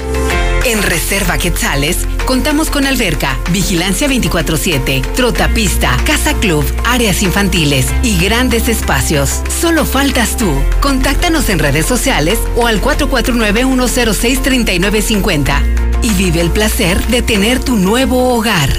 En 0.66 0.82
Reserva 0.82 1.38
Quetzales 1.38 1.96
contamos 2.26 2.68
con 2.70 2.86
alberca, 2.86 3.38
vigilancia 3.52 4.08
24/7, 4.08 5.00
trotapista, 5.14 5.96
casa 6.04 6.34
club, 6.34 6.64
áreas 6.84 7.22
infantiles 7.22 7.86
y 8.02 8.18
grandes 8.18 8.68
espacios. 8.68 9.42
Solo 9.60 9.84
faltas 9.84 10.36
tú. 10.36 10.50
Contáctanos 10.80 11.50
en 11.50 11.60
redes 11.60 11.86
sociales 11.86 12.40
o 12.56 12.66
al 12.66 12.82
449-106-3950 12.82 15.62
y 16.02 16.10
vive 16.14 16.40
el 16.40 16.50
placer 16.50 17.00
de 17.06 17.22
tener 17.22 17.62
tu 17.62 17.76
nuevo 17.76 18.34
hogar. 18.34 18.76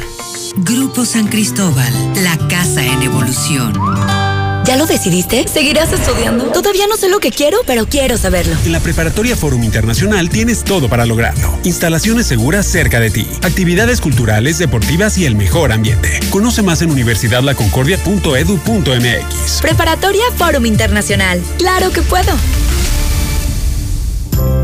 Grupo 0.57 1.05
San 1.05 1.27
Cristóbal, 1.27 1.93
la 2.23 2.37
casa 2.49 2.85
en 2.85 3.01
evolución. 3.03 4.26
¿Ya 4.67 4.75
lo 4.75 4.85
decidiste? 4.85 5.47
¿Seguirás 5.47 5.93
estudiando? 5.93 6.51
Todavía 6.51 6.87
no 6.87 6.97
sé 6.97 7.07
lo 7.07 7.19
que 7.19 7.31
quiero, 7.31 7.59
pero 7.65 7.85
quiero 7.85 8.17
saberlo. 8.17 8.53
En 8.65 8.73
la 8.73 8.81
Preparatoria 8.81 9.37
Forum 9.37 9.63
Internacional 9.63 10.29
tienes 10.29 10.65
todo 10.65 10.89
para 10.89 11.05
lograrlo. 11.05 11.57
Instalaciones 11.63 12.27
seguras 12.27 12.65
cerca 12.65 12.99
de 12.99 13.09
ti, 13.09 13.25
actividades 13.43 14.01
culturales, 14.01 14.57
deportivas 14.57 15.17
y 15.17 15.25
el 15.25 15.35
mejor 15.35 15.71
ambiente. 15.71 16.19
Conoce 16.31 16.63
más 16.63 16.81
en 16.81 16.91
universidadlaconcordia.edu.mx. 16.91 19.61
Preparatoria 19.61 20.25
Forum 20.35 20.65
Internacional. 20.65 21.41
Claro 21.57 21.91
que 21.91 22.01
puedo. 22.01 22.33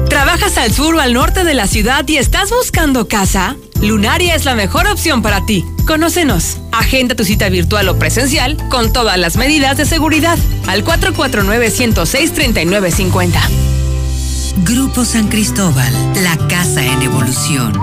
¿Trabajas 0.09 0.57
al 0.57 0.73
sur 0.73 0.95
o 0.95 0.99
al 0.99 1.13
norte 1.13 1.45
de 1.45 1.53
la 1.53 1.65
ciudad 1.65 2.05
y 2.09 2.17
estás 2.17 2.49
buscando 2.49 3.07
casa? 3.07 3.55
Lunaria 3.83 4.33
es 4.33 4.45
la 4.45 4.55
mejor 4.55 4.87
opción 4.87 5.21
para 5.21 5.45
ti. 5.45 5.63
Conócenos. 5.85 6.57
Agenda 6.71 7.13
tu 7.15 7.25
cita 7.25 7.49
virtual 7.49 7.89
o 7.89 7.99
presencial 7.99 8.55
con 8.69 8.93
todas 8.93 9.17
las 9.17 9.35
medidas 9.35 9.75
de 9.75 9.85
seguridad 9.85 10.39
al 10.67 10.85
449-106-3950. 10.85 13.41
Grupo 14.63 15.03
San 15.03 15.27
Cristóbal, 15.27 15.93
la 16.23 16.37
casa 16.47 16.85
en 16.85 17.01
evolución. 17.01 17.73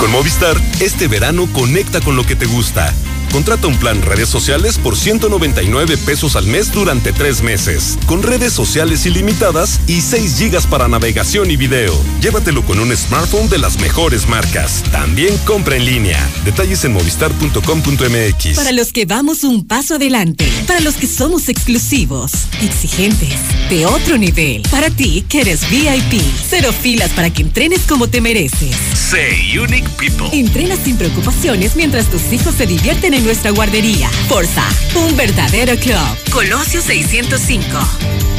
Con 0.00 0.10
Movistar, 0.10 0.60
este 0.80 1.06
verano 1.06 1.46
conecta 1.52 2.00
con 2.00 2.16
lo 2.16 2.24
que 2.24 2.34
te 2.34 2.46
gusta. 2.46 2.92
Contrata 3.32 3.68
un 3.68 3.76
plan 3.76 4.02
redes 4.02 4.28
sociales 4.28 4.76
por 4.76 4.96
199 4.96 5.96
pesos 5.98 6.34
al 6.34 6.46
mes 6.46 6.72
durante 6.72 7.12
tres 7.12 7.42
meses, 7.42 7.96
con 8.06 8.22
redes 8.22 8.52
sociales 8.52 9.06
ilimitadas 9.06 9.80
y 9.86 10.00
6 10.00 10.36
gigas 10.36 10.66
para 10.66 10.88
navegación 10.88 11.50
y 11.50 11.56
video. 11.56 11.94
Llévatelo 12.20 12.64
con 12.64 12.80
un 12.80 12.96
smartphone 12.96 13.48
de 13.48 13.58
las 13.58 13.78
mejores 13.78 14.28
marcas. 14.28 14.82
También 14.90 15.36
compra 15.46 15.76
en 15.76 15.84
línea. 15.84 16.28
Detalles 16.44 16.84
en 16.84 16.92
movistar.com.mx. 16.92 18.56
Para 18.56 18.72
los 18.72 18.92
que 18.92 19.06
vamos 19.06 19.44
un 19.44 19.64
paso 19.66 19.94
adelante, 19.94 20.50
para 20.66 20.80
los 20.80 20.94
que 20.94 21.06
somos 21.06 21.48
exclusivos, 21.48 22.32
exigentes, 22.62 23.34
de 23.68 23.86
otro 23.86 24.18
nivel, 24.18 24.62
para 24.70 24.90
ti 24.90 25.24
que 25.28 25.42
eres 25.42 25.68
VIP, 25.70 26.20
cero 26.48 26.72
filas 26.72 27.10
para 27.12 27.30
que 27.30 27.42
entrenes 27.42 27.82
como 27.82 28.08
te 28.08 28.20
mereces. 28.20 28.74
Say 28.94 29.56
Unique 29.56 29.88
People. 29.98 30.28
Entrena 30.32 30.76
sin 30.76 30.96
preocupaciones 30.96 31.76
mientras 31.76 32.06
tus 32.10 32.32
hijos 32.32 32.54
se 32.56 32.66
divierten 32.66 33.14
en 33.14 33.19
nuestra 33.20 33.50
guardería. 33.50 34.08
Forza, 34.28 34.64
un 34.94 35.16
verdadero 35.16 35.76
club. 35.76 35.96
Colosio 36.32 36.80
605. 36.80 37.78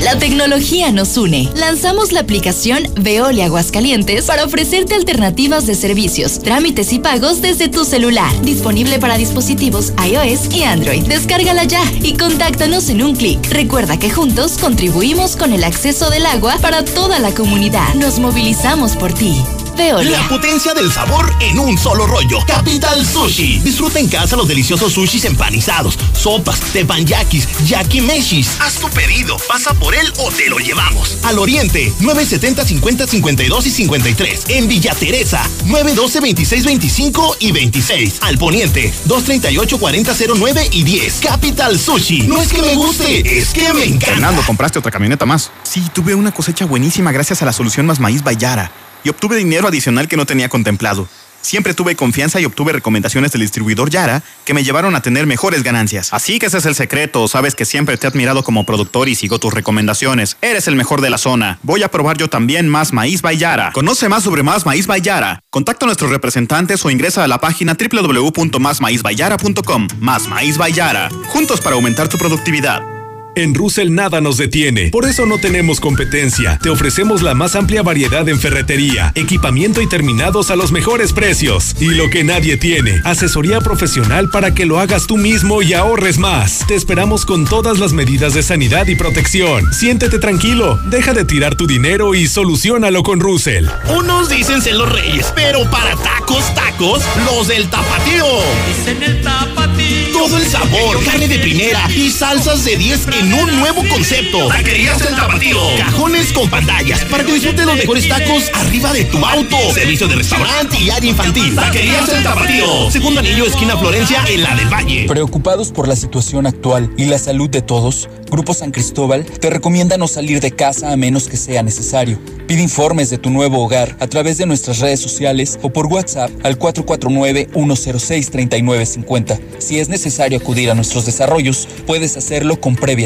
La 0.04 0.18
tecnología 0.18 0.92
nos 0.92 1.16
une. 1.16 1.48
Lanzamos 1.54 2.12
la 2.12 2.22
aplicación 2.22 2.88
Veolia 3.00 3.46
Aguascalientes 3.46 4.26
para 4.26 4.44
ofrecerte 4.44 4.96
alternativas 4.96 5.68
de 5.68 5.76
servicios, 5.76 6.40
trámites 6.40 6.92
y 6.92 6.98
pagos 6.98 7.42
desde 7.42 7.70
tu 7.70 7.86
celular. 7.86 8.32
Disponible 8.42 8.98
para 8.98 9.18
dispositivos 9.18 9.94
iOS 10.04 10.54
y 10.56 10.64
Android. 10.64 11.04
Descárgala 11.04 11.66
ya 11.66 11.84
y 12.02 12.18
contáctanos 12.18 12.90
en 12.90 13.04
un 13.04 13.16
clic. 13.16 13.40
Recuerda 13.52 14.00
que 14.00 14.10
juntos 14.10 14.58
contribuimos 14.60 15.36
con 15.36 15.54
el 15.54 15.64
acceso 15.64 16.10
del 16.10 16.26
agua 16.26 16.58
para 16.62 16.84
toda 16.84 17.20
la 17.20 17.32
comunidad. 17.36 17.94
Nos 17.94 18.18
movilizamos 18.18 18.96
por 18.96 19.14
ti. 19.14 19.36
Veolia. 19.82 20.22
La 20.22 20.28
potencia 20.28 20.76
del 20.76 20.92
sabor 20.92 21.34
en 21.40 21.58
un 21.58 21.76
solo 21.76 22.06
rollo. 22.06 22.38
Capital 22.46 23.04
Sushi. 23.04 23.62
Disfruta 23.64 23.98
en 23.98 24.08
casa 24.08 24.36
los 24.36 24.48
deliciosos 24.48 24.94
sushis 24.94 25.26
empanizados, 25.26 25.98
sopas, 26.14 26.60
teppanyakis, 26.72 27.48
yakimeshis. 27.66 28.60
Haz 28.60 28.76
tu 28.76 28.88
pedido, 28.90 29.38
pasa 29.48 29.74
por 29.74 29.96
él 29.96 30.14
o 30.20 30.30
te 30.30 30.50
lo 30.50 30.60
llevamos. 30.60 31.18
Al 31.24 31.40
Oriente, 31.40 31.92
970 32.00 32.64
50 32.64 33.08
52 33.08 33.66
y 33.66 33.72
53. 33.72 34.44
En 34.50 34.68
Villa 34.68 34.94
Teresa, 34.94 35.50
912 35.66 36.20
26 36.20 36.66
25 36.66 37.38
y 37.40 37.52
26. 37.52 38.20
Al 38.22 38.38
Poniente, 38.38 38.94
238 39.06 39.80
40 39.80 40.14
09 40.36 40.70
y 40.74 40.84
10. 40.84 41.22
Capital 41.22 41.80
Sushi. 41.80 42.28
No 42.28 42.40
es 42.40 42.54
que 42.54 42.62
me 42.62 42.76
guste, 42.76 43.40
es 43.40 43.50
que 43.50 43.74
me 43.74 43.86
encanta. 43.86 44.06
Fernando, 44.06 44.44
compraste 44.46 44.78
otra 44.78 44.92
camioneta 44.92 45.26
más. 45.26 45.50
Sí, 45.64 45.84
tuve 45.92 46.14
una 46.14 46.32
cosecha 46.32 46.66
buenísima 46.66 47.12
gracias 47.12 47.42
a 47.42 47.46
la 47.46 47.54
solución 47.54 47.88
Más 47.88 48.00
Maíz 48.00 48.22
Bayara 48.22 48.72
y 49.04 49.10
obtuve 49.10 49.36
dinero 49.36 49.68
adicional 49.68 50.08
que 50.08 50.18
no 50.18 50.26
tenía 50.26 50.50
contemplado. 50.50 51.08
Siempre 51.42 51.74
tuve 51.74 51.96
confianza 51.96 52.40
y 52.40 52.46
obtuve 52.46 52.72
recomendaciones 52.72 53.32
del 53.32 53.42
distribuidor 53.42 53.90
Yara 53.90 54.22
que 54.46 54.54
me 54.54 54.64
llevaron 54.64 54.96
a 54.96 55.02
tener 55.02 55.26
mejores 55.26 55.64
ganancias. 55.64 56.14
Así 56.14 56.38
que 56.40 56.46
ese 56.46 56.60
es 56.60 56.66
el 56.66 56.76
secreto. 56.76 57.28
Sabes 57.28 57.56
que 57.56 57.66
siempre 57.66 57.98
te 57.98 58.08
he 58.08 58.10
admirado 58.10 58.44
como 58.44 58.66
productor 58.66 59.10
y 59.10 59.16
sigo 59.16 59.40
tus 59.40 59.54
recomendaciones. 59.54 60.38
Eres 60.42 60.68
el 60.68 60.76
mejor 60.76 61.02
de 61.02 61.10
la 61.10 61.18
zona. 61.18 61.60
Voy 61.64 61.82
a 61.84 61.90
probar 61.90 62.18
yo 62.18 62.30
también 62.30 62.70
Más 62.70 62.94
Maíz 62.94 63.22
Bayara. 63.22 63.72
Conoce 63.74 64.08
más 64.08 64.24
sobre 64.24 64.44
Más 64.44 64.66
Maíz 64.66 64.88
Bayara. 64.88 65.42
Contacta 65.50 65.86
a 65.86 65.88
nuestros 65.88 66.12
representantes 66.12 66.86
o 66.86 66.92
ingresa 66.92 67.24
a 67.24 67.28
la 67.28 67.40
página 67.40 67.76
www.másmaízbayara.com. 67.76 69.88
Más 70.00 70.28
Maíz 70.28 70.58
Bayara. 70.58 71.10
Juntos 71.28 71.62
para 71.62 71.76
aumentar 71.76 72.08
tu 72.08 72.18
productividad. 72.18 73.01
En 73.36 73.56
Russell 73.56 73.94
nada 73.94 74.20
nos 74.20 74.36
detiene, 74.36 74.90
por 74.90 75.06
eso 75.06 75.26
no 75.26 75.38
tenemos 75.38 75.80
competencia. 75.80 76.60
Te 76.62 76.70
ofrecemos 76.70 77.22
la 77.22 77.34
más 77.34 77.56
amplia 77.56 77.82
variedad 77.82 78.28
en 78.28 78.38
ferretería, 78.38 79.14
equipamiento 79.16 79.82
y 79.82 79.88
terminados 79.88 80.52
a 80.52 80.58
los 80.58 80.74
mejores 80.74 81.14
precios. 81.14 81.74
Y 81.80 81.92
lo 81.92 82.10
que 82.10 82.26
nadie 82.26 82.58
tiene, 82.58 83.00
asesoría 83.06 83.62
profesional 83.62 84.30
para 84.30 84.54
que 84.54 84.66
lo 84.66 84.80
hagas 84.80 85.08
tú 85.08 85.16
mismo 85.16 85.62
y 85.62 85.72
ahorres 85.74 86.18
más. 86.18 86.66
Te 86.68 86.76
esperamos 86.76 87.26
con 87.26 87.46
todas 87.46 87.80
las 87.80 87.94
medidas 87.94 88.34
de 88.34 88.44
sanidad 88.44 88.88
y 88.88 88.96
protección. 88.96 89.74
Siéntete 89.74 90.20
tranquilo, 90.20 90.78
deja 90.88 91.14
de 91.14 91.24
tirar 91.24 91.56
tu 91.56 91.68
dinero 91.68 92.14
y 92.16 92.28
solucionalo 92.28 93.02
con 93.02 93.22
Russell. 93.22 93.68
Unos 93.96 94.28
dicen 94.28 94.62
ser 94.62 94.76
los 94.76 94.92
reyes, 94.92 95.32
pero 95.34 95.70
para 95.72 95.96
tacos, 95.96 96.54
tacos, 96.54 97.02
los 97.26 97.48
del 97.48 97.70
tapatío. 97.70 98.26
Dicen 98.68 99.02
el 99.02 99.22
tapatío. 99.22 100.12
Todo 100.12 100.38
el 100.38 100.46
sabor, 100.46 101.02
carne 101.06 101.30
de 101.30 101.40
primera 101.40 101.90
y 101.96 102.10
salsas 102.10 102.66
de 102.66 102.76
10 102.76 103.06
en 103.22 103.34
un 103.36 103.60
nuevo 103.60 103.84
concepto. 103.88 104.48
Taquerías 104.48 105.00
El 105.02 105.16
Tapatío. 105.16 105.60
Cajones 105.78 106.34
con 106.34 106.50
pantallas 106.50 107.06
para 107.06 107.24
que 107.24 107.34
disfrutes 107.34 107.68
los 107.68 107.76
mejores 107.76 108.10
tacos 108.10 108.50
arriba 108.56 108.92
de 108.94 109.06
tu 109.06 109.24
auto. 109.24 109.58
Servicio 109.74 110.08
de 110.08 110.16
restaurante 110.16 110.80
y 110.80 110.90
área 110.90 111.12
infantil. 111.12 111.54
Taquerías 111.54 112.10
El 112.10 112.24
Tapatío. 112.24 112.90
Segundo 112.90 113.20
anillo, 113.20 113.46
esquina 113.46 113.78
Florencia, 113.78 114.24
en 114.28 114.42
la 114.42 114.56
del 114.56 114.74
Valle. 114.74 115.06
Preocupados 115.08 115.72
por 115.72 115.88
la 115.88 115.96
situación 115.96 116.48
actual 116.48 116.90
y 116.98 117.06
la 117.06 117.20
salud 117.20 117.48
de 117.50 117.62
todos, 117.62 118.10
Grupo 118.32 118.56
San 118.56 118.72
Cristóbal 118.72 119.26
te 119.26 119.52
recomienda 119.52 119.98
no 119.98 120.08
salir 120.08 120.40
de 120.40 120.52
casa 120.52 120.92
a 120.92 120.98
menos 120.98 121.28
que 121.28 121.38
sea 121.38 121.62
necesario. 121.62 122.18
Pide 122.48 122.64
informes 122.64 123.10
de 123.10 123.18
tu 123.18 123.30
nuevo 123.30 123.64
hogar 123.64 123.96
a 124.00 124.08
través 124.08 124.38
de 124.38 124.46
nuestras 124.46 124.80
redes 124.80 125.00
sociales 125.00 125.58
o 125.62 125.70
por 125.70 125.86
WhatsApp 125.88 126.32
al 126.44 126.58
449-106-3950. 126.58 129.40
Si 129.60 129.80
es 129.80 129.90
necesario 129.90 130.38
acudir 130.38 130.72
a 130.72 130.76
nuestros 130.76 131.06
desarrollos, 131.06 131.68
puedes 131.86 132.18
hacerlo 132.18 132.60
con 132.60 132.76
previa 132.76 133.06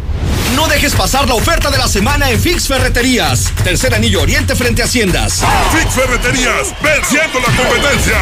No 0.55 0.67
dejes 0.67 0.93
pasar 0.93 1.27
la 1.27 1.35
oferta 1.35 1.69
de 1.69 1.77
la 1.77 1.87
semana 1.87 2.29
en 2.29 2.39
Fix 2.39 2.67
Ferreterías. 2.67 3.51
Tercer 3.63 3.93
anillo 3.93 4.21
oriente 4.21 4.55
frente 4.55 4.81
a 4.81 4.85
Haciendas. 4.85 5.41
Fix 5.71 5.93
Ferreterías, 5.93 6.73
venciendo 6.81 7.39
la 7.39 7.55
competencia. 7.55 8.17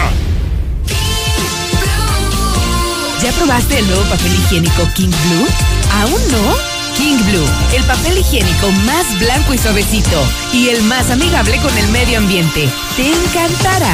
¿Ya 3.21 3.31
probaste 3.33 3.79
el 3.79 3.87
nuevo 3.87 4.03
papel 4.03 4.33
higiénico 4.33 4.87
King 4.95 5.09
Blue? 5.09 5.47
¿Aún 6.01 6.31
no? 6.31 6.79
King 6.97 7.17
Blue, 7.29 7.49
el 7.73 7.83
papel 7.83 8.17
higiénico 8.17 8.71
más 8.85 9.19
blanco 9.19 9.53
y 9.53 9.57
suavecito 9.57 10.23
y 10.53 10.69
el 10.69 10.83
más 10.83 11.09
amigable 11.11 11.57
con 11.57 11.77
el 11.77 11.87
medio 11.89 12.17
ambiente. 12.17 12.69
Te 12.95 13.07
encantará. 13.07 13.93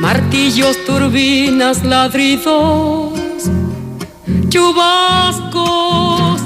martillos, 0.00 0.84
turbinas, 0.84 1.84
ladridos, 1.84 3.12
chubascos 4.48 6.40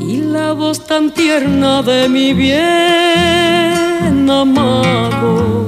y 0.00 0.16
la 0.18 0.52
voz 0.52 0.86
tan 0.86 1.12
tierna 1.12 1.82
de 1.82 2.08
mi 2.08 2.32
bien 2.32 4.30
amado. 4.30 5.64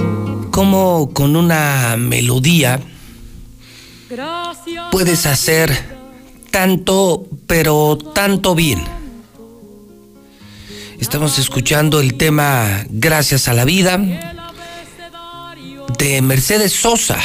Como 0.50 1.10
con 1.12 1.36
una 1.36 1.96
melodía 1.98 2.80
puedes 4.90 5.26
hacer 5.26 5.96
tanto, 6.50 7.26
pero 7.46 7.98
tanto 8.14 8.54
bien. 8.54 8.82
Estamos 10.98 11.38
escuchando 11.38 12.00
el 12.00 12.14
tema 12.14 12.86
Gracias 12.88 13.48
a 13.48 13.52
la 13.52 13.66
vida 13.66 14.35
de 15.98 16.22
Mercedes 16.22 16.72
Sosa. 16.72 17.18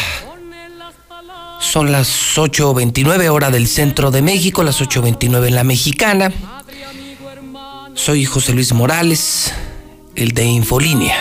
Son 1.59 1.91
las 1.91 2.37
8.29 2.37 3.29
hora 3.29 3.49
del 3.51 3.67
centro 3.67 4.11
de 4.11 4.21
México, 4.21 4.63
las 4.63 4.81
8.29 4.81 5.47
en 5.47 5.55
la 5.55 5.63
mexicana. 5.63 6.31
Soy 7.93 8.25
José 8.25 8.53
Luis 8.53 8.73
Morales, 8.73 9.53
el 10.15 10.33
de 10.33 10.45
Infolínea. 10.45 11.15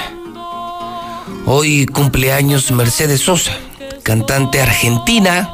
Hoy 1.46 1.86
cumpleaños 1.86 2.70
Mercedes 2.70 3.20
Sosa, 3.20 3.52
cantante 4.02 4.60
argentina. 4.60 5.50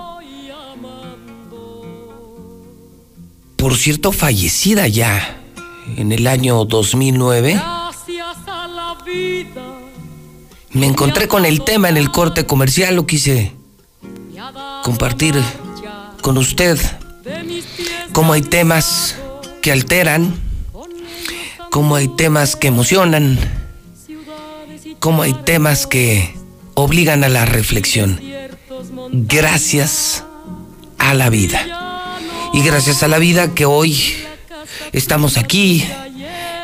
Por 3.56 3.76
cierto, 3.76 4.12
fallecida 4.12 4.86
ya 4.88 5.40
en 5.96 6.12
el 6.12 6.26
año 6.26 6.64
2009, 6.64 7.60
me 10.76 10.86
encontré 10.86 11.26
con 11.26 11.46
el 11.46 11.64
tema 11.64 11.88
en 11.88 11.96
el 11.96 12.10
corte 12.10 12.44
comercial, 12.44 12.96
lo 12.96 13.06
quise 13.06 13.52
compartir 14.82 15.34
con 16.20 16.36
usted, 16.36 16.78
cómo 18.12 18.34
hay 18.34 18.42
temas 18.42 19.16
que 19.62 19.72
alteran, 19.72 20.34
cómo 21.70 21.96
hay 21.96 22.08
temas 22.08 22.56
que 22.56 22.68
emocionan, 22.68 23.38
cómo 24.98 25.22
hay 25.22 25.32
temas 25.32 25.86
que 25.86 26.36
obligan 26.74 27.24
a 27.24 27.30
la 27.30 27.46
reflexión. 27.46 28.20
Gracias 29.12 30.24
a 30.98 31.14
la 31.14 31.30
vida. 31.30 32.18
Y 32.52 32.60
gracias 32.62 33.02
a 33.02 33.08
la 33.08 33.18
vida 33.18 33.54
que 33.54 33.64
hoy 33.64 34.14
estamos 34.92 35.38
aquí 35.38 35.86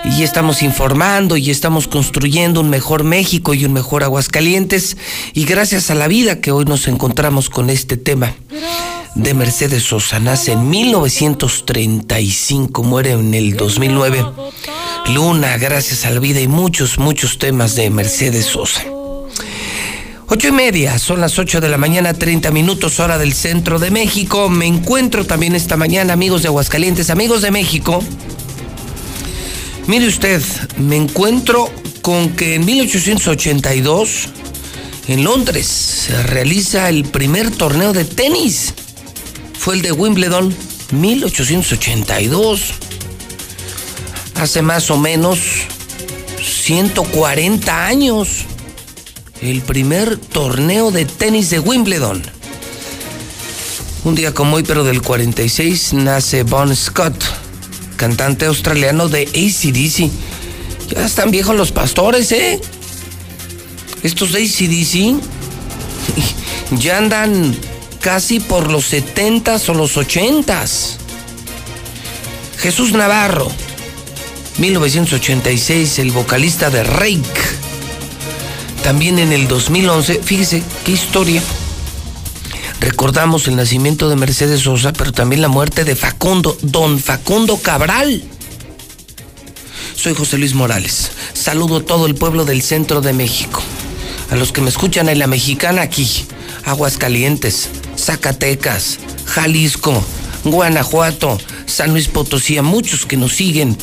y 0.05 0.23
estamos 0.23 0.63
informando 0.63 1.37
y 1.37 1.51
estamos 1.51 1.89
construyendo 1.89 2.61
un 2.61 2.71
mejor 2.71 3.03
México 3.05 3.55
y 3.55 3.65
un 3.65 3.73
mejor 3.73 4.05
Aguascalientes. 4.05 4.97
Y 5.33 5.45
gracias 5.45 5.91
a 5.91 5.95
la 5.95 6.09
vida 6.09 6.41
que 6.41 6.53
hoy 6.53 6.65
nos 6.65 6.89
encontramos 6.89 7.51
con 7.51 7.71
este 7.71 7.97
tema 7.97 8.35
de 9.15 9.35
Mercedes 9.35 9.85
Sosa. 9.85 10.19
Nace 10.19 10.53
en 10.53 10.69
1935, 10.69 12.83
muere 12.83 13.13
en 13.13 13.35
el 13.35 13.57
2009. 13.57 14.25
Luna, 15.15 15.57
gracias 15.59 16.05
a 16.05 16.11
la 16.11 16.19
vida 16.21 16.41
y 16.41 16.49
muchos, 16.49 16.99
muchos 16.99 17.39
temas 17.39 17.75
de 17.75 17.91
Mercedes 17.91 18.47
Sosa. 18.47 18.83
Ocho 20.29 20.49
y 20.49 20.53
media, 20.53 20.99
son 20.99 21.21
las 21.21 21.39
ocho 21.39 21.61
de 21.61 21.69
la 21.69 21.77
mañana, 21.77 22.15
30 22.15 22.51
minutos 22.53 22.99
hora 23.01 23.19
del 23.19 23.35
centro 23.35 23.79
de 23.79 23.91
México. 23.91 24.49
Me 24.49 24.67
encuentro 24.67 25.27
también 25.27 25.55
esta 25.55 25.77
mañana, 25.77 26.15
amigos 26.15 26.41
de 26.41 26.49
Aguascalientes, 26.49 27.11
amigos 27.11 27.43
de 27.43 27.51
México. 27.51 28.03
Mire 29.87 30.07
usted, 30.07 30.41
me 30.79 30.97
encuentro 30.97 31.69
con 32.03 32.31
que 32.37 32.55
en 32.55 32.65
1882, 32.65 34.29
en 35.09 35.25
Londres, 35.25 35.67
se 35.67 36.23
realiza 36.23 36.89
el 36.89 37.05
primer 37.05 37.51
torneo 37.51 37.93
de 37.93 38.05
tenis. 38.05 38.75
Fue 39.59 39.75
el 39.75 39.83
de 39.83 39.93
Wimbledon, 39.93 40.55
1882. 40.93 42.75
Hace 44.37 44.63
más 44.63 44.91
o 44.91 44.99
menos 44.99 45.41
140 46.43 47.87
años 47.87 48.47
el 49.41 49.63
primer 49.63 50.17
torneo 50.17 50.93
de 50.93 51.05
tenis 51.05 51.51
de 51.51 51.59
Wimbledon. 51.59 52.23
Un 54.05 54.15
día 54.15 54.33
como 54.33 54.57
hoy, 54.57 54.63
pero 54.63 54.85
del 54.85 55.03
46, 55.03 55.95
nace 55.95 56.45
Bon 56.45 56.75
Scott, 56.75 57.15
cantante 58.03 58.47
australiano 58.47 59.09
de 59.09 59.29
ACDC. 59.29 60.11
Ya 60.93 61.07
están 61.07 61.31
viejos 61.31 61.55
los 61.55 61.71
pastores, 61.71 62.33
¿eh? 62.33 62.61
Estos 64.03 64.33
de 64.33 64.43
ACDC 64.43 65.23
ya 66.81 66.99
andan 66.99 67.57
casi 68.01 68.41
por 68.41 68.73
los 68.73 68.93
70s 68.93 69.69
o 69.69 69.75
los 69.75 69.97
80s. 69.97 70.97
Jesús 72.59 72.93
Navarro, 72.93 73.49
1986, 74.59 76.01
el 76.01 76.11
vocalista 76.11 76.71
de 76.71 76.83
Rake 76.83 77.23
también 78.83 79.21
en 79.21 79.33
el 79.33 79.47
2011, 79.47 80.23
fíjese 80.25 80.65
qué 80.85 80.91
historia. 80.91 81.41
Recordamos 82.83 83.47
el 83.47 83.55
nacimiento 83.55 84.09
de 84.09 84.17
Mercedes 84.17 84.63
Sosa, 84.63 84.93
pero 84.93 85.13
también 85.13 85.41
la 85.41 85.47
muerte 85.47 85.85
de 85.85 85.95
Facundo, 85.95 86.59
don 86.63 86.99
Facundo 86.99 87.59
Cabral. 87.59 88.25
Soy 89.95 90.15
José 90.15 90.37
Luis 90.37 90.55
Morales. 90.55 91.13
Saludo 91.33 91.77
a 91.77 91.85
todo 91.85 92.07
el 92.07 92.17
pueblo 92.17 92.45
del 92.45 92.61
centro 92.61 93.01
de 93.01 93.13
México. 93.13 93.63
A 94.33 94.35
los 94.35 94.51
que 94.51 94.63
me 94.63 94.69
escuchan 94.69 95.09
en 95.09 95.21
la 95.21 95.29
mexicana 95.29 95.83
aquí, 95.83 96.27
Aguascalientes, 96.65 97.69
Zacatecas, 97.97 98.99
Jalisco, 99.27 100.03
Guanajuato, 100.43 101.39
San 101.67 101.93
Luis 101.93 102.09
Potosí, 102.09 102.59
a 102.59 102.63
muchos 102.63 103.07
que 103.07 103.17
nos 103.17 103.33
siguen 103.33 103.79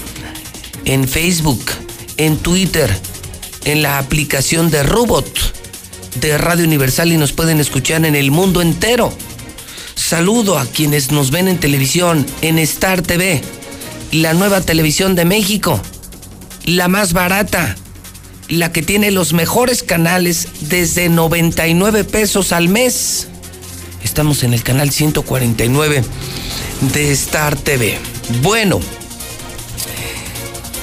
en 0.84 1.08
Facebook, 1.08 1.64
en 2.18 2.36
Twitter, 2.36 2.94
en 3.64 3.82
la 3.82 3.98
aplicación 3.98 4.70
de 4.70 4.84
Robot 4.84 5.49
de 6.28 6.38
Radio 6.38 6.66
Universal 6.66 7.12
y 7.12 7.18
nos 7.18 7.34
pueden 7.34 7.60
escuchar 7.60 8.06
en 8.06 8.16
el 8.16 8.32
mundo 8.32 8.62
entero. 8.62 9.14
Saludo 9.96 10.58
a 10.58 10.66
quienes 10.66 11.12
nos 11.12 11.32
ven 11.32 11.48
en 11.48 11.60
televisión, 11.60 12.26
en 12.42 12.60
Star 12.60 13.02
TV, 13.02 13.42
la 14.12 14.34
nueva 14.34 14.62
televisión 14.62 15.16
de 15.16 15.26
México, 15.26 15.80
la 16.66 16.88
más 16.88 17.14
barata, 17.14 17.76
la 18.48 18.72
que 18.72 18.82
tiene 18.82 19.12
los 19.12 19.34
mejores 19.34 19.84
canales 19.84 20.48
desde 20.62 21.10
99 21.10 22.04
pesos 22.04 22.52
al 22.52 22.70
mes. 22.70 23.28
Estamos 24.04 24.44
en 24.44 24.54
el 24.54 24.64
canal 24.64 24.92
149 24.92 26.04
de 26.94 27.12
Star 27.12 27.56
TV. 27.56 27.98
Bueno, 28.42 28.80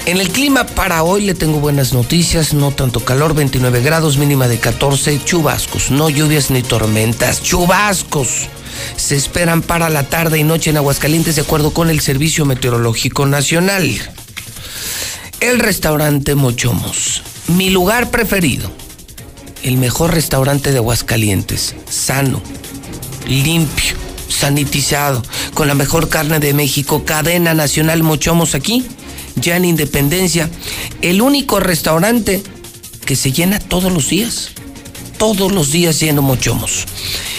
en 0.07 0.19
el 0.19 0.29
clima 0.29 0.65
para 0.65 1.03
hoy 1.03 1.23
le 1.23 1.35
tengo 1.35 1.59
buenas 1.59 1.93
noticias, 1.93 2.55
no 2.55 2.71
tanto 2.71 3.01
calor, 3.01 3.35
29 3.35 3.83
grados, 3.83 4.19
mínima 4.19 4.47
de 4.47 4.59
14, 4.59 5.21
chubascos, 5.25 5.91
no 5.91 6.09
lluvias 6.09 6.51
ni 6.51 6.63
tormentas, 6.63 7.43
chubascos. 7.43 8.49
Se 8.97 9.17
esperan 9.17 9.63
para 9.63 9.91
la 9.91 10.05
tarde 10.05 10.39
y 10.39 10.45
noche 10.45 10.71
en 10.71 10.77
Aguascalientes 10.77 11.35
de 11.35 11.43
acuerdo 11.43 11.73
con 11.73 11.91
el 11.91 12.01
Servicio 12.01 12.45
Meteorológico 12.45 13.27
Nacional. 13.27 13.91
El 15.41 15.59
restaurante 15.59 16.37
Mochomos, 16.37 17.23
mi 17.49 17.71
lugar 17.71 18.11
preferido, 18.11 18.71
el 19.65 19.77
mejor 19.77 20.15
restaurante 20.15 20.71
de 20.71 20.79
Aguascalientes, 20.79 21.75
sano, 21.91 22.41
limpio, 23.27 23.97
sanitizado, 24.29 25.25
con 25.55 25.67
la 25.67 25.75
mejor 25.75 26.09
carne 26.09 26.39
de 26.39 26.55
México, 26.55 27.05
cadena 27.05 27.55
nacional 27.55 28.05
Mochomos 28.05 28.55
aquí 28.55 28.87
ya 29.37 29.57
en 29.57 29.65
Independencia, 29.65 30.51
el 31.03 31.23
único 31.23 31.61
restaurante 31.61 32.43
que 33.05 33.17
se 33.17 33.33
llena 33.33 33.59
todos 33.59 33.93
los 33.93 34.09
días. 34.09 34.51
Todos 35.19 35.53
los 35.53 35.73
días 35.73 36.01
lleno 36.01 36.21
Mochomos. 36.21 36.85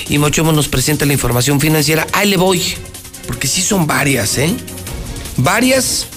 Y 0.10 0.18
Mochomos 0.18 0.56
nos 0.56 0.68
presenta 0.68 1.06
la 1.06 1.14
información 1.14 1.60
financiera. 1.60 2.08
Ahí 2.14 2.30
le 2.30 2.38
voy, 2.38 2.64
porque 3.28 3.48
sí 3.48 3.62
son 3.62 3.86
varias, 3.86 4.38
¿eh? 4.38 4.52
Varias 5.38 6.08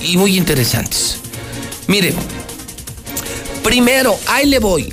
y 0.00 0.16
muy 0.18 0.36
interesantes. 0.36 1.18
Mire, 1.86 2.12
primero, 3.62 4.18
ahí 4.26 4.46
le 4.46 4.58
voy. 4.58 4.92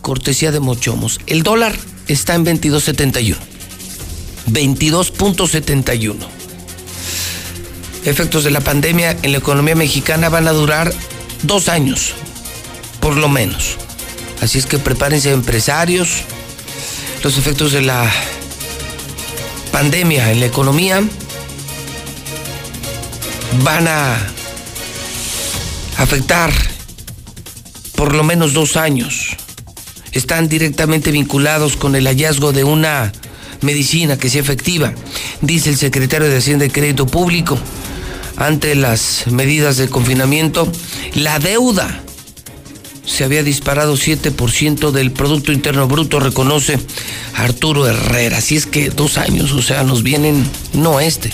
Cortesía 0.00 0.50
de 0.50 0.58
Mochomos. 0.58 1.20
El 1.26 1.42
dólar 1.42 1.76
está 2.08 2.34
en 2.34 2.46
22.71. 2.46 3.36
22.71 4.50 6.37
efectos 8.04 8.44
de 8.44 8.50
la 8.50 8.60
pandemia 8.60 9.16
en 9.22 9.32
la 9.32 9.38
economía 9.38 9.74
mexicana 9.74 10.28
van 10.28 10.48
a 10.48 10.52
durar 10.52 10.92
dos 11.42 11.68
años, 11.68 12.14
por 13.00 13.16
lo 13.16 13.28
menos. 13.28 13.76
Así 14.40 14.58
es 14.58 14.66
que 14.66 14.78
prepárense 14.78 15.32
empresarios. 15.32 16.22
Los 17.22 17.36
efectos 17.36 17.72
de 17.72 17.82
la 17.82 18.10
pandemia 19.72 20.30
en 20.30 20.40
la 20.40 20.46
economía 20.46 21.02
van 23.64 23.88
a 23.88 24.16
afectar 25.96 26.52
por 27.96 28.14
lo 28.14 28.22
menos 28.22 28.52
dos 28.52 28.76
años. 28.76 29.36
Están 30.12 30.48
directamente 30.48 31.10
vinculados 31.10 31.76
con 31.76 31.96
el 31.96 32.06
hallazgo 32.06 32.52
de 32.52 32.64
una 32.64 33.12
medicina 33.60 34.16
que 34.16 34.30
sea 34.30 34.40
efectiva, 34.40 34.92
dice 35.40 35.70
el 35.70 35.76
secretario 35.76 36.28
de 36.28 36.36
Hacienda 36.36 36.64
y 36.64 36.70
Crédito 36.70 37.06
Público 37.06 37.58
ante 38.38 38.76
las 38.76 39.26
medidas 39.26 39.76
de 39.76 39.88
confinamiento, 39.88 40.70
la 41.14 41.40
deuda 41.40 42.02
se 43.04 43.24
había 43.24 43.42
disparado 43.42 43.94
7% 43.94 44.92
del 44.92 45.10
Producto 45.10 45.50
Interno 45.52 45.88
Bruto, 45.88 46.20
reconoce 46.20 46.78
Arturo 47.34 47.88
Herrera. 47.88 48.38
Así 48.38 48.56
es 48.56 48.66
que 48.66 48.90
dos 48.90 49.18
años, 49.18 49.52
o 49.52 49.62
sea, 49.62 49.82
nos 49.82 50.04
vienen, 50.04 50.48
no 50.72 51.00
este, 51.00 51.32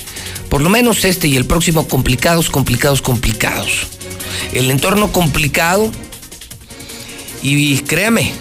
por 0.49 0.63
lo 0.63 0.71
menos 0.71 1.05
este 1.05 1.29
y 1.29 1.37
el 1.37 1.45
próximo 1.45 1.87
complicados, 1.87 2.49
complicados, 2.49 3.03
complicados. 3.03 3.89
El 4.53 4.71
entorno 4.71 5.13
complicado 5.13 5.91
y 7.43 7.77
créame, 7.81 8.33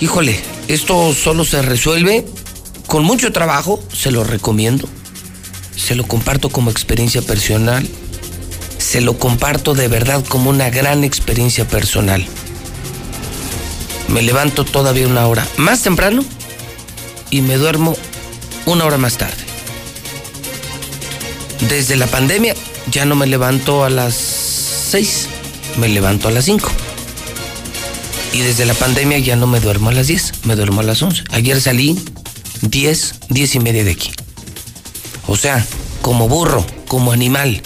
híjole, 0.00 0.40
esto 0.68 1.12
solo 1.12 1.44
se 1.44 1.60
resuelve 1.60 2.24
con 2.86 3.04
mucho 3.04 3.32
trabajo, 3.32 3.82
se 3.92 4.10
lo 4.10 4.24
recomiendo 4.24 4.88
se 5.82 5.96
lo 5.96 6.06
comparto 6.06 6.48
como 6.48 6.70
experiencia 6.70 7.22
personal, 7.22 7.88
se 8.78 9.00
lo 9.00 9.18
comparto 9.18 9.74
de 9.74 9.88
verdad 9.88 10.24
como 10.24 10.48
una 10.48 10.70
gran 10.70 11.02
experiencia 11.02 11.66
personal. 11.66 12.24
Me 14.06 14.22
levanto 14.22 14.64
todavía 14.64 15.08
una 15.08 15.26
hora 15.26 15.46
más 15.56 15.82
temprano 15.82 16.24
y 17.30 17.40
me 17.40 17.56
duermo 17.56 17.96
una 18.66 18.84
hora 18.84 18.96
más 18.96 19.18
tarde. 19.18 19.42
Desde 21.68 21.96
la 21.96 22.06
pandemia 22.06 22.54
ya 22.92 23.04
no 23.04 23.16
me 23.16 23.26
levanto 23.26 23.84
a 23.84 23.90
las 23.90 24.14
6, 24.14 25.28
me 25.78 25.88
levanto 25.88 26.28
a 26.28 26.30
las 26.30 26.44
5. 26.44 26.70
Y 28.34 28.38
desde 28.38 28.66
la 28.66 28.74
pandemia 28.74 29.18
ya 29.18 29.34
no 29.34 29.48
me 29.48 29.58
duermo 29.58 29.88
a 29.88 29.92
las 29.92 30.06
10, 30.06 30.44
me 30.44 30.54
duermo 30.54 30.80
a 30.80 30.84
las 30.84 31.02
11. 31.02 31.24
Ayer 31.30 31.60
salí 31.60 31.98
10, 32.60 33.14
10 33.30 33.54
y 33.56 33.60
media 33.60 33.84
de 33.84 33.90
aquí. 33.90 34.12
O 35.32 35.36
sea, 35.36 35.66
como 36.02 36.28
burro, 36.28 36.62
como 36.88 37.10
animal. 37.10 37.62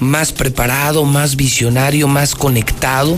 Más 0.00 0.32
preparado, 0.32 1.04
más 1.04 1.36
visionario, 1.36 2.08
más 2.08 2.34
conectado, 2.34 3.16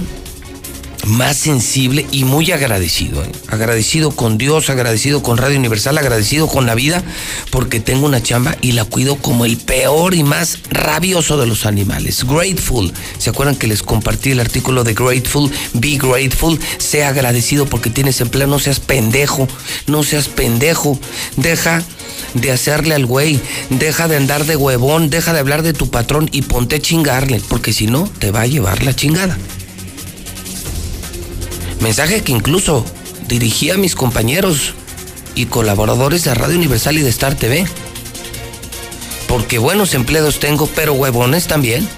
más 1.06 1.38
sensible 1.38 2.06
y 2.10 2.24
muy 2.24 2.52
agradecido. 2.52 3.24
¿eh? 3.24 3.32
Agradecido 3.48 4.10
con 4.10 4.36
Dios, 4.36 4.68
agradecido 4.68 5.22
con 5.22 5.38
Radio 5.38 5.58
Universal, 5.58 5.96
agradecido 5.96 6.46
con 6.46 6.66
la 6.66 6.74
vida, 6.74 7.02
porque 7.48 7.80
tengo 7.80 8.04
una 8.04 8.22
chamba 8.22 8.54
y 8.60 8.72
la 8.72 8.84
cuido 8.84 9.16
como 9.16 9.46
el 9.46 9.56
peor 9.56 10.12
y 10.12 10.24
más 10.24 10.58
rabioso 10.68 11.38
de 11.38 11.46
los 11.46 11.64
animales. 11.64 12.26
Grateful. 12.26 12.92
¿Se 13.16 13.30
acuerdan 13.30 13.56
que 13.56 13.66
les 13.66 13.82
compartí 13.82 14.32
el 14.32 14.40
artículo 14.40 14.84
de 14.84 14.92
Grateful? 14.92 15.50
Be 15.72 15.96
grateful. 15.96 16.60
Sea 16.76 17.08
agradecido 17.08 17.64
porque 17.64 17.88
tienes 17.88 18.20
empleo. 18.20 18.46
No 18.46 18.58
seas 18.58 18.78
pendejo. 18.78 19.48
No 19.86 20.02
seas 20.02 20.28
pendejo. 20.28 20.98
Deja 21.38 21.82
de 22.34 22.52
hacerle 22.52 22.94
al 22.94 23.06
güey, 23.06 23.40
deja 23.70 24.08
de 24.08 24.16
andar 24.16 24.44
de 24.44 24.56
huevón, 24.56 25.10
deja 25.10 25.32
de 25.32 25.40
hablar 25.40 25.62
de 25.62 25.72
tu 25.72 25.90
patrón 25.90 26.28
y 26.32 26.42
ponte 26.42 26.76
a 26.76 26.80
chingarle, 26.80 27.40
porque 27.48 27.72
si 27.72 27.86
no, 27.86 28.08
te 28.18 28.30
va 28.30 28.42
a 28.42 28.46
llevar 28.46 28.82
la 28.82 28.94
chingada. 28.94 29.38
Mensaje 31.80 32.22
que 32.22 32.32
incluso 32.32 32.84
dirigí 33.28 33.70
a 33.70 33.76
mis 33.76 33.94
compañeros 33.94 34.74
y 35.34 35.46
colaboradores 35.46 36.24
de 36.24 36.34
Radio 36.34 36.56
Universal 36.56 36.98
y 36.98 37.02
de 37.02 37.10
Star 37.10 37.34
TV. 37.34 37.66
Porque 39.26 39.58
buenos 39.58 39.94
empleados 39.94 40.38
tengo, 40.38 40.66
pero 40.66 40.92
huevones 40.92 41.46
también. 41.46 41.88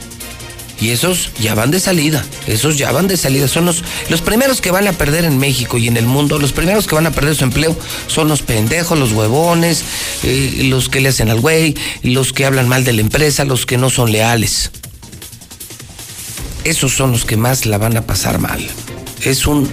Y 0.81 0.91
esos 0.91 1.31
ya 1.41 1.55
van 1.55 1.71
de 1.71 1.79
salida, 1.79 2.25
esos 2.47 2.77
ya 2.77 2.91
van 2.91 3.07
de 3.07 3.17
salida. 3.17 3.47
Son 3.49 3.65
los, 3.65 3.85
los 4.09 4.21
primeros 4.21 4.61
que 4.61 4.71
van 4.71 4.89
a 4.89 4.93
perder 4.93 5.25
en 5.25 5.39
México 5.39 5.79
y 5.79 5.89
en 5.89 5.97
el 5.97 6.07
mundo, 6.07 6.39
los 6.39 6.53
primeros 6.53 6.87
que 6.87 6.95
van 6.95 7.07
a 7.07 7.13
perder 7.13 7.37
su 7.37 7.45
empleo 7.45 7.77
son 8.07 8.29
los 8.29 8.43
pendejos, 8.43 8.99
los 8.99 9.13
huevones, 9.13 9.85
eh, 10.25 10.63
los 10.65 10.89
que 10.89 11.01
le 11.01 11.11
hacen 11.11 11.31
al 11.31 11.41
güey, 11.41 11.77
los 12.03 12.33
que 12.33 12.45
hablan 12.45 12.69
mal 12.69 12.85
de 12.85 12.93
la 12.93 13.01
empresa, 13.01 13.45
los 13.45 13.67
que 13.67 13.79
no 13.79 13.89
son 13.89 14.11
leales. 14.11 14.71
Esos 16.65 16.93
son 16.93 17.13
los 17.13 17.25
que 17.25 17.37
más 17.37 17.67
la 17.67 17.79
van 17.79 17.97
a 17.97 18.03
pasar 18.03 18.39
mal. 18.39 18.67
Es 19.23 19.47
un 19.47 19.69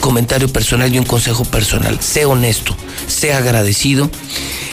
comentario 0.00 0.48
personal 0.48 0.92
y 0.92 0.98
un 0.98 1.04
consejo 1.04 1.44
personal. 1.44 2.00
Sé 2.00 2.24
honesto, 2.24 2.76
sé 3.06 3.32
agradecido, 3.32 4.10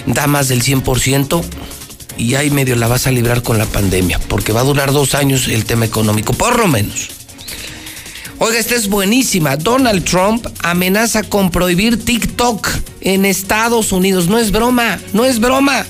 da 0.06 0.26
más 0.28 0.48
del 0.48 0.64
100% 0.64 1.44
y 2.20 2.36
ahí 2.36 2.52
medio 2.52 2.76
la 2.76 2.88
vas 2.88 3.08
a 3.08 3.12
librar 3.12 3.42
con 3.42 3.58
la 3.58 3.66
pandemia, 3.66 4.20
porque 4.20 4.52
va 4.52 4.62
a 4.62 4.66
durar 4.66 4.92
dos 4.92 5.16
años 5.16 5.48
el 5.48 5.66
tema 5.66 5.86
económico, 5.86 6.34
por 6.34 6.60
lo 6.60 6.68
menos. 6.68 7.10
Oiga, 8.38 8.60
esta 8.60 8.76
es 8.76 8.88
buenísima. 8.88 9.58
Donald 9.58 10.04
Trump 10.04 10.46
amenaza 10.62 11.24
con 11.24 11.50
prohibir 11.52 12.04
TikTok 12.04 12.68
en 13.02 13.26
Estados 13.26 13.92
Unidos. 13.92 14.28
No 14.28 14.38
es 14.38 14.52
broma, 14.52 15.00
no 15.14 15.26
es 15.26 15.40
broma. 15.40 15.86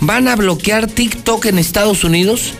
Van 0.00 0.28
a 0.28 0.36
bloquear 0.36 0.86
TikTok 0.86 1.46
en 1.46 1.58
Estados 1.58 2.04
Unidos 2.04 2.54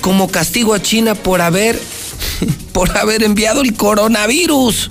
como 0.00 0.28
castigo 0.28 0.74
a 0.74 0.80
China 0.80 1.14
por 1.14 1.40
haber, 1.40 1.80
por 2.72 2.96
haber 2.96 3.22
enviado 3.22 3.62
el 3.62 3.74
coronavirus. 3.74 4.90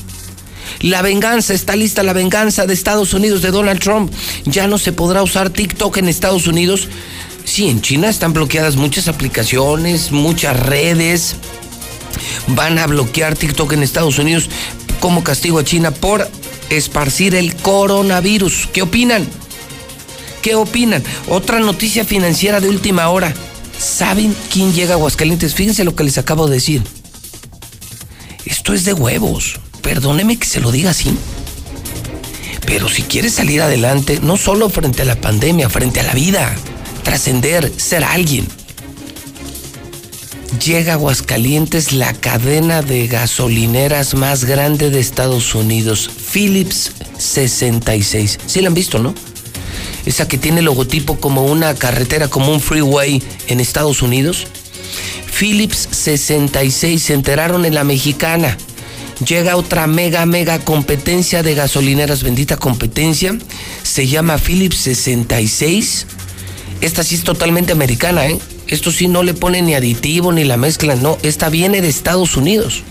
La 0.81 1.01
venganza, 1.01 1.53
está 1.53 1.75
lista 1.75 2.03
la 2.03 2.13
venganza 2.13 2.65
de 2.65 2.73
Estados 2.73 3.13
Unidos 3.13 3.41
de 3.41 3.51
Donald 3.51 3.81
Trump. 3.81 4.13
Ya 4.45 4.67
no 4.67 4.77
se 4.77 4.93
podrá 4.93 5.21
usar 5.23 5.49
TikTok 5.49 5.97
en 5.97 6.07
Estados 6.07 6.47
Unidos. 6.47 6.87
Sí, 7.43 7.67
en 7.67 7.81
China 7.81 8.09
están 8.09 8.31
bloqueadas 8.31 8.77
muchas 8.77 9.09
aplicaciones, 9.09 10.11
muchas 10.11 10.57
redes. 10.57 11.35
Van 12.47 12.79
a 12.79 12.87
bloquear 12.87 13.35
TikTok 13.35 13.73
en 13.73 13.83
Estados 13.83 14.19
Unidos 14.19 14.49
como 15.01 15.23
castigo 15.23 15.59
a 15.59 15.65
China 15.65 15.91
por 15.91 16.29
esparcir 16.69 17.35
el 17.35 17.55
coronavirus. 17.55 18.69
¿Qué 18.71 18.81
opinan? 18.81 19.27
¿Qué 20.41 20.55
opinan? 20.55 21.03
Otra 21.27 21.59
noticia 21.59 22.05
financiera 22.05 22.61
de 22.61 22.69
última 22.69 23.09
hora. 23.09 23.33
¿Saben 23.77 24.33
quién 24.51 24.73
llega 24.73 24.93
a 24.93 24.97
Aguascalientes? 24.97 25.53
Fíjense 25.55 25.83
lo 25.83 25.95
que 25.95 26.05
les 26.05 26.17
acabo 26.17 26.47
de 26.47 26.55
decir. 26.55 26.83
Esto 28.45 28.73
es 28.73 28.85
de 28.85 28.93
huevos. 28.93 29.59
Perdóneme 29.81 30.37
que 30.37 30.45
se 30.45 30.59
lo 30.59 30.71
diga 30.71 30.91
así. 30.91 31.17
Pero 32.65 32.87
si 32.87 33.01
quieres 33.01 33.33
salir 33.33 33.61
adelante, 33.61 34.19
no 34.21 34.37
solo 34.37 34.69
frente 34.69 35.01
a 35.01 35.05
la 35.05 35.19
pandemia, 35.19 35.69
frente 35.69 35.99
a 35.99 36.03
la 36.03 36.13
vida, 36.13 36.55
trascender, 37.03 37.71
ser 37.77 38.03
alguien. 38.03 38.47
Llega 40.63 40.91
a 40.91 40.95
Aguascalientes 40.95 41.93
la 41.93 42.13
cadena 42.13 42.81
de 42.81 43.07
gasolineras 43.07 44.13
más 44.13 44.45
grande 44.45 44.89
de 44.89 44.99
Estados 44.99 45.55
Unidos, 45.55 46.09
Philips 46.31 46.91
66. 47.17 48.39
Sí 48.45 48.61
la 48.61 48.67
han 48.67 48.73
visto, 48.73 48.99
¿no? 48.99 49.15
Esa 50.05 50.27
que 50.27 50.37
tiene 50.37 50.61
logotipo 50.61 51.19
como 51.19 51.45
una 51.45 51.73
carretera, 51.75 52.27
como 52.27 52.51
un 52.51 52.59
freeway 52.59 53.23
en 53.47 53.59
Estados 53.59 54.01
Unidos. 54.01 54.47
Philips 55.39 55.87
66 55.91 57.01
se 57.01 57.13
enteraron 57.13 57.65
en 57.65 57.73
la 57.73 57.83
mexicana 57.83 58.57
llega 59.25 59.55
otra 59.55 59.87
mega, 59.87 60.25
mega 60.25 60.59
competencia 60.59 61.43
de 61.43 61.55
gasolineras, 61.55 62.23
bendita 62.23 62.57
competencia. 62.57 63.37
Se 63.83 64.07
llama 64.07 64.37
Philips 64.37 64.77
66. 64.77 66.07
Esta 66.81 67.03
sí 67.03 67.15
es 67.15 67.23
totalmente 67.23 67.73
americana, 67.73 68.27
¿eh? 68.27 68.39
Esto 68.67 68.91
sí 68.91 69.07
no 69.07 69.23
le 69.23 69.33
pone 69.33 69.61
ni 69.61 69.73
aditivo 69.73 70.31
ni 70.31 70.43
la 70.43 70.57
mezcla, 70.57 70.95
no. 70.95 71.17
Esta 71.23 71.49
viene 71.49 71.81
de 71.81 71.89
Estados 71.89 72.37
Unidos. 72.37 72.83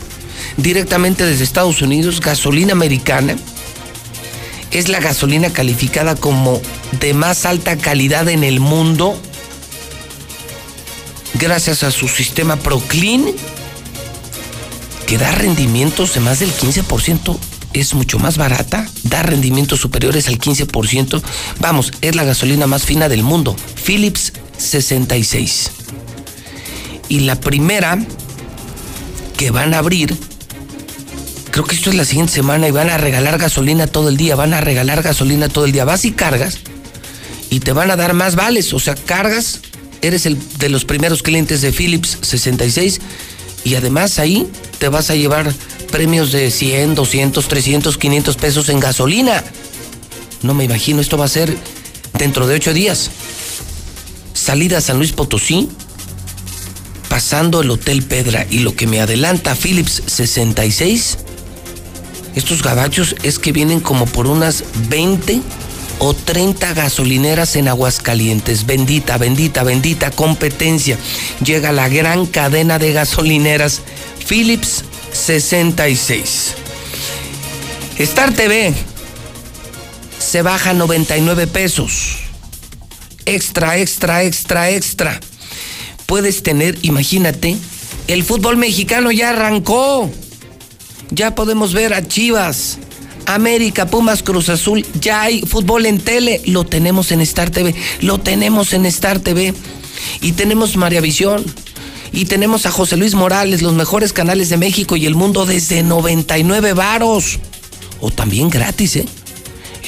Directamente 0.57 1.25
desde 1.25 1.45
Estados 1.45 1.83
Unidos, 1.83 2.21
gasolina 2.21 2.73
americana. 2.73 3.37
Es 4.71 4.89
la 4.89 5.01
gasolina 5.01 5.51
calificada 5.51 6.15
como 6.17 6.61
de 7.01 7.15
más 7.15 7.47
alta 7.47 7.77
calidad 7.77 8.29
en 8.29 8.45
el 8.45 8.61
mundo. 8.61 9.19
Gracias 11.35 11.85
a 11.85 11.91
su 11.91 12.09
sistema 12.09 12.57
Proclean 12.57 13.25
que 15.09 15.17
da 15.17 15.33
rendimientos 15.33 16.13
de 16.13 16.21
más 16.21 16.39
del 16.41 16.53
15%, 16.53 17.39
es 17.73 17.95
mucho 17.95 18.19
más 18.19 18.37
barata, 18.37 18.87
da 19.05 19.23
rendimientos 19.23 19.81
superiores 19.81 20.29
al 20.29 20.39
15%. 20.39 21.23
Vamos, 21.61 21.95
es 22.03 22.15
la 22.15 22.25
gasolina 22.25 22.67
más 22.67 22.85
fina 22.85 23.09
del 23.09 23.23
mundo, 23.23 23.57
Philips 23.87 24.35
66. 24.59 25.71
Y 27.09 27.21
la 27.21 27.41
primera 27.41 27.99
que 29.39 29.51
van 29.51 29.73
a 29.73 29.79
abrir, 29.79 30.15
creo 31.53 31.65
que 31.65 31.75
esto 31.75 31.89
es 31.89 31.97
la 31.97 32.05
siguiente 32.05 32.35
semana 32.35 32.69
y 32.69 32.71
van 32.71 32.91
a 32.91 32.99
regalar 32.99 33.39
gasolina 33.39 33.87
todo 33.87 34.11
el 34.11 34.19
día, 34.19 34.37
van 34.37 34.53
a 34.53 34.61
regalar 34.61 35.03
gasolina 35.03 35.49
todo 35.49 35.65
el 35.65 35.73
día. 35.73 35.87
Vas 35.87 36.05
y 36.05 36.13
cargas 36.13 36.59
y 37.49 37.61
te 37.61 37.73
van 37.73 37.91
a 37.91 37.97
dar 37.97 38.13
más 38.13 38.37
vales, 38.37 38.75
o 38.75 38.79
sea, 38.79 38.95
cargas, 38.95 39.61
eres 40.03 40.27
el 40.27 40.39
de 40.59 40.69
los 40.69 40.85
primeros 40.85 41.23
clientes 41.23 41.63
de 41.63 41.73
Philips 41.73 42.19
66 42.21 43.01
y 43.65 43.75
además 43.75 44.19
ahí 44.19 44.47
te 44.79 44.89
vas 44.89 45.11
a 45.11 45.17
llevar 45.17 45.53
premios 45.91 46.33
de 46.33 46.51
100, 46.51 46.95
200, 46.95 47.49
300, 47.49 47.99
500 47.99 48.37
pesos 48.37 48.69
en 48.69 48.81
gasolina. 48.81 49.45
No 50.43 50.55
me 50.55 50.65
imagino, 50.65 51.01
esto 51.01 51.19
va 51.19 51.25
a 51.25 51.29
ser 51.29 51.57
dentro 52.19 52.47
de 52.47 52.55
ocho 52.55 52.73
días. 52.73 53.11
Salida 54.35 54.79
a 54.79 54.81
San 54.81 54.99
Luis 54.99 55.13
Potosí, 55.13 55.69
pasando 57.09 57.63
el 57.63 57.71
Hotel 57.71 58.03
Pedra 58.03 58.47
y 58.49 58.61
lo 58.61 58.75
que 58.75 58.87
me 58.87 59.01
adelanta 59.01 59.57
Philips 59.57 60.03
66, 60.07 61.19
estos 62.37 62.63
gabachos 62.63 63.17
es 63.25 63.39
que 63.39 63.53
vienen 63.53 63.81
como 63.81 64.07
por 64.07 64.29
unas 64.29 64.63
20 64.89 65.41
o 65.99 66.15
30 66.15 66.75
gasolineras 66.75 67.57
en 67.57 67.67
Aguascalientes. 67.67 68.67
Bendita, 68.67 69.19
bendita, 69.19 69.65
bendita 69.65 70.11
competencia. 70.13 70.97
Llega 71.45 71.73
la 71.73 71.89
gran 71.89 72.27
cadena 72.27 72.79
de 72.79 72.93
gasolineras 72.93 73.83
Philips 74.27 74.85
66. 75.13 76.55
Star 77.99 78.33
TV 78.33 78.75
se 80.19 80.43
baja 80.43 80.73
99 80.73 81.47
pesos. 81.47 82.19
Extra, 83.25 83.79
extra, 83.79 84.23
extra, 84.23 84.71
extra. 84.71 85.21
Puedes 86.07 86.43
tener, 86.43 86.79
imagínate, 86.83 87.57
el 88.07 88.25
fútbol 88.25 88.57
mexicano 88.57 89.11
ya 89.11 89.31
arrancó. 89.31 90.11
Ya 91.11 91.35
podemos 91.35 91.73
ver 91.73 91.95
a 91.95 92.07
Chivas, 92.07 92.79
América, 93.27 93.87
Pumas, 93.87 94.23
Cruz 94.23 94.49
Azul, 94.49 94.87
ya 95.01 95.23
hay 95.23 95.43
fútbol 95.43 95.87
en 95.87 96.01
tele, 96.01 96.41
lo 96.47 96.65
tenemos 96.65 97.13
en 97.13 97.21
Star 97.21 97.51
TV, 97.51 97.75
lo 98.01 98.19
tenemos 98.19 98.73
en 98.73 98.87
Star 98.87 99.19
TV. 99.21 99.55
Y 100.21 100.33
tenemos 100.33 100.77
Visión, 101.03 101.45
y 102.13 102.25
tenemos 102.25 102.67
a 102.67 102.71
José 102.71 102.97
Luis 102.97 103.15
Morales, 103.15 103.63
los 103.63 103.75
mejores 103.75 104.13
canales 104.13 104.49
de 104.49 104.57
México 104.57 104.97
y 104.97 105.07
el 105.07 105.15
mundo 105.15 105.47
desde 105.47 105.83
99 105.83 106.73
varos. 106.73 107.39
O 108.01 108.11
también 108.11 108.49
gratis, 108.51 108.97
¿eh? 108.97 109.07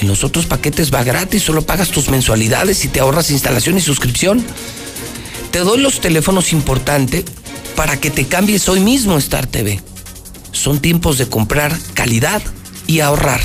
En 0.01 0.09
los 0.09 0.24
otros 0.24 0.47
paquetes 0.47 0.92
va 0.92 1.05
gratis, 1.05 1.42
solo 1.42 1.62
pagas 1.62 1.90
tus 1.90 2.09
mensualidades 2.09 2.84
y 2.84 2.88
te 2.88 3.01
ahorras 3.01 3.30
instalación 3.30 3.76
y 3.76 3.80
suscripción. 3.80 4.44
Te 5.51 5.59
doy 5.59 5.80
los 5.80 6.01
teléfonos 6.01 6.52
importantes 6.52 7.24
para 7.76 7.98
que 7.98 8.10
te 8.10 8.26
cambies 8.26 8.68
hoy 8.68 8.80
mismo 8.80 9.18
Star 9.18 9.47
TV. 9.47 9.80
Son 10.52 10.80
tiempos 10.80 11.18
de 11.18 11.26
comprar 11.26 11.76
calidad 11.94 12.42
y 12.86 13.01
ahorrar. 13.01 13.40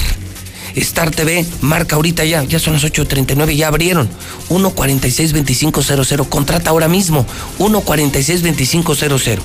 Star 0.75 1.11
TV 1.11 1.45
marca 1.61 1.95
ahorita 1.95 2.25
ya, 2.25 2.43
ya 2.43 2.59
son 2.59 2.73
las 2.73 2.83
8.39, 2.83 3.55
ya 3.55 3.67
abrieron. 3.67 4.09
146-2500. 4.49 6.27
Contrata 6.27 6.69
ahora 6.69 6.87
mismo. 6.87 7.25
146-2500. 7.59 9.39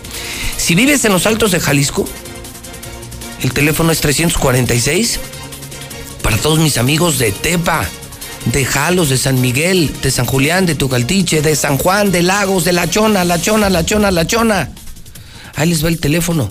Si 0.56 0.74
vives 0.74 1.04
en 1.04 1.12
los 1.12 1.26
altos 1.26 1.52
de 1.52 1.60
Jalisco, 1.60 2.08
el 3.42 3.52
teléfono 3.52 3.92
es 3.92 4.00
346. 4.00 5.20
Para 6.22 6.36
todos 6.36 6.58
mis 6.58 6.76
amigos 6.78 7.18
de 7.18 7.32
Tepa, 7.32 7.88
de 8.46 8.64
Jalos, 8.64 9.08
de 9.08 9.16
San 9.16 9.40
Miguel, 9.40 9.90
de 10.02 10.10
San 10.10 10.26
Julián, 10.26 10.66
de 10.66 10.74
Tucaltiche, 10.74 11.42
de 11.42 11.56
San 11.56 11.78
Juan, 11.78 12.12
de 12.12 12.22
Lagos, 12.22 12.64
de 12.64 12.72
La 12.72 12.90
Chona, 12.90 13.24
La 13.24 13.40
Chona, 13.40 13.70
La 13.70 13.84
Chona, 13.84 14.10
La 14.10 14.26
Chona. 14.26 14.70
Ahí 15.54 15.68
les 15.68 15.84
va 15.84 15.88
el 15.88 16.00
teléfono. 16.00 16.48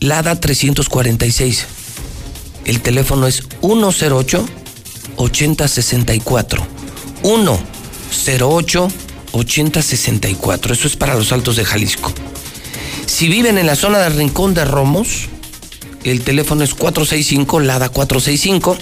Lada 0.00 0.40
346. 0.40 1.66
El 2.70 2.80
teléfono 2.82 3.26
es 3.26 3.42
108 3.62 4.46
8064. 5.16 6.66
108 7.24 8.88
8064. 9.32 10.72
Eso 10.72 10.86
es 10.86 10.94
para 10.94 11.16
los 11.16 11.32
altos 11.32 11.56
de 11.56 11.64
Jalisco. 11.64 12.12
Si 13.06 13.26
viven 13.26 13.58
en 13.58 13.66
la 13.66 13.74
zona 13.74 13.98
del 13.98 14.14
Rincón 14.14 14.54
de 14.54 14.64
Romos, 14.64 15.26
el 16.04 16.22
teléfono 16.22 16.62
es 16.62 16.74
465, 16.74 17.58
Lada 17.58 17.88
465 17.88 18.78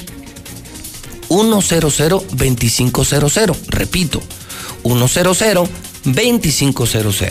100-2500. 1.30 3.56
Repito, 3.68 4.20
100-2500. 4.84 7.30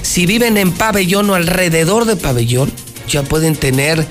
Si 0.00 0.24
viven 0.24 0.56
en 0.56 0.72
pabellón 0.72 1.28
o 1.28 1.34
alrededor 1.34 2.06
de 2.06 2.16
pabellón, 2.16 2.72
ya 3.06 3.22
pueden 3.22 3.54
tener 3.54 4.08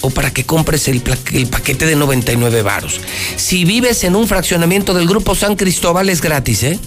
o 0.01 0.11
para 0.11 0.33
que 0.33 0.45
compres 0.45 0.89
el, 0.89 1.01
paquete 1.01 1.87
de 1.87 1.97
99 1.97 2.63
varos. 2.63 3.01
Si 3.37 3.65
vives 3.65 4.05
en 4.05 4.17
un 4.17 4.27
fraccionamiento 4.27 4.95
del 4.95 5.07
Grupo 5.07 5.35
San 5.35 5.57
Cristóbal 5.57 6.09
es 6.09 6.21
gratis, 6.21 6.63
¿eh? 6.63 6.79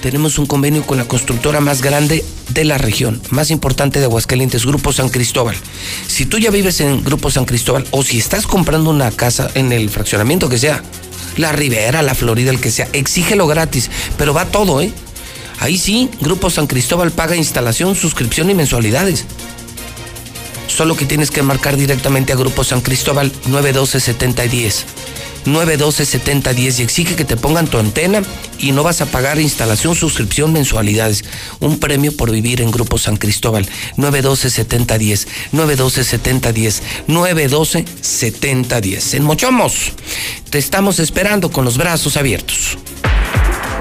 Tenemos 0.00 0.38
un 0.38 0.46
convenio 0.46 0.86
con 0.86 0.96
la 0.96 1.06
constructora 1.06 1.60
más 1.60 1.82
grande 1.82 2.24
de 2.50 2.64
la 2.64 2.78
región, 2.78 3.20
más 3.30 3.50
importante 3.50 3.98
de 3.98 4.04
Aguascalientes, 4.04 4.64
Grupo 4.64 4.92
San 4.92 5.08
Cristóbal. 5.08 5.56
Si 6.06 6.24
tú 6.24 6.38
ya 6.38 6.50
vives 6.50 6.80
en 6.80 7.02
Grupo 7.02 7.30
San 7.30 7.44
Cristóbal 7.44 7.84
o 7.90 8.04
si 8.04 8.18
estás 8.18 8.46
comprando 8.46 8.90
una 8.90 9.10
casa 9.10 9.50
en 9.54 9.72
el 9.72 9.90
fraccionamiento 9.90 10.48
que 10.48 10.58
sea, 10.58 10.84
la 11.36 11.52
Ribera, 11.52 12.02
la 12.02 12.14
Florida, 12.14 12.50
el 12.50 12.60
que 12.60 12.70
sea, 12.70 12.88
exígelo 12.92 13.48
gratis, 13.48 13.90
pero 14.16 14.32
va 14.32 14.44
todo, 14.46 14.80
¿eh? 14.80 14.92
Ahí 15.60 15.76
sí, 15.76 16.08
Grupo 16.20 16.50
San 16.50 16.68
Cristóbal 16.68 17.10
paga 17.10 17.34
instalación, 17.34 17.96
suscripción 17.96 18.48
y 18.50 18.54
mensualidades. 18.54 19.24
Solo 20.68 20.96
que 20.96 21.06
tienes 21.06 21.32
que 21.32 21.42
marcar 21.42 21.76
directamente 21.76 22.32
a 22.32 22.36
Grupo 22.36 22.62
San 22.62 22.80
Cristóbal 22.80 23.32
912-7010. 23.50 24.84
912-7010 25.44 26.78
y 26.78 26.82
exige 26.82 27.16
que 27.16 27.24
te 27.24 27.36
pongan 27.36 27.66
tu 27.66 27.78
antena 27.78 28.22
y 28.58 28.72
no 28.72 28.82
vas 28.82 29.00
a 29.00 29.06
pagar 29.06 29.40
instalación, 29.40 29.94
suscripción, 29.94 30.52
mensualidades. 30.52 31.24
Un 31.60 31.80
premio 31.80 32.14
por 32.16 32.30
vivir 32.30 32.60
en 32.60 32.70
Grupo 32.70 32.98
San 32.98 33.16
Cristóbal. 33.16 33.66
912-7010. 33.96 35.26
912-7010. 35.52 36.82
912-7010. 37.08 39.14
En 39.14 39.24
Mochomos, 39.24 39.92
te 40.50 40.58
estamos 40.58 41.00
esperando 41.00 41.50
con 41.50 41.64
los 41.64 41.78
brazos 41.78 42.16
abiertos. 42.16 42.78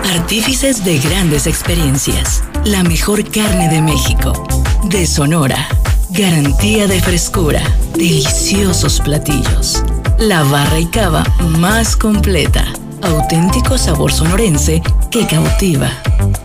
Artífices 0.05 0.85
de 0.85 0.99
grandes 0.99 1.47
experiencias. 1.47 2.43
La 2.63 2.83
mejor 2.83 3.29
carne 3.29 3.67
de 3.69 3.81
México. 3.81 4.47
De 4.85 5.05
Sonora. 5.05 5.67
Garantía 6.09 6.87
de 6.87 7.01
frescura. 7.01 7.61
Deliciosos 7.93 9.01
platillos. 9.01 9.83
La 10.17 10.43
barra 10.43 10.79
y 10.79 10.85
cava 10.85 11.23
más 11.59 11.95
completa. 11.97 12.65
Auténtico 13.01 13.77
sabor 13.77 14.13
sonorense 14.13 14.81
que 15.11 15.27
cautiva. 15.27 15.91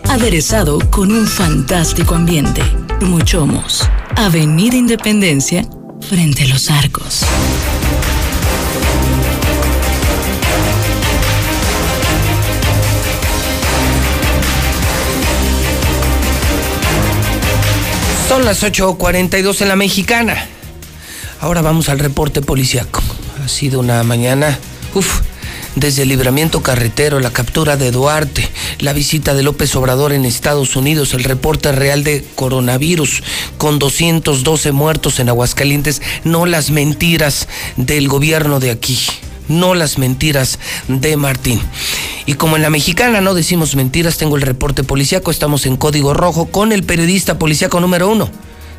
Aderezado 0.08 0.78
con 0.90 1.12
un 1.12 1.26
fantástico 1.26 2.14
ambiente. 2.14 2.62
Muchomos. 3.02 3.88
Avenida 4.16 4.76
Independencia, 4.76 5.64
frente 6.00 6.44
a 6.44 6.48
los 6.48 6.68
arcos. 6.68 7.24
Son 18.32 18.46
las 18.46 18.62
8.42 18.62 19.60
en 19.60 19.68
la 19.68 19.76
mexicana. 19.76 20.48
Ahora 21.38 21.60
vamos 21.60 21.90
al 21.90 21.98
reporte 21.98 22.40
policiaco. 22.40 23.02
Ha 23.44 23.46
sido 23.46 23.78
una 23.78 24.02
mañana, 24.04 24.58
uff, 24.94 25.20
desde 25.76 26.04
el 26.04 26.08
libramiento 26.08 26.62
carretero, 26.62 27.20
la 27.20 27.30
captura 27.30 27.76
de 27.76 27.90
Duarte, 27.90 28.48
la 28.78 28.94
visita 28.94 29.34
de 29.34 29.42
López 29.42 29.76
Obrador 29.76 30.14
en 30.14 30.24
Estados 30.24 30.76
Unidos, 30.76 31.12
el 31.12 31.24
reporte 31.24 31.72
real 31.72 32.04
de 32.04 32.24
coronavirus 32.34 33.22
con 33.58 33.78
212 33.78 34.72
muertos 34.72 35.20
en 35.20 35.28
Aguascalientes, 35.28 36.00
no 36.24 36.46
las 36.46 36.70
mentiras 36.70 37.48
del 37.76 38.08
gobierno 38.08 38.60
de 38.60 38.70
aquí 38.70 38.98
no 39.48 39.74
las 39.74 39.98
mentiras 39.98 40.58
de 40.88 41.16
Martín. 41.16 41.60
Y 42.26 42.34
como 42.34 42.56
en 42.56 42.62
la 42.62 42.70
mexicana 42.70 43.20
no 43.20 43.34
decimos 43.34 43.74
mentiras, 43.76 44.16
tengo 44.16 44.36
el 44.36 44.42
reporte 44.42 44.84
policíaco, 44.84 45.30
estamos 45.30 45.66
en 45.66 45.76
código 45.76 46.14
rojo 46.14 46.46
con 46.46 46.72
el 46.72 46.84
periodista 46.84 47.38
policíaco 47.38 47.80
número 47.80 48.08
uno, 48.08 48.30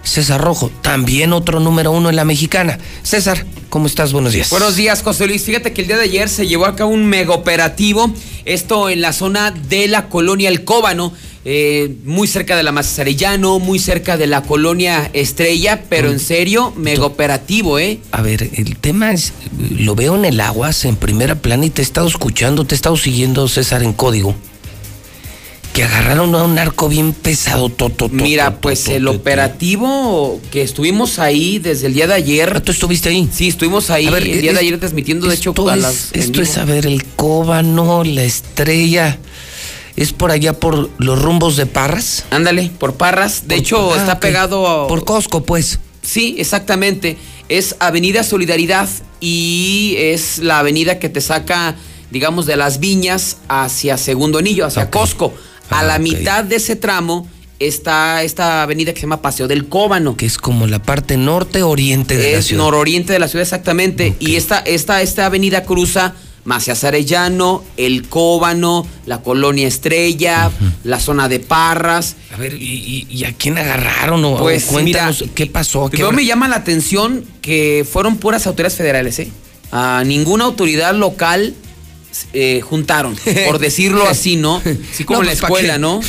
César 0.04 0.42
Rojo, 0.42 0.72
también 0.82 1.34
otro 1.34 1.60
número 1.60 1.92
uno 1.92 2.10
en 2.10 2.16
la 2.16 2.26
mexicana. 2.26 2.78
César, 3.04 3.46
¿cómo 3.70 3.88
estás? 3.88 4.14
Buenos 4.14 4.34
días. 4.34 4.50
Buenos 4.50 4.76
días, 4.76 5.02
José 5.02 5.28
Luis. 5.28 5.44
Fíjate 5.44 5.74
que 5.74 5.82
el 5.82 5.88
día 5.88 5.98
de 5.98 6.04
ayer 6.04 6.30
se 6.30 6.48
llevó 6.48 6.66
a 6.66 6.76
cabo 6.76 6.92
un 6.92 7.06
mega 7.06 7.34
operativo, 7.34 8.14
esto 8.46 8.90
en 8.90 9.02
la 9.02 9.14
zona 9.14 9.52
de 9.52 9.88
la 9.88 10.10
colonia 10.10 10.50
El 10.50 10.64
Cóbano. 10.64 11.14
Eh, 11.46 11.96
muy 12.06 12.28
cerca 12.30 12.56
de 12.56 12.64
la 12.64 12.72
Mazarellano, 12.72 13.60
muy 13.60 13.78
cerca 13.78 14.16
de 14.16 14.28
la 14.28 14.44
colonia 14.44 15.10
Estrella, 15.14 15.84
pero 15.90 16.10
en 16.10 16.20
serio, 16.20 16.74
mega 16.78 17.06
operativo, 17.06 17.80
¿eh? 17.80 18.00
A 18.12 18.22
ver, 18.22 18.50
el 18.54 18.78
tema 18.78 19.12
es, 19.12 19.34
lo 19.78 19.94
veo 19.94 20.16
en 20.16 20.24
el 20.24 20.40
aguas, 20.40 20.86
en 20.86 20.96
primera 20.96 21.36
plana, 21.36 21.66
y 21.66 21.70
te 21.70 21.82
he 21.82 21.86
estado 21.86 22.08
escuchando, 22.08 22.64
te 22.64 22.76
he 22.76 22.78
estado 22.78 22.96
siguiendo, 22.96 23.46
César, 23.50 23.84
en 23.84 23.92
código. 23.92 24.36
Que 25.74 25.84
agarraron 25.84 26.34
a 26.36 26.44
un 26.44 26.58
arco 26.60 26.88
bien 26.88 27.14
pesado, 27.14 27.68
toto. 27.68 28.08
Mira, 28.08 28.62
pues 28.62 28.88
el 28.88 29.08
operativo 29.08 30.40
que 30.52 30.62
estuvimos 30.62 31.18
ahí 31.20 31.58
desde 31.60 31.88
el 31.88 31.96
día 31.96 32.06
de 32.06 32.14
ayer. 32.14 32.62
¿Tú 32.62 32.72
estuviste 32.72 33.10
ahí? 33.10 33.28
Sí, 33.34 33.48
estuvimos 33.48 33.90
ahí 33.90 34.06
A 34.08 34.12
ver, 34.12 34.24
el 34.24 34.40
día 34.40 34.52
es- 34.52 34.58
de 34.60 34.60
ayer 34.66 34.80
transmitiendo, 34.80 35.28
de 35.28 35.34
hecho, 35.36 35.54
a 35.68 35.76
las- 35.76 36.12
esto 36.14 36.42
es, 36.44 36.58
a 36.60 36.66
ver, 36.66 36.86
el 36.86 37.04
cóbano, 37.16 38.04
la 38.04 38.24
estrella. 38.24 39.18
¿Es 39.96 40.12
por 40.12 40.32
allá 40.32 40.54
por 40.54 40.90
los 40.98 41.22
rumbos 41.22 41.56
de 41.56 41.66
Parras? 41.66 42.26
Ándale, 42.32 42.72
por 42.80 42.96
Parras. 42.96 43.44
De 43.48 43.56
Por- 43.56 43.58
hecho, 43.64 43.94
ah, 43.94 43.98
está 43.98 44.20
pegado 44.20 44.68
a- 44.68 44.88
Por 44.88 45.06
Costco, 45.06 45.44
pues. 45.44 45.80
Sí, 46.02 46.36
exactamente. 46.40 47.18
Es 47.50 47.76
Avenida 47.80 48.24
Solidaridad 48.24 48.90
y 49.22 49.96
es 49.98 50.40
la 50.40 50.60
avenida 50.60 50.98
que 51.00 51.10
te 51.10 51.22
saca, 51.22 51.76
digamos, 52.12 52.46
de 52.46 52.58
las 52.58 52.80
viñas 52.80 53.38
hacia 53.48 53.98
Segundo 53.98 54.40
Anillo, 54.40 54.66
hacia 54.66 54.90
Costco. 54.90 55.34
A 55.70 55.84
la 55.84 56.00
mitad 56.00 56.44
de 56.44 56.56
ese 56.58 56.76
tramo 56.76 57.28
está 57.60 58.24
esta 58.24 58.64
avenida 58.64 58.92
que 58.94 59.00
se 59.00 59.06
llama 59.06 59.22
Paseo 59.22 59.48
del 59.48 59.70
Cóbano. 59.70 60.18
Que 60.18 60.26
es 60.26 60.38
como 60.38 60.66
la 60.68 60.80
parte 60.82 61.16
norte-oriente 61.18 62.18
de 62.18 62.32
la 62.34 62.38
Es 62.40 62.48
ciudad. 62.48 62.64
nororiente 62.64 63.14
de 63.14 63.20
la 63.20 63.28
ciudad, 63.28 63.44
exactamente. 63.44 64.16
Y 64.20 64.36
esta, 64.36 64.60
esta, 64.60 65.02
esta 65.02 65.28
avenida 65.28 65.64
cruza 65.64 66.16
Macías 66.46 66.84
Arellano, 66.84 67.64
El 67.78 68.08
Cóbano, 68.10 68.86
la 69.06 69.22
Colonia 69.22 69.68
Estrella, 69.68 70.52
la 70.84 71.00
zona 71.00 71.30
de 71.30 71.40
Parras. 71.40 72.16
A 72.34 72.38
ver, 72.38 72.56
¿y, 72.60 73.24
a 73.26 73.34
quién 73.34 73.58
agarraron? 73.58 74.24
O, 74.26 74.38
Pues, 74.38 74.66
cuéntanos 74.66 75.24
qué 75.34 75.48
pasó. 75.48 75.86
¿Qué 75.86 75.98
Primero 75.98 76.12
me 76.16 76.26
llama 76.26 76.48
la 76.48 76.58
atención 76.58 77.24
que 77.42 77.86
fueron 77.90 78.18
puras 78.18 78.46
autoridades 78.48 78.78
federales, 78.78 79.20
¿eh? 79.20 79.32
A 79.72 80.04
ninguna 80.06 80.46
autoridad 80.46 80.94
local 80.94 81.54
eh, 82.34 82.62
juntaron, 82.62 83.16
por 83.48 83.60
decirlo 83.60 84.08
así, 84.08 84.36
¿no? 84.36 84.62
Así 84.92 85.04
como 85.04 85.24
No, 85.24 85.24
en 85.24 85.28
la 85.28 85.32
pues, 85.40 85.42
¿pa' 85.42 85.48
escuela? 85.48 85.78
¿no? 85.78 86.00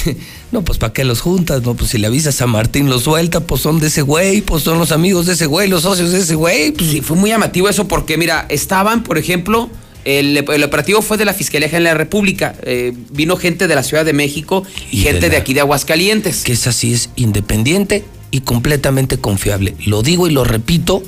No, 0.52 0.62
pues 0.62 0.78
¿para 0.78 0.92
qué 0.92 1.02
los 1.04 1.20
juntas? 1.20 1.62
No, 1.62 1.74
pues 1.74 1.90
si 1.90 1.98
le 1.98 2.06
avisas 2.06 2.40
a 2.42 2.46
Martín, 2.46 2.90
lo 2.90 2.98
suelta, 3.00 3.40
pues 3.40 3.62
son 3.62 3.80
de 3.80 3.86
ese 3.86 4.02
güey, 4.02 4.40
pues 4.40 4.62
son 4.62 4.78
los 4.78 4.92
amigos 4.92 5.26
de 5.26 5.32
ese 5.32 5.46
güey, 5.46 5.68
los 5.68 5.82
socios 5.82 6.12
de 6.12 6.18
ese 6.20 6.34
güey. 6.34 6.72
Pues, 6.72 6.90
Sí, 6.90 7.00
fue 7.00 7.16
muy 7.16 7.30
llamativo 7.30 7.68
eso 7.68 7.88
porque, 7.88 8.16
mira, 8.18 8.46
estaban, 8.48 9.02
por 9.02 9.18
ejemplo, 9.18 9.70
el, 10.04 10.44
el 10.48 10.64
operativo 10.64 11.02
fue 11.02 11.16
de 11.16 11.24
la 11.24 11.32
Fiscalía 11.34 11.68
General 11.68 11.84
de 11.84 11.90
la 11.90 11.98
República. 11.98 12.54
eh, 12.62 12.92
vino 13.10 13.36
gente 13.36 13.66
de 13.66 13.74
la 13.74 13.82
Ciudad 13.82 14.04
de 14.04 14.12
México 14.12 14.62
y, 14.90 15.00
Y 15.00 15.04
de 15.04 15.10
gente 15.12 15.28
de, 15.30 15.36
la- 15.36 15.38
aquí 15.42 15.54
de 15.54 15.60
Aguascalientes. 15.60 16.42
que 16.44 16.52
esa 16.52 16.72
sí 16.72 16.92
es 16.92 17.10
independiente 17.16 18.04
y 18.30 18.40
completamente 18.40 19.18
confiable. 19.18 19.74
Lo 19.86 20.02
digo 20.02 20.26
y 20.28 20.32
lo 20.32 20.44
repito, 20.44 21.02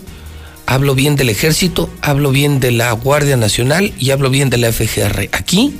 hablo 0.66 0.94
bien 0.94 1.16
del 1.16 1.28
ejército, 1.28 1.90
hablo 2.01 2.31
bien 2.31 2.60
de 2.60 2.70
la 2.70 2.93
Guardia 2.93 3.36
Nacional 3.36 3.93
y 3.98 4.10
hablo 4.10 4.31
bien 4.31 4.48
de 4.51 4.59
la 4.59 4.73
FGR. 4.73 5.28
Aquí, 5.32 5.74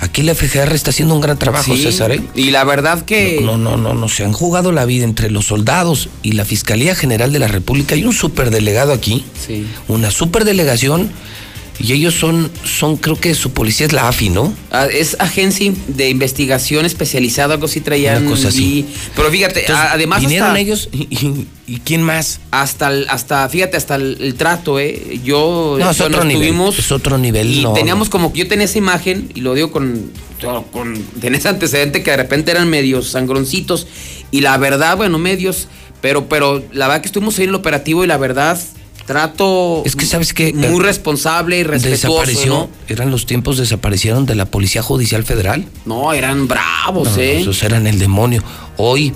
aquí 0.00 0.22
la 0.22 0.34
FGR 0.34 0.74
está 0.74 0.90
haciendo 0.90 1.14
un 1.14 1.20
gran 1.22 1.38
trabajo, 1.38 1.74
Sí, 1.74 1.82
César. 1.82 2.12
¿eh? 2.12 2.20
Y 2.34 2.50
la 2.50 2.64
verdad 2.64 3.04
que... 3.04 3.40
No, 3.42 3.56
no, 3.56 3.76
no, 3.76 3.94
no, 3.94 4.08
se 4.08 4.24
han 4.24 4.32
jugado 4.32 4.70
la 4.72 4.84
vida 4.84 5.04
entre 5.04 5.30
los 5.30 5.46
soldados 5.46 6.08
y 6.22 6.32
la 6.32 6.44
Fiscalía 6.44 6.94
General 6.94 7.32
de 7.32 7.38
la 7.38 7.48
República. 7.48 7.94
Hay 7.94 8.04
un 8.04 8.12
superdelegado 8.12 8.92
aquí, 8.92 9.24
Sí. 9.46 9.66
una 9.88 10.10
superdelegación, 10.10 11.10
y 11.78 11.92
ellos 11.92 12.14
son, 12.14 12.50
son, 12.64 12.96
creo 12.96 13.16
que 13.16 13.34
su 13.34 13.50
policía 13.52 13.86
es 13.86 13.92
la 13.92 14.08
AFI, 14.08 14.30
¿no? 14.30 14.52
Ah, 14.70 14.86
Es 14.86 15.16
agencia 15.18 15.72
de 15.88 16.08
investigación 16.08 16.86
especializada, 16.86 17.54
algo 17.54 17.66
así 17.66 17.80
traían. 17.80 18.22
Una 18.22 18.30
cosa 18.30 18.48
así. 18.48 18.78
y- 18.80 18.86
pero 19.14 19.30
fíjate, 19.30 19.60
Entonces, 19.60 19.86
además. 19.90 20.20
vinieron 20.20 20.48
hasta- 20.48 20.60
ellos 20.60 20.88
y, 20.92 21.02
y- 21.14 21.46
y 21.66 21.78
quién 21.80 22.02
más. 22.02 22.40
Hasta, 22.50 22.88
el- 22.88 23.06
hasta, 23.10 23.48
fíjate, 23.48 23.76
hasta 23.76 23.96
el, 23.96 24.16
el 24.20 24.34
trato, 24.36 24.78
¿eh? 24.78 25.20
Yo. 25.24 25.76
No, 25.78 25.90
es 25.90 26.00
otro 26.00 26.24
nivel. 26.24 26.42
estuvimos 26.42 26.78
Es 26.78 26.92
otro 26.92 27.18
nivel. 27.18 27.46
Y 27.52 27.62
no, 27.62 27.72
teníamos 27.72 28.08
como. 28.08 28.32
Yo 28.32 28.46
tenía 28.48 28.64
esa 28.64 28.78
imagen, 28.78 29.30
y 29.34 29.40
lo 29.40 29.54
digo 29.54 29.70
con. 29.70 30.10
con 30.72 30.94
tenía 31.20 31.38
ese 31.38 31.48
antecedente 31.48 32.02
que 32.02 32.10
de 32.10 32.16
repente 32.18 32.50
eran 32.52 32.68
medios 32.68 33.08
sangroncitos. 33.10 33.86
Y 34.30 34.40
la 34.40 34.56
verdad, 34.58 34.96
bueno, 34.96 35.18
medios. 35.18 35.68
Pero, 36.02 36.28
pero 36.28 36.62
la 36.72 36.88
verdad 36.88 37.00
que 37.00 37.06
estuvimos 37.08 37.36
ahí 37.38 37.44
en 37.44 37.50
el 37.50 37.54
operativo 37.56 38.04
y 38.04 38.06
la 38.06 38.16
verdad. 38.18 38.58
Trato. 39.06 39.82
Es 39.86 39.94
que, 39.96 40.04
¿sabes 40.04 40.34
qué? 40.34 40.52
Muy 40.52 40.80
Eh, 40.80 40.82
responsable 40.82 41.58
y 41.58 41.62
respetuoso. 41.62 42.08
Desapareció, 42.20 42.52
¿no? 42.52 42.70
eran 42.88 43.10
los 43.10 43.24
tiempos, 43.26 43.56
desaparecieron 43.58 44.26
de 44.26 44.34
la 44.34 44.46
Policía 44.46 44.82
Judicial 44.82 45.22
Federal. 45.24 45.64
No, 45.84 46.12
eran 46.12 46.48
bravos, 46.48 47.12
No, 47.12 47.16
¿eh? 47.22 47.40
Esos 47.40 47.62
eran 47.62 47.86
el 47.86 47.98
demonio. 48.00 48.42
Hoy, 48.76 49.12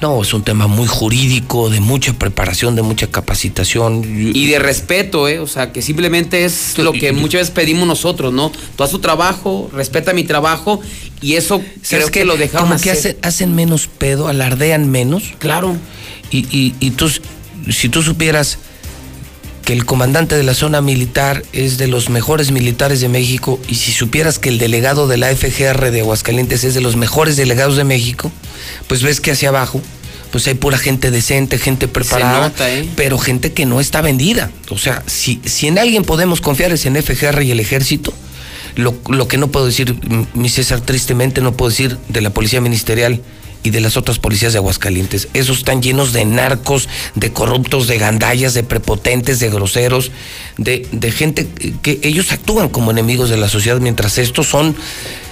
no, 0.00 0.22
es 0.22 0.32
un 0.34 0.44
tema 0.44 0.66
muy 0.68 0.86
jurídico, 0.86 1.68
de 1.68 1.80
mucha 1.80 2.12
preparación, 2.12 2.76
de 2.76 2.82
mucha 2.82 3.08
capacitación. 3.08 4.02
Y 4.34 4.46
de 4.46 4.58
respeto, 4.60 5.26
¿eh? 5.28 5.40
O 5.40 5.46
sea, 5.48 5.72
que 5.72 5.82
simplemente 5.82 6.44
es 6.44 6.78
lo 6.78 6.92
que 6.92 7.12
muchas 7.12 7.40
veces 7.40 7.50
pedimos 7.54 7.88
nosotros, 7.88 8.32
¿no? 8.32 8.52
Tú 8.76 8.84
haz 8.84 8.90
tu 8.90 8.98
trabajo, 9.00 9.68
respeta 9.72 10.12
mi 10.12 10.24
trabajo 10.24 10.80
y 11.20 11.34
eso 11.34 11.58
creo 11.58 11.72
¿Sabes 11.82 12.10
que 12.10 12.24
lo 12.24 12.36
dejaron 12.36 12.68
Como 12.68 12.80
que 12.80 12.90
hacer. 12.90 13.12
hacen, 13.12 13.18
hacen 13.48 13.54
menos 13.56 13.88
pedo, 13.88 14.28
alardean 14.28 14.90
menos. 14.90 15.24
Claro. 15.38 15.76
Y, 16.30 16.38
y, 16.56 16.74
y 16.80 16.90
tú, 16.92 17.10
si 17.70 17.88
tú 17.88 18.02
supieras 18.02 18.58
que 19.64 19.72
el 19.72 19.86
comandante 19.86 20.36
de 20.36 20.42
la 20.42 20.54
zona 20.54 20.80
militar 20.80 21.42
es 21.52 21.78
de 21.78 21.86
los 21.86 22.10
mejores 22.10 22.50
militares 22.50 23.00
de 23.00 23.08
México 23.08 23.58
y 23.68 23.76
si 23.76 23.92
supieras 23.92 24.38
que 24.38 24.50
el 24.50 24.58
delegado 24.58 25.08
de 25.08 25.16
la 25.16 25.34
FGR 25.34 25.90
de 25.90 26.00
Aguascalientes 26.00 26.64
es 26.64 26.74
de 26.74 26.80
los 26.80 26.96
mejores 26.96 27.36
delegados 27.36 27.76
de 27.76 27.84
México, 27.84 28.30
pues 28.88 29.02
ves 29.02 29.20
que 29.20 29.30
hacia 29.30 29.48
abajo 29.48 29.80
pues 30.30 30.48
hay 30.48 30.54
pura 30.54 30.78
gente 30.78 31.12
decente, 31.12 31.58
gente 31.58 31.86
preparada, 31.86 32.48
nota, 32.48 32.68
¿eh? 32.68 32.88
pero 32.96 33.18
gente 33.18 33.52
que 33.52 33.66
no 33.66 33.80
está 33.80 34.00
vendida. 34.00 34.50
O 34.70 34.78
sea, 34.78 35.04
si, 35.06 35.40
si 35.44 35.68
en 35.68 35.78
alguien 35.78 36.02
podemos 36.02 36.40
confiar 36.40 36.72
es 36.72 36.86
en 36.86 37.00
FGR 37.00 37.44
y 37.44 37.52
el 37.52 37.60
ejército, 37.60 38.12
lo, 38.74 38.96
lo 39.08 39.28
que 39.28 39.38
no 39.38 39.48
puedo 39.48 39.66
decir, 39.66 39.96
mi 40.34 40.48
César, 40.48 40.80
tristemente 40.80 41.40
no 41.40 41.56
puedo 41.56 41.70
decir 41.70 41.98
de 42.08 42.20
la 42.20 42.30
policía 42.30 42.60
ministerial 42.60 43.20
y 43.64 43.70
de 43.70 43.80
las 43.80 43.96
otras 43.96 44.20
policías 44.20 44.52
de 44.52 44.58
Aguascalientes. 44.58 45.28
Esos 45.32 45.58
están 45.58 45.82
llenos 45.82 46.12
de 46.12 46.24
narcos, 46.24 46.88
de 47.16 47.32
corruptos, 47.32 47.88
de 47.88 47.98
gandallas, 47.98 48.54
de 48.54 48.62
prepotentes, 48.62 49.40
de 49.40 49.50
groseros, 49.50 50.12
de, 50.58 50.86
de 50.92 51.10
gente 51.10 51.48
que, 51.82 51.98
ellos 52.02 52.30
actúan 52.30 52.68
como 52.68 52.90
enemigos 52.90 53.30
de 53.30 53.38
la 53.38 53.48
sociedad, 53.48 53.80
mientras 53.80 54.18
estos 54.18 54.46
son, 54.46 54.76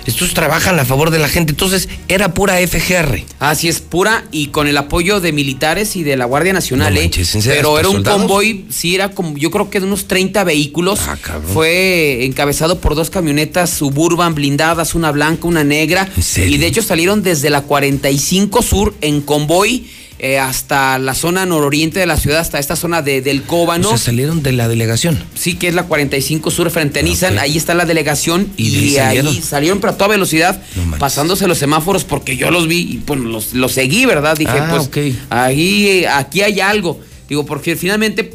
estos 0.06 0.34
trabajan 0.34 0.78
a 0.80 0.84
favor 0.84 1.10
de 1.10 1.18
la 1.18 1.28
gente. 1.28 1.52
Entonces, 1.52 1.88
era 2.08 2.34
pura 2.34 2.56
FGR. 2.66 3.24
Así 3.38 3.68
es, 3.68 3.80
pura 3.80 4.24
y 4.32 4.48
con 4.48 4.66
el 4.66 4.76
apoyo 4.76 5.20
de 5.20 5.32
militares 5.32 5.96
y 5.96 6.02
de 6.02 6.16
la 6.16 6.24
Guardia 6.24 6.52
Nacional, 6.52 6.94
No 6.94 7.00
¿eh? 7.00 7.04
manches, 7.04 7.34
¿en 7.34 7.42
serio? 7.42 7.58
Pero 7.58 7.68
¿Hasta 7.70 7.80
era 7.80 7.88
un 7.88 7.94
soldados? 7.96 8.20
convoy, 8.22 8.64
sí, 8.70 8.94
era 8.94 9.10
como, 9.10 9.36
yo 9.38 9.50
creo 9.50 9.70
que 9.70 9.80
de 9.80 9.86
unos 9.86 10.06
30 10.08 10.44
vehículos. 10.44 11.00
Ah. 11.06 11.16
Fue 11.52 12.24
encabezado 12.24 12.80
por 12.80 12.94
dos 12.94 13.10
camionetas 13.10 13.70
suburban 13.70 14.34
blindadas, 14.34 14.94
una 14.94 15.10
blanca, 15.12 15.46
una 15.46 15.64
negra. 15.64 16.08
serio? 16.20 16.54
Y 16.54 16.58
de 16.58 16.66
hecho 16.66 16.82
salieron 16.82 17.22
desde 17.22 17.50
la 17.50 17.62
45 17.62 18.62
Sur 18.62 18.94
en 19.00 19.20
convoy. 19.20 19.86
Eh, 20.24 20.38
hasta 20.38 21.00
la 21.00 21.14
zona 21.16 21.44
nororiente 21.46 21.98
de 21.98 22.06
la 22.06 22.16
ciudad, 22.16 22.38
hasta 22.38 22.60
esta 22.60 22.76
zona 22.76 23.02
de, 23.02 23.20
del 23.22 23.42
Cóbano. 23.42 23.88
O 23.88 23.90
sea, 23.90 23.98
salieron 23.98 24.40
de 24.40 24.52
la 24.52 24.68
delegación. 24.68 25.18
Sí, 25.34 25.54
que 25.54 25.66
es 25.66 25.74
la 25.74 25.82
45 25.82 26.48
Sur 26.52 26.70
frente 26.70 27.00
a 27.00 27.02
Nissan. 27.02 27.40
Ahí 27.40 27.56
está 27.56 27.74
la 27.74 27.86
delegación 27.86 28.48
¿Y 28.56 28.68
y, 28.68 28.70
de 28.70 29.00
ahí 29.00 29.16
salieron? 29.16 29.42
salieron, 29.42 29.80
pero 29.80 29.94
a 29.94 29.96
toda 29.98 30.10
velocidad, 30.10 30.62
No 30.76 30.96
pasándose 30.98 31.48
los 31.48 31.58
semáforos 31.58 32.04
porque 32.04 32.36
yo 32.36 32.52
los 32.52 32.68
vi 32.68 32.78
y 32.78 33.02
bueno, 33.04 33.24
los, 33.24 33.52
los 33.52 33.72
seguí, 33.72 34.06
¿verdad? 34.06 34.36
Dije, 34.38 34.52
Ah, 34.52 34.68
pues 34.88 35.12
ahí, 35.28 35.88
eh, 35.88 36.08
aquí 36.08 36.42
hay 36.42 36.60
algo. 36.60 37.00
Digo, 37.28 37.44
porque 37.44 37.74
finalmente 37.74 38.32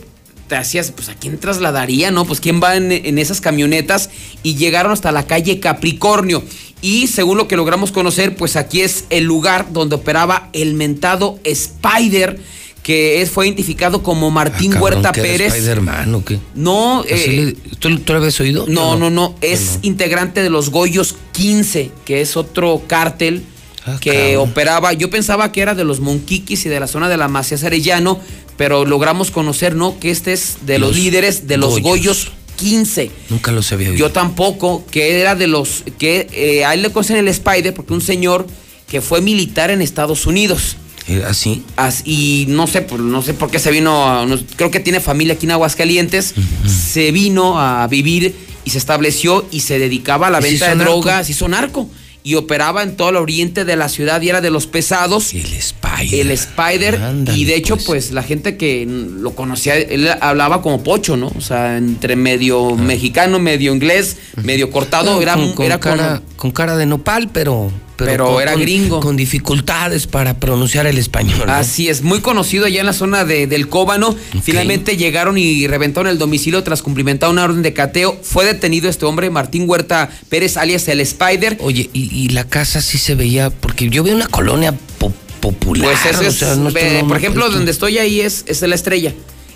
te 0.49 0.55
hacías, 0.57 0.91
pues 0.91 1.07
a 1.07 1.15
quién 1.15 1.37
trasladaría, 1.37 2.11
¿no? 2.11 2.25
Pues 2.25 2.41
quién 2.41 2.61
va 2.61 2.75
en, 2.75 2.91
en 2.91 3.17
esas 3.17 3.39
camionetas 3.39 4.09
y 4.43 4.55
llegaron 4.55 4.91
hasta 4.91 5.13
la 5.13 5.25
calle 5.25 5.61
Capricornio. 5.61 6.43
Y 6.81 7.07
según 7.07 7.37
lo 7.37 7.47
que 7.47 7.55
logramos 7.57 7.91
conocer, 7.91 8.35
pues 8.35 8.55
aquí 8.55 8.81
es 8.81 9.05
el 9.09 9.23
lugar 9.23 9.73
donde 9.73 9.95
operaba 9.95 10.49
el 10.53 10.73
mentado 10.75 11.39
Spider, 11.43 12.39
que 12.83 13.21
es, 13.21 13.31
fue 13.31 13.47
identificado 13.47 14.03
como 14.03 14.29
Martín 14.31 14.73
Ah, 14.75 14.79
Huerta 14.81 15.11
¿que 15.11 15.21
era 15.21 15.29
Pérez. 15.31 15.53
Spider-Man 15.55 16.15
o 16.15 16.23
qué? 16.23 16.39
No, 16.55 17.03
eh, 17.07 17.55
¿tú, 17.79 17.97
tú 17.99 18.13
lo 18.13 18.19
habías 18.19 18.39
oído? 18.39 18.65
no, 18.67 18.95
no, 18.95 19.09
no, 19.09 19.35
es 19.41 19.79
integrante 19.81 20.41
de 20.43 20.49
los 20.49 20.69
Goyos 20.69 21.15
15, 21.33 21.91
que 22.05 22.21
es 22.21 22.37
otro 22.37 22.83
cártel 22.87 23.43
Ah, 23.89 23.97
que 24.01 24.33
cabrón. 24.33 24.49
operaba. 24.49 24.91
Yo 24.91 25.09
pensaba 25.09 25.53
que 25.53 25.61
era 25.61 25.73
de 25.73 25.85
los 25.85 26.01
Monquiquis 26.01 26.65
y 26.65 26.69
de 26.69 26.77
la 26.77 26.87
zona 26.87 27.07
de 27.07 27.15
la 27.15 27.29
Macías 27.29 27.63
Arellano, 27.63 28.19
pero 28.57 28.83
logramos 28.83 29.31
conocer, 29.31 29.75
¿no? 29.75 29.97
Que 29.97 30.11
este 30.11 30.33
es 30.33 30.57
de 30.65 30.77
los, 30.77 30.89
Los 30.89 30.97
líderes 30.97 31.47
de 31.47 31.55
los 31.55 31.69
Goyos. 31.79 31.83
Goyos 31.83 32.31
15. 32.57 33.09
Nunca 33.29 33.51
los 33.53 33.71
había 33.71 33.87
oído. 33.89 33.97
Yo 33.99 34.11
tampoco, 34.11 34.85
que 34.91 35.21
era 35.21 35.35
de 35.35 35.47
los 35.47 35.83
que 35.97 36.27
eh, 36.33 36.65
a 36.65 36.73
él 36.73 36.81
le 36.81 36.89
conocen 36.91 37.15
el 37.15 37.29
Spider 37.29 37.73
porque 37.73 37.93
un 37.93 38.01
señor 38.01 38.45
que 38.89 38.99
fue 39.01 39.21
militar 39.21 39.71
en 39.71 39.81
Estados 39.81 40.25
Unidos. 40.25 40.75
Eh, 41.07 41.23
¿Así? 41.25 41.63
As- 41.77 42.01
y 42.05 42.45
no 42.49 42.67
sé, 42.67 42.81
pues, 42.81 42.99
no 43.01 43.21
sé 43.21 43.33
por 43.33 43.49
qué 43.49 43.59
se 43.59 43.71
vino, 43.71 44.05
a- 44.09 44.25
no- 44.25 44.37
creo 44.57 44.71
que 44.71 44.81
tiene 44.81 44.99
familia 44.99 45.35
aquí 45.35 45.45
en 45.45 45.51
Aguascalientes, 45.53 46.33
se 46.65 47.11
vino 47.11 47.59
a 47.61 47.87
vivir 47.87 48.35
y 48.65 48.69
se 48.71 48.77
estableció 48.77 49.45
y 49.49 49.61
se 49.61 49.79
dedicaba 49.79 50.27
a 50.27 50.29
la 50.31 50.39
¿Y 50.39 50.43
se 50.43 50.49
venta 50.51 50.69
de 50.69 50.75
narco? 50.75 50.91
drogas, 50.91 51.29
hizo 51.29 51.47
narco 51.47 51.89
y 52.27 52.35
operaba 52.35 52.83
en 52.83 52.97
todo 52.97 53.09
el 53.09 53.15
oriente 53.15 53.63
de 53.63 53.75
la 53.77 53.87
ciudad 53.87 54.21
y 54.21 54.27
era 54.27 54.41
de 54.41 54.49
los 54.49 54.67
pesados. 54.67 55.33
El 55.33 55.53
Spider. 55.53 56.19
El 56.25 56.31
Spider, 56.31 56.95
Ándale, 57.01 57.37
y 57.37 57.45
de 57.45 57.55
hecho, 57.55 57.75
pues. 57.75 57.85
pues. 57.85 58.11
la 58.11 58.21
gente 58.21 58.57
que 58.57 58.85
lo 58.85 59.31
conocía, 59.33 59.75
él 59.77 60.09
hablaba 60.19 60.61
como 60.61 60.83
pocho, 60.83 61.15
¿no? 61.15 61.31
O 61.37 61.41
sea, 61.41 61.77
entre 61.77 62.17
medio 62.17 62.75
mexicano, 62.75 63.39
medio 63.39 63.73
inglés, 63.73 64.17
medio 64.43 64.69
cortado, 64.71 65.21
era, 65.21 65.33
Ah. 65.33 65.37
con, 65.37 65.53
con 65.53 65.65
era 65.65 65.79
como- 65.79 65.95
cara, 65.95 66.21
con 66.35 66.51
cara 66.51 66.75
de 66.75 66.85
nopal, 66.85 67.29
pero. 67.31 67.71
Pero 68.05 68.27
con- 68.33 68.41
era 68.41 68.53
con- 68.53 68.61
gringo. 68.61 68.99
Con 68.99 69.15
dificultades 69.17 70.07
para 70.07 70.35
pronunciar 70.39 70.85
el 70.87 70.97
español. 70.97 71.43
¿no? 71.47 71.51
Así 71.53 71.89
es, 71.89 72.01
muy 72.03 72.19
conocido 72.21 72.65
allá 72.65 72.79
en 72.79 72.85
la 72.85 72.93
zona 72.93 73.25
de- 73.25 73.47
del 73.47 73.67
Cóbano. 73.69 74.15
Finalmente 74.43 74.97
llegaron 74.97 75.37
y 75.37 75.65
reventaron 75.67 76.07
el 76.09 76.17
domicilio 76.17 76.63
tras 76.63 76.81
cumplimentar 76.81 77.29
una 77.29 77.43
orden 77.43 77.61
de 77.63 77.73
cateo. 77.73 78.17
Fue 78.21 78.45
detenido 78.45 78.89
este 78.89 79.05
hombre, 79.05 79.29
Martín 79.29 79.65
Huerta 79.67 80.09
Pérez, 80.29 80.57
alias 80.57 80.87
el 80.87 80.99
Spider. 81.01 81.57
Oye, 81.61 81.89
y, 81.93 82.13
y 82.15 82.29
la 82.29 82.43
casa 82.43 82.81
sí 82.81 82.97
se 82.97 83.15
veía, 83.15 83.49
porque 83.49 83.89
yo 83.89 84.03
veo 84.03 84.15
una 84.15 84.27
colonia 84.27 84.73
po- 84.99 85.11
popular. 85.39 85.85
Pues 85.91 86.05
ese 86.15 86.25
o 86.25 86.29
es, 86.29 86.35
sea, 86.35 86.55
no 86.55 86.69
no- 86.71 87.07
por 87.07 87.17
ejemplo, 87.17 87.49
donde 87.49 87.71
estoy 87.71 87.97
ahí 87.97 88.21
es, 88.21 88.43
es 88.47 88.61
la 88.61 88.75
estrella. 88.75 89.13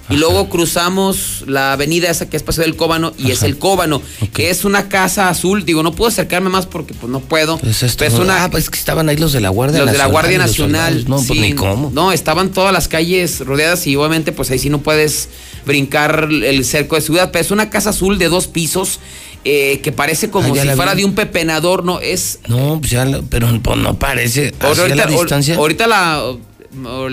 Y 0.10 0.18
luego 0.18 0.49
cruzamos 0.49 1.44
la 1.48 1.73
avenida 1.73 2.10
esa 2.10 2.30
que 2.30 2.36
es 2.36 2.44
Paseo 2.44 2.64
del 2.65 2.76
Cóbano 2.76 3.14
y 3.18 3.32
es 3.32 3.44
el 3.44 3.57
Cóbano, 3.57 4.02
que 4.34 4.49
es 4.49 4.65
una 4.65 4.90
casa 4.90 5.30
azul. 5.30 5.64
Digo, 5.65 5.84
no 5.84 5.94
puedo 5.94 6.10
acercarme 6.10 6.49
más 6.49 6.65
porque 6.65 6.94
pues 6.94 7.10
no 7.11 7.19
puedo. 7.22 7.57
Pues 7.60 7.84
esto- 7.84 8.03
es 8.03 8.14
una, 8.15 8.44
ah, 8.44 8.52
pues 8.52 8.65
es 8.65 8.69
que 8.69 8.78
estaban 8.80 9.07
ahí 9.10 9.15
los 9.18 9.32
de 9.32 9.40
la 9.41 9.49
Guardia 9.49 9.80
los 9.80 9.91
de 9.91 9.98
la 9.98 10.03
Nacional. 10.06 10.11
Guardia 10.11 10.38
los 10.40 10.48
Nacional. 10.48 10.94
soldados. 10.94 11.10
No, 11.22 11.28
pues 11.28 11.40
ni 11.40 11.53
cómo. 11.53 11.91
No, 11.94 12.11
estaban 12.11 12.52
todas 12.52 12.73
las 12.73 12.88
calles 12.88 13.40
rodeadas 13.40 13.88
y 13.88 13.95
obviamente 13.95 14.32
pues 14.34 14.52
ahí 14.52 14.60
sí 14.60 14.69
no 14.69 14.80
puedes 14.82 15.30
brincar 15.65 16.28
el 16.32 16.65
cerco 16.65 16.95
de 16.95 17.02
seguridad. 17.02 17.32
Pero 17.32 17.45
es 17.45 17.52
una 17.52 17.69
casa 17.69 17.91
azul 17.91 18.18
de 18.18 18.28
dos 18.28 18.48
pisos 18.48 18.99
eh, 19.45 19.80
que 19.82 19.91
parece 19.91 20.30
como 20.30 20.53
Ah, 20.53 20.61
si 20.61 20.68
fuera 20.69 20.94
vi. 20.94 21.02
de 21.02 21.06
un 21.06 21.15
pepenador. 21.15 21.84
No, 21.84 21.99
es... 21.99 22.40
No, 22.48 22.78
pues 22.80 22.91
ya, 22.91 23.07
pero 23.30 23.48
pues, 23.61 23.78
no 23.78 23.98
parece. 23.98 24.53
Así 24.60 24.82
a 24.82 24.95
la 24.95 25.06
distancia. 25.06 25.56
ahorita 25.56 25.88
la... 25.88 26.22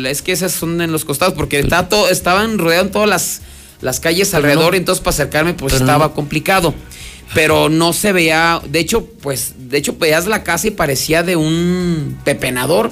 Es 0.07 0.23
que 0.23 0.33
esas 0.33 0.53
son 0.53 0.81
en 0.81 0.93
los 0.93 1.05
costados 1.05 1.35
porque 1.35 1.59
está 1.61 1.89
todo, 1.89 2.09
estaban 2.09 2.59
rodeando 2.59 2.93
todas 2.93 3.09
las, 3.09 3.41
las 3.81 4.01
calles 4.01 4.29
Pero 4.29 4.39
alrededor 4.39 4.71
no- 4.73 4.77
y 4.77 4.79
entonces 4.79 5.03
para 5.03 5.15
acercarme 5.15 5.55
pues 5.55 5.75
estaba 5.75 6.07
no- 6.09 6.15
complicado. 6.15 6.75
Pero 7.35 7.69
no 7.69 7.93
se 7.93 8.13
veía, 8.13 8.63
de 8.67 8.79
hecho, 8.79 9.05
pues, 9.21 9.53
de 9.59 9.77
hecho 9.77 9.97
veías 9.99 10.27
la 10.27 10.45
casa 10.45 10.69
y 10.69 10.71
parecía 10.71 11.23
de 11.23 11.37
un 11.37 12.19
pepenador. 12.25 12.91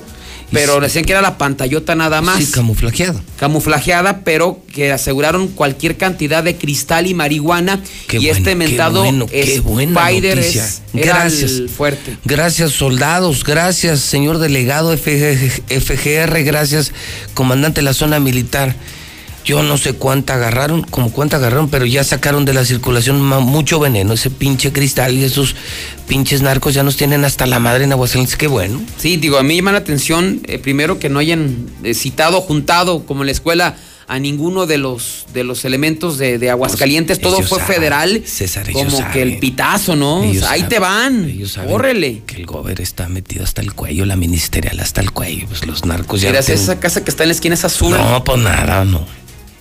Pero 0.52 0.80
decían 0.80 1.04
que 1.04 1.12
era 1.12 1.22
la 1.22 1.38
pantallota 1.38 1.94
nada 1.94 2.20
más. 2.20 2.44
Sí, 2.44 2.50
camuflajeado. 2.52 3.20
Camuflajeada, 3.38 4.20
pero 4.24 4.60
que 4.72 4.92
aseguraron 4.92 5.48
cualquier 5.48 5.96
cantidad 5.96 6.44
de 6.44 6.56
cristal 6.56 7.06
y 7.06 7.14
marihuana. 7.14 7.82
Qué 8.06 8.18
y 8.18 8.20
bueno, 8.20 8.36
este 8.36 8.50
qué 8.50 8.56
mentado 8.56 9.02
bueno, 9.02 9.26
qué 9.26 9.60
buena 9.60 10.08
Spider 10.08 10.38
es 10.38 10.82
era 10.94 11.18
Gracias. 11.20 11.52
el 11.52 11.68
fuerte. 11.68 12.16
Gracias, 12.24 12.72
soldados. 12.72 13.44
Gracias, 13.44 14.00
señor 14.00 14.38
delegado 14.38 14.96
FG 14.96 15.80
FGR. 15.80 16.42
Gracias, 16.44 16.92
comandante 17.34 17.80
de 17.80 17.84
la 17.84 17.92
zona 17.92 18.20
militar. 18.20 18.76
Yo 19.46 19.62
no 19.62 19.78
sé 19.78 19.92
cuánta 19.92 20.34
agarraron, 20.34 20.82
como 20.82 21.12
cuánta 21.12 21.36
agarraron, 21.36 21.68
pero 21.70 21.86
ya 21.86 22.02
sacaron 22.02 22.44
de 22.44 22.52
la 22.52 22.64
circulación 22.64 23.22
mucho 23.22 23.78
veneno. 23.78 24.12
Ese 24.14 24.28
pinche 24.28 24.72
cristal 24.72 25.14
y 25.14 25.22
esos 25.22 25.54
pinches 26.08 26.42
narcos 26.42 26.74
ya 26.74 26.82
nos 26.82 26.96
tienen 26.96 27.24
hasta 27.24 27.46
la 27.46 27.60
madre 27.60 27.84
en 27.84 27.92
Aguascalientes. 27.92 28.36
Qué 28.36 28.48
bueno. 28.48 28.80
Sí, 28.98 29.16
digo, 29.18 29.38
a 29.38 29.44
mí 29.44 29.54
llama 29.54 29.70
la 29.70 29.78
atención, 29.78 30.40
eh, 30.46 30.58
primero 30.58 30.98
que 30.98 31.08
no 31.08 31.20
hayan 31.20 31.66
eh, 31.84 31.94
citado, 31.94 32.40
juntado, 32.40 33.06
como 33.06 33.22
en 33.22 33.26
la 33.26 33.32
escuela, 33.32 33.76
a 34.08 34.18
ninguno 34.18 34.66
de 34.66 34.78
los 34.78 35.26
de 35.32 35.42
los 35.44 35.64
elementos 35.64 36.18
de, 36.18 36.38
de 36.38 36.50
Aguascalientes, 36.50 37.20
todo 37.20 37.36
ellos 37.36 37.48
fue 37.48 37.58
saben, 37.60 37.74
federal, 37.74 38.22
César, 38.24 38.68
ellos 38.68 38.94
como 38.94 39.10
que 39.12 39.22
el 39.22 39.38
pitazo, 39.38 39.94
¿no? 39.96 40.24
Ellos 40.24 40.42
ahí 40.44 40.60
saben, 40.60 40.68
te 40.68 40.78
van, 40.80 41.24
ellos 41.28 41.56
córrele. 41.68 42.22
Que 42.26 42.36
el 42.36 42.46
gobierno 42.46 42.82
está 42.82 43.08
metido 43.08 43.44
hasta 43.44 43.62
el 43.62 43.74
cuello, 43.74 44.04
la 44.06 44.16
ministerial 44.16 44.78
hasta 44.80 45.00
el 45.00 45.12
cuello. 45.12 45.46
Pues 45.46 45.64
los 45.66 45.84
narcos 45.84 46.20
ya. 46.20 46.30
Mira, 46.30 46.42
tienen- 46.42 46.62
esa 46.64 46.80
casa 46.80 47.04
que 47.04 47.10
está 47.10 47.22
en 47.24 47.28
la 47.28 47.34
esquina 47.34 47.54
es 47.54 47.64
azul. 47.64 47.90
No, 47.96 48.24
pues 48.24 48.38
nada, 48.40 48.84
no. 48.84 49.06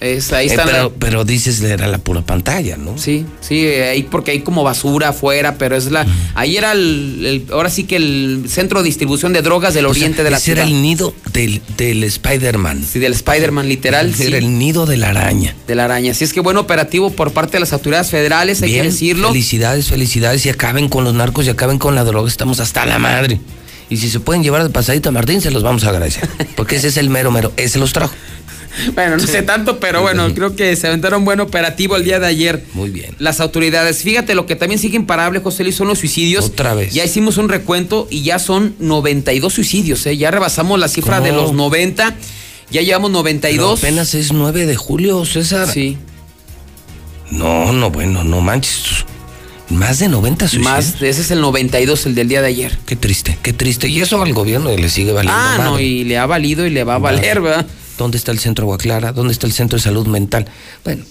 Es, 0.01 0.33
ahí 0.33 0.47
Eh, 0.47 0.49
está. 0.51 0.65
pero, 0.65 0.93
pero 0.99 1.23
dices, 1.25 1.61
era 1.61 1.87
la 1.87 1.97
pura 1.99 2.21
pantalla, 2.21 2.75
¿no? 2.75 2.97
Sí, 2.97 3.25
sí, 3.39 3.65
eh, 3.65 3.89
ahí 3.89 4.03
porque 4.03 4.31
hay 4.31 4.39
como 4.41 4.61
basura 4.63 5.09
afuera, 5.09 5.55
pero 5.57 5.75
es 5.77 5.89
la. 5.89 6.05
Ahí 6.35 6.57
era 6.57 6.73
el, 6.73 7.25
el- 7.25 7.53
ahora 7.53 7.69
sí 7.69 7.85
que 7.85 7.95
el 7.95 8.43
centro 8.49 8.79
de 8.81 8.85
distribución 8.87 9.31
de 9.31 9.41
drogas 9.41 9.73
del 9.73 9.85
O 9.85 9.93
sea, 9.93 10.01
oriente 10.01 10.23
de 10.23 10.31
la 10.31 10.37
ese 10.37 10.45
ciudad. 10.47 10.63
era 10.63 10.67
el 10.69 10.81
nido 10.81 11.15
del, 11.31 11.61
del 11.77 12.03
Spider-Man. 12.03 12.85
Sí, 12.91 12.99
del 12.99 13.13
Spider-Man, 13.13 13.69
literal. 13.69 14.09
Ese 14.09 14.23
sí. 14.23 14.27
Era 14.27 14.37
el 14.37 14.57
nido 14.59 14.85
de 14.85 14.97
la 14.97 15.09
araña. 15.09 15.55
de 15.65 15.75
la 15.75 15.85
araña. 15.85 16.11
Así 16.11 16.25
es 16.25 16.33
que 16.33 16.41
buen 16.41 16.57
operativo 16.57 17.09
por 17.11 17.31
parte 17.31 17.53
de 17.53 17.61
las 17.61 17.71
autoridades 17.71 18.09
federales, 18.09 18.61
hay 18.61 18.73
que 18.73 18.83
decirlo. 18.83 19.29
Felicidades, 19.29 19.87
felicidades. 19.87 20.45
Y 20.45 20.49
acaben 20.49 20.89
con 20.89 21.05
los 21.05 21.13
narcos 21.13 21.45
y 21.47 21.49
acaben 21.49 21.79
con 21.79 21.95
la 21.95 22.03
droga. 22.03 22.27
Estamos 22.27 22.59
hasta 22.59 22.85
la 22.85 22.99
madre. 22.99 23.39
Y 23.89 23.97
si 23.97 24.09
se 24.09 24.19
pueden 24.19 24.41
llevar 24.43 24.63
de 24.63 24.69
pasadito 24.71 25.09
a 25.09 25.11
Martín, 25.11 25.41
se 25.41 25.51
los 25.51 25.61
vamos 25.63 25.83
a 25.85 25.89
agradecer. 25.89 26.27
Porque 26.55 26.75
ese 26.75 26.87
es 26.89 26.97
el 26.97 27.09
mero 27.09 27.31
mero. 27.31 27.53
Ese 27.55 27.77
los 27.79 27.93
trajo. 27.93 28.13
Bueno, 28.93 29.17
no 29.17 29.25
sé 29.25 29.41
tanto, 29.41 29.79
pero 29.79 30.01
bueno, 30.01 30.33
creo 30.33 30.55
que 30.55 30.75
se 30.75 30.87
aventaron 30.87 31.25
buen 31.25 31.39
operativo 31.39 31.95
el 31.95 32.03
día 32.03 32.19
de 32.19 32.27
ayer. 32.27 32.63
Muy 32.73 32.89
bien. 32.89 33.15
Las 33.19 33.39
autoridades. 33.39 34.03
Fíjate, 34.03 34.35
lo 34.35 34.45
que 34.45 34.55
también 34.55 34.79
sigue 34.79 34.95
imparable, 34.95 35.39
José 35.39 35.63
Luis, 35.63 35.75
son 35.75 35.87
los 35.87 35.99
suicidios. 35.99 36.45
Otra 36.45 36.73
vez. 36.73 36.93
Ya 36.93 37.03
hicimos 37.05 37.37
un 37.37 37.49
recuento 37.49 38.07
y 38.09 38.23
ya 38.23 38.39
son 38.39 38.75
92 38.79 39.53
suicidios, 39.53 40.05
¿eh? 40.05 40.17
Ya 40.17 40.31
rebasamos 40.31 40.79
la 40.79 40.87
cifra 40.87 41.17
¿Cómo? 41.17 41.25
de 41.27 41.31
los 41.33 41.53
90. 41.53 42.15
Ya 42.71 42.81
llevamos 42.81 43.09
Pero 43.09 43.19
92. 43.19 43.79
apenas 43.79 44.13
es 44.15 44.33
9 44.33 44.65
de 44.65 44.75
julio, 44.75 45.25
César. 45.25 45.67
Sí. 45.71 45.97
No, 47.31 47.71
no, 47.73 47.89
bueno, 47.89 48.23
no 48.23 48.41
manches. 48.41 49.05
Más 49.69 49.97
de 49.97 50.09
90 50.09 50.47
suicidios. 50.47 50.71
Más, 50.71 51.01
ese 51.01 51.21
es 51.21 51.31
el 51.31 51.41
92, 51.41 52.05
el 52.05 52.15
del 52.15 52.27
día 52.27 52.41
de 52.41 52.47
ayer. 52.47 52.77
Qué 52.85 52.95
triste, 52.95 53.37
qué 53.41 53.51
triste. 53.51 53.87
Y 53.87 53.99
eso 53.99 54.21
al 54.21 54.33
gobierno 54.33 54.69
le 54.75 54.89
sigue 54.89 55.11
valiendo. 55.11 55.39
Ah, 55.39 55.57
no, 55.63 55.79
y 55.79 56.03
le 56.03 56.17
ha 56.19 56.25
valido 56.27 56.67
y 56.67 56.69
le 56.69 56.83
va 56.83 56.95
a 56.95 56.99
valer, 56.99 57.41
¿verdad? 57.41 57.65
¿Dónde 57.97 58.17
está 58.17 58.31
el 58.31 58.39
centro 58.39 58.63
Agua 58.63 58.77
Clara? 58.77 59.11
¿Dónde 59.11 59.33
está 59.33 59.47
el 59.47 59.53
centro 59.53 59.77
de 59.77 59.83
salud 59.83 60.07
mental? 60.07 60.47
Bueno, 60.83 61.03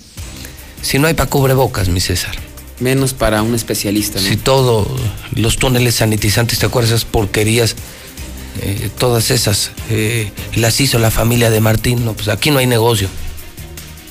si 0.82 0.98
no 0.98 1.06
hay 1.06 1.14
para 1.14 1.30
cubrebocas, 1.30 1.88
mi 1.88 2.00
César. 2.00 2.34
Menos 2.80 3.14
para 3.14 3.42
un 3.42 3.54
especialista, 3.54 4.20
¿no? 4.20 4.28
Si 4.28 4.36
todo, 4.36 4.86
los 5.34 5.56
túneles 5.56 5.96
sanitizantes, 5.96 6.58
¿te 6.58 6.66
acuerdas 6.66 6.90
esas 6.90 7.04
porquerías? 7.04 7.76
Eh, 8.60 8.90
todas 8.98 9.30
esas 9.30 9.70
eh, 9.90 10.30
las 10.54 10.80
hizo 10.80 10.98
la 10.98 11.10
familia 11.10 11.50
de 11.50 11.60
Martín. 11.60 12.04
No, 12.04 12.14
pues 12.14 12.28
aquí 12.28 12.50
no 12.50 12.58
hay 12.58 12.66
negocio. 12.66 13.08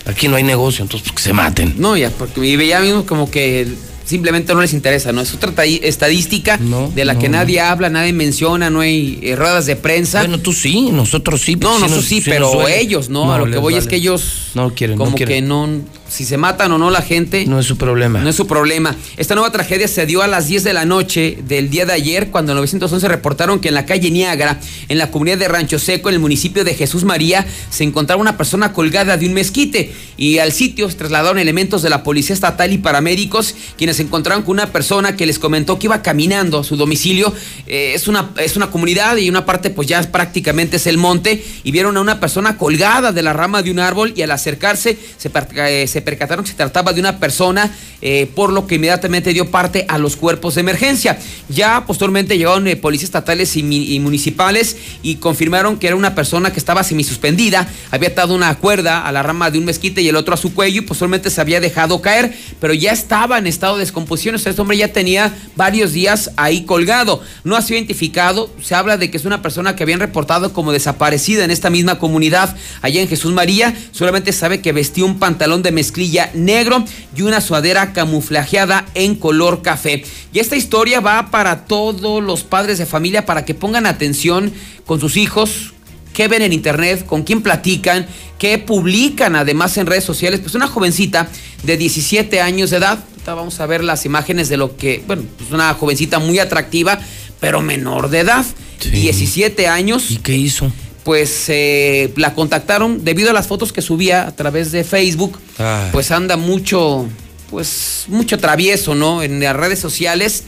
Aquí 0.06 0.28
no 0.28 0.36
hay 0.36 0.44
negocio, 0.44 0.84
entonces 0.84 1.10
pues, 1.10 1.18
que 1.18 1.24
se 1.24 1.34
maten. 1.34 1.76
No, 1.78 1.96
ya, 1.96 2.10
porque 2.10 2.68
ya 2.68 2.80
vimos 2.80 3.06
como 3.06 3.30
que 3.30 3.68
simplemente 4.06 4.54
no 4.54 4.62
les 4.62 4.74
interesa, 4.74 5.12
¿no? 5.12 5.22
Es 5.22 5.34
otra 5.34 5.52
ta- 5.52 5.66
estadística 5.66 6.58
de 6.58 7.06
la 7.06 7.18
que 7.18 7.30
no, 7.30 7.38
nadie 7.38 7.60
habla, 7.62 7.90
nadie 7.90 8.14
menciona, 8.14 8.70
no 8.70 8.82
hay 8.82 9.20
eh, 9.22 9.36
ruedas 9.36 9.66
de 9.66 9.76
prensa. 9.76 10.20
Bueno, 10.20 10.40
tú 10.40 10.54
sí, 10.54 10.90
nosotros 10.92 11.42
sí. 11.42 11.56
No, 11.56 11.60
sí 11.76 11.82
nosotros 11.82 11.92
nos- 11.98 12.06
sí, 12.06 12.22
sí 12.22 12.30
pero 12.30 12.68
ellos, 12.68 13.10
¿no? 13.10 13.34
a 13.34 13.38
lo 13.40 13.50
que 13.50 13.58
voy 13.58 13.76
es 13.76 13.88
que 13.88 13.96
ellos 13.98 14.52
No 14.56 14.74
quieren, 14.74 14.98
como 14.98 15.12
no 15.12 15.16
quieren. 15.18 15.36
que 15.36 15.42
no, 15.48 15.70
si 16.14 16.26
se 16.26 16.38
matan 16.38 16.72
o 16.72 16.78
no 16.78 16.92
la 16.92 17.02
gente. 17.02 17.46
No 17.48 17.60
es 17.60 17.66
su 17.66 17.76
problema. 17.76 18.20
No 18.20 18.30
es 18.30 18.36
su 18.36 18.46
problema. 18.46 18.96
Esta 19.18 19.34
nueva 19.34 19.52
tragedia 19.52 19.88
se 19.88 20.06
dio 20.06 20.22
a 20.22 20.28
las 20.28 20.48
10 20.48 20.64
de 20.64 20.74
la 20.74 20.86
noche 20.86 21.40
del 21.48 21.72
día 21.72 21.88
de 21.88 21.94
ayer, 21.94 22.30
cuando 22.30 22.52
en 22.52 22.58
911 22.58 23.08
reportaron 23.08 23.60
que 23.60 23.70
en 23.70 23.74
la 23.74 23.88
calle 23.88 24.12
Niágara, 24.12 24.60
en 24.90 25.00
la 25.00 25.10
comunidad 25.10 25.40
de 25.40 25.48
Rancho 25.48 25.80
Seco, 25.80 26.10
en 26.10 26.16
el 26.16 26.22
municipio 26.22 26.64
de 26.64 26.76
Jesús 26.76 27.04
María, 27.04 27.48
se 27.72 27.84
encontraba 27.84 28.22
una 28.22 28.38
persona 28.38 28.74
colgada 28.74 29.18
de 29.18 29.26
un 29.26 29.34
mezquite. 29.34 29.92
Y 30.16 30.38
al 30.38 30.52
sitio 30.52 30.88
se 30.88 30.98
trasladaron 30.98 31.40
elementos 31.40 31.82
de 31.82 31.90
la 31.90 32.04
Policía 32.04 32.36
Estatal 32.36 32.72
y 32.72 32.78
paramédicos, 32.78 33.56
quienes 33.76 33.98
se 33.98 34.04
encontraron 34.04 34.44
con 34.44 34.52
una 34.52 34.72
persona 34.72 35.16
que 35.16 35.26
les 35.26 35.40
comentó 35.40 35.80
que 35.80 35.88
iba 35.88 36.04
caminando 36.04 36.60
a 36.60 36.64
su 36.64 36.78
domicilio. 36.78 37.34
Eh, 37.66 37.94
es, 37.96 38.08
una, 38.08 38.30
es 38.38 38.56
una 38.56 38.70
comunidad 38.70 39.18
y 39.18 39.32
una 39.32 39.48
parte, 39.48 39.72
pues 39.72 39.88
ya 39.88 40.00
prácticamente 40.04 40.78
es 40.78 40.86
el 40.86 41.00
monte. 41.00 41.44
Y 41.64 41.72
vieron 41.72 41.98
a 41.98 42.02
una 42.02 42.20
persona 42.20 42.56
colgada 42.56 43.12
de 43.12 43.24
la 43.24 43.34
rama 43.34 43.64
de 43.64 43.72
un 43.72 43.80
árbol 43.80 44.14
y 44.16 44.22
al 44.22 44.30
acercarse 44.30 44.96
se, 45.18 45.32
eh, 45.56 45.88
se 45.88 46.03
percataron 46.04 46.44
que 46.46 46.52
se 46.52 46.58
trataba 46.58 46.94
de 46.94 47.00
una 47.00 47.20
persona, 47.20 47.72
eh, 48.02 48.30
por 48.36 48.52
lo 48.52 48.68
que 48.68 48.76
inmediatamente 48.76 49.34
dio 49.34 49.50
parte 49.50 49.86
a 49.88 49.98
los 49.98 50.16
cuerpos 50.16 50.56
de 50.56 50.62
emergencia. 50.62 51.18
Ya 51.50 51.86
posteriormente 51.86 52.38
llegaron 52.38 52.68
eh, 52.68 52.76
policías 52.76 53.10
estatales 53.10 53.56
y, 53.56 53.64
municipales 54.00 54.78
y 55.02 55.16
confirmaron 55.16 55.78
que 55.78 55.88
era 55.88 55.96
una 55.96 56.16
persona 56.16 56.52
que 56.52 56.60
estaba 56.60 56.84
semisuspendida, 56.84 57.68
había 57.92 58.10
atado 58.10 58.36
una 58.36 58.54
cuerda 58.56 59.08
a 59.08 59.12
la 59.12 59.24
rama 59.24 59.50
de 59.50 59.60
un 59.60 59.66
mezquite 59.66 60.02
y 60.02 60.10
el 60.10 60.16
otro 60.16 60.34
a 60.34 60.38
su 60.38 60.54
cuello 60.54 60.80
y 60.80 60.82
posteriormente 60.82 61.30
se 61.30 61.42
había 61.42 61.60
dejado 61.60 62.02
caer, 62.02 62.34
pero 62.60 62.74
ya 62.74 62.92
estaba 62.92 63.38
en 63.38 63.48
estado 63.48 63.76
de 63.76 63.82
descomposición, 63.82 64.36
o 64.36 64.38
este 64.38 64.62
hombre 64.62 64.78
ya 64.78 64.90
tenía 64.90 65.34
varios 65.56 65.94
días 65.94 66.32
ahí 66.36 66.66
colgado. 66.66 67.22
No 67.44 67.56
ha 67.56 67.62
sido 67.62 67.78
identificado, 67.78 68.54
se 68.62 68.76
habla 68.76 68.98
de 68.98 69.10
que 69.10 69.18
es 69.18 69.26
una 69.26 69.42
persona 69.42 69.76
que 69.76 69.84
habían 69.84 70.00
reportado 70.00 70.54
como 70.54 70.72
desaparecida 70.72 71.44
en 71.44 71.52
esta 71.52 71.70
misma 71.70 72.00
comunidad 72.00 72.56
allá 72.82 73.02
en 73.02 73.08
Jesús 73.08 73.34
María, 73.34 73.76
solamente 73.92 74.32
sabe 74.32 74.62
que 74.62 74.72
vestía 74.72 75.06
un 75.06 75.20
pantalón 75.20 75.64
de 75.64 75.72
mezclilla 75.94 76.32
negro 76.34 76.84
y 77.16 77.22
una 77.22 77.40
sudadera 77.40 77.94
camuflajeada 77.94 78.86
en 78.96 79.16
color 79.16 79.62
café. 79.62 80.04
Y 80.34 80.40
esta 80.40 80.56
historia 80.56 81.00
va 81.00 81.30
para 81.30 81.66
todos 81.66 82.24
los 82.24 82.44
padres 82.44 82.80
de 82.80 82.88
familia 82.88 83.28
para 83.28 83.46
que 83.46 83.54
pongan 83.54 83.86
atención 83.86 84.52
con 84.88 85.00
sus 85.00 85.18
hijos, 85.18 85.74
qué 86.14 86.28
ven 86.28 86.42
en 86.42 86.52
internet, 86.52 87.06
con 87.06 87.22
quién 87.22 87.44
platican, 87.44 88.08
qué 88.40 88.58
publican 88.58 89.36
además 89.36 89.78
en 89.78 89.86
redes 89.86 90.04
sociales. 90.04 90.40
Pues 90.40 90.56
una 90.56 90.68
jovencita 90.68 91.30
de 91.62 91.78
17 91.78 92.42
años 92.42 92.72
de 92.72 92.78
edad, 92.78 93.04
vamos 93.26 93.60
a 93.60 93.68
ver 93.68 93.84
las 93.84 94.06
imágenes 94.06 94.50
de 94.50 94.58
lo 94.58 94.76
que, 94.76 95.04
bueno, 95.06 95.24
pues 95.38 95.52
una 95.52 95.72
jovencita 95.76 96.18
muy 96.18 96.40
atractiva, 96.40 97.00
pero 97.40 97.62
menor 97.62 98.10
de 98.10 98.22
edad, 98.22 98.46
17 98.92 99.68
años. 99.68 100.10
¿Y 100.10 100.18
qué 100.18 100.36
hizo? 100.36 100.72
Pues 101.04 101.46
eh, 101.50 102.14
la 102.16 102.34
contactaron 102.34 103.04
debido 103.04 103.30
a 103.30 103.34
las 103.34 103.48
fotos 103.48 103.74
que 103.74 103.82
subía 103.82 104.26
a 104.28 104.32
través 104.36 104.72
de 104.72 104.84
Facebook, 104.86 105.38
Ay. 105.58 105.90
pues 105.92 106.12
anda 106.12 106.38
mucho, 106.38 107.08
pues 107.50 108.06
mucho 108.08 108.38
travieso, 108.38 108.96
¿no? 108.96 109.22
En 109.22 109.42
las 109.42 109.56
redes 109.56 109.80
sociales 109.80 110.44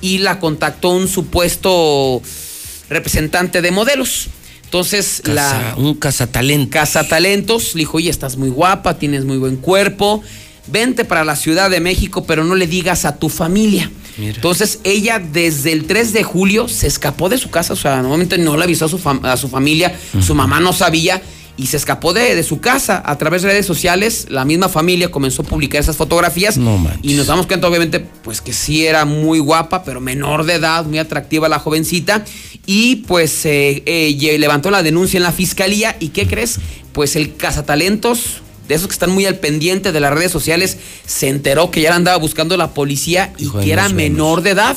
y 0.00 0.18
la 0.18 0.38
contactó 0.40 0.90
un 0.90 1.08
supuesto 1.08 2.22
representante 2.88 3.60
de 3.60 3.70
modelos. 3.70 4.28
Entonces, 4.64 5.20
Casa- 5.24 5.34
la. 5.34 5.74
Un 5.76 5.94
cazatalentos. 5.94 6.72
Cazatalentos 6.72 7.74
le 7.74 7.80
dijo: 7.80 7.96
Oye, 7.98 8.10
estás 8.10 8.36
muy 8.36 8.48
guapa, 8.50 8.98
tienes 8.98 9.24
muy 9.24 9.38
buen 9.38 9.56
cuerpo. 9.56 10.22
Vente 10.70 11.04
para 11.04 11.24
la 11.24 11.36
Ciudad 11.36 11.70
de 11.70 11.80
México, 11.80 12.24
pero 12.26 12.44
no 12.44 12.54
le 12.54 12.66
digas 12.66 13.04
a 13.04 13.16
tu 13.18 13.28
familia. 13.28 13.90
Mira. 14.16 14.34
Entonces, 14.34 14.80
ella 14.84 15.18
desde 15.20 15.72
el 15.72 15.84
3 15.86 16.12
de 16.12 16.22
julio 16.24 16.68
se 16.68 16.86
escapó 16.86 17.28
de 17.28 17.38
su 17.38 17.50
casa. 17.50 17.72
O 17.72 17.76
sea, 17.76 17.96
normalmente 18.02 18.36
no 18.38 18.56
le 18.56 18.64
avisó 18.64 18.86
a 18.86 18.88
su, 18.88 18.98
fam- 18.98 19.24
a 19.24 19.36
su 19.36 19.48
familia. 19.48 19.96
Su 20.20 20.34
mamá 20.34 20.60
no 20.60 20.72
sabía. 20.72 21.22
y 21.60 21.66
se 21.66 21.76
escapó 21.76 22.12
de, 22.12 22.36
de 22.36 22.42
su 22.44 22.60
casa 22.60 23.02
a 23.04 23.18
través 23.18 23.42
de 23.42 23.48
redes 23.48 23.66
sociales. 23.66 24.26
La 24.30 24.44
misma 24.44 24.68
familia 24.68 25.10
comenzó 25.10 25.42
a 25.42 25.44
publicar 25.44 25.80
esas 25.80 25.96
fotografías 25.96 26.56
y 27.02 27.14
nos 27.14 27.26
damos 27.26 27.46
cuenta 27.48 27.66
obviamente 27.66 27.98
pues 28.22 28.40
que 28.40 28.52
sí 28.52 28.86
era 28.86 29.04
muy 29.04 29.40
guapa, 29.40 29.82
pero 29.82 30.00
menor 30.00 30.44
de 30.44 30.54
edad, 30.54 30.84
muy 30.84 30.98
atractiva 30.98 31.48
la 31.48 31.58
jovencita 31.58 32.24
y 32.64 32.96
pues 33.08 33.44
eh, 33.44 33.82
eh, 33.86 34.36
levantó 34.38 34.70
la 34.70 34.84
denuncia 34.84 35.16
en 35.16 35.24
la 35.24 35.32
fiscalía 35.32 35.96
y 35.98 36.10
¿qué 36.10 36.28
crees? 36.28 36.60
Pues 36.92 37.16
el 37.16 37.34
cazatalentos 37.34 38.40
de 38.68 38.74
esos 38.74 38.86
que 38.86 38.92
están 38.92 39.10
muy 39.10 39.26
al 39.26 39.38
pendiente 39.38 39.90
de 39.92 40.00
las 40.00 40.12
redes 40.12 40.30
sociales, 40.30 40.76
se 41.06 41.28
enteró 41.28 41.70
que 41.70 41.80
ya 41.80 41.90
la 41.90 41.96
andaba 41.96 42.18
buscando 42.18 42.56
la 42.56 42.74
policía 42.74 43.32
y 43.38 43.50
que 43.50 43.72
era 43.72 43.88
menor 43.88 44.42
de 44.42 44.50
edad 44.50 44.76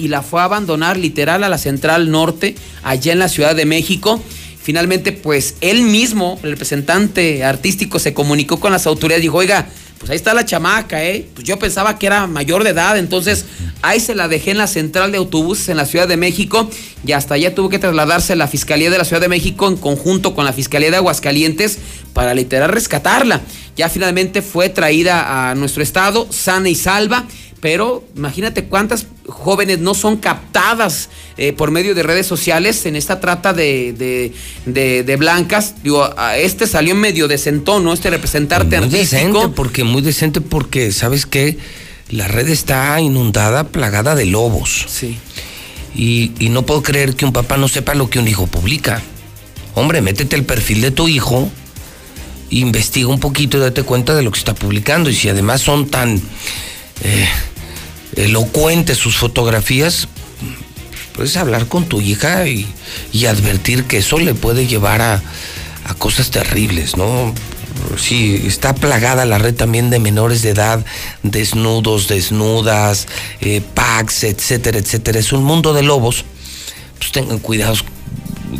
y 0.00 0.08
la 0.08 0.22
fue 0.22 0.40
a 0.40 0.44
abandonar 0.44 0.96
literal 0.96 1.44
a 1.44 1.48
la 1.48 1.58
Central 1.58 2.10
Norte, 2.10 2.54
allá 2.82 3.12
en 3.12 3.18
la 3.18 3.28
Ciudad 3.28 3.54
de 3.54 3.66
México. 3.66 4.22
Finalmente, 4.62 5.12
pues 5.12 5.56
él 5.60 5.82
mismo, 5.82 6.38
el 6.42 6.52
representante 6.52 7.44
artístico, 7.44 7.98
se 7.98 8.14
comunicó 8.14 8.60
con 8.60 8.72
las 8.72 8.86
autoridades 8.86 9.22
y 9.22 9.26
dijo, 9.26 9.38
oiga, 9.38 9.68
pues 10.00 10.08
ahí 10.08 10.16
está 10.16 10.32
la 10.32 10.46
chamaca, 10.46 11.04
¿eh? 11.04 11.28
Pues 11.34 11.46
yo 11.46 11.58
pensaba 11.58 11.98
que 11.98 12.06
era 12.06 12.26
mayor 12.26 12.64
de 12.64 12.70
edad, 12.70 12.96
entonces 12.96 13.44
ahí 13.82 14.00
se 14.00 14.14
la 14.14 14.28
dejé 14.28 14.52
en 14.52 14.56
la 14.56 14.66
central 14.66 15.12
de 15.12 15.18
autobuses 15.18 15.68
en 15.68 15.76
la 15.76 15.84
Ciudad 15.84 16.08
de 16.08 16.16
México 16.16 16.70
y 17.06 17.12
hasta 17.12 17.34
allá 17.34 17.54
tuvo 17.54 17.68
que 17.68 17.78
trasladarse 17.78 18.34
la 18.34 18.48
Fiscalía 18.48 18.90
de 18.90 18.96
la 18.96 19.04
Ciudad 19.04 19.20
de 19.20 19.28
México 19.28 19.68
en 19.68 19.76
conjunto 19.76 20.34
con 20.34 20.46
la 20.46 20.54
Fiscalía 20.54 20.90
de 20.90 20.96
Aguascalientes 20.96 21.78
para 22.14 22.32
literal 22.32 22.70
rescatarla. 22.70 23.42
Ya 23.76 23.90
finalmente 23.90 24.40
fue 24.40 24.70
traída 24.70 25.50
a 25.50 25.54
nuestro 25.54 25.82
estado, 25.82 26.26
sana 26.32 26.70
y 26.70 26.76
salva 26.76 27.26
pero 27.60 28.04
imagínate 28.16 28.64
cuántas 28.64 29.06
jóvenes 29.26 29.80
no 29.80 29.94
son 29.94 30.16
captadas 30.16 31.10
eh, 31.36 31.52
por 31.52 31.70
medio 31.70 31.94
de 31.94 32.02
redes 32.02 32.26
sociales 32.26 32.86
en 32.86 32.96
esta 32.96 33.20
trata 33.20 33.52
de, 33.52 34.32
de, 34.64 35.16
blancas. 35.16 35.74
Digo, 35.82 36.08
este 36.36 36.66
salió 36.66 36.94
en 36.94 37.00
medio 37.00 37.28
de 37.28 37.38
¿no? 37.62 37.92
Este 37.92 38.10
representante 38.10 38.80
muy 38.80 38.88
decente, 38.88 39.48
porque 39.54 39.84
muy 39.84 40.02
decente 40.02 40.40
porque, 40.40 40.90
¿sabes 40.92 41.26
qué? 41.26 41.58
La 42.08 42.28
red 42.28 42.48
está 42.48 43.00
inundada, 43.00 43.64
plagada 43.64 44.14
de 44.14 44.26
lobos. 44.26 44.86
Sí. 44.88 45.18
Y, 45.94 46.32
y 46.38 46.48
no 46.48 46.64
puedo 46.64 46.82
creer 46.82 47.14
que 47.14 47.24
un 47.24 47.32
papá 47.32 47.56
no 47.56 47.68
sepa 47.68 47.94
lo 47.94 48.08
que 48.08 48.18
un 48.18 48.28
hijo 48.28 48.46
publica. 48.46 49.02
Hombre, 49.74 50.00
métete 50.00 50.34
el 50.34 50.44
perfil 50.44 50.80
de 50.80 50.90
tu 50.90 51.08
hijo, 51.08 51.50
investiga 52.50 53.08
un 53.08 53.20
poquito 53.20 53.58
y 53.58 53.60
date 53.60 53.82
cuenta 53.82 54.14
de 54.14 54.22
lo 54.22 54.30
que 54.30 54.38
está 54.38 54.54
publicando. 54.54 55.10
Y 55.10 55.14
si 55.14 55.28
además 55.28 55.60
son 55.60 55.88
tan... 55.88 56.20
Eh, 57.02 57.28
elocuentes 58.16 58.98
sus 58.98 59.16
fotografías, 59.16 60.08
puedes 61.14 61.36
hablar 61.36 61.66
con 61.66 61.86
tu 61.86 62.00
hija 62.00 62.46
y, 62.46 62.66
advertir 63.26 63.84
que 63.84 63.98
eso 63.98 64.18
le 64.18 64.34
puede 64.34 64.66
llevar 64.66 65.02
a, 65.02 65.22
cosas 65.98 66.30
terribles, 66.30 66.96
¿no? 66.96 67.34
Sí, 67.98 68.44
está 68.46 68.74
plagada 68.76 69.24
la 69.24 69.38
red 69.38 69.54
también 69.54 69.90
de 69.90 69.98
menores 69.98 70.40
de 70.42 70.50
edad, 70.50 70.84
desnudos, 71.24 72.06
desnudas, 72.06 73.08
eh, 73.40 73.60
packs, 73.74 74.22
etcétera, 74.22 74.78
etcétera. 74.78 75.18
Es 75.18 75.32
un 75.32 75.42
mundo 75.42 75.72
de 75.72 75.82
lobos. 75.82 76.24
Pues 76.98 77.10
tengan 77.10 77.40
cuidados 77.40 77.84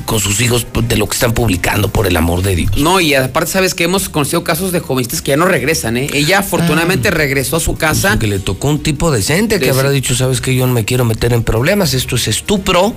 con 0.06 0.20
sus 0.20 0.40
hijos 0.40 0.66
de 0.88 0.96
lo 0.96 1.06
que 1.06 1.14
están 1.14 1.32
publicando, 1.32 1.88
por 1.88 2.06
el 2.06 2.16
amor 2.16 2.42
de 2.42 2.56
Dios. 2.56 2.76
No, 2.76 3.00
y 3.00 3.14
aparte, 3.14 3.50
sabes 3.50 3.74
que 3.74 3.84
hemos 3.84 4.08
conocido 4.08 4.44
casos 4.44 4.72
de 4.72 4.80
jovencitas 4.80 5.22
que 5.22 5.30
ya 5.30 5.36
no 5.36 5.46
regresan, 5.46 5.96
¿eh? 5.96 6.08
Ella 6.12 6.38
ah. 6.38 6.40
afortunadamente 6.40 7.10
regresó 7.10 7.56
a 7.56 7.60
su 7.60 7.76
casa. 7.76 8.18
Que 8.18 8.26
le 8.26 8.38
tocó 8.38 8.68
un 8.68 8.82
tipo 8.82 9.10
decente 9.10 9.58
que 9.60 9.70
habrá 9.70 9.90
dicho, 9.90 10.14
sabes 10.14 10.40
que 10.40 10.54
yo 10.54 10.66
no 10.66 10.72
me 10.72 10.84
quiero 10.84 11.04
meter 11.04 11.32
en 11.32 11.42
problemas, 11.42 11.94
esto 11.94 12.16
es 12.16 12.28
estupro 12.28 12.94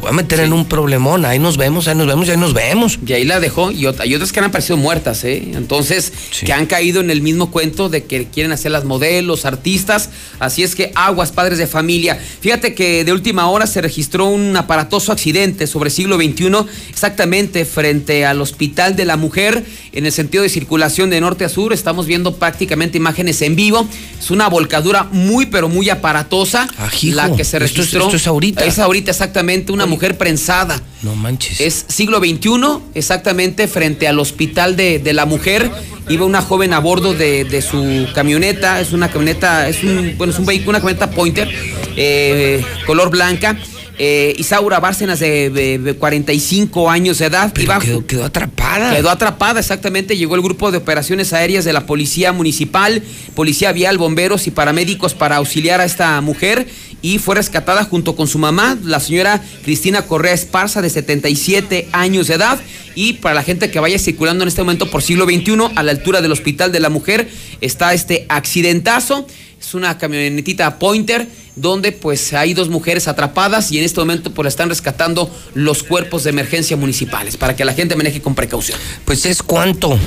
voy 0.00 0.10
a 0.10 0.12
meter 0.12 0.40
en 0.40 0.52
un 0.52 0.66
problemón, 0.66 1.24
ahí 1.24 1.38
nos 1.38 1.56
vemos, 1.56 1.88
ahí 1.88 1.94
nos 1.94 2.06
vemos, 2.06 2.28
ahí 2.28 2.36
nos 2.36 2.54
vemos. 2.54 2.98
Y 3.06 3.12
ahí 3.12 3.24
la 3.24 3.40
dejó, 3.40 3.70
y, 3.70 3.86
hay 3.86 4.14
otras 4.14 4.32
que 4.32 4.40
han 4.40 4.46
aparecido 4.46 4.76
muertas, 4.76 5.24
¿eh? 5.24 5.42
Entonces, 5.54 6.12
que 6.44 6.52
han 6.52 6.66
caído 6.66 7.00
en 7.00 7.10
el 7.10 7.22
mismo 7.22 7.50
cuento 7.50 7.88
de 7.88 8.04
que 8.04 8.26
quieren 8.26 8.52
hacer 8.52 8.70
las 8.70 8.84
modelos, 8.84 9.44
artistas, 9.44 10.10
así 10.38 10.62
es 10.62 10.74
que 10.74 10.92
aguas, 10.94 11.32
padres 11.32 11.58
de 11.58 11.66
familia. 11.66 12.18
Fíjate 12.40 12.74
que 12.74 13.04
de 13.04 13.12
última 13.12 13.48
hora 13.48 13.66
se 13.66 13.80
registró 13.80 14.26
un 14.26 14.56
aparatoso 14.56 15.12
accidente 15.12 15.66
sobre 15.66 15.90
siglo 15.90 16.16
XXI, 16.16 16.50
exactamente 16.90 17.64
frente 17.64 18.24
al 18.24 18.40
Hospital 18.40 18.96
de 18.96 19.04
la 19.04 19.16
Mujer, 19.16 19.64
en 19.92 20.06
el 20.06 20.12
sentido 20.12 20.42
de 20.42 20.48
circulación 20.48 21.10
de 21.10 21.20
norte 21.20 21.44
a 21.44 21.48
sur, 21.48 21.72
estamos 21.72 22.06
viendo 22.06 22.36
prácticamente 22.36 22.98
imágenes 22.98 23.40
en 23.42 23.56
vivo, 23.56 23.88
es 24.18 24.30
una 24.30 24.48
volcadura 24.48 25.04
muy, 25.10 25.46
pero 25.46 25.68
muy 25.68 25.88
aparatosa, 25.90 26.68
la 27.02 27.34
que 27.34 27.44
se 27.44 27.58
registró. 27.58 28.04
Esto 28.04 28.16
es, 28.16 28.26
ahorita. 28.26 28.64
Es 28.64 28.78
ahorita, 28.78 29.10
exactamente, 29.10 29.72
una 29.72 29.85
mujer 29.86 30.18
prensada. 30.18 30.80
No 31.02 31.14
manches. 31.14 31.60
Es 31.60 31.84
siglo 31.88 32.18
XXI, 32.18 32.80
exactamente 32.94 33.68
frente 33.68 34.08
al 34.08 34.18
hospital 34.18 34.76
de, 34.76 35.12
la 35.12 35.26
mujer. 35.26 35.70
Iba 36.08 36.24
una 36.24 36.42
joven 36.42 36.72
a 36.72 36.78
bordo 36.78 37.14
de, 37.14 37.62
su 37.62 38.06
camioneta. 38.14 38.80
Es 38.80 38.92
una 38.92 39.10
camioneta, 39.10 39.68
es 39.68 39.82
un, 39.82 40.14
bueno, 40.16 40.32
es 40.32 40.38
un 40.38 40.46
vehículo, 40.46 40.70
una 40.70 40.80
camioneta 40.80 41.10
Pointer, 41.10 41.48
eh, 41.96 42.64
color 42.86 43.10
blanca. 43.10 43.56
Eh, 43.98 44.34
Isaura 44.38 44.78
Bárcenas 44.78 45.20
de, 45.20 45.96
45 45.98 46.90
años 46.90 47.18
de 47.18 47.26
edad. 47.26 47.52
quedó, 47.52 48.06
quedó, 48.06 48.24
atrapada. 48.24 48.94
Quedó 48.94 49.10
atrapada, 49.10 49.60
exactamente. 49.60 50.16
Llegó 50.16 50.34
el 50.34 50.42
grupo 50.42 50.70
de 50.70 50.78
operaciones 50.78 51.32
aéreas 51.32 51.64
de 51.64 51.72
la 51.72 51.86
Policía 51.86 52.32
Municipal, 52.32 53.02
Policía 53.34 53.72
Vial, 53.72 53.96
bomberos 53.96 54.46
y 54.46 54.50
paramédicos 54.50 55.14
para 55.14 55.36
auxiliar 55.36 55.80
a 55.80 55.84
esta 55.84 56.20
mujer 56.20 56.66
y 57.02 57.18
fue 57.18 57.36
rescatada 57.36 57.84
junto 57.84 58.16
con 58.16 58.26
su 58.26 58.38
mamá, 58.38 58.78
la 58.82 59.00
señora 59.00 59.42
Cristina 59.64 60.02
Correa 60.02 60.34
Esparza, 60.34 60.82
de 60.82 60.90
77 60.90 61.88
años 61.92 62.28
de 62.28 62.34
edad. 62.34 62.60
Y 62.94 63.14
para 63.14 63.34
la 63.34 63.42
gente 63.42 63.70
que 63.70 63.78
vaya 63.78 63.98
circulando 63.98 64.42
en 64.42 64.48
este 64.48 64.62
momento 64.62 64.90
por 64.90 65.02
siglo 65.02 65.26
XXI, 65.26 65.72
a 65.74 65.82
la 65.82 65.92
altura 65.92 66.22
del 66.22 66.32
Hospital 66.32 66.72
de 66.72 66.80
la 66.80 66.88
Mujer, 66.88 67.28
está 67.60 67.92
este 67.92 68.26
accidentazo. 68.28 69.26
Es 69.60 69.74
una 69.74 69.98
camionetita 69.98 70.78
Pointer 70.78 71.28
donde 71.56 71.92
pues 71.92 72.32
hay 72.34 72.54
dos 72.54 72.68
mujeres 72.68 73.08
atrapadas 73.08 73.72
y 73.72 73.78
en 73.78 73.84
este 73.84 73.98
momento 74.00 74.32
pues 74.32 74.48
están 74.48 74.68
rescatando 74.68 75.34
los 75.54 75.82
cuerpos 75.82 76.24
de 76.24 76.30
emergencia 76.30 76.76
municipales 76.76 77.36
para 77.36 77.56
que 77.56 77.64
la 77.64 77.72
gente 77.72 77.96
maneje 77.96 78.20
con 78.20 78.34
precaución. 78.34 78.78
Pues 79.04 79.26
es 79.26 79.42
cuánto. 79.42 79.98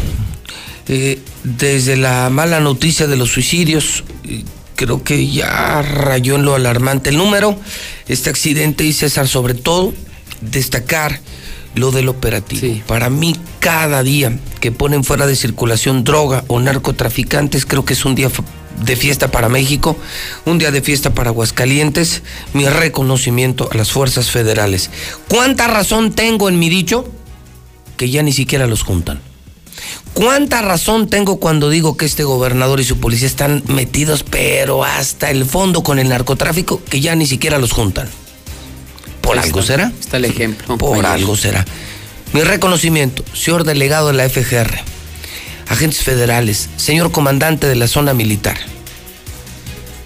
Eh, 0.88 1.20
desde 1.44 1.98
la 1.98 2.30
mala 2.32 2.60
noticia 2.60 3.06
de 3.06 3.16
los 3.16 3.30
suicidios, 3.30 4.03
creo 4.80 5.04
que 5.04 5.28
ya 5.28 5.82
rayó 5.82 6.36
en 6.36 6.46
lo 6.46 6.56
alarmante 6.56 7.10
el 7.10 7.18
número. 7.18 7.60
Este 8.08 8.30
accidente 8.30 8.86
y 8.86 8.94
César, 8.94 9.28
sobre 9.28 9.54
todo, 9.54 9.94
destacar 10.40 11.20
lo 11.76 11.92
del 11.92 12.08
operativo. 12.08 12.82
Para 12.88 13.10
mí, 13.10 13.36
cada 13.60 14.04
día 14.04 14.40
que 14.62 14.72
ponen 14.72 15.04
fuera 15.04 15.28
de 15.28 15.36
circulación 15.36 16.06
droga 16.06 16.46
o 16.48 16.62
narcotraficantes, 16.62 17.66
creo 17.66 17.84
que 17.84 17.92
es 17.92 18.06
un 18.06 18.16
día 18.16 18.30
de 18.82 18.96
fiesta 18.96 19.30
para 19.32 19.50
México, 19.50 19.98
un 20.46 20.60
día 20.60 20.72
de 20.72 20.82
fiesta 20.82 21.14
para 21.14 21.32
Aguascalientes, 21.32 22.24
mi 22.54 22.66
reconocimiento 22.66 23.68
a 23.74 23.76
las 23.76 23.92
fuerzas 23.92 24.32
federales. 24.32 24.92
¿Cuánta 25.28 25.68
razón 25.68 26.14
tengo 26.14 26.48
en 26.48 26.58
mi 26.58 26.70
dicho? 26.70 27.06
Que 27.98 28.10
ya 28.10 28.24
ni 28.24 28.32
siquiera 28.32 28.66
los 28.66 28.84
juntan. 28.84 29.20
¿Cuánta 30.14 30.61
razón 30.61 31.10
tengo 31.10 31.40
cuando 31.40 31.70
digo 31.70 31.95
que 31.95 32.06
este 32.06 32.24
gobernador 32.24 32.80
y 32.80 32.84
su 32.84 32.99
policía 32.99 33.28
están 33.28 33.64
metidos, 33.68 34.24
pero 34.24 34.84
hasta 34.84 35.30
el 35.32 35.45
fondo 35.45 35.84
con 35.84 35.99
el 35.99 36.10
narcotráfico, 36.10 36.82
que 36.90 36.99
ya 36.99 37.16
ni 37.16 37.26
siquiera 37.26 37.57
los 37.57 37.72
juntan? 37.72 38.10
¿Por 39.22 39.38
algo 39.38 39.61
será? 39.61 39.91
Está 39.99 40.18
el 40.18 40.26
ejemplo. 40.26 40.78
Por 40.78 41.06
algo 41.06 41.38
será. 41.38 41.66
Mi 42.34 42.41
reconocimiento, 42.41 43.24
señor 43.34 43.64
delegado 43.64 44.07
de 44.07 44.14
la 44.14 44.30
FGR, 44.30 44.80
agentes 45.68 46.03
federales, 46.03 46.70
señor 46.78 47.11
comandante 47.11 47.68
de 47.68 47.76
la 47.76 47.88
zona 47.88 48.14
militar, 48.14 48.57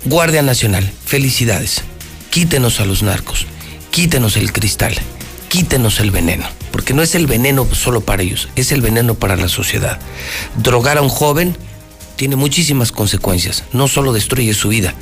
Guardia 0.06 0.42
Nacional, 0.42 0.92
felicidades. 1.06 1.82
Quítenos 2.30 2.80
a 2.80 2.86
los 2.86 3.04
narcos, 3.04 3.46
quítenos 3.92 4.38
el 4.38 4.52
cristal, 4.52 4.94
quítenos 5.54 6.00
el 6.00 6.10
veneno 6.10 6.48
porque 6.72 6.96
no 6.96 7.04
es 7.04 7.14
el 7.14 7.28
veneno 7.28 7.68
solo 7.72 8.02
para 8.02 8.24
ellos, 8.24 8.50
es 8.56 8.72
el 8.72 8.82
veneno 8.82 9.14
para 9.14 9.36
la 9.36 9.48
sociedad. 9.48 10.00
Drogar 10.56 10.98
a 10.98 11.04
un 11.04 11.10
joven 11.10 11.56
tiene 12.16 12.36
muchísimas 12.36 12.92
consecuencias, 12.92 13.64
no 13.72 13.88
solo 13.88 14.14
destruye 14.14 14.56
su 14.56 14.70
vida, 14.70 14.96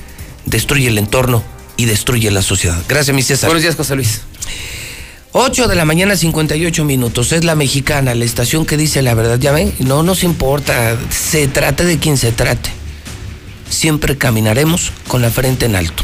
destruye 0.46 0.90
el 0.90 0.98
entorno 0.98 1.42
y 1.78 1.86
destruye 1.86 2.30
la 2.32 2.42
sociedad. 2.42 2.84
Gracias, 2.90 3.16
mi 3.16 3.24
César. 3.24 3.48
Buenos 3.48 3.64
días, 3.64 3.78
José 3.78 3.96
Luis. 3.96 4.24
8 5.32 5.70
de 5.70 5.76
la 5.76 5.86
mañana, 5.86 6.18
58 6.18 6.84
minutos. 6.84 7.32
Es 7.32 7.46
la 7.46 7.56
mexicana, 7.56 8.14
la 8.14 8.26
estación 8.26 8.66
que 8.66 8.76
dice 8.76 9.02
la 9.02 9.14
verdad. 9.14 9.40
Ya 9.40 9.54
ven, 9.54 9.74
no 9.80 10.04
nos 10.04 10.26
importa, 10.26 10.98
se 11.10 11.48
trate 11.48 11.86
de 11.86 12.00
quien 12.00 12.18
se 12.18 12.34
trate. 12.34 12.70
Siempre 13.70 14.18
caminaremos 14.18 14.92
con 15.08 15.22
la 15.22 15.30
frente 15.30 15.68
en 15.68 15.78
alto. 15.78 16.04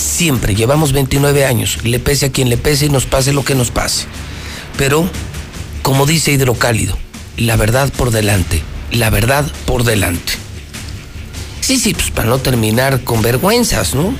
Siempre, 0.00 0.54
llevamos 0.54 0.92
29 0.92 1.44
años, 1.44 1.84
le 1.84 1.98
pese 1.98 2.26
a 2.26 2.32
quien 2.32 2.48
le 2.48 2.56
pese 2.56 2.86
y 2.86 2.88
nos 2.88 3.04
pase 3.04 3.34
lo 3.34 3.44
que 3.44 3.54
nos 3.54 3.70
pase. 3.70 4.06
Pero, 4.78 5.06
como 5.82 6.06
dice 6.06 6.32
Hidrocálido, 6.32 6.96
la 7.36 7.56
verdad 7.56 7.92
por 7.92 8.10
delante, 8.10 8.62
la 8.92 9.10
verdad 9.10 9.44
por 9.66 9.84
delante. 9.84 10.32
Sí, 11.60 11.78
sí, 11.78 11.92
pues 11.92 12.10
para 12.10 12.30
no 12.30 12.38
terminar 12.38 13.02
con 13.02 13.20
vergüenzas, 13.20 13.94
¿no? 13.94 14.14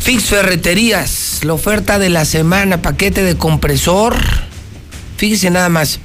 Fix 0.00 0.24
Ferreterías, 0.24 1.40
la 1.42 1.52
oferta 1.52 2.00
de 2.00 2.08
la 2.08 2.24
semana, 2.24 2.82
paquete 2.82 3.22
de 3.22 3.36
compresor. 3.36 4.16
Fíjese 5.16 5.50
nada 5.50 5.68
más, 5.68 6.00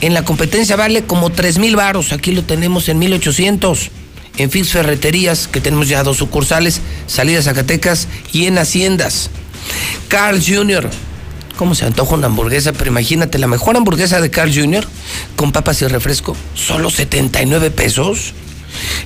En 0.00 0.14
la 0.14 0.24
competencia 0.24 0.76
vale 0.76 1.02
como 1.04 1.28
3 1.28 1.58
mil 1.58 1.76
varos. 1.76 2.12
Aquí 2.12 2.32
lo 2.32 2.42
tenemos 2.44 2.88
en 2.88 2.98
1800. 2.98 3.90
En 4.36 4.50
Fix 4.50 4.70
Ferreterías, 4.70 5.48
que 5.48 5.60
tenemos 5.60 5.88
ya 5.88 6.02
dos 6.02 6.18
sucursales, 6.18 6.80
Salidas 7.06 7.44
Zacatecas 7.44 8.08
y 8.32 8.46
en 8.46 8.58
Haciendas. 8.58 9.30
Carl 10.08 10.42
Jr. 10.44 10.88
¿Cómo 11.56 11.74
se 11.74 11.84
antoja 11.84 12.14
una 12.14 12.26
hamburguesa? 12.26 12.72
Pero 12.72 12.90
imagínate, 12.90 13.38
la 13.38 13.46
mejor 13.46 13.76
hamburguesa 13.76 14.20
de 14.20 14.30
Carl 14.30 14.50
Jr. 14.54 14.86
con 15.36 15.52
papas 15.52 15.82
y 15.82 15.86
refresco, 15.88 16.34
solo 16.54 16.88
79 16.88 17.70
pesos. 17.70 18.32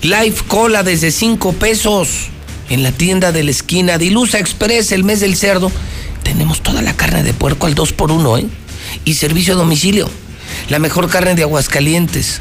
Life 0.03 0.45
Cola 0.47 0.83
desde 0.83 1.11
5 1.11 1.53
pesos. 1.55 2.29
En 2.71 2.83
la 2.83 2.93
tienda 2.93 3.33
de 3.33 3.43
la 3.43 3.51
esquina, 3.51 3.99
Dilusa 3.99 4.39
Express, 4.39 4.93
el 4.93 5.05
mes 5.05 5.21
del 5.21 5.37
cerdo. 5.37 5.71
Tenemos 6.23 6.63
toda 6.63 6.81
la 6.81 6.95
carne 6.95 7.23
de 7.23 7.35
puerco 7.35 7.67
al 7.67 7.75
2 7.75 7.93
por 7.93 8.11
1 8.11 8.39
¿eh? 8.39 8.47
Y 9.05 9.15
servicio 9.15 9.55
a 9.55 9.57
domicilio. 9.57 10.09
La 10.69 10.79
mejor 10.79 11.11
carne 11.11 11.35
de 11.35 11.43
Aguascalientes. 11.43 12.41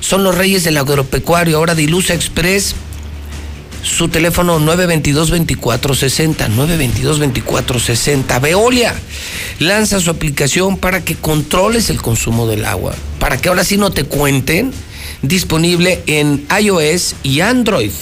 Son 0.00 0.24
los 0.24 0.34
reyes 0.36 0.64
del 0.64 0.76
agropecuario. 0.76 1.58
Ahora 1.58 1.74
Dilusa 1.74 2.14
Express. 2.14 2.74
Su 3.82 4.08
teléfono 4.08 4.58
922-2460. 4.60 6.48
922-2460. 7.02 8.40
Veolia 8.40 8.94
lanza 9.58 10.00
su 10.00 10.10
aplicación 10.10 10.76
para 10.76 11.04
que 11.04 11.14
controles 11.14 11.90
el 11.90 12.00
consumo 12.02 12.46
del 12.46 12.64
agua. 12.64 12.94
Para 13.18 13.36
que 13.38 13.48
ahora 13.48 13.64
sí 13.64 13.76
no 13.76 13.90
te 13.90 14.04
cuenten. 14.04 14.72
Disponible 15.22 16.02
en 16.06 16.46
iOS 16.60 17.16
y 17.22 17.40
Android. 17.40 17.92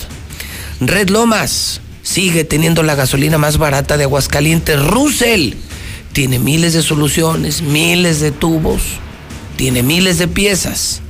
Red 0.81 1.09
Lomas 1.09 1.81
sigue 2.03 2.45
teniendo 2.45 2.83
la 2.83 2.95
gasolina 2.95 3.39
más 3.39 3.59
barata 3.59 3.97
de 3.97 4.05
Aguascalientes. 4.05 4.81
Russell 4.81 5.55
tiene 6.13 6.39
miles 6.39 6.73
de 6.73 6.83
soluciones, 6.83 7.63
miles 7.63 8.21
de 8.21 8.31
tubos, 8.31 8.83
tiene 9.57 9.83
miles 9.83 10.19
de 10.19 10.29
piezas. 10.29 11.03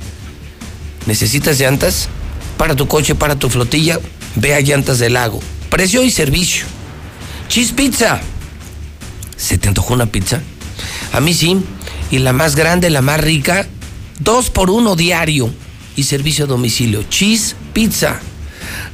¿Necesitas 1.07 1.57
llantas? 1.57 2.09
Para 2.57 2.75
tu 2.75 2.87
coche, 2.87 3.15
para 3.15 3.37
tu 3.37 3.49
flotilla, 3.49 3.97
ve 4.35 4.53
a 4.53 4.59
Llantas 4.59 4.99
del 4.99 5.13
Lago. 5.13 5.39
Precio 5.69 6.03
y 6.03 6.11
servicio. 6.11 6.65
Cheese 7.47 7.73
Pizza. 7.73 8.19
¿Se 9.37 9.57
te 9.57 9.69
antojó 9.69 9.93
una 9.93 10.07
pizza? 10.07 10.41
A 11.13 11.21
mí 11.21 11.33
sí. 11.33 11.57
Y 12.11 12.19
la 12.19 12.33
más 12.33 12.55
grande, 12.55 12.89
la 12.89 13.01
más 13.01 13.21
rica, 13.21 13.65
dos 14.19 14.49
por 14.49 14.69
uno 14.69 14.95
diario. 14.97 15.49
Y 15.95 16.03
servicio 16.03 16.43
a 16.43 16.47
domicilio. 16.47 17.03
Cheese 17.03 17.55
Pizza. 17.73 18.19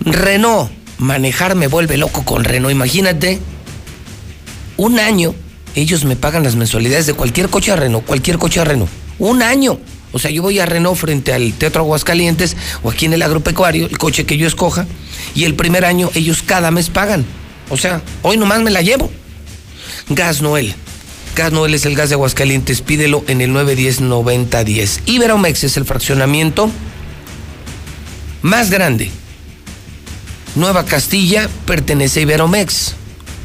Renault. 0.01 0.71
Manejar 0.99 1.55
me 1.55 1.67
vuelve 1.67 1.97
loco 1.97 2.23
con 2.23 2.43
Renault. 2.43 2.71
Imagínate. 2.71 3.39
Un 4.77 4.99
año. 4.99 5.33
Ellos 5.75 6.05
me 6.05 6.15
pagan 6.15 6.43
las 6.43 6.55
mensualidades 6.55 7.07
de 7.07 7.15
cualquier 7.15 7.49
coche 7.49 7.71
a 7.71 7.75
Renault. 7.75 8.05
Cualquier 8.05 8.37
coche 8.37 8.59
a 8.59 8.65
Renault. 8.65 8.91
Un 9.17 9.41
año. 9.41 9.79
O 10.13 10.19
sea, 10.19 10.31
yo 10.31 10.41
voy 10.41 10.59
a 10.59 10.65
Renault 10.65 10.97
frente 10.97 11.33
al 11.33 11.51
Teatro 11.53 11.81
Aguascalientes 11.81 12.55
o 12.83 12.91
aquí 12.91 13.05
en 13.05 13.13
el 13.13 13.21
agropecuario, 13.21 13.87
el 13.87 13.97
coche 13.97 14.25
que 14.25 14.37
yo 14.37 14.47
escoja, 14.47 14.85
y 15.35 15.43
el 15.43 15.55
primer 15.55 15.83
año 15.83 16.09
ellos 16.13 16.43
cada 16.43 16.71
mes 16.71 16.89
pagan. 16.89 17.25
O 17.69 17.77
sea, 17.77 18.01
hoy 18.21 18.37
nomás 18.37 18.61
me 18.61 18.71
la 18.71 18.81
llevo. 18.81 19.11
Gas 20.09 20.41
Noel. 20.41 20.75
Gas 21.35 21.51
Noel 21.51 21.73
es 21.73 21.85
el 21.85 21.95
gas 21.95 22.09
de 22.09 22.15
Aguascalientes, 22.15 22.81
pídelo 22.81 23.23
en 23.27 23.41
el 23.41 23.51
910-9010. 23.51 25.01
Iberomex 25.07 25.63
es 25.63 25.77
el 25.77 25.85
fraccionamiento 25.85 26.69
más 28.43 28.69
grande. 28.69 29.09
Nueva 30.55 30.85
Castilla 30.85 31.49
pertenece 31.65 32.19
a 32.19 32.23
Iberomex. 32.23 32.93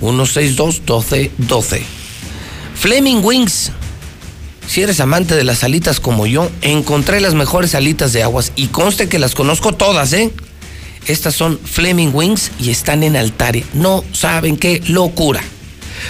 162-1212. 0.03 1.81
Fleming 2.75 3.23
Wings. 3.23 3.73
Si 4.69 4.83
eres 4.83 5.01
amante 5.01 5.35
de 5.35 5.43
las 5.45 5.65
alitas 5.65 5.99
como 5.99 6.27
yo, 6.27 6.51
encontré 6.61 7.21
las 7.21 7.33
mejores 7.33 7.75
alitas 7.75 8.13
de 8.13 8.23
aguas 8.23 8.53
y 8.55 8.67
conste 8.67 9.09
que 9.09 9.19
las 9.19 9.35
conozco 9.35 9.73
todas, 9.73 10.13
¿eh? 10.13 10.31
Estas 11.07 11.35
son 11.35 11.59
Fleming 11.59 12.11
Wings 12.13 12.51
y 12.61 12.69
están 12.69 13.03
en 13.03 13.17
Altaria. 13.17 13.65
No 13.73 14.05
saben 14.13 14.59
qué 14.59 14.83
locura. 14.87 15.41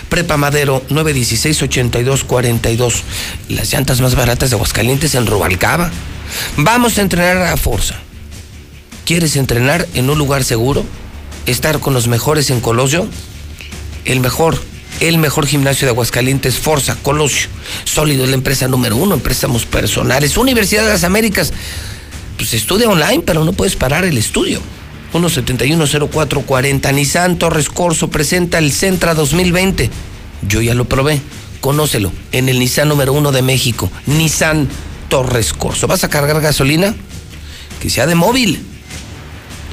Prepa 0.08 0.36
Madero 0.36 0.82
916-8242. 0.88 2.94
Las 3.48 3.72
llantas 3.72 4.00
más 4.00 4.16
baratas 4.16 4.50
de 4.50 4.56
Aguascalientes 4.56 5.14
en 5.14 5.28
Rubalcaba. 5.28 5.92
Vamos 6.56 6.98
a 6.98 7.02
entrenar 7.02 7.36
a 7.36 7.56
Forza. 7.56 7.94
¿Quieres 9.06 9.36
entrenar 9.36 9.86
en 9.94 10.10
un 10.10 10.18
lugar 10.18 10.42
seguro? 10.42 10.84
¿Estar 11.46 11.78
con 11.78 11.94
los 11.94 12.08
mejores 12.08 12.50
en 12.50 12.60
Colosio? 12.60 13.06
El 14.04 14.18
mejor 14.18 14.60
el 15.00 15.18
mejor 15.18 15.46
gimnasio 15.46 15.86
de 15.86 15.90
Aguascalientes, 15.90 16.56
Forza, 16.56 16.96
Colosio. 17.02 17.48
Sólido 17.84 18.24
es 18.24 18.30
la 18.30 18.36
empresa 18.36 18.68
número 18.68 18.96
uno 18.96 19.14
en 19.14 19.20
préstamos 19.20 19.66
personales. 19.66 20.36
Universidad 20.36 20.84
de 20.84 20.90
las 20.90 21.04
Américas. 21.04 21.52
Pues 22.36 22.54
estudia 22.54 22.88
online, 22.88 23.22
pero 23.24 23.44
no 23.44 23.52
puedes 23.52 23.76
parar 23.76 24.04
el 24.04 24.18
estudio. 24.18 24.60
1710440. 25.12 26.94
Nissan 26.94 27.38
Torres 27.38 27.68
Corso 27.68 28.08
presenta 28.08 28.58
el 28.58 28.72
Centra 28.72 29.14
2020. 29.14 29.90
Yo 30.46 30.60
ya 30.60 30.74
lo 30.74 30.84
probé. 30.84 31.20
Conócelo 31.60 32.12
en 32.32 32.48
el 32.48 32.58
Nissan 32.58 32.88
número 32.88 33.12
uno 33.12 33.32
de 33.32 33.42
México. 33.42 33.90
Nissan 34.06 34.68
Torres 35.08 35.52
Corso. 35.52 35.86
¿Vas 35.86 36.04
a 36.04 36.10
cargar 36.10 36.40
gasolina? 36.40 36.94
Que 37.80 37.90
sea 37.90 38.06
de 38.06 38.14
móvil. 38.14 38.60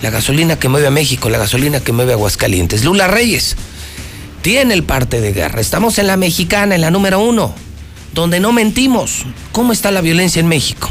La 0.01 0.09
gasolina 0.09 0.57
que 0.57 0.69
mueve 0.69 0.87
a 0.87 0.91
México, 0.91 1.29
la 1.29 1.37
gasolina 1.37 1.79
que 1.79 1.91
mueve 1.91 2.11
a 2.11 2.15
Aguascalientes. 2.15 2.83
Lula 2.83 3.07
Reyes 3.07 3.55
tiene 4.45 4.75
el 4.75 4.83
parte 4.83 5.21
de 5.21 5.33
guerra. 5.33 5.59
Estamos 5.59 5.97
en 5.97 6.05
la 6.05 6.17
mexicana, 6.17 6.75
en 6.75 6.81
la 6.81 6.91
número 6.91 7.19
uno, 7.19 7.55
donde 8.13 8.39
no 8.39 8.51
mentimos. 8.51 9.25
¿Cómo 9.51 9.73
está 9.73 9.89
la 9.89 10.01
violencia 10.01 10.39
en 10.39 10.47
México? 10.47 10.87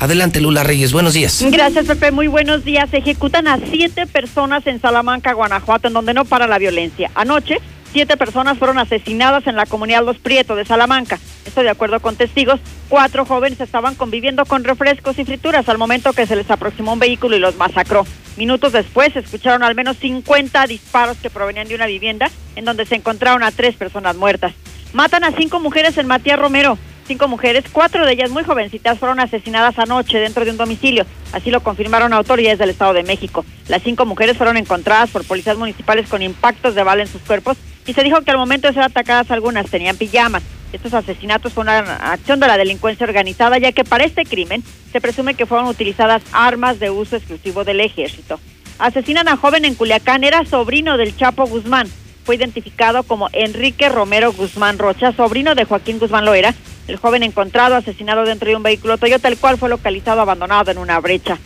Adelante, 0.00 0.40
Lula 0.40 0.64
Reyes, 0.64 0.92
buenos 0.92 1.14
días. 1.14 1.40
Gracias, 1.52 1.86
Pepe, 1.86 2.10
muy 2.10 2.26
buenos 2.26 2.64
días. 2.64 2.92
Ejecutan 2.92 3.46
a 3.46 3.60
siete 3.70 4.08
personas 4.08 4.66
en 4.66 4.80
Salamanca, 4.80 5.34
Guanajuato, 5.34 5.86
en 5.86 5.94
donde 5.94 6.14
no 6.14 6.24
para 6.24 6.48
la 6.48 6.58
violencia. 6.58 7.12
Anoche, 7.14 7.58
siete 7.92 8.16
personas 8.16 8.58
fueron 8.58 8.80
asesinadas 8.80 9.46
en 9.46 9.54
la 9.54 9.66
comunidad 9.66 10.04
Los 10.04 10.18
Prieto 10.18 10.56
de 10.56 10.64
Salamanca. 10.64 11.20
Esto 11.46 11.62
de 11.62 11.70
acuerdo 11.70 12.00
con 12.00 12.16
testigos. 12.16 12.58
Cuatro 12.88 13.24
jóvenes 13.24 13.60
estaban 13.60 13.94
conviviendo 13.94 14.46
con 14.46 14.64
refrescos 14.64 15.16
y 15.20 15.24
frituras 15.24 15.68
al 15.68 15.78
momento 15.78 16.12
que 16.12 16.26
se 16.26 16.34
les 16.34 16.50
aproximó 16.50 16.94
un 16.94 16.98
vehículo 16.98 17.36
y 17.36 17.38
los 17.38 17.56
masacró. 17.56 18.04
Minutos 18.36 18.72
después 18.72 19.12
se 19.12 19.20
escucharon 19.20 19.62
al 19.62 19.74
menos 19.74 19.96
50 19.98 20.66
disparos 20.66 21.18
que 21.18 21.30
provenían 21.30 21.68
de 21.68 21.74
una 21.74 21.86
vivienda 21.86 22.30
en 22.56 22.64
donde 22.64 22.84
se 22.84 22.96
encontraron 22.96 23.42
a 23.42 23.52
tres 23.52 23.76
personas 23.76 24.16
muertas. 24.16 24.54
Matan 24.92 25.24
a 25.24 25.32
cinco 25.32 25.60
mujeres 25.60 25.96
en 25.98 26.06
Matías 26.06 26.38
Romero. 26.38 26.78
Cinco 27.06 27.28
mujeres, 27.28 27.64
cuatro 27.70 28.06
de 28.06 28.12
ellas 28.12 28.30
muy 28.30 28.44
jovencitas, 28.44 28.98
fueron 28.98 29.20
asesinadas 29.20 29.78
anoche 29.78 30.18
dentro 30.18 30.44
de 30.44 30.52
un 30.52 30.56
domicilio. 30.56 31.04
Así 31.32 31.50
lo 31.50 31.62
confirmaron 31.62 32.14
autoridades 32.14 32.58
del 32.58 32.70
Estado 32.70 32.94
de 32.94 33.02
México. 33.02 33.44
Las 33.68 33.82
cinco 33.82 34.06
mujeres 34.06 34.38
fueron 34.38 34.56
encontradas 34.56 35.10
por 35.10 35.26
policías 35.26 35.58
municipales 35.58 36.08
con 36.08 36.22
impactos 36.22 36.74
de 36.74 36.82
bala 36.82 37.02
en 37.02 37.08
sus 37.08 37.20
cuerpos 37.20 37.58
y 37.86 37.92
se 37.92 38.02
dijo 38.02 38.22
que 38.22 38.30
al 38.30 38.38
momento 38.38 38.68
de 38.68 38.74
ser 38.74 38.82
atacadas 38.82 39.30
algunas 39.30 39.70
tenían 39.70 39.96
pijamas. 39.96 40.42
Estos 40.72 40.92
asesinatos 40.92 41.52
fueron 41.52 41.84
una 41.84 42.12
acción 42.12 42.40
de 42.40 42.48
la 42.48 42.56
delincuencia 42.56 43.06
organizada, 43.06 43.58
ya 43.58 43.72
que 43.72 43.84
para 43.84 44.04
este 44.04 44.24
crimen 44.24 44.62
se 44.90 45.00
presume 45.00 45.34
que 45.34 45.46
fueron 45.46 45.68
utilizadas 45.68 46.22
armas 46.32 46.80
de 46.80 46.90
uso 46.90 47.16
exclusivo 47.16 47.62
del 47.62 47.80
ejército. 47.80 48.40
Asesinan 48.78 49.28
a 49.28 49.36
joven 49.36 49.64
en 49.64 49.76
Culiacán, 49.76 50.24
era 50.24 50.44
sobrino 50.44 50.96
del 50.96 51.16
Chapo 51.16 51.46
Guzmán. 51.46 51.88
Fue 52.24 52.34
identificado 52.34 53.04
como 53.04 53.28
Enrique 53.32 53.88
Romero 53.88 54.32
Guzmán 54.32 54.78
Rocha, 54.78 55.12
sobrino 55.12 55.54
de 55.54 55.64
Joaquín 55.64 55.98
Guzmán 55.98 56.24
Loera. 56.24 56.54
El 56.88 56.96
joven 56.96 57.22
encontrado 57.22 57.76
asesinado 57.76 58.24
dentro 58.24 58.48
de 58.48 58.56
un 58.56 58.62
vehículo 58.62 58.98
Toyota, 58.98 59.28
el 59.28 59.38
cual 59.38 59.58
fue 59.58 59.68
localizado 59.68 60.22
abandonado 60.22 60.70
en 60.70 60.78
una 60.78 60.98
brecha. 60.98 61.38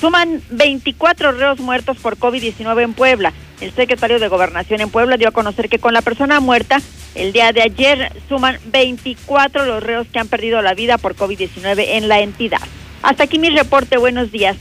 Suman 0.00 0.42
24 0.50 1.32
reos 1.32 1.60
muertos 1.60 1.96
por 1.98 2.18
COVID-19 2.18 2.82
en 2.82 2.94
Puebla. 2.94 3.32
El 3.60 3.72
secretario 3.72 4.18
de 4.18 4.28
Gobernación 4.28 4.80
en 4.80 4.90
Puebla 4.90 5.16
dio 5.16 5.28
a 5.28 5.32
conocer 5.32 5.68
que 5.68 5.78
con 5.78 5.94
la 5.94 6.02
persona 6.02 6.40
muerta, 6.40 6.82
el 7.14 7.32
día 7.32 7.52
de 7.52 7.62
ayer 7.62 8.12
suman 8.28 8.58
24 8.66 9.64
los 9.64 9.82
reos 9.82 10.06
que 10.12 10.18
han 10.18 10.28
perdido 10.28 10.60
la 10.60 10.74
vida 10.74 10.98
por 10.98 11.14
COVID-19 11.16 11.84
en 11.92 12.08
la 12.08 12.20
entidad. 12.20 12.60
Hasta 13.02 13.24
aquí 13.24 13.38
mi 13.38 13.50
reporte. 13.50 13.96
Buenos 13.96 14.32
días. 14.32 14.56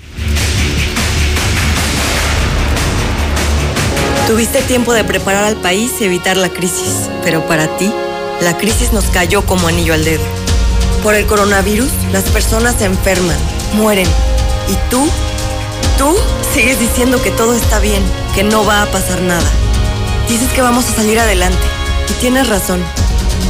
Tuviste 4.27 4.61
tiempo 4.61 4.93
de 4.93 5.03
preparar 5.03 5.43
al 5.43 5.55
país 5.55 5.91
y 5.99 6.05
evitar 6.05 6.37
la 6.37 6.49
crisis, 6.49 7.09
pero 7.23 7.45
para 7.47 7.67
ti, 7.77 7.91
la 8.41 8.57
crisis 8.57 8.91
nos 8.93 9.05
cayó 9.05 9.45
como 9.45 9.67
anillo 9.67 9.93
al 9.93 10.03
dedo. 10.03 10.23
Por 11.03 11.15
el 11.15 11.25
coronavirus, 11.25 11.91
las 12.11 12.23
personas 12.29 12.75
se 12.75 12.85
enferman, 12.85 13.37
mueren. 13.73 14.07
¿Y 14.67 14.75
tú? 14.89 15.07
Tú 15.97 16.15
sigues 16.53 16.79
diciendo 16.79 17.21
que 17.21 17.31
todo 17.31 17.55
está 17.55 17.79
bien, 17.79 18.03
que 18.33 18.43
no 18.43 18.65
va 18.65 18.81
a 18.81 18.91
pasar 18.91 19.21
nada. 19.21 19.49
Dices 20.27 20.51
que 20.51 20.61
vamos 20.61 20.89
a 20.89 20.95
salir 20.95 21.19
adelante. 21.19 21.57
Y 22.09 22.13
tienes 22.13 22.47
razón. 22.47 22.83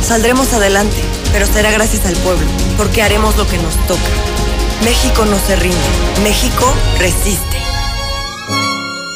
Saldremos 0.05 0.53
adelante, 0.53 0.97
pero 1.31 1.45
será 1.47 1.71
gracias 1.71 2.05
al 2.05 2.15
pueblo, 2.17 2.45
porque 2.77 3.01
haremos 3.01 3.37
lo 3.37 3.47
que 3.47 3.57
nos 3.57 3.75
toca. 3.87 4.01
México 4.83 5.25
no 5.25 5.37
se 5.39 5.55
rinde. 5.55 5.77
México 6.23 6.71
resiste. 6.99 7.54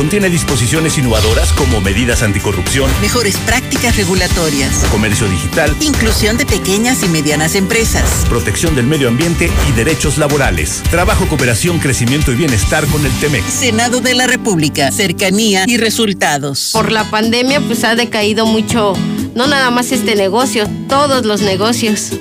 contiene 0.00 0.30
disposiciones 0.30 0.96
innovadoras 0.96 1.52
como 1.52 1.82
medidas 1.82 2.22
anticorrupción, 2.22 2.90
mejores 3.02 3.36
prácticas 3.36 3.98
regulatorias, 3.98 4.86
comercio 4.90 5.28
digital, 5.28 5.76
inclusión 5.78 6.38
de 6.38 6.46
pequeñas 6.46 7.02
y 7.02 7.08
medianas 7.08 7.54
empresas, 7.54 8.24
protección 8.26 8.74
del 8.74 8.86
medio 8.86 9.08
ambiente 9.08 9.50
y 9.68 9.72
derechos 9.72 10.16
laborales, 10.16 10.82
trabajo, 10.90 11.28
cooperación, 11.28 11.80
crecimiento 11.80 12.32
y 12.32 12.36
bienestar 12.36 12.86
con 12.86 13.04
el 13.04 13.12
TEMEC. 13.20 13.46
Senado 13.46 14.00
de 14.00 14.14
la 14.14 14.26
República, 14.26 14.90
cercanía 14.90 15.64
y 15.66 15.76
resultados. 15.76 16.70
Por 16.72 16.92
la 16.92 17.04
pandemia 17.10 17.60
pues 17.60 17.84
ha 17.84 17.94
decaído 17.94 18.46
mucho, 18.46 18.94
no 19.34 19.48
nada 19.48 19.70
más 19.70 19.92
este 19.92 20.16
negocio, 20.16 20.66
todos 20.88 21.26
los 21.26 21.42
negocios. 21.42 22.12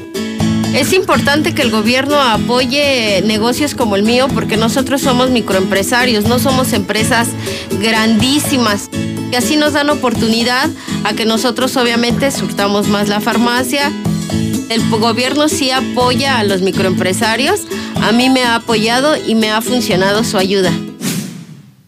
Es 0.74 0.94
importante 0.94 1.56
que 1.56 1.64
el 1.64 1.72
gobierno 1.72 2.22
apoye 2.22 3.24
negocios 3.26 3.74
como 3.74 3.96
el 3.96 4.04
mío 4.04 4.28
porque 4.34 4.56
nosotros 4.56 5.02
somos 5.02 5.32
microempresarios, 5.32 6.26
no 6.26 6.38
somos 6.38 6.74
empresas 6.74 7.30
grandísimas. 7.82 8.90
Y 9.32 9.36
así 9.36 9.56
nos 9.56 9.74
dan 9.74 9.90
oportunidad 9.90 10.70
a 11.04 11.14
que 11.14 11.26
nosotros 11.26 11.76
obviamente 11.76 12.32
surtamos 12.32 12.88
más 12.88 13.10
la 13.10 13.20
farmacia. 13.20 13.92
El 14.70 14.88
gobierno 14.90 15.50
sí 15.50 15.72
apoya 15.72 16.38
a 16.38 16.44
los 16.44 16.62
microempresarios, 16.62 17.62
a 18.02 18.12
mí 18.12 18.30
me 18.30 18.44
ha 18.44 18.56
apoyado 18.56 19.16
y 19.18 19.34
me 19.34 19.50
ha 19.50 19.62
funcionado 19.62 20.24
su 20.24 20.38
ayuda. 20.38 20.72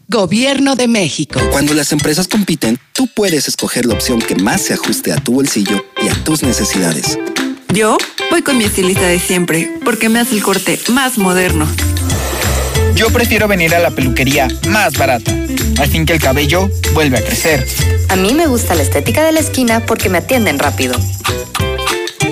Gobierno 0.08 0.74
de 0.74 0.88
México. 0.88 1.40
Cuando 1.52 1.72
las 1.72 1.92
empresas 1.92 2.26
compiten, 2.26 2.78
tú 2.92 3.06
puedes 3.06 3.46
escoger 3.46 3.86
la 3.86 3.94
opción 3.94 4.20
que 4.20 4.34
más 4.34 4.60
se 4.62 4.74
ajuste 4.74 5.12
a 5.12 5.16
tu 5.16 5.32
bolsillo 5.32 5.86
y 6.02 6.08
a 6.08 6.24
tus 6.24 6.42
necesidades. 6.42 7.16
Yo 7.72 7.96
voy 8.30 8.42
con 8.42 8.58
mi 8.58 8.64
estilista 8.64 9.06
de 9.06 9.18
siempre 9.18 9.78
porque 9.82 10.10
me 10.10 10.18
hace 10.18 10.34
el 10.34 10.42
corte 10.42 10.78
más 10.88 11.16
moderno. 11.16 11.66
Yo 12.94 13.08
prefiero 13.08 13.48
venir 13.48 13.74
a 13.74 13.78
la 13.78 13.90
peluquería 13.90 14.46
más 14.68 14.98
barata, 14.98 15.32
al 15.78 15.88
fin 15.88 16.04
que 16.04 16.12
el 16.12 16.20
cabello 16.20 16.68
vuelve 16.92 17.16
a 17.16 17.24
crecer. 17.24 17.66
A 18.10 18.16
mí 18.16 18.34
me 18.34 18.46
gusta 18.46 18.74
la 18.74 18.82
estética 18.82 19.24
de 19.24 19.32
la 19.32 19.40
esquina 19.40 19.86
porque 19.86 20.10
me 20.10 20.18
atienden 20.18 20.58
rápido. 20.58 20.94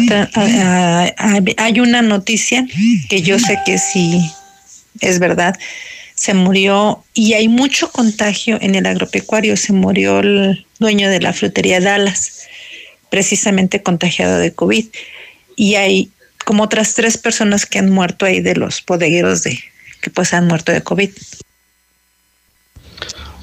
hay 1.58 1.80
una 1.82 2.02
noticia 2.02 2.66
que 3.10 3.22
yo 3.22 3.38
sé 3.38 3.60
que 3.66 3.78
sí 3.78 4.22
es 5.02 5.20
verdad. 5.20 5.60
Se 6.16 6.34
murió 6.34 7.04
y 7.14 7.34
hay 7.34 7.50
mucho 7.50 7.92
contagio 7.92 8.58
en 8.62 8.76
el 8.76 8.86
agropecuario. 8.86 9.58
Se 9.58 9.74
murió 9.74 10.22
el 10.22 10.66
dueño 10.80 11.10
de 11.10 11.20
la 11.20 11.34
frutería 11.34 11.82
Dallas, 11.82 12.48
precisamente 13.10 13.84
contagiado 13.84 14.40
de 14.40 14.54
COVID. 14.54 14.86
Y 15.58 15.76
hay 15.76 16.12
como 16.46 16.64
otras 16.64 16.94
tres 16.94 17.18
personas 17.18 17.66
que 17.66 17.80
han 17.80 17.90
muerto 17.90 18.26
ahí 18.26 18.40
de 18.40 18.56
los 18.56 18.82
bodegueros 18.86 19.44
de 19.44 19.60
que 20.00 20.10
pues 20.12 20.34
han 20.34 20.48
muerto 20.48 20.72
de 20.72 20.82
COVID. 20.82 21.10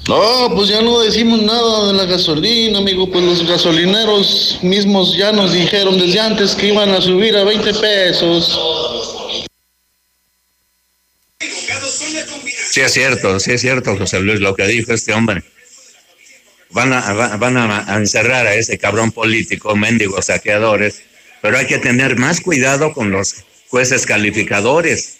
No, 0.07 0.51
pues 0.53 0.69
ya 0.69 0.83
no 0.83 0.99
decimos 0.99 1.41
nada 1.41 1.87
de 1.87 1.93
la 1.93 2.05
gasolina, 2.05 2.77
amigo. 2.77 3.09
Pues 3.09 3.23
los 3.23 3.47
gasolineros 3.47 4.59
mismos 4.61 5.17
ya 5.17 5.31
nos 5.31 5.51
dijeron 5.51 5.97
desde 5.97 6.19
antes 6.19 6.53
que 6.53 6.67
iban 6.67 6.89
a 6.89 7.01
subir 7.01 7.35
a 7.35 7.43
20 7.43 7.73
pesos. 7.73 8.59
Sí 12.69 12.81
es 12.81 12.93
cierto, 12.93 13.39
sí 13.39 13.53
es 13.53 13.61
cierto, 13.61 13.97
José 13.97 14.19
Luis, 14.19 14.41
lo 14.41 14.55
que 14.55 14.67
dijo 14.67 14.93
este 14.93 15.13
hombre. 15.13 15.43
Van 16.69 16.93
a, 16.93 17.37
van 17.37 17.57
a 17.57 17.95
encerrar 17.95 18.45
a 18.45 18.53
ese 18.53 18.77
cabrón 18.77 19.11
político, 19.11 19.75
mendigos 19.75 20.25
saqueadores, 20.25 21.01
pero 21.41 21.57
hay 21.57 21.67
que 21.67 21.77
tener 21.79 22.17
más 22.17 22.41
cuidado 22.41 22.93
con 22.93 23.11
los 23.11 23.45
jueces 23.69 24.05
calificadores, 24.05 25.17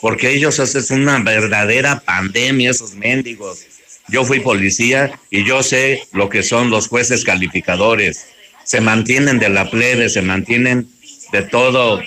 porque 0.00 0.30
ellos 0.34 0.60
hacen 0.60 1.00
una 1.00 1.18
verdadera 1.18 2.00
pandemia, 2.00 2.70
esos 2.70 2.94
mendigos 2.94 3.67
yo 4.08 4.24
fui 4.24 4.40
policía 4.40 5.18
y 5.30 5.44
yo 5.44 5.62
sé 5.62 6.06
lo 6.12 6.28
que 6.28 6.42
son 6.42 6.70
los 6.70 6.88
jueces 6.88 7.24
calificadores. 7.24 8.26
Se 8.64 8.80
mantienen 8.80 9.38
de 9.38 9.48
la 9.48 9.70
plebe, 9.70 10.08
se 10.08 10.22
mantienen 10.22 10.88
de 11.32 11.42
todo, 11.42 12.00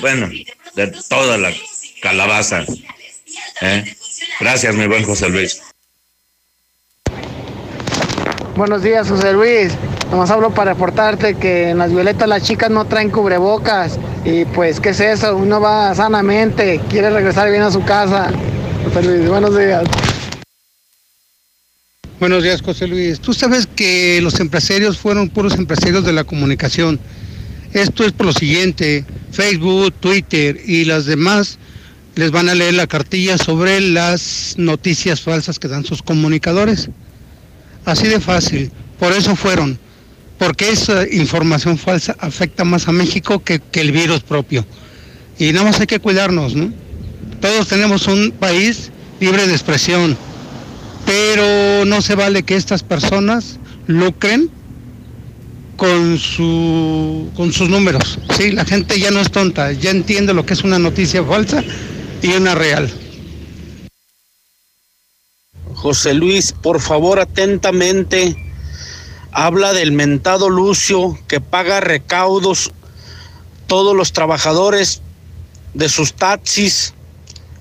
bueno, 0.00 0.28
de 0.74 0.86
toda 1.08 1.38
la 1.38 1.52
calabaza. 2.02 2.64
¿eh? 3.62 3.84
Gracias, 4.40 4.74
mi 4.74 4.86
buen 4.86 5.04
José 5.04 5.28
Luis. 5.28 5.60
Buenos 8.56 8.82
días, 8.82 9.08
José 9.08 9.32
Luis. 9.32 9.72
Nomás 10.10 10.30
hablo 10.30 10.50
para 10.50 10.72
reportarte 10.72 11.34
que 11.34 11.70
en 11.70 11.78
las 11.78 11.90
violetas 11.90 12.28
las 12.28 12.42
chicas 12.42 12.70
no 12.70 12.86
traen 12.86 13.10
cubrebocas. 13.10 13.98
Y 14.24 14.44
pues, 14.46 14.80
¿qué 14.80 14.90
es 14.90 15.00
eso? 15.00 15.36
Uno 15.36 15.60
va 15.60 15.94
sanamente, 15.94 16.80
quiere 16.88 17.10
regresar 17.10 17.50
bien 17.50 17.62
a 17.62 17.70
su 17.70 17.84
casa. 17.84 18.30
José 18.84 19.02
Luis, 19.02 19.28
buenos 19.28 19.58
días. 19.58 19.84
Buenos 22.18 22.42
días, 22.42 22.62
José 22.62 22.86
Luis. 22.86 23.20
Tú 23.20 23.34
sabes 23.34 23.66
que 23.66 24.20
los 24.22 24.40
empresarios 24.40 24.96
fueron 24.96 25.28
puros 25.28 25.52
empresarios 25.52 26.02
de 26.02 26.14
la 26.14 26.24
comunicación. 26.24 26.98
Esto 27.74 28.04
es 28.04 28.12
por 28.12 28.24
lo 28.24 28.32
siguiente, 28.32 29.04
Facebook, 29.32 29.92
Twitter 30.00 30.58
y 30.64 30.86
las 30.86 31.04
demás 31.04 31.58
les 32.14 32.30
van 32.30 32.48
a 32.48 32.54
leer 32.54 32.72
la 32.72 32.86
cartilla 32.86 33.36
sobre 33.36 33.82
las 33.82 34.54
noticias 34.56 35.20
falsas 35.20 35.58
que 35.58 35.68
dan 35.68 35.84
sus 35.84 36.02
comunicadores. 36.02 36.88
Así 37.84 38.06
de 38.06 38.18
fácil. 38.18 38.72
Por 38.98 39.12
eso 39.12 39.36
fueron. 39.36 39.78
Porque 40.38 40.70
esa 40.70 41.06
información 41.06 41.76
falsa 41.76 42.16
afecta 42.18 42.64
más 42.64 42.88
a 42.88 42.92
México 42.92 43.44
que, 43.44 43.60
el 43.74 43.92
virus 43.92 44.20
propio. 44.20 44.64
Y 45.38 45.52
nada 45.52 45.66
más 45.66 45.80
hay 45.80 45.86
que 45.86 46.00
cuidarnos, 46.00 46.54
¿no? 46.54 46.72
Todos 47.42 47.68
tenemos 47.68 48.06
un 48.06 48.30
país 48.30 48.90
libre 49.20 49.46
de 49.46 49.52
expresión 49.52 50.16
pero 51.06 51.84
no 51.86 52.02
se 52.02 52.16
vale 52.16 52.42
que 52.42 52.56
estas 52.56 52.82
personas 52.82 53.58
lucren 53.86 54.50
con 55.76 56.18
su 56.18 57.30
con 57.36 57.52
sus 57.52 57.68
números. 57.68 58.18
Sí, 58.36 58.50
la 58.50 58.64
gente 58.64 58.98
ya 58.98 59.10
no 59.10 59.20
es 59.20 59.30
tonta, 59.30 59.72
ya 59.72 59.90
entiende 59.90 60.34
lo 60.34 60.44
que 60.44 60.54
es 60.54 60.64
una 60.64 60.78
noticia 60.78 61.24
falsa 61.24 61.62
y 62.22 62.32
una 62.32 62.54
real. 62.54 62.92
José 65.74 66.14
Luis, 66.14 66.52
por 66.52 66.80
favor, 66.80 67.20
atentamente, 67.20 68.36
habla 69.30 69.72
del 69.72 69.92
mentado 69.92 70.48
Lucio 70.48 71.16
que 71.28 71.40
paga 71.40 71.80
recaudos 71.80 72.72
todos 73.66 73.94
los 73.94 74.12
trabajadores 74.12 75.02
de 75.74 75.88
sus 75.88 76.14
taxis 76.14 76.94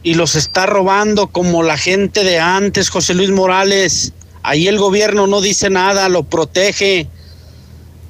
y 0.06 0.14
los 0.14 0.36
está 0.36 0.68
robando 0.68 1.28
como 1.28 1.64
la 1.64 1.78
gente 1.78 2.24
de 2.24 2.40
antes, 2.40 2.90
José 2.90 3.16
Luis 3.16 3.32
Morales. 3.32 4.14
Ahí 4.44 4.68
el 4.68 4.78
gobierno 4.78 5.26
no 5.26 5.42
dice 5.42 5.72
nada, 5.72 6.10
lo 6.10 6.22
protege, 6.22 7.08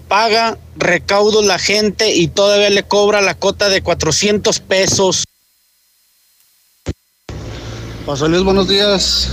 paga 0.10 0.58
recaudos 0.76 1.46
la 1.46 1.58
gente 1.58 2.14
y 2.14 2.28
todavía 2.28 2.70
le 2.70 2.84
cobra 2.84 3.22
la 3.22 3.34
cota 3.34 3.70
de 3.70 3.82
400 3.82 4.60
pesos. 4.60 5.24
José 8.06 8.28
Luis, 8.28 8.44
buenos 8.44 8.68
días. 8.68 9.30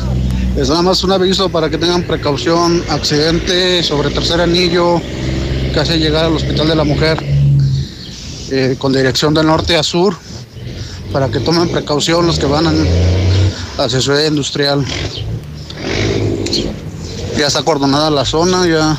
Es 0.57 0.69
nada 0.69 0.83
más 0.83 1.03
un 1.03 1.11
aviso 1.11 1.49
para 1.49 1.69
que 1.69 1.79
tengan 1.79 2.05
precaución. 2.05 2.85
Accidente 2.91 3.83
sobre 3.83 4.11
tercer 4.11 4.41
anillo, 4.41 5.03
casi 5.75 5.95
llegar 5.95 6.27
al 6.27 6.37
hospital 6.37 6.69
de 6.69 6.77
la 6.77 6.85
mujer. 6.85 7.19
eh, 8.53 8.77
con 8.79 8.93
dirección 8.93 9.35
de 9.35 9.43
norte 9.43 9.77
a 9.77 9.83
sur 9.83 10.15
para 11.13 11.29
que 11.29 11.41
tomen 11.41 11.69
precaución 11.69 12.27
los 12.27 12.39
que 12.39 12.47
van 12.47 12.67
a 12.67 12.73
la 13.77 13.89
ciudad 13.89 14.25
industrial. 14.25 14.85
Ya 17.37 17.47
está 17.47 17.61
acordonada 17.61 18.11
la 18.11 18.25
zona, 18.25 18.67
ya 18.67 18.97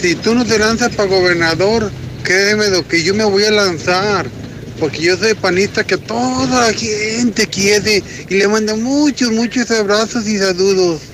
si 0.00 0.14
tú 0.14 0.34
no 0.34 0.46
te 0.46 0.58
lanzas 0.58 0.96
para 0.96 1.10
gobernador, 1.10 1.92
créeme 2.22 2.68
lo 2.68 2.86
que 2.86 3.02
yo 3.02 3.14
me 3.14 3.24
voy 3.24 3.44
a 3.44 3.50
lanzar. 3.50 4.26
Porque 4.78 5.02
yo 5.02 5.16
soy 5.16 5.34
panista 5.34 5.84
que 5.84 5.96
toda 5.96 6.68
la 6.68 6.72
gente 6.72 7.46
quiere 7.46 8.02
y 8.28 8.34
le 8.34 8.48
manda 8.48 8.74
muchos, 8.74 9.30
muchos 9.30 9.70
abrazos 9.70 10.26
y 10.26 10.38
saludos. 10.38 11.11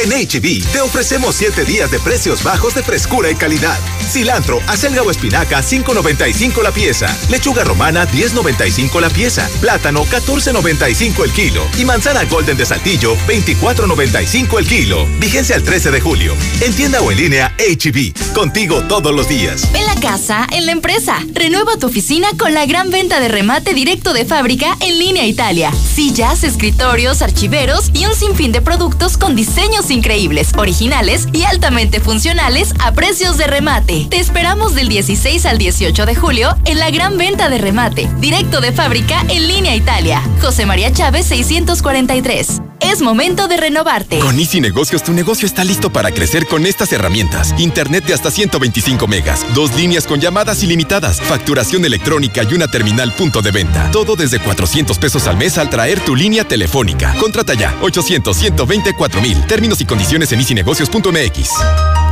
En 0.00 0.10
HB 0.10 0.64
te 0.70 0.80
ofrecemos 0.80 1.34
7 1.34 1.64
días 1.64 1.90
de 1.90 1.98
precios 1.98 2.44
bajos 2.44 2.72
de 2.72 2.84
frescura 2.84 3.32
y 3.32 3.34
calidad. 3.34 3.76
Cilantro, 4.08 4.60
acelga 4.68 5.02
o 5.02 5.10
espinaca 5.10 5.60
5.95 5.60 6.62
la 6.62 6.70
pieza. 6.70 7.14
Lechuga 7.28 7.64
romana 7.64 8.06
10.95 8.06 9.00
la 9.00 9.10
pieza. 9.10 9.50
Plátano 9.60 10.04
14.95 10.04 11.24
el 11.24 11.32
kilo. 11.32 11.66
Y 11.76 11.84
manzana 11.84 12.24
golden 12.26 12.56
de 12.56 12.64
saltillo 12.64 13.16
24.95 13.26 14.58
el 14.58 14.68
kilo. 14.68 15.06
Vigencia 15.18 15.56
el 15.56 15.64
13 15.64 15.90
de 15.90 16.00
julio. 16.00 16.34
En 16.60 16.72
tienda 16.74 17.00
o 17.00 17.10
en 17.10 17.18
línea 17.18 17.56
HB. 17.58 18.34
Contigo 18.34 18.84
todos 18.84 19.12
los 19.12 19.28
días. 19.28 19.68
En 19.74 19.84
la 19.84 19.96
casa, 19.96 20.46
en 20.52 20.66
la 20.66 20.72
empresa. 20.72 21.18
Renueva 21.32 21.76
tu 21.76 21.88
oficina 21.88 22.28
con 22.38 22.54
la 22.54 22.66
gran 22.66 22.90
venta 22.90 23.18
de 23.18 23.26
remate 23.26 23.74
directo 23.74 24.12
de 24.12 24.24
fábrica 24.24 24.76
en 24.78 24.96
línea 24.96 25.26
Italia. 25.26 25.72
Sillas, 25.72 26.44
escritorios, 26.44 27.20
archiveros 27.20 27.90
y 27.94 28.06
un 28.06 28.14
sinfín 28.14 28.52
de 28.52 28.62
productos 28.62 29.18
con 29.18 29.34
diseños 29.34 29.87
increíbles, 29.90 30.52
originales 30.56 31.28
y 31.32 31.44
altamente 31.44 32.00
funcionales 32.00 32.74
a 32.80 32.92
precios 32.92 33.38
de 33.38 33.46
remate. 33.46 34.06
Te 34.10 34.18
esperamos 34.18 34.74
del 34.74 34.88
16 34.88 35.46
al 35.46 35.58
18 35.58 36.06
de 36.06 36.14
julio 36.14 36.56
en 36.64 36.78
la 36.78 36.90
gran 36.90 37.16
venta 37.16 37.48
de 37.48 37.58
remate 37.58 38.08
directo 38.18 38.60
de 38.60 38.72
fábrica 38.72 39.24
en 39.28 39.48
línea 39.48 39.74
Italia. 39.74 40.22
José 40.40 40.66
María 40.66 40.92
Chávez 40.92 41.26
643. 41.26 42.67
Es 42.80 43.00
momento 43.00 43.48
de 43.48 43.56
renovarte. 43.56 44.18
Con 44.20 44.38
Easy 44.38 44.60
Negocios, 44.60 45.02
tu 45.02 45.12
negocio 45.12 45.46
está 45.46 45.64
listo 45.64 45.90
para 45.90 46.10
crecer 46.12 46.46
con 46.46 46.66
estas 46.66 46.92
herramientas. 46.92 47.54
Internet 47.58 48.04
de 48.04 48.14
hasta 48.14 48.30
125 48.30 49.06
megas, 49.06 49.44
dos 49.54 49.74
líneas 49.76 50.06
con 50.06 50.20
llamadas 50.20 50.62
ilimitadas, 50.62 51.20
facturación 51.20 51.84
electrónica 51.84 52.42
y 52.42 52.54
una 52.54 52.68
terminal 52.68 53.12
punto 53.12 53.42
de 53.42 53.50
venta. 53.50 53.90
Todo 53.90 54.16
desde 54.16 54.38
400 54.38 54.98
pesos 54.98 55.26
al 55.26 55.36
mes 55.36 55.58
al 55.58 55.70
traer 55.70 56.00
tu 56.00 56.14
línea 56.14 56.44
telefónica. 56.44 57.14
Contrata 57.20 57.54
ya 57.54 57.76
800 57.82 58.36
124 58.36 59.20
mil. 59.20 59.46
Términos 59.46 59.80
y 59.80 59.84
condiciones 59.84 60.32
en 60.32 60.40
easynegocios.mx. 60.40 62.07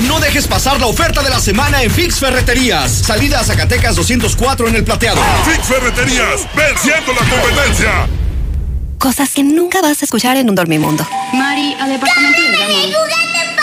No 0.00 0.20
dejes 0.20 0.46
pasar 0.46 0.78
la 0.78 0.86
oferta 0.86 1.22
de 1.22 1.30
la 1.30 1.40
semana 1.40 1.82
en 1.82 1.90
Fix 1.90 2.20
Ferreterías. 2.20 2.90
Salida 2.92 3.40
a 3.40 3.44
Zacatecas 3.44 3.96
204 3.96 4.68
en 4.68 4.76
el 4.76 4.84
plateado. 4.84 5.20
Fix 5.44 5.66
Ferreterías, 5.66 6.46
venciendo 6.54 7.12
la 7.14 7.20
competencia. 7.20 8.06
Cosas 8.98 9.30
que 9.32 9.42
nunca 9.42 9.80
vas 9.80 10.02
a 10.02 10.04
escuchar 10.04 10.36
en 10.36 10.48
un 10.50 10.54
dormimundo. 10.54 11.06
Mari, 11.32 11.74
al 11.80 11.90
departamento 11.90 12.38
llaman. 12.38 13.55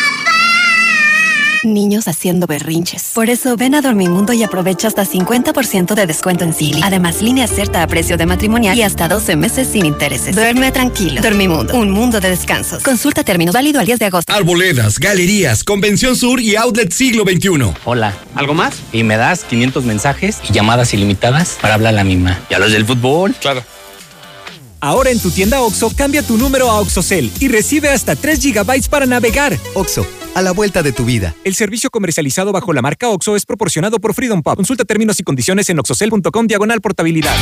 Niños 1.66 2.08
haciendo 2.08 2.48
berrinches. 2.48 3.12
Por 3.14 3.30
eso 3.30 3.56
ven 3.58 3.76
a 3.76 3.82
Dormimundo 3.82 4.34
y 4.34 4.44
aprovecha 4.44 4.88
hasta 4.88 5.06
50% 5.06 5.96
de 5.96 6.06
descuento 6.08 6.44
en 6.44 6.54
Silly. 6.54 6.82
Además, 6.84 7.22
línea 7.22 7.48
cierta 7.48 7.84
a 7.84 7.88
precio 7.88 8.18
de 8.18 8.26
matrimonial 8.26 8.78
y 8.78 8.82
hasta 8.82 9.08
12 9.08 9.36
meses 9.36 9.68
sin 9.68 9.86
intereses. 9.86 10.36
Duerme 10.36 10.72
tranquilo. 10.72 11.22
Dormimundo, 11.22 11.76
un 11.76 11.92
mundo 11.92 12.20
de 12.20 12.30
descansos. 12.30 12.84
Consulta 12.84 13.24
términos 13.24 13.54
válido 13.54 13.80
al 13.80 13.86
10 13.86 14.00
de 14.00 14.06
agosto. 14.06 14.34
Arboledas, 14.34 15.00
galerías, 15.00 15.64
Convención 15.64 16.16
Sur 16.16 16.40
y 16.40 16.56
Outlet 16.56 16.92
Siglo 16.92 17.24
XXI. 17.24 17.74
Hola, 17.86 18.14
¿algo 18.36 18.54
más? 18.54 18.76
Y 18.92 19.04
me 19.04 19.18
das 19.18 19.44
500 19.44 19.86
mensajes 19.86 20.40
y 20.50 20.54
llamadas 20.54 20.94
ilimitadas 20.94 21.58
para 21.62 21.76
hablar 21.76 21.94
a 21.94 21.98
la 21.98 22.04
misma. 22.04 22.40
¿Y 22.50 22.54
a 22.54 22.60
los 22.60 22.72
del 22.72 22.86
fútbol? 22.86 23.34
Claro. 23.40 23.64
Ahora 24.84 25.12
en 25.12 25.20
tu 25.22 25.32
tienda 25.32 25.62
OXO, 25.62 25.94
cambia 25.96 26.24
tu 26.24 26.38
número 26.38 26.70
a 26.70 26.82
OXOCEL 26.82 27.32
y 27.40 27.48
recibe 27.48 27.88
hasta 27.88 28.18
3 28.18 28.44
GB 28.44 28.90
para 28.90 29.06
navegar. 29.06 29.58
OXO, 29.76 30.06
a 30.36 30.42
la 30.42 30.52
vuelta 30.52 30.84
de 30.84 30.92
tu 30.92 31.06
vida. 31.06 31.34
El 31.46 31.56
servicio 31.56 31.90
comercializado 31.90 32.52
bajo 32.52 32.74
la 32.74 32.82
marca 32.82 33.08
OXO 33.08 33.38
es 33.38 33.46
proporcionado 33.46 34.00
por 34.00 34.14
Freedom 34.14 34.42
Pop. 34.44 34.58
Consulta 34.58 34.84
términos 34.84 35.22
y 35.22 35.24
condiciones 35.24 35.70
en 35.70 35.80
oxocel.com 35.80 36.48
diagonal 36.48 36.82
portabilidad. 36.82 37.34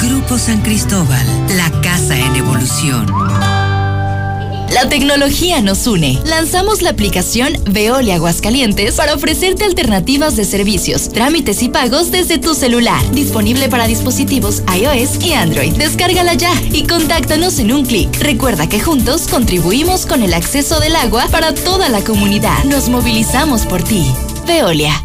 Grupo 0.01 0.39
San 0.39 0.63
Cristóbal, 0.63 1.27
la 1.57 1.71
casa 1.81 2.19
en 2.19 2.35
evolución. 2.37 3.07
La 4.75 4.89
tecnología 4.89 5.61
nos 5.61 5.87
une. 5.87 6.19
Lanzamos 6.25 6.83
la 6.83 6.91
aplicación 6.91 7.53
Veolia 7.65 8.17
Aguascalientes 8.17 8.97
para 8.97 9.15
ofrecerte 9.15 9.63
alternativas 9.63 10.35
de 10.35 10.45
servicios, 10.45 11.11
trámites 11.11 11.63
y 11.63 11.69
pagos 11.69 12.11
desde 12.11 12.39
tu 12.39 12.57
celular. 12.57 13.01
Disponible 13.13 13.69
para 13.69 13.87
dispositivos 13.87 14.65
iOS 14.77 15.25
y 15.25 15.33
Android. 15.35 15.75
Descárgala 15.75 16.35
ya 16.35 16.53
y 16.73 16.89
contáctanos 16.89 17.61
en 17.61 17.73
un 17.73 17.87
clic. 17.87 18.11
Recuerda 18.19 18.69
que 18.69 18.81
juntos 18.81 19.29
contribuimos 19.29 20.07
con 20.07 20.25
el 20.25 20.35
acceso 20.35 20.81
del 20.81 20.97
agua 20.97 21.29
para 21.31 21.55
toda 21.55 21.89
la 21.89 22.03
comunidad. 22.03 22.65
Nos 22.65 22.89
movilizamos 22.89 23.67
por 23.67 23.81
ti. 23.85 24.05
Veolia. 24.45 25.05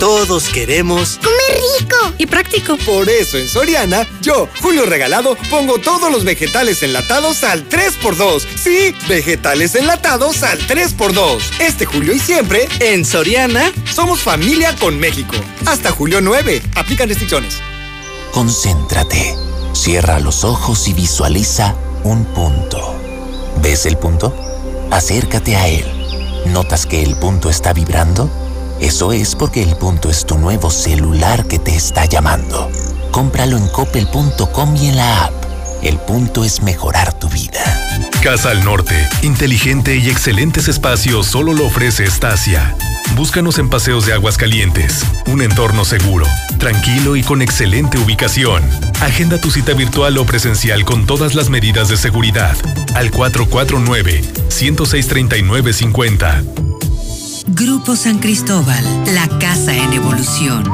Todos 0.00 0.48
queremos 0.48 1.18
comer 1.18 1.62
rico 1.80 2.14
y 2.18 2.26
práctico. 2.26 2.76
Por 2.78 3.08
eso 3.08 3.38
en 3.38 3.48
Soriana, 3.48 4.06
yo, 4.20 4.48
Julio 4.60 4.86
Regalado, 4.86 5.36
pongo 5.50 5.78
todos 5.78 6.10
los 6.10 6.24
vegetales 6.24 6.82
enlatados 6.82 7.44
al 7.44 7.68
3x2. 7.68 8.42
Sí, 8.62 8.94
vegetales 9.08 9.74
enlatados 9.74 10.42
al 10.42 10.58
3x2. 10.66 11.38
Este 11.60 11.86
julio 11.86 12.14
y 12.14 12.18
siempre, 12.18 12.68
en 12.80 13.04
Soriana, 13.04 13.72
somos 13.92 14.20
familia 14.20 14.74
con 14.76 14.98
México. 14.98 15.34
Hasta 15.66 15.90
julio 15.90 16.20
9. 16.20 16.62
Aplican 16.74 17.08
restricciones. 17.08 17.60
Concéntrate. 18.32 19.36
Cierra 19.72 20.20
los 20.20 20.44
ojos 20.44 20.88
y 20.88 20.92
visualiza 20.92 21.76
un 22.04 22.24
punto. 22.26 22.94
¿Ves 23.62 23.86
el 23.86 23.96
punto? 23.96 24.34
Acércate 24.90 25.56
a 25.56 25.68
él. 25.68 25.84
¿Notas 26.46 26.86
que 26.86 27.02
el 27.02 27.16
punto 27.16 27.48
está 27.48 27.72
vibrando? 27.72 28.43
Eso 28.84 29.12
es 29.12 29.34
porque 29.34 29.62
el 29.62 29.74
punto 29.76 30.10
es 30.10 30.26
tu 30.26 30.36
nuevo 30.36 30.70
celular 30.70 31.48
que 31.48 31.58
te 31.58 31.74
está 31.74 32.04
llamando. 32.04 32.70
Cómpralo 33.12 33.56
en 33.56 33.66
coppel.com 33.68 34.76
y 34.76 34.88
en 34.90 34.96
la 34.98 35.24
app. 35.24 35.32
El 35.82 35.96
punto 35.96 36.44
es 36.44 36.60
mejorar 36.60 37.18
tu 37.18 37.30
vida. 37.30 37.62
Casa 38.22 38.50
al 38.50 38.62
Norte, 38.62 38.94
inteligente 39.22 39.96
y 39.96 40.10
excelentes 40.10 40.68
espacios 40.68 41.26
solo 41.26 41.54
lo 41.54 41.64
ofrece 41.64 42.04
Estacia. 42.04 42.76
Búscanos 43.16 43.58
en 43.58 43.70
Paseos 43.70 44.04
de 44.04 44.12
Aguas 44.12 44.36
Calientes, 44.36 45.02
un 45.28 45.40
entorno 45.40 45.86
seguro, 45.86 46.26
tranquilo 46.58 47.16
y 47.16 47.22
con 47.22 47.40
excelente 47.40 47.96
ubicación. 47.96 48.62
Agenda 49.00 49.40
tu 49.40 49.50
cita 49.50 49.72
virtual 49.72 50.18
o 50.18 50.26
presencial 50.26 50.84
con 50.84 51.06
todas 51.06 51.34
las 51.34 51.48
medidas 51.48 51.88
de 51.88 51.96
seguridad 51.96 52.54
al 52.94 53.10
449 53.10 54.20
106 54.48 55.08
Grupo 57.46 57.94
San 57.94 58.20
Cristóbal, 58.20 58.82
la 59.12 59.28
casa 59.38 59.76
en 59.76 59.92
evolución. 59.92 60.64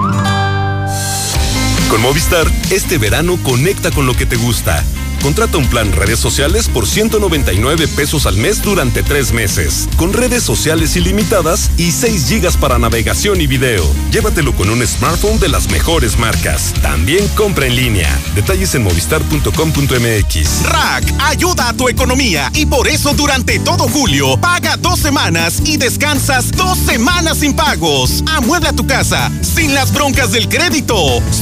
Con 1.88 2.00
Movistar, 2.00 2.46
este 2.70 2.96
verano 2.96 3.38
conecta 3.42 3.90
con 3.90 4.06
lo 4.06 4.14
que 4.14 4.24
te 4.24 4.36
gusta. 4.36 4.84
Contrata 5.22 5.58
un 5.58 5.66
plan 5.66 5.92
redes 5.92 6.18
sociales 6.18 6.68
por 6.68 6.86
199 6.86 7.88
pesos 7.88 8.24
al 8.26 8.36
mes 8.38 8.62
durante 8.62 9.02
tres 9.02 9.32
meses, 9.32 9.88
con 9.96 10.12
redes 10.12 10.42
sociales 10.42 10.96
ilimitadas 10.96 11.70
y 11.76 11.92
6 11.92 12.28
gigas 12.28 12.56
para 12.56 12.78
navegación 12.78 13.40
y 13.40 13.46
video. 13.46 13.84
Llévatelo 14.10 14.54
con 14.54 14.70
un 14.70 14.86
smartphone 14.86 15.38
de 15.38 15.48
las 15.48 15.70
mejores 15.70 16.18
marcas. 16.18 16.72
También 16.80 17.28
compra 17.36 17.66
en 17.66 17.76
línea. 17.76 18.18
Detalles 18.34 18.74
en 18.74 18.82
movistar.com.mx. 18.84 20.62
Rack 20.64 21.04
ayuda 21.18 21.68
a 21.68 21.72
tu 21.74 21.88
economía 21.88 22.50
y 22.54 22.64
por 22.64 22.88
eso 22.88 23.12
durante 23.12 23.58
todo 23.58 23.88
julio 23.88 24.40
paga 24.40 24.76
dos 24.78 24.98
semanas 25.00 25.60
y 25.64 25.76
descansas 25.76 26.50
dos 26.52 26.78
semanas 26.78 27.38
sin 27.38 27.54
pagos. 27.54 28.24
Amuebla 28.26 28.72
tu 28.72 28.86
casa 28.86 29.30
sin 29.42 29.74
las 29.74 29.92
broncas 29.92 30.32
del 30.32 30.48
crédito. 30.48 30.96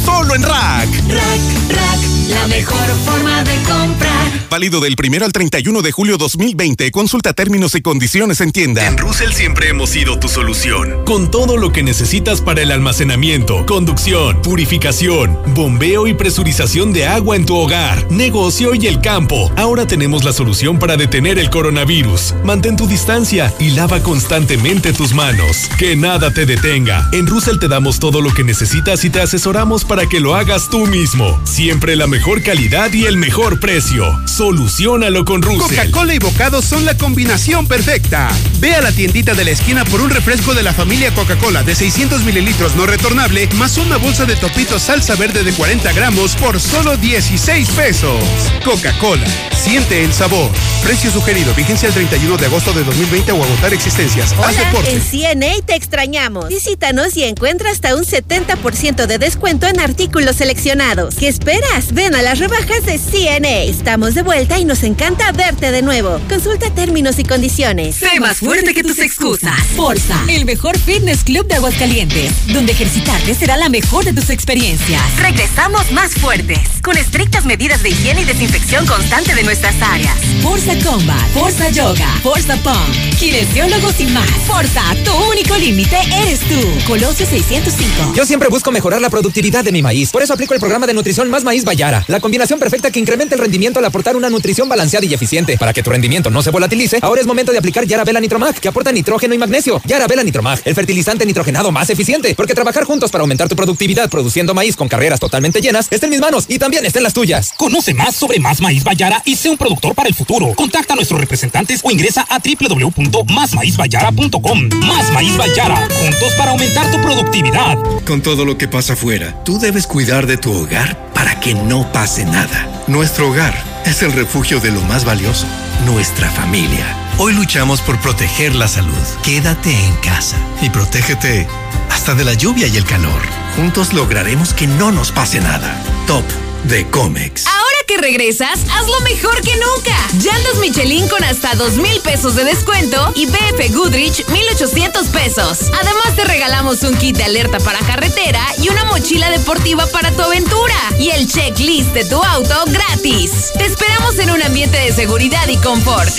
Solo 0.04 0.34
en 0.34 0.42
Rack. 0.42 0.88
Rack, 1.08 1.40
Rack, 1.70 2.00
la 2.28 2.46
mejor 2.48 2.86
forma 3.04 3.44
de 3.44 3.67
comprar. 3.68 4.18
Válido 4.50 4.80
del 4.80 4.96
1 4.98 5.24
al 5.26 5.32
31 5.32 5.82
de 5.82 5.92
julio 5.92 6.16
2020. 6.16 6.90
Consulta 6.90 7.34
términos 7.34 7.74
y 7.74 7.82
condiciones 7.82 8.40
en 8.40 8.50
tienda. 8.50 8.86
En 8.86 8.96
Russell 8.96 9.32
siempre 9.32 9.68
hemos 9.68 9.90
sido 9.90 10.18
tu 10.18 10.28
solución. 10.28 11.04
Con 11.04 11.30
todo 11.30 11.58
lo 11.58 11.70
que 11.70 11.82
necesitas 11.82 12.40
para 12.40 12.62
el 12.62 12.72
almacenamiento, 12.72 13.66
conducción, 13.66 14.40
purificación, 14.40 15.38
bombeo 15.54 16.06
y 16.06 16.14
presurización 16.14 16.94
de 16.94 17.06
agua 17.06 17.36
en 17.36 17.44
tu 17.44 17.56
hogar, 17.56 18.10
negocio 18.10 18.74
y 18.74 18.86
el 18.86 19.02
campo. 19.02 19.52
Ahora 19.56 19.86
tenemos 19.86 20.24
la 20.24 20.32
solución 20.32 20.78
para 20.78 20.96
detener 20.96 21.38
el 21.38 21.50
coronavirus. 21.50 22.34
Mantén 22.42 22.76
tu 22.76 22.86
distancia 22.86 23.52
y 23.58 23.70
lava 23.70 24.02
constantemente 24.02 24.94
tus 24.94 25.12
manos. 25.12 25.68
Que 25.78 25.94
nada 25.94 26.32
te 26.32 26.46
detenga. 26.46 27.08
En 27.12 27.26
Russell 27.26 27.58
te 27.58 27.68
damos 27.68 27.98
todo 27.98 28.22
lo 28.22 28.32
que 28.32 28.44
necesitas 28.44 29.04
y 29.04 29.10
te 29.10 29.20
asesoramos 29.20 29.84
para 29.84 30.06
que 30.06 30.20
lo 30.20 30.34
hagas 30.34 30.70
tú 30.70 30.86
mismo. 30.86 31.38
Siempre 31.44 31.96
la 31.96 32.06
mejor 32.06 32.42
calidad 32.42 32.92
y 32.94 33.04
el 33.04 33.18
mejor 33.18 33.57
precio. 33.58 34.18
Solucionalo 34.26 35.24
con 35.24 35.42
Russell. 35.42 35.76
Coca-Cola 35.76 36.14
y 36.14 36.18
bocados 36.18 36.64
son 36.64 36.84
la 36.84 36.96
combinación 36.96 37.66
perfecta. 37.66 38.28
Ve 38.60 38.74
a 38.74 38.80
la 38.80 38.92
tiendita 38.92 39.34
de 39.34 39.44
la 39.44 39.50
esquina 39.50 39.84
por 39.84 40.00
un 40.00 40.10
refresco 40.10 40.54
de 40.54 40.62
la 40.62 40.72
familia 40.72 41.14
Coca-Cola 41.14 41.62
de 41.62 41.74
600 41.74 42.22
mililitros 42.22 42.76
no 42.76 42.86
retornable, 42.86 43.48
más 43.54 43.76
una 43.78 43.96
bolsa 43.96 44.24
de 44.24 44.36
topito 44.36 44.78
salsa 44.78 45.14
verde 45.16 45.44
de 45.44 45.52
40 45.52 45.92
gramos 45.92 46.34
por 46.36 46.60
solo 46.60 46.96
16 46.96 47.68
pesos. 47.70 48.22
Coca-Cola, 48.64 49.26
siente 49.54 50.04
el 50.04 50.12
sabor. 50.12 50.50
Precio 50.82 51.10
sugerido, 51.10 51.52
vigencia 51.54 51.88
el 51.88 51.94
31 51.94 52.36
de 52.36 52.46
agosto 52.46 52.72
de 52.72 52.84
2020 52.84 53.32
o 53.32 53.42
agotar 53.42 53.74
existencias. 53.74 54.32
Haz 54.32 54.38
Hola, 54.56 54.64
deporte. 54.64 54.90
en 54.92 55.00
CNA 55.00 55.66
te 55.66 55.74
extrañamos. 55.74 56.48
Visítanos 56.48 57.16
y 57.16 57.24
encuentra 57.24 57.70
hasta 57.70 57.94
un 57.96 58.04
70% 58.04 59.06
de 59.06 59.18
descuento 59.18 59.66
en 59.66 59.80
artículos 59.80 60.36
seleccionados. 60.36 61.16
¿Qué 61.16 61.28
esperas? 61.28 61.92
Ven 61.92 62.14
a 62.14 62.22
las 62.22 62.38
rebajas 62.38 62.84
de 62.86 62.98
CNA. 62.98 63.47
Estamos 63.50 64.14
de 64.14 64.20
vuelta 64.20 64.58
y 64.58 64.66
nos 64.66 64.82
encanta 64.82 65.32
verte 65.32 65.70
de 65.70 65.80
nuevo. 65.80 66.20
Consulta 66.28 66.68
términos 66.74 67.18
y 67.18 67.24
condiciones. 67.24 67.96
Sé 67.96 68.20
más 68.20 68.40
fuerte 68.40 68.74
que 68.74 68.82
tus 68.82 68.98
excusas. 68.98 69.58
Forza, 69.74 70.22
el 70.28 70.44
mejor 70.44 70.78
fitness 70.78 71.24
club 71.24 71.46
de 71.46 71.54
Aguascalientes, 71.54 72.30
donde 72.52 72.72
ejercitarte 72.72 73.34
será 73.34 73.56
la 73.56 73.70
mejor 73.70 74.04
de 74.04 74.12
tus 74.12 74.28
experiencias. 74.28 75.00
Regresamos 75.18 75.90
más 75.92 76.12
fuertes, 76.12 76.60
con 76.82 76.98
estrictas 76.98 77.46
medidas 77.46 77.82
de 77.82 77.88
higiene 77.88 78.20
y 78.20 78.24
desinfección 78.26 78.84
constante 78.84 79.34
de 79.34 79.42
nuestras 79.44 79.80
áreas. 79.80 80.14
Forza 80.42 80.74
Combat, 80.84 81.28
Forza 81.32 81.70
Yoga, 81.70 82.08
Forza 82.22 82.54
Pump, 82.58 83.18
kinesiólogos 83.18 83.98
y 83.98 84.08
más. 84.08 84.28
Forza, 84.46 84.82
tu 85.06 85.12
único 85.30 85.56
límite 85.56 85.96
eres 86.20 86.40
tú. 86.40 86.60
Colosio 86.86 87.24
605. 87.24 88.12
Yo 88.14 88.26
siempre 88.26 88.50
busco 88.50 88.70
mejorar 88.72 89.00
la 89.00 89.08
productividad 89.08 89.64
de 89.64 89.72
mi 89.72 89.80
maíz. 89.80 90.10
Por 90.10 90.22
eso 90.22 90.34
aplico 90.34 90.52
el 90.52 90.60
programa 90.60 90.86
de 90.86 90.92
nutrición 90.92 91.30
Más 91.30 91.44
Maíz 91.44 91.64
Bayara. 91.64 92.04
La 92.08 92.20
combinación 92.20 92.58
perfecta 92.58 92.90
que 92.90 93.00
incrementa 93.00 93.36
el 93.36 93.37
rendimiento 93.38 93.78
al 93.78 93.84
aportar 93.84 94.16
una 94.16 94.30
nutrición 94.30 94.68
balanceada 94.68 95.06
y 95.06 95.14
eficiente. 95.14 95.56
Para 95.56 95.72
que 95.72 95.82
tu 95.82 95.90
rendimiento 95.90 96.30
no 96.30 96.42
se 96.42 96.50
volatilice, 96.50 96.98
ahora 97.02 97.20
es 97.20 97.26
momento 97.26 97.52
de 97.52 97.58
aplicar 97.58 97.86
Yarabela 97.86 98.20
Nitromag, 98.20 98.60
que 98.60 98.68
aporta 98.68 98.92
nitrógeno 98.92 99.34
y 99.34 99.38
magnesio. 99.38 99.80
Yarabela 99.84 100.22
Nitromag, 100.22 100.60
el 100.64 100.74
fertilizante 100.74 101.24
nitrogenado 101.24 101.72
más 101.72 101.88
eficiente. 101.90 102.34
Porque 102.34 102.54
trabajar 102.54 102.84
juntos 102.84 103.10
para 103.10 103.22
aumentar 103.22 103.48
tu 103.48 103.56
productividad 103.56 104.10
produciendo 104.10 104.54
maíz 104.54 104.76
con 104.76 104.88
carreras 104.88 105.20
totalmente 105.20 105.60
llenas 105.60 105.88
está 105.90 106.06
en 106.06 106.10
mis 106.10 106.20
manos 106.20 106.46
y 106.48 106.58
también 106.58 106.84
está 106.84 106.98
en 106.98 107.04
las 107.04 107.14
tuyas. 107.14 107.52
Conoce 107.56 107.94
más 107.94 108.14
sobre 108.14 108.40
Más 108.40 108.60
Maíz 108.60 108.84
Bayara 108.84 109.22
y 109.24 109.36
sé 109.36 109.48
un 109.50 109.56
productor 109.56 109.94
para 109.94 110.08
el 110.08 110.14
futuro. 110.14 110.52
Contacta 110.54 110.92
a 110.94 110.96
nuestros 110.96 111.20
representantes 111.20 111.80
o 111.82 111.90
ingresa 111.90 112.24
a 112.28 112.38
www.másmaízbayara.com. 112.38 114.68
Más 114.86 115.12
Maíz 115.12 115.36
Bayara, 115.36 115.88
juntos 116.00 116.32
para 116.36 116.52
aumentar 116.52 116.90
tu 116.90 117.00
productividad. 117.00 117.76
Con 118.06 118.22
todo 118.22 118.44
lo 118.44 118.58
que 118.58 118.68
pasa 118.68 118.92
afuera, 118.94 119.42
tú 119.44 119.58
debes 119.58 119.86
cuidar 119.86 120.26
de 120.26 120.36
tu 120.36 120.52
hogar 120.52 120.98
para 121.14 121.40
que 121.40 121.54
no 121.54 121.90
pase 121.92 122.24
nada. 122.24 122.84
Nuestro 122.86 123.27
hogar 123.28 123.54
es 123.84 124.02
el 124.02 124.12
refugio 124.12 124.60
de 124.60 124.70
lo 124.70 124.80
más 124.82 125.04
valioso, 125.04 125.46
nuestra 125.84 126.30
familia. 126.30 126.96
Hoy 127.18 127.34
luchamos 127.34 127.80
por 127.80 127.98
proteger 128.00 128.54
la 128.54 128.68
salud. 128.68 128.94
Quédate 129.22 129.72
en 129.72 129.94
casa 129.96 130.36
y 130.62 130.70
protégete 130.70 131.46
hasta 131.90 132.14
de 132.14 132.24
la 132.24 132.34
lluvia 132.34 132.66
y 132.66 132.76
el 132.76 132.84
calor. 132.84 133.20
Juntos 133.56 133.92
lograremos 133.92 134.54
que 134.54 134.66
no 134.66 134.92
nos 134.92 135.12
pase 135.12 135.40
nada. 135.40 135.80
Top 136.06 136.24
de 136.64 136.86
Comex. 136.86 137.46
Ahora 137.46 137.77
que 137.88 137.96
regresas, 137.96 138.60
hazlo 138.70 139.00
mejor 139.00 139.40
que 139.40 139.56
nunca. 139.56 139.96
Llantas 140.20 140.58
Michelin 140.60 141.08
con 141.08 141.24
hasta 141.24 141.54
dos 141.54 141.78
mil 141.78 142.00
pesos 142.02 142.36
de 142.36 142.44
descuento 142.44 143.12
y 143.16 143.24
BF 143.24 143.74
Goodrich 143.74 144.28
1800 144.28 145.08
pesos. 145.08 145.70
Además 145.72 146.14
te 146.14 146.24
regalamos 146.24 146.82
un 146.82 146.94
kit 146.98 147.16
de 147.16 147.24
alerta 147.24 147.58
para 147.60 147.78
carretera 147.80 148.42
y 148.62 148.68
una 148.68 148.84
mochila 148.84 149.30
deportiva 149.30 149.86
para 149.86 150.12
tu 150.12 150.22
aventura. 150.22 150.74
Y 151.00 151.08
el 151.08 151.26
checklist 151.26 151.94
de 151.94 152.04
tu 152.04 152.22
auto 152.22 152.64
gratis. 152.66 153.52
Te 153.56 153.64
esperamos 153.64 154.18
en 154.18 154.30
un 154.32 154.42
ambiente 154.42 154.78
de 154.78 154.92
seguridad 154.92 155.48
y 155.48 155.56
confort. 155.56 156.12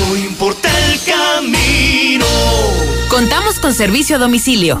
No 0.00 0.16
importa 0.16 0.68
el 0.86 1.00
camino. 1.04 2.26
Contamos 3.08 3.60
con 3.60 3.72
servicio 3.72 4.16
a 4.16 4.18
domicilio. 4.18 4.80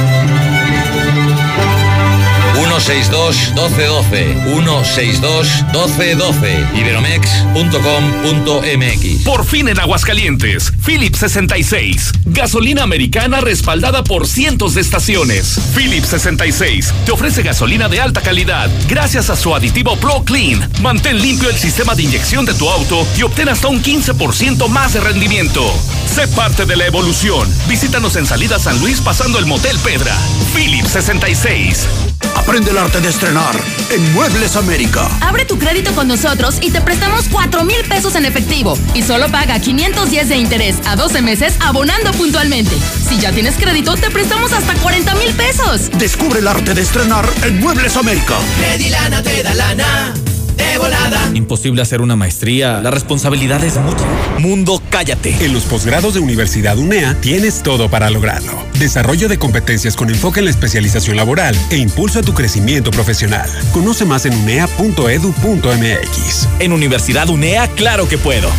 162-1212. 2.79 4.45
162-1212. 4.45 6.75
Iberomex.com.mx. 6.75 9.23
Por 9.23 9.45
fin 9.45 9.67
en 9.67 9.79
Aguascalientes, 9.79 10.71
Philips 10.85 11.17
66. 11.19 12.11
Gasolina 12.25 12.83
americana 12.83 13.41
respaldada 13.41 14.03
por 14.03 14.27
cientos 14.27 14.75
de 14.75 14.81
estaciones. 14.81 15.59
Philips 15.75 16.09
66 16.09 16.93
te 17.05 17.11
ofrece 17.11 17.41
gasolina 17.43 17.89
de 17.89 17.99
alta 17.99 18.21
calidad 18.21 18.69
gracias 18.87 19.29
a 19.29 19.35
su 19.35 19.53
aditivo 19.53 19.97
Pro 19.97 20.23
Clean. 20.23 20.71
Mantén 20.81 21.21
limpio 21.21 21.49
el 21.49 21.57
sistema 21.57 21.93
de 21.95 22.03
inyección 22.03 22.45
de 22.45 22.53
tu 22.53 22.69
auto 22.69 23.05
y 23.17 23.23
obtén 23.23 23.49
hasta 23.49 23.67
un 23.67 23.83
15% 23.83 24.69
más 24.69 24.93
de 24.93 25.01
rendimiento. 25.01 25.61
Sé 26.05 26.29
parte 26.29 26.65
de 26.65 26.77
la 26.77 26.85
evolución. 26.85 27.49
Visítanos 27.67 28.15
en 28.15 28.25
Salida 28.25 28.57
San 28.59 28.79
Luis 28.79 29.01
pasando 29.01 29.37
el 29.39 29.45
Motel 29.45 29.77
Pedra. 29.79 30.15
Philips 30.53 30.91
66. 30.91 32.20
Aprende 32.51 32.71
el 32.71 32.79
arte 32.79 32.99
de 32.99 33.07
estrenar 33.07 33.55
en 33.91 34.13
Muebles 34.13 34.57
América. 34.57 35.07
Abre 35.21 35.45
tu 35.45 35.57
crédito 35.57 35.93
con 35.95 36.09
nosotros 36.09 36.57
y 36.59 36.69
te 36.69 36.81
prestamos 36.81 37.29
4 37.31 37.63
mil 37.63 37.81
pesos 37.87 38.13
en 38.15 38.25
efectivo. 38.25 38.77
Y 38.93 39.03
solo 39.03 39.31
paga 39.31 39.57
510 39.57 40.27
de 40.27 40.35
interés 40.35 40.75
a 40.85 40.97
12 40.97 41.21
meses 41.21 41.55
abonando 41.61 42.11
puntualmente. 42.11 42.75
Si 43.07 43.17
ya 43.17 43.31
tienes 43.31 43.55
crédito, 43.55 43.95
te 43.95 44.09
prestamos 44.09 44.51
hasta 44.51 44.73
40 44.73 45.15
mil 45.15 45.33
pesos. 45.33 45.91
Descubre 45.97 46.39
el 46.39 46.47
arte 46.49 46.73
de 46.73 46.81
estrenar 46.81 47.25
en 47.43 47.57
Muebles 47.61 47.95
América. 47.95 48.35
Credilana 48.57 49.23
te 49.23 49.43
da 49.43 49.53
lana. 49.53 50.13
De 50.57 50.77
volada. 50.77 51.29
Imposible 51.33 51.81
hacer 51.81 52.01
una 52.01 52.15
maestría. 52.15 52.81
La 52.81 52.91
responsabilidad 52.91 53.63
es 53.63 53.77
mucha. 53.77 54.05
Mundo, 54.39 54.81
cállate. 54.89 55.45
En 55.45 55.53
los 55.53 55.63
posgrados 55.63 56.13
de 56.13 56.19
Universidad 56.19 56.77
UNEA 56.77 57.15
tienes 57.21 57.63
todo 57.63 57.89
para 57.89 58.09
lograrlo. 58.09 58.51
Desarrollo 58.79 59.27
de 59.27 59.37
competencias 59.37 59.95
con 59.95 60.09
enfoque 60.09 60.39
en 60.39 60.45
la 60.45 60.51
especialización 60.51 61.17
laboral 61.17 61.55
e 61.69 61.77
impulso 61.77 62.19
a 62.19 62.23
tu 62.23 62.33
crecimiento 62.33 62.91
profesional. 62.91 63.49
Conoce 63.73 64.05
más 64.05 64.25
en 64.25 64.33
unea.edu.mx. 64.35 66.47
En 66.59 66.73
Universidad 66.73 67.29
UNEA, 67.29 67.67
claro 67.69 68.07
que 68.07 68.17
puedo. 68.17 68.49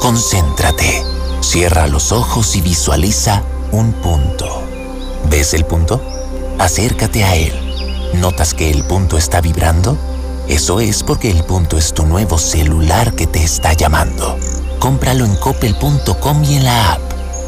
Concéntrate. 0.00 1.02
Cierra 1.40 1.86
los 1.86 2.12
ojos 2.12 2.56
y 2.56 2.60
visualiza 2.60 3.42
un 3.72 3.92
punto. 3.92 4.62
¿Ves 5.30 5.54
el 5.54 5.64
punto? 5.64 6.02
Acércate 6.58 7.24
a 7.24 7.36
él. 7.36 7.71
¿Notas 8.14 8.54
que 8.54 8.70
el 8.70 8.84
punto 8.84 9.16
está 9.16 9.40
vibrando? 9.40 9.96
Eso 10.48 10.80
es 10.80 11.02
porque 11.02 11.30
el 11.30 11.44
punto 11.44 11.78
es 11.78 11.94
tu 11.94 12.04
nuevo 12.06 12.38
celular 12.38 13.14
que 13.14 13.26
te 13.26 13.42
está 13.42 13.72
llamando. 13.72 14.38
Cómpralo 14.78 15.24
en 15.24 15.34
coppel.com 15.36 16.44
y 16.44 16.56
en 16.56 16.64
la 16.64 16.92
app. 16.92 17.21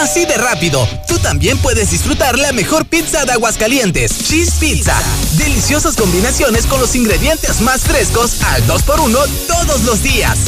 Así 0.00 0.26
de 0.26 0.36
rápido, 0.36 0.86
tú 1.08 1.18
también 1.18 1.56
puedes 1.58 1.90
disfrutar 1.90 2.38
la 2.38 2.52
mejor 2.52 2.84
pizza 2.84 3.24
de 3.24 3.32
Aguascalientes, 3.32 4.12
Cheese 4.28 4.52
Pizza. 4.60 4.94
Deliciosas 5.38 5.96
combinaciones 5.96 6.66
con 6.66 6.80
los 6.80 6.94
ingredientes 6.94 7.62
más 7.62 7.80
frescos 7.80 8.42
al 8.42 8.66
2x1 8.66 9.26
todos 9.46 9.84
los 9.84 10.02
días. 10.02 10.38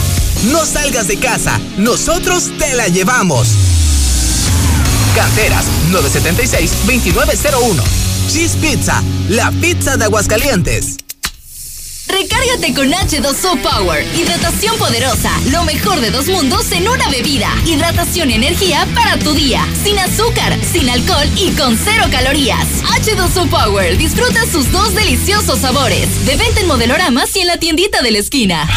No 0.52 0.66
salgas 0.66 1.08
de 1.08 1.16
casa, 1.16 1.58
nosotros 1.78 2.50
te 2.58 2.74
la 2.74 2.88
llevamos. 2.88 3.48
Canteras 5.14 5.64
976-2901. 5.92 7.82
Cheese 8.30 8.56
Pizza, 8.56 9.02
la 9.30 9.50
pizza 9.52 9.96
de 9.96 10.04
Aguascalientes. 10.04 10.97
Recárgate 12.20 12.74
con 12.74 12.90
H2O 12.90 13.62
Power. 13.62 14.05
Hidratación 14.16 14.76
poderosa. 14.76 15.30
Lo 15.52 15.62
mejor 15.62 16.00
de 16.00 16.10
dos 16.10 16.26
mundos 16.26 16.72
en 16.72 16.88
una 16.88 17.08
bebida. 17.10 17.48
Hidratación 17.64 18.32
y 18.32 18.34
energía 18.34 18.88
para 18.92 19.16
tu 19.20 19.34
día. 19.34 19.64
Sin 19.84 20.00
azúcar, 20.00 20.58
sin 20.64 20.90
alcohol 20.90 21.28
y 21.36 21.52
con 21.52 21.78
cero 21.78 22.06
calorías. 22.10 22.66
H2O 22.82 23.48
Power. 23.48 23.97
Disfruta 23.97 24.44
sus 24.50 24.72
dos 24.72 24.97
deliciosos 24.97 25.60
sabores. 25.60 26.26
De 26.26 26.36
venta 26.36 26.60
en 26.60 26.66
modeloramas 26.66 27.36
y 27.36 27.40
en 27.40 27.47
la 27.47 27.58
tiendita 27.58 28.02
de 28.02 28.10
la 28.10 28.18
esquina. 28.18 28.68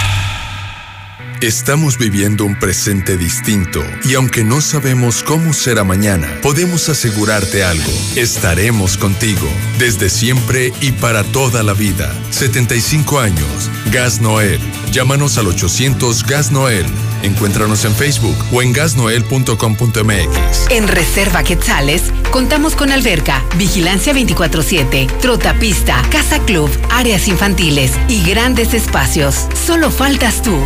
Estamos 1.42 1.98
viviendo 1.98 2.46
un 2.46 2.54
presente 2.54 3.18
distinto 3.18 3.84
y 4.04 4.14
aunque 4.14 4.44
no 4.44 4.62
sabemos 4.62 5.24
cómo 5.24 5.54
será 5.54 5.84
mañana, 5.84 6.28
podemos 6.44 6.88
asegurarte 6.88 7.64
algo. 7.64 7.92
Estaremos 8.16 8.96
contigo 8.96 9.48
desde 9.80 10.12
siempre 10.12 10.72
y 10.82 10.92
para 10.92 11.24
toda 11.24 11.64
la 11.64 11.74
vida. 11.74 12.14
75 12.30 13.20
años. 13.20 13.72
Gas 13.92 14.22
Noel. 14.22 14.60
Llámanos 14.92 15.40
al 15.40 15.48
800 15.48 16.24
Gas 16.26 16.52
Noel. 16.52 16.86
Encuéntranos 17.24 17.86
en 17.86 17.96
Facebook 17.96 18.36
o 18.52 18.62
en 18.62 18.74
gasnoel.com.mx. 18.74 20.70
En 20.70 20.88
Reserva 20.88 21.44
Quetzales 21.44 22.04
contamos 22.32 22.76
con 22.76 22.92
alberca, 22.92 23.44
vigilancia 23.58 24.14
24/7, 24.14 25.08
trotapista, 25.20 26.02
casa 26.10 26.40
club, 26.40 26.70
áreas 26.90 27.28
infantiles 27.28 27.92
y 28.08 28.24
grandes 28.24 28.74
espacios. 28.74 29.48
Solo 29.66 29.92
faltas 29.92 30.42
tú. 30.42 30.58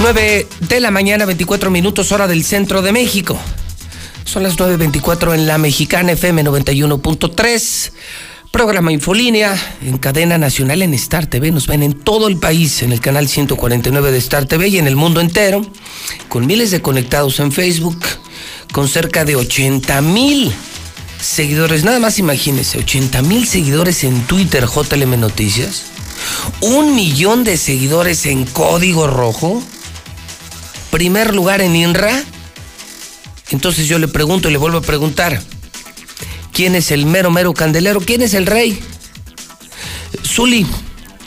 Nueve 0.00 0.46
de 0.60 0.80
la 0.80 0.90
mañana, 0.90 1.24
24 1.24 1.70
minutos 1.70 2.12
hora 2.12 2.28
del 2.28 2.44
centro 2.44 2.82
de 2.82 2.92
México. 2.92 3.38
Son 4.24 4.42
las 4.42 4.56
9.24 4.58 5.34
en 5.34 5.46
la 5.46 5.56
Mexicana 5.56 6.12
FM 6.12 6.44
91.3. 6.44 7.92
Programa 8.50 8.92
Infolínea 8.92 9.56
en 9.82 9.96
cadena 9.98 10.36
nacional 10.36 10.82
en 10.82 10.92
Star 10.94 11.26
TV. 11.26 11.50
Nos 11.50 11.66
ven 11.66 11.82
en 11.82 11.94
todo 11.94 12.28
el 12.28 12.38
país, 12.38 12.82
en 12.82 12.92
el 12.92 13.00
canal 13.00 13.26
149 13.26 14.12
de 14.12 14.18
Star 14.18 14.44
TV 14.44 14.68
y 14.68 14.78
en 14.78 14.86
el 14.86 14.96
mundo 14.96 15.20
entero. 15.20 15.62
Con 16.28 16.46
miles 16.46 16.70
de 16.70 16.82
conectados 16.82 17.40
en 17.40 17.50
Facebook, 17.50 17.98
con 18.72 18.88
cerca 18.88 19.24
de 19.24 19.36
80 19.36 20.00
mil 20.02 20.52
seguidores. 21.20 21.84
Nada 21.84 22.00
más 22.00 22.18
imagínense, 22.18 22.78
80 22.78 23.22
mil 23.22 23.46
seguidores 23.46 24.04
en 24.04 24.26
Twitter, 24.26 24.66
JLM 24.66 25.18
Noticias. 25.18 25.84
Un 26.60 26.94
millón 26.94 27.44
de 27.44 27.56
seguidores 27.56 28.26
en 28.26 28.44
Código 28.44 29.06
Rojo. 29.06 29.62
Primer 30.96 31.34
lugar 31.34 31.60
en 31.60 31.76
INRA. 31.76 32.24
Entonces 33.50 33.86
yo 33.86 33.98
le 33.98 34.08
pregunto 34.08 34.48
y 34.48 34.52
le 34.52 34.56
vuelvo 34.56 34.78
a 34.78 34.80
preguntar. 34.80 35.42
¿Quién 36.54 36.74
es 36.74 36.90
el 36.90 37.04
mero 37.04 37.30
mero 37.30 37.52
candelero? 37.52 38.00
¿Quién 38.00 38.22
es 38.22 38.32
el 38.32 38.46
rey? 38.46 38.80
Zuli, 40.24 40.66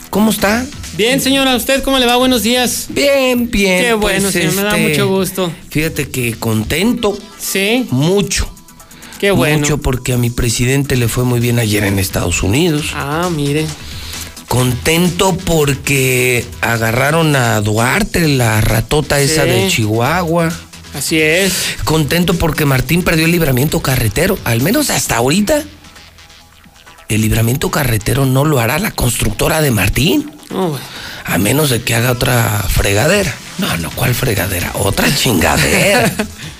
¿cómo 0.09 0.31
está? 0.31 0.65
Bien, 0.97 1.21
señora, 1.21 1.55
¿usted 1.55 1.83
cómo 1.83 1.99
le 1.99 2.07
va? 2.07 2.15
Buenos 2.15 2.41
días. 2.41 2.87
Bien, 2.89 3.51
bien. 3.51 3.83
Qué 3.83 3.93
bueno, 3.93 4.21
pues, 4.21 4.33
señor, 4.33 4.55
me 4.55 4.63
da 4.63 4.75
este, 4.75 4.89
mucho 4.89 5.07
gusto. 5.07 5.53
Fíjate 5.69 6.09
que 6.09 6.33
contento. 6.33 7.15
Sí. 7.39 7.85
Mucho. 7.91 8.51
Qué 9.19 9.29
bueno. 9.29 9.59
Mucho 9.59 9.77
porque 9.77 10.13
a 10.13 10.17
mi 10.17 10.31
presidente 10.31 10.97
le 10.97 11.07
fue 11.07 11.25
muy 11.25 11.39
bien 11.39 11.59
ayer 11.59 11.83
en 11.83 11.99
Estados 11.99 12.41
Unidos. 12.41 12.87
Ah, 12.95 13.29
mire. 13.31 13.67
Contento 14.49 15.37
porque 15.37 16.43
agarraron 16.59 17.35
a 17.35 17.61
Duarte, 17.61 18.27
la 18.27 18.59
ratota 18.61 19.19
esa 19.19 19.45
de 19.45 19.67
Chihuahua. 19.67 20.51
Así 20.95 21.21
es. 21.21 21.75
Contento 21.83 22.33
porque 22.33 22.65
Martín 22.65 23.03
perdió 23.03 23.25
el 23.25 23.31
libramiento 23.31 23.79
carretero. 23.81 24.39
Al 24.45 24.61
menos 24.61 24.89
hasta 24.89 25.17
ahorita. 25.17 25.63
El 27.09 27.21
libramiento 27.21 27.69
carretero 27.69 28.25
no 28.25 28.43
lo 28.43 28.59
hará 28.59 28.79
la 28.79 28.89
constructora 28.89 29.61
de 29.61 29.69
Martín. 29.69 30.31
Oh. 30.51 30.75
A 31.25 31.37
menos 31.37 31.69
de 31.69 31.83
que 31.83 31.93
haga 31.93 32.11
otra 32.11 32.65
fregadera. 32.67 33.35
No, 33.59 33.77
no, 33.77 33.91
¿cuál 33.91 34.15
fregadera? 34.15 34.71
Otra 34.73 35.13
chingadera. 35.15 36.11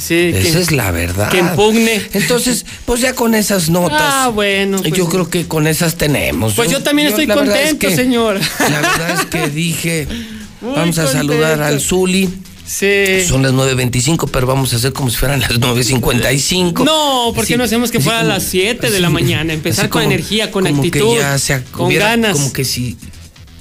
Sí, 0.00 0.32
Esa 0.34 0.52
que- 0.54 0.58
es 0.60 0.72
la 0.72 0.90
verdad. 0.90 1.28
que 1.30 1.38
impugne. 1.38 2.00
Entonces, 2.14 2.64
pues 2.86 3.00
ya 3.00 3.14
con 3.14 3.34
esas 3.34 3.68
notas. 3.70 4.00
Ah, 4.02 4.30
bueno. 4.34 4.78
pues- 4.80 4.92
yo 4.94 5.08
creo 5.08 5.28
que 5.28 5.46
con 5.46 5.66
esas 5.66 5.96
tenemos. 5.96 6.54
Pues 6.54 6.70
yo 6.70 6.82
también 6.82 7.08
estoy 7.08 7.24
es 7.24 7.32
contento, 7.34 7.88
que- 7.88 7.94
señor. 7.96 8.40
La 8.58 8.80
verdad 8.80 9.10
es 9.20 9.26
que 9.26 9.48
dije, 9.48 10.08
Muy 10.60 10.74
vamos 10.74 10.98
a 10.98 11.06
saludar 11.06 11.60
al 11.62 11.80
Zuli. 11.80 12.28
Sí. 12.64 13.24
Son 13.28 13.42
las 13.42 13.52
9.25, 13.52 14.28
pero 14.30 14.46
vamos 14.46 14.72
a 14.72 14.76
hacer 14.76 14.92
como 14.94 15.10
si 15.10 15.16
fueran 15.16 15.40
las 15.40 15.58
9.55. 15.60 16.84
No, 16.84 17.32
porque 17.34 17.52
Así- 17.54 17.58
no 17.58 17.64
hacemos 17.64 17.90
que 17.90 18.00
fuera 18.00 18.20
a 18.20 18.24
las 18.24 18.44
7 18.44 18.90
de 18.90 19.00
la 19.00 19.10
mañana. 19.10 19.52
Empezar 19.52 19.88
con 19.88 20.02
energía, 20.02 20.50
con 20.50 20.64
como 20.64 20.76
actitud, 20.82 21.12
que 21.14 21.18
ya 21.18 21.38
se 21.38 21.62
con 21.64 21.86
hubiera- 21.88 22.06
ganas. 22.10 22.32
Como 22.32 22.52
que 22.52 22.64
si 22.64 22.96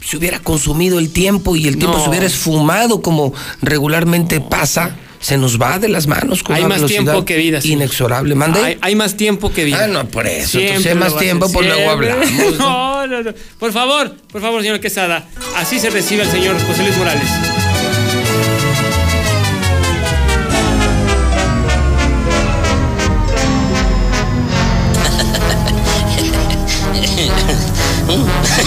se 0.08 0.18
hubiera 0.18 0.40
consumido 0.40 0.98
el 1.00 1.10
tiempo 1.10 1.56
y 1.56 1.68
el 1.68 1.78
tiempo 1.78 1.98
No. 1.98 2.04
se 2.04 2.10
hubiera 2.10 2.26
esfumado 2.26 3.02
como 3.02 3.34
regularmente 3.62 4.40
pasa, 4.40 4.96
se 5.22 5.38
nos 5.38 5.62
va 5.62 5.80
de 5.80 5.88
las 5.88 6.08
manos 6.08 6.44
con 6.44 6.56
Hay 6.56 6.64
una 6.64 6.70
más 6.70 6.78
velocidad 6.80 7.04
tiempo 7.04 7.26
que 7.26 7.38
vida, 7.38 7.62
sí. 7.62 7.74
Inexorable. 7.74 8.36
¿Mande? 8.36 8.60
Hay, 8.60 8.78
hay 8.82 8.96
más 8.96 9.16
tiempo 9.16 9.54
que 9.54 9.64
vida. 9.64 9.82
Ah, 9.84 9.88
no, 9.88 10.08
por 10.08 10.28
eso. 10.28 10.58
Siempre 10.58 10.76
Entonces, 10.76 10.96
más 10.96 11.18
tiempo, 11.18 11.52
pues 11.52 11.68
luego 11.68 11.92
hablamos. 11.92 12.32
No, 12.58 12.58
¿no? 12.58 13.08
no, 13.08 13.24
no. 13.24 13.34
Por 13.60 13.72
favor, 13.72 14.16
por 14.32 14.42
favor, 14.42 14.62
señor 14.62 14.80
Quesada. 14.80 15.28
Así 15.56 15.80
se 15.80 15.92
recibe 15.92 16.24
al 16.24 16.32
señor 16.32 16.56
José 16.66 16.84
Luis 16.84 16.98
Morales. 16.98 17.28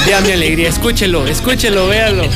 Ya 0.06 0.20
mi 0.20 0.32
alegría, 0.32 0.68
escúchelo, 0.68 1.26
escúchelo, 1.26 1.88
véalo. 1.88 2.24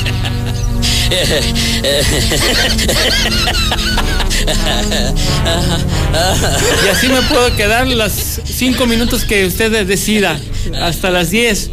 Y 6.85 6.89
así 6.89 7.09
me 7.09 7.23
puedo 7.23 7.55
quedar 7.57 7.87
los 7.87 8.13
cinco 8.45 8.87
minutos 8.87 9.25
que 9.25 9.47
usted 9.47 9.87
decida, 9.87 10.39
hasta 10.81 11.11
las 11.11 11.31
10. 11.31 11.71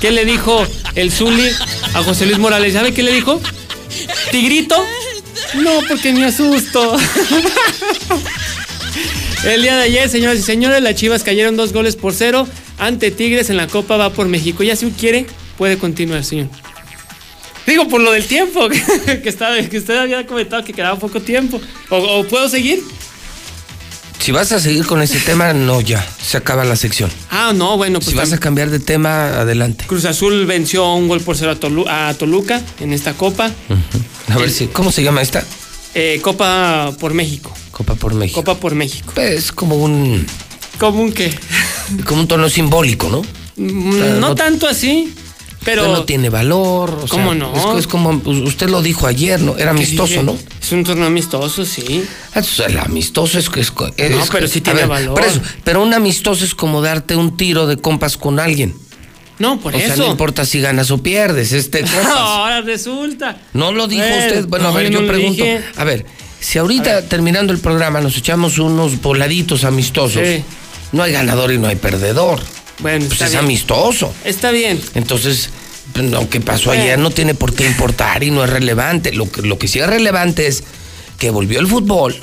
¿Qué 0.00 0.10
le 0.10 0.24
dijo 0.24 0.66
el 0.94 1.12
Zuli 1.12 1.48
a 1.94 2.02
José 2.02 2.26
Luis 2.26 2.38
Morales? 2.38 2.72
¿Sabe 2.72 2.92
qué 2.92 3.02
le 3.02 3.12
dijo? 3.12 3.40
¿Tigrito? 4.30 4.76
No, 5.54 5.80
porque 5.88 6.12
me 6.12 6.26
asusto. 6.26 6.96
El 9.44 9.62
día 9.62 9.76
de 9.76 9.84
ayer, 9.84 10.08
señoras 10.08 10.38
y 10.38 10.42
señores, 10.42 10.82
las 10.82 10.96
Chivas 10.96 11.22
cayeron 11.22 11.56
dos 11.56 11.72
goles 11.72 11.96
por 11.96 12.12
cero 12.12 12.46
ante 12.78 13.10
Tigres 13.10 13.48
en 13.48 13.56
la 13.56 13.68
Copa 13.68 13.96
Va 13.96 14.12
por 14.12 14.28
México. 14.28 14.62
Ya 14.62 14.76
si 14.76 14.90
quiere, 14.90 15.24
puede 15.56 15.78
continuar, 15.78 16.24
señor. 16.24 16.48
Digo, 17.70 17.88
por 17.88 18.00
lo 18.00 18.10
del 18.12 18.24
tiempo, 18.26 18.68
que, 19.22 19.28
estaba, 19.28 19.56
que 19.62 19.78
usted 19.78 19.96
había 19.96 20.26
comentado 20.26 20.64
que 20.64 20.72
quedaba 20.72 20.98
poco 20.98 21.20
tiempo. 21.20 21.60
¿O, 21.88 21.96
o 21.96 22.24
puedo 22.26 22.48
seguir? 22.48 22.82
Si 24.18 24.32
vas 24.32 24.52
a 24.52 24.60
seguir 24.60 24.84
con 24.86 25.00
ese 25.00 25.18
tema, 25.20 25.52
no, 25.54 25.80
ya. 25.80 26.06
Se 26.22 26.36
acaba 26.36 26.64
la 26.64 26.76
sección. 26.76 27.10
Ah, 27.30 27.52
no, 27.54 27.76
bueno, 27.78 28.00
pues 28.00 28.10
Si 28.10 28.14
vas 28.16 28.32
a 28.32 28.38
cambiar 28.38 28.68
de 28.70 28.78
tema, 28.78 29.28
adelante. 29.40 29.84
Cruz 29.86 30.04
Azul 30.04 30.44
venció 30.46 30.92
un 30.94 31.08
gol 31.08 31.20
por 31.20 31.36
cero 31.36 31.52
a, 31.52 31.56
Tolu- 31.60 31.88
a 31.88 32.12
Toluca 32.14 32.60
en 32.80 32.92
esta 32.92 33.14
Copa. 33.14 33.50
A 34.28 34.36
ver 34.36 34.50
si. 34.50 34.66
¿Cómo 34.66 34.92
se 34.92 35.02
llama 35.02 35.22
esta? 35.22 35.42
Eh, 35.94 36.18
Copa 36.22 36.92
por 37.00 37.14
México. 37.14 37.54
Copa 37.70 37.94
por 37.94 38.12
México. 38.14 38.40
Copa 38.44 38.60
por 38.60 38.74
México. 38.74 39.10
Pues 39.14 39.52
como 39.52 39.76
un. 39.76 40.26
¿Cómo 40.78 41.02
un 41.02 41.12
qué? 41.12 41.32
Como 42.04 42.20
un 42.22 42.28
tono 42.28 42.48
simbólico, 42.50 43.08
¿no? 43.08 43.22
Mm, 43.56 43.92
sea, 43.92 44.14
no- 44.16 44.34
tanto 44.34 44.68
así, 44.68 45.12
pero... 45.64 45.88
no 45.88 46.04
tiene 46.04 46.28
valor. 46.30 46.90
o 47.02 47.08
sea, 47.08 47.08
¿Cómo 47.08 47.34
no? 47.34 47.52
Es, 47.74 47.80
es 47.80 47.86
como 47.86 48.18
pues, 48.20 48.38
usted 48.38 48.68
lo 48.68 48.82
dijo 48.82 49.06
ayer, 49.06 49.40
¿no? 49.40 49.52
Era 49.56 49.72
¿Qué 49.72 49.78
amistoso, 49.78 50.12
dije? 50.14 50.22
¿no? 50.22 50.36
Es 50.62 50.72
un 50.72 50.84
torneo 50.84 51.06
amistoso, 51.06 51.64
sí. 51.64 52.04
Entonces, 52.34 52.66
el 52.66 52.78
amistoso 52.78 53.38
es 53.38 53.48
que 53.50 53.60
es. 53.60 53.72
es- 53.96 54.10
No, 54.16 54.24
pero 54.32 54.46
sí 54.48 54.60
tiene 54.60 54.84
valor. 54.86 55.14
por 55.14 55.24
eso, 55.24 55.40
pero 55.64 55.82
un 55.82 55.92
amistoso 55.94 56.44
es 56.44 56.54
como 56.54 56.80
darte 56.82 57.16
un 57.16 57.36
tiro 57.36 57.66
de 57.66 57.76
compas 57.76 58.16
con 58.16 58.38
alguien. 58.40 58.74
No, 59.38 59.58
por 59.58 59.74
o 59.74 59.78
eso. 59.78 59.86
sea, 59.86 59.96
no 59.96 60.10
importa 60.10 60.44
si 60.44 60.60
ganas 60.60 60.90
o 60.90 60.98
pierdes, 60.98 61.52
este. 61.52 61.82
Ahora 62.16 62.60
resulta. 62.60 63.38
No 63.54 63.72
lo 63.72 63.86
dijo 63.86 64.04
usted. 64.04 64.46
Bueno, 64.46 64.68
a 64.68 64.72
ver, 64.72 64.90
yo 64.90 65.00
no 65.00 65.08
pregunto. 65.08 65.42
dije. 65.42 65.62
A 65.76 65.84
ver, 65.84 66.04
si 66.40 66.58
ahorita 66.58 67.02
terminando 67.08 67.52
el 67.52 67.58
programa 67.58 68.00
nos 68.02 68.16
echamos 68.18 68.58
unos 68.58 69.00
voladitos 69.00 69.64
amistosos, 69.64 70.22
Sí. 70.26 70.44
no 70.92 71.02
hay 71.02 71.12
ganador 71.12 71.52
y 71.52 71.58
no 71.58 71.68
hay 71.68 71.76
perdedor. 71.76 72.40
Bueno, 72.82 73.06
Pues 73.08 73.20
es 73.20 73.30
bien. 73.30 73.44
amistoso. 73.44 74.12
Está 74.24 74.50
bien. 74.50 74.80
Entonces, 74.94 75.50
pues, 75.92 76.10
lo 76.10 76.28
que 76.28 76.40
pasó 76.40 76.70
ayer 76.70 76.98
no 76.98 77.10
tiene 77.10 77.34
por 77.34 77.54
qué 77.54 77.66
importar 77.66 78.22
y 78.22 78.30
no 78.30 78.44
es 78.44 78.50
relevante. 78.50 79.12
Lo 79.12 79.30
que, 79.30 79.42
lo 79.42 79.58
que 79.58 79.68
sí 79.68 79.78
es 79.78 79.86
relevante 79.86 80.46
es 80.46 80.62
que 81.18 81.30
volvió 81.30 81.60
el 81.60 81.66
fútbol. 81.66 82.16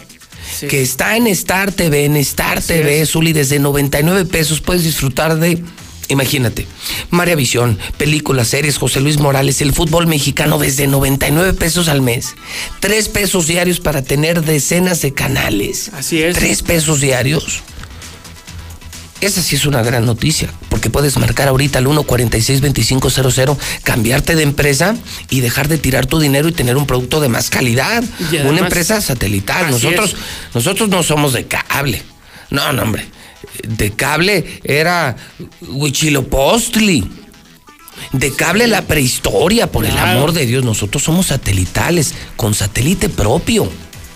Que 0.70 0.82
está 0.82 1.18
en 1.18 1.28
Star 1.28 1.72
TV, 1.74 2.06
en 2.06 2.16
Star 2.18 2.62
TV, 2.62 3.06
Zuli, 3.06 3.34
desde 3.34 3.60
99 3.60 4.24
pesos 4.26 4.62
puedes 4.62 4.84
disfrutar 4.86 5.38
de, 5.38 5.62
imagínate, 6.08 6.66
María 7.10 7.36
Visión, 7.36 7.78
películas, 7.98 8.48
series, 8.48 8.78
José 8.78 9.02
Luis 9.02 9.20
Morales, 9.20 9.62
el 9.62 9.74
fútbol 9.74 10.08
mexicano 10.08 10.58
desde 10.58 10.88
99 10.88 11.54
pesos 11.54 11.90
al 11.90 12.02
mes. 12.02 12.34
Tres 12.80 13.10
pesos 13.10 13.46
diarios 13.46 13.82
para 13.82 14.02
tener 14.04 14.42
decenas 14.42 15.02
de 15.02 15.14
canales. 15.14 15.92
Así 15.94 16.24
es. 16.24 16.38
Tres 16.38 16.64
pesos 16.64 17.02
diarios. 17.02 17.62
Esa 19.20 19.42
sí 19.42 19.56
es 19.56 19.66
una 19.66 19.82
gran 19.82 20.06
noticia, 20.06 20.48
porque 20.70 20.92
puedes 20.92 21.18
marcar 21.18 21.48
ahorita 21.48 21.80
al 21.80 21.86
146-2500, 21.88 23.58
cambiarte 23.84 24.36
de 24.36 24.44
empresa 24.44 24.96
y 25.30 25.40
dejar 25.40 25.68
de 25.68 25.78
tirar 25.80 26.06
tu 26.06 26.20
dinero 26.20 26.48
y 26.48 26.52
tener 26.52 26.78
un 26.78 26.86
producto 26.86 27.20
de 27.20 27.28
más 27.28 27.50
calidad. 27.50 28.04
Además- 28.28 28.52
una 28.52 28.60
empresa 28.60 29.02
satelital. 29.02 29.72
Nosotros, 29.72 30.12
es. 30.12 30.56
nosotros 30.56 30.90
no 30.90 31.02
somos 31.02 31.34
de 31.34 31.48
cable. 31.48 32.04
No, 32.52 32.72
no, 32.74 32.84
hombre. 32.84 33.08
De 33.68 33.92
cable 33.92 34.60
era 34.64 35.16
Huichilopostli. 35.68 37.10
De 38.12 38.32
cable 38.34 38.68
la 38.68 38.84
prehistoria, 38.84 39.72
por 39.72 39.84
el 39.84 39.98
amor 39.98 40.32
de 40.32 40.46
Dios. 40.46 40.64
Nosotros 40.64 41.02
somos 41.04 41.28
satelitales, 41.28 42.14
con 42.36 42.54
satélite 42.54 43.10
propio. 43.10 43.70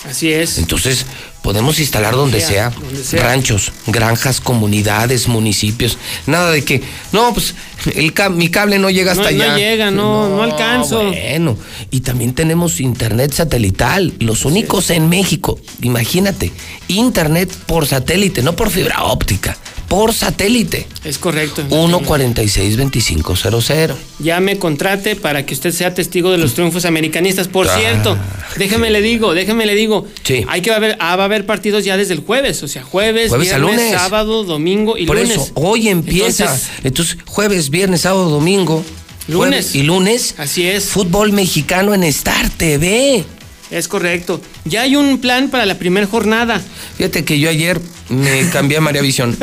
Así 0.07 0.31
es. 0.31 0.59
Entonces, 0.59 1.05
podemos 1.41 1.79
instalar 1.79 2.15
donde 2.15 2.39
Sea, 2.39 2.49
sea, 2.49 2.69
donde 2.79 3.03
sea. 3.03 3.23
ranchos, 3.23 3.71
granjas, 3.87 4.39
comunidades, 4.41 5.27
municipios. 5.27 5.97
Nada 6.27 6.51
de 6.51 6.63
que, 6.63 6.81
no, 7.11 7.33
pues 7.33 7.55
el 7.95 8.13
ca- 8.13 8.29
mi 8.29 8.49
cable 8.49 8.77
no 8.77 8.89
llega 8.89 9.13
hasta 9.13 9.31
No- 9.31 9.37
no 9.37 9.43
allá. 9.43 9.57
llega, 9.57 9.91
no- 9.91 10.29
no 10.29 10.43
alcanzo. 10.43 11.03
Bueno, 11.05 11.57
y 11.89 12.01
también 12.01 12.33
tenemos 12.33 12.79
internet 12.79 13.33
satelital, 13.33 14.13
los 14.19 14.45
únicos 14.45 14.89
en 14.91 15.09
México. 15.09 15.59
Imagínate, 15.81 16.51
internet 16.87 17.51
por 17.65 17.87
satélite, 17.87 18.43
no 18.43 18.55
por 18.55 18.69
fibra 18.69 19.03
óptica, 19.05 19.57
por 19.87 20.13
satélite. 20.13 20.87
Es 21.03 21.17
correcto. 21.17 21.63
146-2500. 21.67 23.95
Llame, 24.19 24.57
contrate 24.59 25.15
para 25.15 25.45
que 25.45 25.53
usted 25.53 25.71
sea 25.71 25.93
testigo 25.93 26.31
de 26.31 26.37
los 26.37 26.53
triunfos 26.53 26.85
americanistas. 26.85 27.47
Por 27.47 27.67
Ah, 27.67 27.77
cierto, 27.77 28.17
déjeme 28.57 28.89
le 28.91 29.01
digo, 29.01 29.33
déjeme 29.33 29.65
le 29.65 29.75
digo. 29.75 30.07
Sí. 30.23 30.45
Hay 30.47 30.61
que 30.61 30.71
haber, 30.71 30.95
ah, 30.99 31.15
va 31.15 31.23
a 31.23 31.25
haber 31.25 31.30
partidos 31.45 31.83
ya 31.85 31.97
desde 31.97 32.13
el 32.13 32.19
jueves, 32.21 32.61
o 32.63 32.67
sea, 32.67 32.83
jueves, 32.83 33.29
Jueves 33.29 33.47
viernes, 33.49 33.71
lunes. 33.75 33.93
sábado, 33.93 34.43
domingo 34.43 34.97
y 34.97 35.05
Por 35.05 35.17
lunes. 35.17 35.31
eso, 35.37 35.51
hoy 35.55 35.87
empieza. 35.89 36.43
Entonces, 36.45 36.69
Entonces, 36.83 37.17
jueves, 37.25 37.69
viernes, 37.69 38.01
sábado, 38.01 38.29
domingo. 38.29 38.83
Lunes. 39.27 39.75
y 39.75 39.83
lunes. 39.83 40.35
Así 40.37 40.67
es. 40.67 40.85
Fútbol 40.85 41.31
mexicano 41.31 41.93
en 41.93 42.03
Star 42.03 42.49
TV. 42.49 43.23
Es 43.72 43.88
correcto. 43.88 44.41
Ya 44.66 44.82
hay 44.82 44.95
un 44.98 45.19
plan 45.22 45.50
para 45.50 45.66
la 45.66 45.75
primera 45.80 46.06
jornada. 46.06 46.61
Fíjate 46.98 47.24
que 47.24 47.40
yo 47.40 47.50
ayer 47.50 47.80
me 48.09 48.50
cambié 48.50 48.77
a 48.77 48.82
María 48.82 49.01
Visión. 49.01 49.38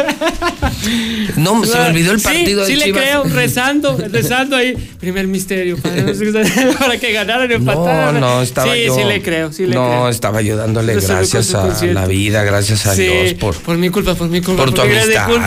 No, 1.36 1.64
se 1.64 1.78
me 1.78 1.84
olvidó 1.86 2.12
el 2.12 2.18
Sí, 2.20 2.24
partido 2.24 2.66
Sí, 2.66 2.72
de 2.72 2.78
le 2.78 2.84
Chivas. 2.86 3.02
creo, 3.02 3.24
rezando, 3.24 3.96
rezando 4.10 4.56
ahí. 4.56 4.74
Primer 5.00 5.26
misterio, 5.26 5.78
padre, 5.78 6.14
para 6.78 6.98
que 6.98 7.12
ganaran, 7.12 7.48
No, 7.48 7.54
empataran. 7.54 8.20
no, 8.20 8.42
estaba 8.42 8.74
sí, 8.74 8.84
yo. 8.86 8.94
Sí, 8.96 9.04
le 9.04 9.22
creo, 9.22 9.50
sí 9.52 9.66
le 9.66 9.74
no, 9.74 9.86
creo. 9.88 10.08
estaba 10.10 10.42
yo 10.42 10.56
dándole 10.56 10.94
gracias 11.00 11.54
a 11.54 11.66
la 11.86 12.06
vida, 12.06 12.42
gracias 12.44 12.84
a 12.86 12.94
Sí, 12.94 13.04
Dios 13.04 13.34
por, 13.34 13.56
por 13.56 13.78
mi 13.78 13.88
culpa, 13.88 14.14
por 14.14 14.28
mi 14.28 14.42
culpa. 14.42 14.64
por 14.64 14.74
tu 14.74 14.82
amistad. 14.82 15.28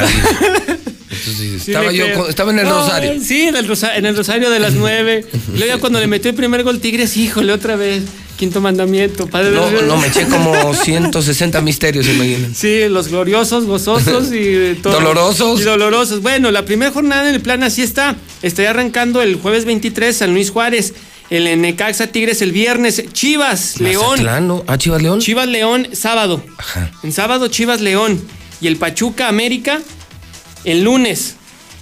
Entonces, 1.11 1.61
Sí 1.64 1.72
estaba 1.72 1.92
le 1.92 1.98
yo, 1.98 2.27
estaba 2.27 2.51
en 2.51 2.60
el 2.60 2.66
No, 2.66 2.80
Rosario. 2.80 3.14
Sí, 3.22 3.42
en 3.43 3.56
el, 3.56 3.68
rosa- 3.68 3.95
en 3.95 4.06
el 4.06 4.16
Rosario 4.18 4.50
de 4.50 4.60
las 4.60 4.74
nueve. 4.74 5.26
Luego 5.56 5.80
cuando 5.80 6.00
le 6.00 6.08
metió 6.08 6.32
el 6.32 6.35
primer 6.38 6.64
gol 6.64 6.80
Tigres, 6.80 7.16
híjole, 7.18 7.51
otra 7.53 7.76
vez. 7.76 8.03
Quinto 8.41 8.59
mandamiento, 8.59 9.27
padre. 9.27 9.51
No, 9.51 9.69
no, 9.83 9.97
me 9.97 10.07
eché 10.07 10.25
como 10.25 10.73
160 10.83 11.61
misterios, 11.61 12.07
imagínense. 12.07 12.55
Sí, 12.85 12.89
los 12.91 13.09
gloriosos, 13.09 13.65
gozosos 13.65 14.33
y 14.33 14.79
todo. 14.81 14.93
Dolorosos. 14.93 15.61
Y 15.61 15.63
dolorosos. 15.63 16.23
Bueno, 16.23 16.49
la 16.49 16.65
primera 16.65 16.89
jornada 16.89 17.29
en 17.29 17.35
el 17.35 17.41
plan 17.41 17.61
así 17.61 17.83
está. 17.83 18.15
Estaría 18.41 18.71
arrancando 18.71 19.21
el 19.21 19.35
jueves 19.35 19.65
23 19.65 20.17
San 20.17 20.33
Luis 20.33 20.49
Juárez. 20.49 20.95
El 21.29 21.61
Necaxa 21.61 22.07
Tigres 22.07 22.41
el 22.41 22.51
viernes. 22.51 23.03
Chivas, 23.13 23.79
León. 23.79 24.27
Ah, 24.65 24.75
Chivas 24.79 25.03
León. 25.03 25.19
Chivas 25.19 25.47
León, 25.47 25.89
sábado. 25.93 26.43
En 27.03 27.11
sábado, 27.11 27.47
Chivas 27.47 27.79
León. 27.79 28.19
Y 28.59 28.65
el 28.65 28.77
Pachuca 28.77 29.27
América, 29.27 29.81
el 30.63 30.81
lunes. 30.81 31.35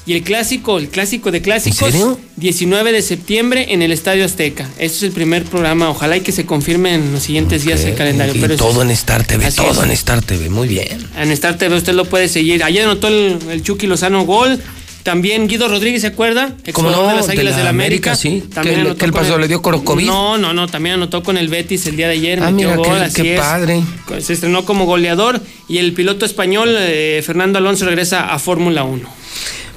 Y 0.09 0.13
el 0.13 0.23
clásico, 0.23 0.79
el 0.79 0.89
clásico 0.89 1.29
de 1.29 1.39
clásicos, 1.43 1.77
serio? 1.91 2.19
19 2.37 2.91
de 2.91 3.03
septiembre 3.03 3.67
en 3.73 3.83
el 3.83 3.91
Estadio 3.91 4.25
Azteca. 4.25 4.63
Este 4.79 4.97
es 4.97 5.03
el 5.03 5.11
primer 5.11 5.43
programa. 5.43 5.87
Ojalá 5.91 6.17
y 6.17 6.21
que 6.21 6.31
se 6.31 6.47
confirme 6.47 6.95
en 6.95 7.11
los 7.13 7.21
siguientes 7.21 7.63
días 7.63 7.83
el 7.83 7.93
calendario. 7.93 8.33
Y 8.35 8.39
pero 8.39 8.55
es- 8.55 8.59
todo 8.59 8.81
en 8.81 8.89
Star 8.89 9.23
TV, 9.23 9.51
todo 9.51 9.69
es. 9.71 9.77
en 9.83 9.91
Star 9.91 10.23
TV, 10.23 10.49
muy 10.49 10.67
bien. 10.67 11.05
en 11.15 11.29
Star 11.31 11.59
TV 11.59 11.75
usted 11.75 11.93
lo 11.93 12.05
puede 12.05 12.27
seguir. 12.27 12.63
Ayer 12.63 12.85
anotó 12.85 13.07
el, 13.07 13.37
el 13.51 13.61
Chucky 13.61 13.85
Lozano 13.85 14.25
gol. 14.25 14.59
También 15.03 15.47
Guido 15.47 15.67
Rodríguez, 15.67 16.01
¿se 16.01 16.07
acuerda? 16.07 16.47
¿Cómo 16.73 16.89
Exjugador 16.89 17.03
no? 17.03 17.09
de 17.11 17.15
las 17.15 17.27
De 17.27 17.33
Águilas 17.33 17.51
la 17.53 17.57
del 17.59 17.67
América. 17.67 18.11
América, 18.13 18.15
sí. 18.15 18.43
También 18.51 18.75
¿Qué 18.75 18.81
le- 18.81 18.89
anotó 18.89 18.97
qué 18.99 19.05
le 19.05 19.11
con 19.13 19.21
pasó? 19.21 19.35
el- 19.35 19.41
¿Le 19.41 19.47
dio 19.47 19.61
corocovid? 19.61 20.05
No, 20.07 20.37
no, 20.39 20.53
no. 20.53 20.67
También 20.67 20.95
anotó 20.95 21.21
con 21.21 21.37
el 21.37 21.49
Betis 21.49 21.85
el 21.85 21.95
día 21.95 22.07
de 22.07 22.13
ayer. 22.13 22.39
Ah, 22.43 22.49
metió 22.49 22.69
mira, 22.71 22.81
qué- 22.81 22.89
gol, 22.89 23.01
así 23.03 23.21
qué 23.21 23.35
es. 23.35 23.39
padre. 23.39 23.83
Se 24.21 24.33
estrenó 24.33 24.65
como 24.65 24.85
goleador. 24.85 25.39
Y 25.69 25.77
el 25.77 25.93
piloto 25.93 26.25
español, 26.25 26.75
eh, 26.79 27.21
Fernando 27.23 27.59
Alonso, 27.59 27.85
regresa 27.85 28.33
a 28.33 28.39
Fórmula 28.39 28.83
1. 28.83 29.18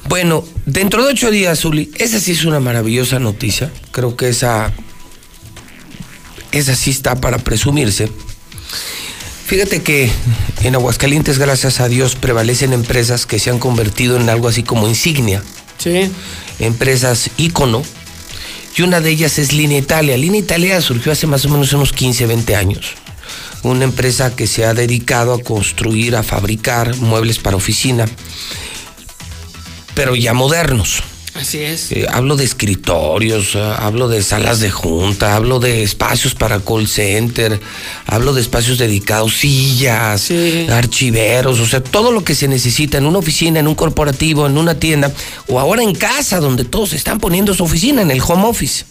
Bueno, 0.08 0.44
dentro 0.66 1.04
de 1.04 1.12
ocho 1.12 1.30
días, 1.30 1.60
Zuli, 1.60 1.90
esa 1.96 2.20
sí 2.20 2.32
es 2.32 2.44
una 2.44 2.60
maravillosa 2.60 3.18
noticia. 3.18 3.72
Creo 3.92 4.16
que 4.16 4.28
esa. 4.28 4.72
Esa 6.50 6.74
sí 6.74 6.90
está 6.90 7.20
para 7.20 7.38
presumirse. 7.38 8.10
Fíjate 9.46 9.82
que 9.82 10.10
en 10.62 10.74
Aguascalientes, 10.74 11.38
gracias 11.38 11.80
a 11.80 11.88
Dios, 11.88 12.14
prevalecen 12.14 12.72
empresas 12.72 13.26
que 13.26 13.38
se 13.38 13.50
han 13.50 13.58
convertido 13.58 14.16
en 14.16 14.28
algo 14.28 14.48
así 14.48 14.62
como 14.62 14.88
insignia. 14.88 15.42
Sí. 15.78 16.10
Empresas 16.58 17.30
ícono. 17.36 17.82
Y 18.76 18.82
una 18.82 19.00
de 19.00 19.10
ellas 19.10 19.38
es 19.38 19.52
Línea 19.52 19.78
Italia. 19.78 20.16
Línea 20.16 20.40
Italia 20.40 20.80
surgió 20.80 21.12
hace 21.12 21.26
más 21.26 21.44
o 21.44 21.50
menos 21.50 21.72
unos 21.74 21.92
15, 21.92 22.26
20 22.26 22.56
años. 22.56 22.92
Una 23.62 23.84
empresa 23.84 24.34
que 24.34 24.46
se 24.46 24.64
ha 24.64 24.74
dedicado 24.74 25.34
a 25.34 25.42
construir, 25.42 26.16
a 26.16 26.22
fabricar 26.22 26.96
muebles 26.96 27.38
para 27.38 27.56
oficina, 27.56 28.06
pero 29.94 30.14
ya 30.16 30.34
modernos. 30.34 31.02
Así 31.34 31.60
es. 31.60 31.90
Eh, 31.92 32.06
hablo 32.10 32.36
de 32.36 32.44
escritorios, 32.44 33.54
eh, 33.54 33.74
hablo 33.78 34.08
de 34.08 34.22
salas 34.22 34.60
de 34.60 34.70
junta, 34.70 35.34
hablo 35.34 35.60
de 35.60 35.82
espacios 35.82 36.34
para 36.34 36.60
call 36.60 36.86
center, 36.86 37.58
hablo 38.06 38.34
de 38.34 38.42
espacios 38.42 38.76
dedicados, 38.76 39.36
sillas, 39.36 40.30
archiveros, 40.70 41.58
o 41.58 41.66
sea, 41.66 41.82
todo 41.82 42.12
lo 42.12 42.22
que 42.22 42.34
se 42.34 42.48
necesita 42.48 42.98
en 42.98 43.06
una 43.06 43.18
oficina, 43.18 43.60
en 43.60 43.66
un 43.66 43.74
corporativo, 43.74 44.46
en 44.46 44.58
una 44.58 44.78
tienda, 44.78 45.10
o 45.48 45.58
ahora 45.58 45.82
en 45.82 45.94
casa, 45.94 46.38
donde 46.38 46.64
todos 46.64 46.92
están 46.92 47.18
poniendo 47.18 47.54
su 47.54 47.64
oficina, 47.64 48.02
en 48.02 48.10
el 48.10 48.20
home 48.20 48.44
office. 48.44 48.84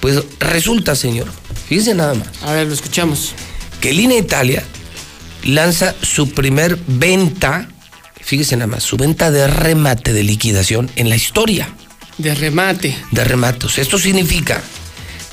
Pues 0.00 0.22
resulta, 0.38 0.94
señor, 0.94 1.28
fíjese 1.68 1.94
nada 1.94 2.14
más. 2.14 2.28
A 2.42 2.52
ver, 2.52 2.66
lo 2.66 2.74
escuchamos. 2.74 3.32
Que 3.80 3.92
Línea 3.92 4.18
Italia 4.18 4.64
lanza 5.44 5.94
su 6.02 6.30
primer 6.30 6.78
venta, 6.86 7.68
fíjese 8.28 8.56
nada 8.56 8.66
más, 8.66 8.82
su 8.84 8.96
venta 8.98 9.30
de 9.30 9.46
remate 9.46 10.12
de 10.12 10.22
liquidación 10.22 10.90
en 10.96 11.08
la 11.08 11.16
historia 11.16 11.68
De 12.18 12.34
remate. 12.34 12.94
de 13.10 13.24
rematos. 13.24 13.78
Esto 13.78 13.98
significa 13.98 14.62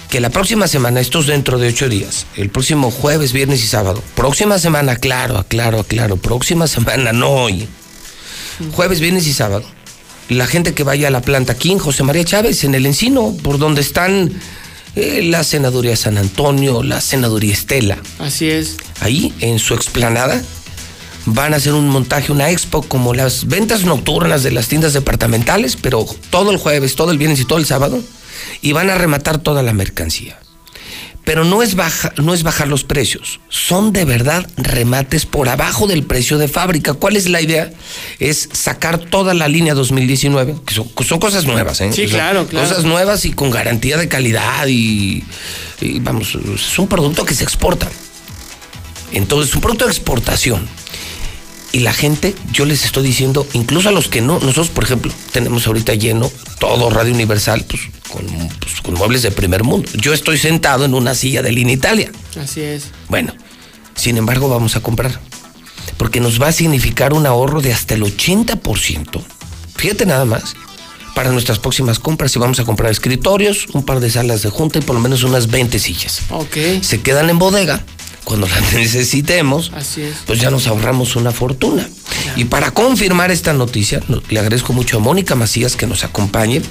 que 0.09 0.21
la 0.21 0.29
próxima 0.29 0.67
semana, 0.67 1.01
esto 1.01 1.19
es 1.19 1.27
dentro 1.27 1.57
de 1.59 1.67
ocho 1.67 1.89
días, 1.89 2.25
el 2.37 2.49
próximo 2.49 2.91
jueves, 2.91 3.33
viernes 3.33 3.61
y 3.63 3.67
sábado, 3.67 4.01
próxima 4.15 4.59
semana, 4.59 4.95
claro, 4.95 5.37
aclaro, 5.37 5.79
aclaro, 5.81 6.15
próxima 6.15 6.67
semana, 6.75 7.11
no 7.11 7.29
hoy, 7.31 7.67
jueves, 8.71 8.99
viernes 9.01 9.27
y 9.27 9.33
sábado, 9.33 9.65
la 10.29 10.47
gente 10.47 10.73
que 10.73 10.83
vaya 10.83 11.09
a 11.09 11.11
la 11.11 11.21
planta 11.21 11.51
aquí 11.53 11.71
en 11.71 11.79
José 11.79 12.03
María 12.03 12.23
Chávez, 12.23 12.63
en 12.63 12.75
el 12.75 12.85
Encino, 12.85 13.35
por 13.43 13.57
donde 13.57 13.81
están 13.81 14.31
eh, 14.95 15.21
la 15.23 15.43
Senaduría 15.43 15.97
San 15.97 16.17
Antonio, 16.17 16.81
la 16.81 17.01
Senaduría 17.01 17.51
Estela, 17.53 17.97
Así 18.19 18.49
es. 18.49 18.77
ahí 19.01 19.33
en 19.41 19.59
su 19.59 19.73
explanada, 19.73 20.41
van 21.25 21.53
a 21.53 21.57
hacer 21.57 21.73
un 21.73 21.89
montaje, 21.89 22.31
una 22.31 22.49
expo, 22.49 22.81
como 22.83 23.13
las 23.13 23.47
ventas 23.47 23.83
nocturnas 23.83 24.43
de 24.43 24.51
las 24.51 24.67
tiendas 24.67 24.93
departamentales, 24.93 25.75
pero 25.75 26.05
todo 26.29 26.51
el 26.51 26.57
jueves, 26.57 26.95
todo 26.95 27.11
el 27.11 27.17
viernes 27.17 27.39
y 27.39 27.45
todo 27.45 27.59
el 27.59 27.65
sábado, 27.65 28.01
y 28.61 28.71
van 28.73 28.89
a 28.89 28.95
rematar 28.95 29.39
toda 29.39 29.63
la 29.63 29.73
mercancía. 29.73 30.39
Pero 31.23 31.43
no 31.43 31.63
es, 31.63 31.73
baja, 31.73 32.13
no 32.17 32.35
es 32.35 32.43
bajar 32.43 32.67
los 32.67 32.83
precios, 32.83 33.39
son 33.49 33.91
de 33.93 34.05
verdad 34.05 34.47
remates 34.57 35.25
por 35.25 35.49
abajo 35.49 35.87
del 35.87 36.03
precio 36.03 36.37
de 36.37 36.47
fábrica. 36.47 36.93
¿Cuál 36.93 37.15
es 37.15 37.27
la 37.29 37.41
idea? 37.41 37.73
Es 38.19 38.47
sacar 38.53 38.99
toda 38.99 39.33
la 39.33 39.47
línea 39.47 39.73
2019, 39.73 40.57
que 40.63 40.75
son, 40.75 40.87
son 41.03 41.19
cosas 41.19 41.45
nuevas, 41.45 41.81
¿eh? 41.81 41.91
Sí, 41.91 42.05
O 42.05 42.09
sea, 42.09 42.17
claro, 42.17 42.47
claro. 42.47 42.69
Cosas 42.69 42.85
nuevas 42.85 43.25
y 43.25 43.33
con 43.33 43.49
garantía 43.49 43.97
de 43.97 44.07
calidad 44.07 44.67
y, 44.67 45.23
y 45.81 45.99
vamos, 45.99 46.37
es 46.53 46.77
un 46.77 46.87
producto 46.87 47.25
que 47.25 47.33
se 47.33 47.43
exporta. 47.43 47.89
Entonces, 49.11 49.49
es 49.49 49.55
un 49.55 49.61
producto 49.61 49.85
de 49.85 49.91
exportación. 49.91 50.67
Y 51.75 51.79
la 51.79 51.91
gente, 51.91 52.33
yo 52.53 52.63
les 52.63 52.85
estoy 52.85 53.03
diciendo, 53.03 53.45
incluso 53.51 53.89
a 53.89 53.91
los 53.91 54.07
que 54.07 54.21
no, 54.21 54.39
nosotros, 54.39 54.69
por 54.69 54.85
ejemplo, 54.85 55.11
tenemos 55.33 55.67
ahorita 55.67 55.93
lleno 55.93 56.31
todo 56.57 56.89
Radio 56.89 57.13
Universal, 57.13 57.65
pues 57.67 57.81
con, 58.09 58.25
pues, 58.61 58.79
con 58.81 58.93
muebles 58.93 59.23
de 59.23 59.31
primer 59.31 59.65
mundo. 59.65 59.91
Yo 59.95 60.13
estoy 60.13 60.37
sentado 60.37 60.85
en 60.85 60.93
una 60.93 61.13
silla 61.15 61.41
de 61.41 61.51
línea 61.51 61.73
Italia. 61.73 62.13
Así 62.41 62.61
es. 62.61 62.85
Bueno, 63.09 63.33
sin 63.93 64.15
embargo, 64.15 64.47
vamos 64.47 64.77
a 64.77 64.79
comprar. 64.79 65.19
Porque 65.97 66.21
nos 66.21 66.41
va 66.41 66.47
a 66.47 66.51
significar 66.53 67.11
un 67.11 67.25
ahorro 67.25 67.59
de 67.59 67.73
hasta 67.73 67.95
el 67.95 68.03
80%. 68.03 69.21
Fíjate 69.75 70.05
nada 70.05 70.23
más. 70.23 70.55
Para 71.13 71.33
nuestras 71.33 71.59
próximas 71.59 71.99
compras, 71.99 72.33
y 72.37 72.39
vamos 72.39 72.61
a 72.61 72.63
comprar 72.63 72.89
escritorios, 72.89 73.67
un 73.73 73.83
par 73.83 73.99
de 73.99 74.09
salas 74.09 74.43
de 74.43 74.49
junta 74.49 74.79
y 74.79 74.81
por 74.81 74.95
lo 74.95 75.01
menos 75.01 75.23
unas 75.23 75.47
20 75.51 75.77
sillas. 75.77 76.21
Ok. 76.29 76.55
Se 76.81 77.01
quedan 77.01 77.29
en 77.29 77.37
bodega. 77.37 77.83
Cuando 78.25 78.47
las 78.47 78.73
necesitemos, 78.73 79.71
Así 79.73 80.01
es. 80.01 80.17
pues 80.25 80.41
ya 80.41 80.49
nos 80.51 80.67
ahorramos 80.67 81.15
una 81.15 81.31
fortuna. 81.31 81.87
Y 82.35 82.45
para 82.45 82.71
confirmar 82.71 83.31
esta 83.31 83.53
noticia, 83.53 84.01
no- 84.09 84.21
le 84.29 84.39
agradezco 84.39 84.73
mucho 84.73 84.97
a 84.97 84.99
Mónica 84.99 85.35
Macías 85.35 85.75
que 85.77 85.87
nos 85.87 86.03
acompañe 86.03 86.61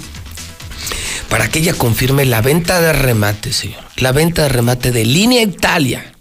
para 1.29 1.49
que 1.49 1.61
ella 1.61 1.75
confirme 1.75 2.25
la 2.25 2.43
venta 2.43 2.81
de 2.81 2.93
remate, 2.93 3.53
señor. 3.53 3.83
La 3.97 4.13
venta 4.13 4.43
de 4.43 4.49
remate 4.51 4.93
de 4.93 5.05
Línea 5.05 5.43
Italia. 5.43 6.13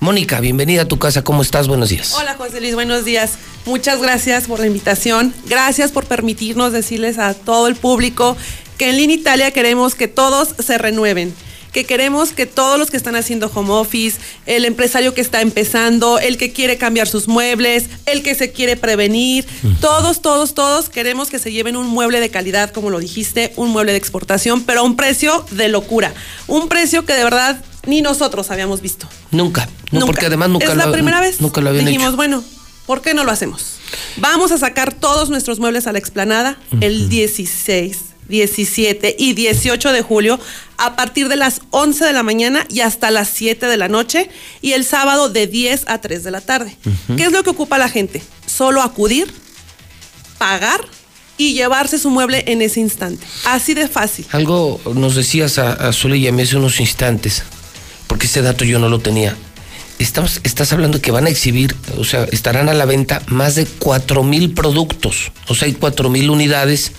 Mónica, 0.00 0.40
bienvenida 0.40 0.82
a 0.82 0.88
tu 0.88 0.98
casa. 0.98 1.22
¿Cómo 1.22 1.42
estás? 1.42 1.68
Buenos 1.68 1.88
días. 1.88 2.12
Hola 2.14 2.34
José 2.34 2.60
Luis, 2.60 2.74
buenos 2.74 3.04
días. 3.04 3.34
Muchas 3.66 4.02
gracias 4.02 4.44
por 4.48 4.58
la 4.58 4.66
invitación. 4.66 5.32
Gracias 5.46 5.92
por 5.92 6.04
permitirnos 6.06 6.72
decirles 6.72 7.18
a 7.18 7.34
todo 7.34 7.68
el 7.68 7.76
público 7.76 8.36
que 8.78 8.90
en 8.90 8.96
Línea 8.96 9.16
Italia 9.16 9.50
queremos 9.52 9.94
que 9.94 10.08
todos 10.08 10.56
se 10.58 10.76
renueven 10.76 11.32
que 11.72 11.84
queremos 11.84 12.32
que 12.32 12.46
todos 12.46 12.78
los 12.78 12.90
que 12.90 12.96
están 12.96 13.16
haciendo 13.16 13.50
home 13.52 13.70
office, 13.70 14.20
el 14.46 14.64
empresario 14.64 15.14
que 15.14 15.20
está 15.20 15.40
empezando, 15.40 16.18
el 16.18 16.36
que 16.36 16.52
quiere 16.52 16.76
cambiar 16.78 17.08
sus 17.08 17.28
muebles, 17.28 17.86
el 18.06 18.22
que 18.22 18.34
se 18.34 18.52
quiere 18.52 18.76
prevenir, 18.76 19.46
todos, 19.80 20.20
todos, 20.22 20.54
todos 20.54 20.88
queremos 20.88 21.30
que 21.30 21.38
se 21.38 21.50
lleven 21.52 21.76
un 21.76 21.86
mueble 21.86 22.20
de 22.20 22.30
calidad, 22.30 22.70
como 22.70 22.90
lo 22.90 22.98
dijiste, 22.98 23.52
un 23.56 23.70
mueble 23.70 23.92
de 23.92 23.98
exportación, 23.98 24.62
pero 24.62 24.80
a 24.80 24.82
un 24.82 24.96
precio 24.96 25.46
de 25.50 25.68
locura. 25.68 26.12
Un 26.46 26.68
precio 26.68 27.04
que 27.04 27.14
de 27.14 27.24
verdad 27.24 27.62
ni 27.86 28.02
nosotros 28.02 28.50
habíamos 28.50 28.80
visto. 28.80 29.08
Nunca. 29.30 29.68
No, 29.90 30.06
porque 30.06 30.26
además 30.26 30.50
nunca 30.50 30.66
es 30.66 30.76
lo 30.76 30.86
la 30.86 30.92
primera 30.92 31.20
vez. 31.20 31.40
Nunca 31.40 31.60
lo 31.60 31.70
habían 31.70 31.84
Dijimos, 31.86 32.08
hecho. 32.08 32.16
bueno, 32.16 32.44
¿por 32.86 33.02
qué 33.02 33.14
no 33.14 33.24
lo 33.24 33.32
hacemos? 33.32 33.76
Vamos 34.16 34.52
a 34.52 34.58
sacar 34.58 34.92
todos 34.94 35.30
nuestros 35.30 35.58
muebles 35.58 35.86
a 35.86 35.92
la 35.92 35.98
explanada 35.98 36.58
el 36.80 37.08
16, 37.08 37.98
17 38.32 39.14
y 39.18 39.34
18 39.34 39.92
de 39.92 40.00
julio 40.00 40.40
a 40.78 40.96
partir 40.96 41.28
de 41.28 41.36
las 41.36 41.60
11 41.70 42.06
de 42.06 42.12
la 42.14 42.22
mañana 42.22 42.66
y 42.70 42.80
hasta 42.80 43.10
las 43.10 43.28
7 43.28 43.66
de 43.66 43.76
la 43.76 43.88
noche 43.88 44.30
y 44.62 44.72
el 44.72 44.86
sábado 44.86 45.28
de 45.28 45.46
10 45.46 45.84
a 45.86 46.00
3 46.00 46.24
de 46.24 46.30
la 46.30 46.40
tarde. 46.40 46.74
¿Qué 47.14 47.24
es 47.24 47.32
lo 47.32 47.42
que 47.42 47.50
ocupa 47.50 47.76
la 47.76 47.90
gente? 47.90 48.22
Solo 48.46 48.80
acudir, 48.80 49.30
pagar 50.38 50.80
y 51.36 51.52
llevarse 51.52 51.98
su 51.98 52.08
mueble 52.08 52.42
en 52.46 52.62
ese 52.62 52.80
instante. 52.80 53.24
Así 53.44 53.74
de 53.74 53.86
fácil. 53.86 54.24
Algo 54.32 54.80
nos 54.94 55.14
decías 55.14 55.58
a, 55.58 55.74
a 55.74 55.92
Zule 55.92 56.16
y 56.16 56.26
a 56.26 56.32
mí 56.32 56.40
hace 56.40 56.56
unos 56.56 56.80
instantes, 56.80 57.42
porque 58.06 58.26
ese 58.26 58.40
dato 58.40 58.64
yo 58.64 58.78
no 58.78 58.88
lo 58.88 58.98
tenía. 58.98 59.36
Estamos, 59.98 60.40
estás 60.42 60.72
hablando 60.72 61.02
que 61.02 61.10
van 61.10 61.26
a 61.26 61.28
exhibir, 61.28 61.76
o 61.98 62.04
sea, 62.04 62.24
estarán 62.32 62.70
a 62.70 62.72
la 62.72 62.86
venta 62.86 63.22
más 63.26 63.56
de 63.56 63.66
4 63.66 64.22
mil 64.24 64.52
productos. 64.54 65.32
O 65.48 65.54
sea, 65.54 65.66
hay 65.66 65.74
4 65.74 66.08
mil 66.08 66.30
unidades 66.30 66.92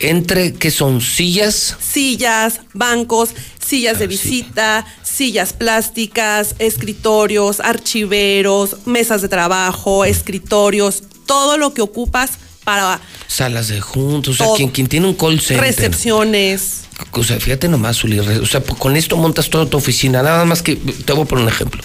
entre 0.00 0.52
que 0.54 0.70
son 0.70 1.00
sillas. 1.00 1.76
Sillas, 1.80 2.60
bancos, 2.74 3.30
sillas 3.64 3.98
de 3.98 4.06
visita, 4.06 4.84
sillas 5.02 5.52
plásticas, 5.52 6.54
escritorios, 6.58 7.60
archiveros, 7.60 8.76
mesas 8.86 9.22
de 9.22 9.28
trabajo, 9.28 10.04
escritorios, 10.04 11.02
todo 11.26 11.56
lo 11.58 11.72
que 11.74 11.82
ocupas 11.82 12.32
para 12.64 13.00
Salas 13.28 13.68
de 13.68 13.80
juntos, 13.80 14.40
o 14.40 14.44
sea, 14.44 14.54
quien, 14.56 14.70
quien 14.70 14.86
tiene 14.88 15.06
un 15.06 15.14
call 15.14 15.40
center. 15.40 15.60
recepciones. 15.64 16.82
O 17.12 17.22
sea, 17.22 17.38
fíjate 17.38 17.68
nomás, 17.68 18.02
Uli, 18.04 18.18
o 18.18 18.46
sea, 18.46 18.62
po- 18.62 18.76
con 18.76 18.96
esto 18.96 19.16
montas 19.16 19.50
toda 19.50 19.66
tu 19.66 19.76
oficina, 19.76 20.22
nada 20.22 20.44
más 20.44 20.62
que, 20.62 20.76
te 20.76 21.12
voy 21.12 21.24
a 21.24 21.26
poner 21.26 21.44
un 21.44 21.50
ejemplo. 21.52 21.82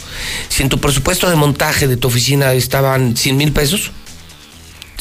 Si 0.50 0.64
en 0.64 0.70
tu 0.70 0.80
presupuesto 0.80 1.30
de 1.30 1.36
montaje 1.36 1.88
de 1.88 1.98
tu 1.98 2.08
oficina 2.08 2.54
estaban 2.54 3.18
100 3.18 3.38
mil 3.38 3.52
pesos, 3.52 3.92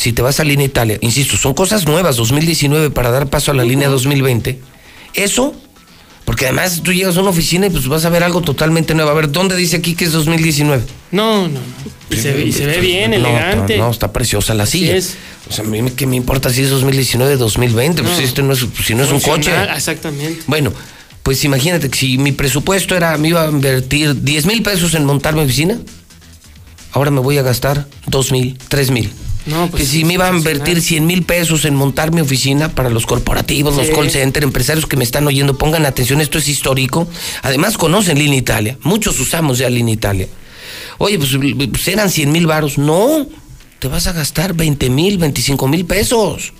si 0.01 0.15
te 0.15 0.23
vas 0.23 0.41
a 0.41 0.45
Línea 0.45 0.65
Italia, 0.65 0.97
insisto, 1.03 1.37
son 1.37 1.53
cosas 1.53 1.87
nuevas, 1.87 2.17
2019 2.17 2.89
para 2.89 3.11
dar 3.11 3.29
paso 3.29 3.51
a 3.51 3.55
la 3.55 3.65
línea 3.65 3.91
2020, 3.91 4.59
eso, 5.13 5.55
porque 6.25 6.47
además 6.47 6.81
tú 6.83 6.95
llegas 6.95 7.19
a 7.19 7.21
una 7.21 7.29
oficina 7.29 7.67
y 7.67 7.71
pues 7.71 7.87
vas 7.87 8.07
a 8.07 8.09
ver 8.09 8.23
algo 8.23 8.41
totalmente 8.41 8.95
nuevo. 8.95 9.11
A 9.11 9.15
ver, 9.15 9.31
¿dónde 9.31 9.57
dice 9.57 9.77
aquí 9.77 9.95
que 9.95 10.07
es 10.07 10.13
2019? 10.13 10.85
No, 11.11 11.49
no, 11.49 11.49
no. 11.49 11.61
Y 12.09 12.17
se 12.17 12.33
ve, 12.33 12.47
y 12.47 12.53
se 12.53 12.65
ve 12.65 12.81
bien, 12.81 13.11
No, 13.11 13.17
elegante. 13.19 13.77
No, 13.77 13.85
no, 13.85 13.91
está 13.91 14.11
preciosa 14.11 14.55
la 14.55 14.65
silla. 14.65 14.97
es. 14.97 15.17
O 15.51 15.53
sea, 15.53 15.67
a 15.67 15.69
mí 15.69 15.83
qué 15.91 16.07
me 16.07 16.17
importa 16.17 16.49
si 16.49 16.63
es 16.63 16.71
2019, 16.71 17.37
2020, 17.37 18.03
pues 18.03 18.21
este 18.21 18.43
no 18.43 18.55
es, 18.55 18.65
si 18.83 18.95
no 18.95 19.05
es 19.05 19.11
un 19.11 19.21
coche. 19.21 19.53
Exactamente. 19.77 20.41
Bueno, 20.47 20.73
pues 21.23 21.45
imagínate 21.45 21.91
que 21.91 21.99
si 21.99 22.17
mi 22.17 22.33
presupuesto 22.33 22.97
era, 22.97 23.19
me 23.19 23.29
iba 23.29 23.45
a 23.45 23.51
invertir 23.51 24.23
10 24.23 24.47
mil 24.47 24.63
pesos 24.63 24.95
en 24.95 25.05
montar 25.05 25.35
mi 25.35 25.43
oficina, 25.43 25.79
ahora 26.93 27.11
me 27.11 27.21
voy 27.21 27.37
a 27.37 27.43
gastar 27.43 27.87
2 28.07 28.33
mil, 28.33 28.57
3 28.69 28.91
mil. 28.93 29.13
No, 29.47 29.69
pues 29.69 29.83
que 29.83 29.89
si 29.89 30.05
me 30.05 30.15
iba 30.15 30.29
a 30.29 30.37
invertir 30.37 30.83
100 30.83 31.07
mil 31.07 31.23
pesos 31.23 31.65
en 31.65 31.75
montar 31.75 32.13
mi 32.13 32.21
oficina 32.21 32.69
para 32.69 32.91
los 32.91 33.07
corporativos, 33.07 33.77
los 33.77 33.89
call 33.89 34.11
center, 34.11 34.43
empresarios 34.43 34.87
que 34.87 34.97
me 34.97 35.05
están 35.05 35.27
oyendo, 35.27 35.57
pongan 35.57 35.87
atención, 35.87 36.21
esto 36.21 36.39
es 36.39 36.49
histórico. 36.49 37.09
Además 37.43 37.79
conocen 37.79 38.19
Línea 38.19 38.39
Italia, 38.39 38.79
muchos 38.83 39.19
usamos 39.19 39.59
ya 39.59 39.71
Línea 39.71 39.95
Italia. 39.95 40.29
Oye, 40.99 41.19
pues, 41.19 41.31
pues 41.71 41.89
eran 41.89 42.11
100 42.11 42.31
mil 42.31 42.47
varos. 42.47 42.77
No, 42.77 43.27
te 43.79 43.89
vas 43.89 44.07
a 44.07 44.13
gastar 44.13 44.55
20 44.55 44.91
mil, 44.91 45.17
25 45.17 45.67
mil 45.69 45.87
pesos. 45.87 46.53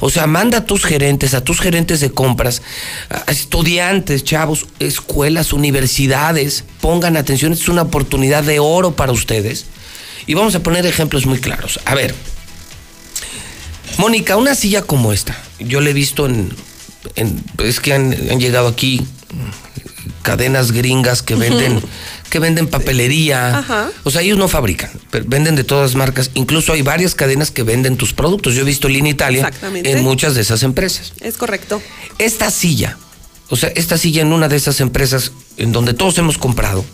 O 0.00 0.10
sea, 0.10 0.26
manda 0.26 0.58
a 0.58 0.64
tus 0.66 0.84
gerentes, 0.84 1.34
a 1.34 1.42
tus 1.42 1.60
gerentes 1.60 2.00
de 2.00 2.10
compras, 2.10 2.62
a 3.10 3.30
estudiantes, 3.30 4.22
chavos, 4.24 4.66
escuelas, 4.78 5.52
universidades, 5.52 6.64
pongan 6.80 7.16
atención, 7.16 7.52
es 7.52 7.68
una 7.68 7.82
oportunidad 7.82 8.44
de 8.44 8.60
oro 8.60 8.94
para 8.94 9.12
ustedes. 9.12 9.66
Y 10.26 10.34
vamos 10.34 10.54
a 10.54 10.62
poner 10.62 10.84
ejemplos 10.86 11.26
muy 11.26 11.38
claros. 11.40 11.78
A 11.84 11.94
ver, 11.94 12.14
Mónica, 13.98 14.36
una 14.36 14.54
silla 14.54 14.82
como 14.82 15.12
esta, 15.12 15.36
yo 15.60 15.80
la 15.80 15.90
he 15.90 15.92
visto 15.92 16.26
en, 16.26 16.50
en- 17.16 17.44
es 17.62 17.80
que 17.80 17.92
han, 17.92 18.12
han 18.30 18.40
llegado 18.40 18.66
aquí 18.68 19.06
cadenas 20.22 20.72
gringas 20.72 21.22
que 21.22 21.34
venden, 21.34 21.80
que 22.30 22.38
venden 22.38 22.66
papelería. 22.66 23.58
Ajá. 23.58 23.90
O 24.02 24.10
sea, 24.10 24.22
ellos 24.22 24.38
no 24.38 24.48
fabrican, 24.48 24.90
pero 25.10 25.24
venden 25.28 25.54
de 25.54 25.64
todas 25.64 25.94
marcas. 25.94 26.30
Incluso 26.34 26.72
hay 26.72 26.82
varias 26.82 27.14
cadenas 27.14 27.50
que 27.50 27.62
venden 27.62 27.96
tus 27.96 28.14
productos. 28.14 28.54
Yo 28.54 28.62
he 28.62 28.64
visto 28.64 28.88
Línea 28.88 29.12
Italia 29.12 29.50
en 29.74 30.02
muchas 30.02 30.34
de 30.34 30.40
esas 30.40 30.62
empresas. 30.62 31.12
Es 31.20 31.36
correcto. 31.36 31.80
Esta 32.18 32.50
silla, 32.50 32.96
o 33.50 33.56
sea, 33.56 33.68
esta 33.76 33.98
silla 33.98 34.22
en 34.22 34.32
una 34.32 34.48
de 34.48 34.56
esas 34.56 34.80
empresas 34.80 35.32
en 35.58 35.72
donde 35.72 35.92
todos 35.94 36.16
hemos 36.18 36.38
comprado, 36.38 36.84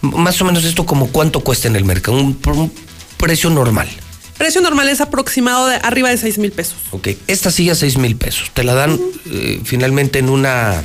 más 0.00 0.40
o 0.40 0.44
menos 0.44 0.64
esto 0.64 0.86
como 0.86 1.08
cuánto 1.08 1.40
cuesta 1.40 1.68
en 1.68 1.76
el 1.76 1.84
mercado, 1.84 2.16
un, 2.18 2.72
precio 3.16 3.50
normal. 3.50 3.88
Precio 4.36 4.60
normal 4.60 4.88
es 4.88 5.00
aproximado 5.00 5.66
de 5.66 5.76
arriba 5.76 6.10
de 6.10 6.16
6 6.18 6.38
mil 6.38 6.52
pesos. 6.52 6.76
Ok, 6.92 7.08
esta 7.26 7.50
silla 7.50 7.74
6 7.74 7.98
mil 7.98 8.14
pesos. 8.16 8.50
Te 8.54 8.62
la 8.62 8.74
dan 8.74 9.00
eh, 9.26 9.60
finalmente 9.64 10.20
en 10.20 10.28
una 10.28 10.84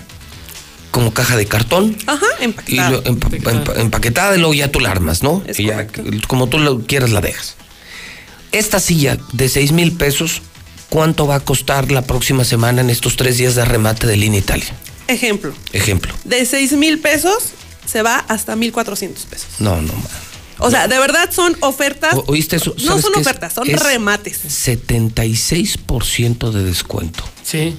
como 0.90 1.14
caja 1.14 1.35
de 1.38 1.45
cartón 1.45 1.95
Ajá, 2.08 2.25
y 2.40 2.43
empaquetado. 2.45 2.92
lo- 2.92 3.03
empa- 3.03 3.30
empa- 3.30 3.80
empaquetada 3.80 4.35
y 4.35 4.40
luego 4.40 4.53
ya 4.56 4.69
tú 4.72 4.80
la 4.80 4.90
armas, 4.92 5.22
¿no? 5.24 5.43
Es 5.48 5.59
Y 5.59 5.66
ya, 5.67 5.88
como 6.27 6.48
tú 6.50 6.58
lo 6.59 6.80
quieras 6.82 7.11
la 7.11 7.22
dejas. 7.22 7.56
Esta 8.51 8.80
silla 8.80 9.17
de 9.32 9.50
6 9.50 9.72
mil 9.72 9.92
pesos, 9.93 10.42
¿cuánto 10.90 11.25
va 11.27 11.35
a 11.35 11.40
costar 11.40 11.92
la 11.92 12.03
próxima 12.03 12.43
semana 12.43 12.82
en 12.82 12.90
estos 12.92 13.16
tres 13.16 13.38
días 13.38 13.56
de 13.56 13.66
remate 13.66 14.06
de 14.08 14.17
Línea 14.17 14.40
Italia? 14.40 14.74
Ejemplo, 15.08 15.53
Ejemplo. 15.74 16.14
de 16.24 16.45
6 16.45 16.74
mil 16.74 17.00
pesos 17.00 17.50
se 17.85 18.01
va 18.01 18.17
hasta 18.27 18.55
1,400 18.55 19.25
pesos. 19.25 19.47
No, 19.59 19.81
no. 19.81 19.93
ma. 19.93 20.03
O 20.59 20.69
sea, 20.69 20.87
de 20.87 20.97
verdad 20.99 21.29
son 21.31 21.55
ofertas. 21.61 22.13
O- 22.15 22.25
¿Oíste 22.27 22.57
eso? 22.57 22.75
No 22.79 22.83
¿Sabes 22.91 23.05
son 23.05 23.15
ofertas, 23.17 23.53
son 23.53 23.69
Es 23.69 23.81
remates. 23.81 24.39
76% 24.45 26.51
de 26.51 26.63
descuento. 26.63 27.23
Sí. 27.43 27.75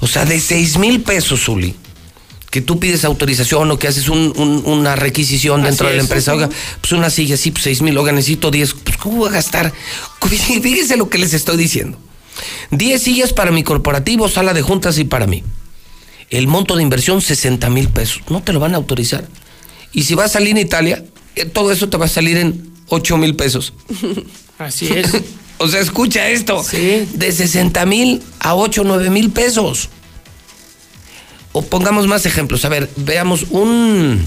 O 0.00 0.06
sea, 0.06 0.24
de 0.24 0.40
6 0.40 0.78
mil 0.78 1.00
pesos, 1.02 1.44
Zuli, 1.44 1.74
que 2.50 2.60
tú 2.60 2.78
pides 2.78 3.04
autorización 3.04 3.70
o 3.70 3.78
que 3.78 3.88
haces 3.88 4.08
un- 4.08 4.32
un- 4.36 4.62
una 4.66 4.96
requisición 4.96 5.62
dentro 5.62 5.86
Así 5.86 5.92
de 5.92 5.96
la 5.98 6.02
es, 6.02 6.08
empresa, 6.08 6.32
oiga, 6.34 6.48
pues 6.80 6.92
una 6.92 7.10
silla, 7.10 7.36
sí, 7.36 7.50
pues 7.50 7.64
6 7.64 7.82
mil, 7.82 7.96
oiga, 7.98 8.12
necesito 8.12 8.50
10, 8.50 8.74
pues 8.74 8.96
¿cómo 8.96 9.18
voy 9.18 9.28
a 9.28 9.32
gastar? 9.32 9.72
Fíjense 10.62 10.96
lo 10.96 11.08
que 11.08 11.18
les 11.18 11.34
estoy 11.34 11.56
diciendo. 11.56 11.98
10 12.70 13.02
sillas 13.02 13.32
para 13.32 13.50
mi 13.50 13.64
corporativo, 13.64 14.28
sala 14.28 14.54
de 14.54 14.62
juntas 14.62 14.98
y 14.98 15.04
para 15.04 15.26
mí. 15.26 15.42
El 16.30 16.46
monto 16.46 16.76
de 16.76 16.82
inversión, 16.82 17.20
60 17.22 17.70
mil 17.70 17.88
pesos. 17.88 18.20
No 18.28 18.42
te 18.42 18.52
lo 18.52 18.60
van 18.60 18.74
a 18.74 18.76
autorizar. 18.76 19.26
Y 19.92 20.02
si 20.04 20.14
vas 20.14 20.26
a 20.26 20.34
salir 20.34 20.50
en 20.50 20.58
Italia, 20.58 21.04
eh, 21.36 21.44
todo 21.44 21.72
eso 21.72 21.88
te 21.88 21.96
va 21.96 22.06
a 22.06 22.08
salir 22.08 22.36
en 22.36 22.72
8 22.88 23.16
mil 23.16 23.36
pesos. 23.36 23.72
Así 24.58 24.88
es. 24.88 25.12
O 25.60 25.66
sea, 25.66 25.80
escucha 25.80 26.28
esto. 26.28 26.64
De 26.72 27.32
60 27.32 27.84
mil 27.84 28.22
a 28.38 28.54
8, 28.54 28.84
9 28.84 29.10
mil 29.10 29.30
pesos. 29.30 29.88
O 31.50 31.62
pongamos 31.62 32.06
más 32.06 32.26
ejemplos. 32.26 32.64
A 32.64 32.68
ver, 32.68 32.88
veamos 32.94 33.46
un, 33.50 34.24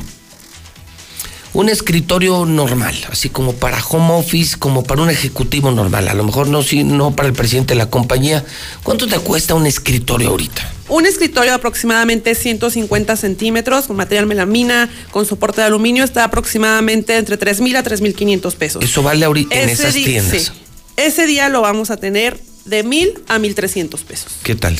un 1.53 1.69
escritorio 1.69 2.45
normal, 2.45 2.95
así 3.11 3.29
como 3.29 3.53
para 3.53 3.83
home 3.83 4.13
office, 4.13 4.57
como 4.57 4.83
para 4.83 5.01
un 5.01 5.09
ejecutivo 5.09 5.71
normal. 5.71 6.07
A 6.07 6.13
lo 6.13 6.23
mejor 6.23 6.47
no, 6.47 6.63
sí, 6.63 6.83
no 6.83 7.15
para 7.15 7.27
el 7.27 7.33
presidente 7.33 7.73
de 7.73 7.77
la 7.77 7.89
compañía. 7.89 8.45
¿Cuánto 8.83 9.07
te 9.07 9.19
cuesta 9.19 9.53
un 9.53 9.65
escritorio 9.65 10.29
ahorita? 10.29 10.71
Un 10.87 11.05
escritorio 11.05 11.51
de 11.51 11.55
aproximadamente 11.55 12.35
150 12.35 13.15
centímetros, 13.15 13.87
con 13.87 13.97
material 13.97 14.25
melamina, 14.25 14.89
con 15.11 15.25
soporte 15.25 15.61
de 15.61 15.67
aluminio, 15.67 16.03
está 16.03 16.23
aproximadamente 16.23 17.17
entre 17.17 17.37
3 17.37 17.61
mil 17.61 17.75
a 17.75 17.83
3 17.83 18.01
mil 18.01 18.13
500 18.13 18.55
pesos. 18.55 18.83
Eso 18.83 19.03
vale 19.03 19.25
ahorita 19.25 19.55
en 19.55 19.69
esas 19.69 19.93
tiendas. 19.93 20.43
sí. 20.43 20.51
Ese 20.97 21.25
día 21.25 21.49
lo 21.49 21.61
vamos 21.61 21.89
a 21.89 21.97
tener 21.97 22.39
de 22.65 22.83
mil 22.83 23.13
a 23.27 23.39
1300 23.39 24.01
pesos. 24.03 24.31
¿Qué 24.43 24.55
tal? 24.55 24.77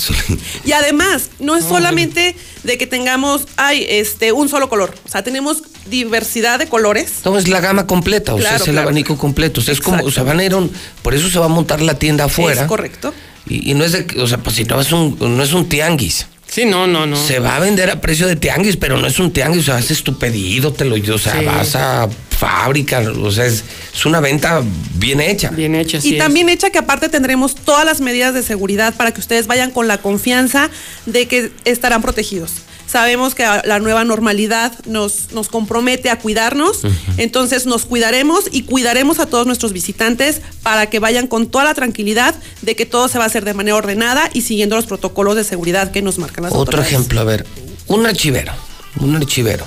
Y 0.65 0.71
además, 0.73 1.29
no 1.39 1.55
es 1.55 1.65
solamente 1.65 2.35
de 2.63 2.77
que 2.77 2.87
tengamos, 2.87 3.47
ay, 3.57 3.85
este, 3.89 4.31
un 4.31 4.49
solo 4.49 4.69
color. 4.69 4.93
O 5.05 5.09
sea, 5.09 5.23
tenemos 5.23 5.63
diversidad 5.89 6.59
de 6.59 6.67
colores. 6.67 7.11
No, 7.25 7.37
es 7.37 7.47
la 7.47 7.59
gama 7.59 7.87
completa, 7.87 8.33
o 8.33 8.37
sea, 8.37 8.49
Claro, 8.49 8.63
es 8.63 8.67
el 8.67 8.73
claro. 8.75 8.87
abanico 8.89 9.17
completo. 9.17 9.61
O 9.61 9.63
sea, 9.63 9.73
es 9.73 9.81
como, 9.81 10.03
o 10.03 10.11
sea, 10.11 10.23
van 10.23 10.39
a 10.39 10.43
ir 10.43 10.53
un- 10.55 10.71
por 11.01 11.13
eso 11.15 11.29
se 11.29 11.39
va 11.39 11.45
a 11.45 11.49
montar 11.49 11.81
la 11.81 11.95
tienda 11.97 12.25
afuera. 12.25 12.61
Es 12.61 12.67
correcto. 12.67 13.13
Y, 13.47 13.71
y 13.71 13.73
no 13.73 13.83
es 13.83 13.91
de, 13.93 14.05
que- 14.05 14.19
o 14.21 14.27
sea, 14.27 14.37
pues 14.37 14.55
si 14.55 14.63
no 14.65 14.79
es 14.79 14.91
un, 14.91 15.17
no 15.19 15.41
es 15.43 15.53
un 15.53 15.67
tianguis. 15.67 16.27
Sí, 16.47 16.65
no, 16.65 16.85
no, 16.85 17.05
no. 17.07 17.15
Se 17.15 17.39
va 17.39 17.55
a 17.55 17.59
vender 17.59 17.89
a 17.89 18.01
precio 18.01 18.27
de 18.27 18.35
tianguis, 18.35 18.75
pero 18.77 18.97
no 18.97 19.07
es 19.07 19.17
un 19.19 19.31
tianguis, 19.31 19.63
o 19.63 19.65
sea, 19.67 19.77
haces 19.77 20.03
tu 20.03 20.19
pedido, 20.19 20.73
te 20.73 20.83
lo, 20.85 20.95
o 21.15 21.17
sea, 21.17 21.39
Sí. 21.39 21.45
vas 21.45 21.75
a 21.75 22.09
fábrica, 22.41 22.99
o 23.21 23.31
sea, 23.31 23.45
es, 23.45 23.63
es 23.93 24.05
una 24.07 24.19
venta 24.19 24.63
bien 24.95 25.21
hecha. 25.21 25.51
Bien 25.51 25.75
hecha, 25.75 25.99
y 26.01 26.17
también 26.17 26.49
hecha 26.49 26.71
que 26.71 26.79
aparte 26.79 27.07
tendremos 27.07 27.53
todas 27.53 27.85
las 27.85 28.01
medidas 28.01 28.33
de 28.33 28.41
seguridad 28.41 28.95
para 28.95 29.11
que 29.11 29.19
ustedes 29.19 29.45
vayan 29.45 29.69
con 29.69 29.87
la 29.87 29.99
confianza 29.99 30.71
de 31.05 31.27
que 31.27 31.51
estarán 31.65 32.01
protegidos. 32.01 32.53
Sabemos 32.87 33.35
que 33.35 33.43
la 33.43 33.79
nueva 33.79 34.03
normalidad 34.05 34.73
nos, 34.85 35.31
nos 35.33 35.49
compromete 35.49 36.09
a 36.09 36.17
cuidarnos, 36.17 36.81
entonces 37.17 37.67
nos 37.67 37.85
cuidaremos 37.85 38.45
y 38.51 38.63
cuidaremos 38.63 39.19
a 39.19 39.27
todos 39.27 39.45
nuestros 39.45 39.71
visitantes 39.71 40.41
para 40.63 40.87
que 40.87 40.97
vayan 40.99 41.27
con 41.27 41.47
toda 41.47 41.63
la 41.63 41.75
tranquilidad 41.75 42.33
de 42.63 42.75
que 42.75 42.85
todo 42.87 43.07
se 43.07 43.19
va 43.19 43.25
a 43.25 43.27
hacer 43.27 43.45
de 43.45 43.53
manera 43.53 43.77
ordenada 43.77 44.29
y 44.33 44.41
siguiendo 44.41 44.75
los 44.75 44.87
protocolos 44.87 45.35
de 45.35 45.43
seguridad 45.43 45.91
que 45.91 46.01
nos 46.01 46.17
marcan 46.17 46.45
las 46.45 46.53
Otro 46.53 46.61
autoridades. 46.79 46.91
ejemplo, 46.91 47.21
a 47.21 47.23
ver, 47.23 47.45
un 47.87 48.05
archivero, 48.07 48.51
un 48.99 49.15
archivero, 49.15 49.65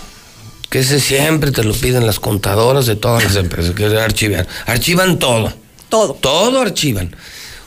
que 0.74 0.80
ese 0.80 0.98
siempre 0.98 1.52
te 1.52 1.62
lo 1.62 1.72
piden 1.72 2.04
las 2.04 2.18
contadoras 2.18 2.86
de 2.86 2.96
todas 2.96 3.22
las 3.22 3.36
empresas, 3.36 3.76
que 3.76 3.86
es 3.86 3.92
archivar. 3.92 4.44
Archivan 4.66 5.20
todo. 5.20 5.52
Todo. 5.88 6.14
Todo 6.14 6.60
archivan. 6.62 7.14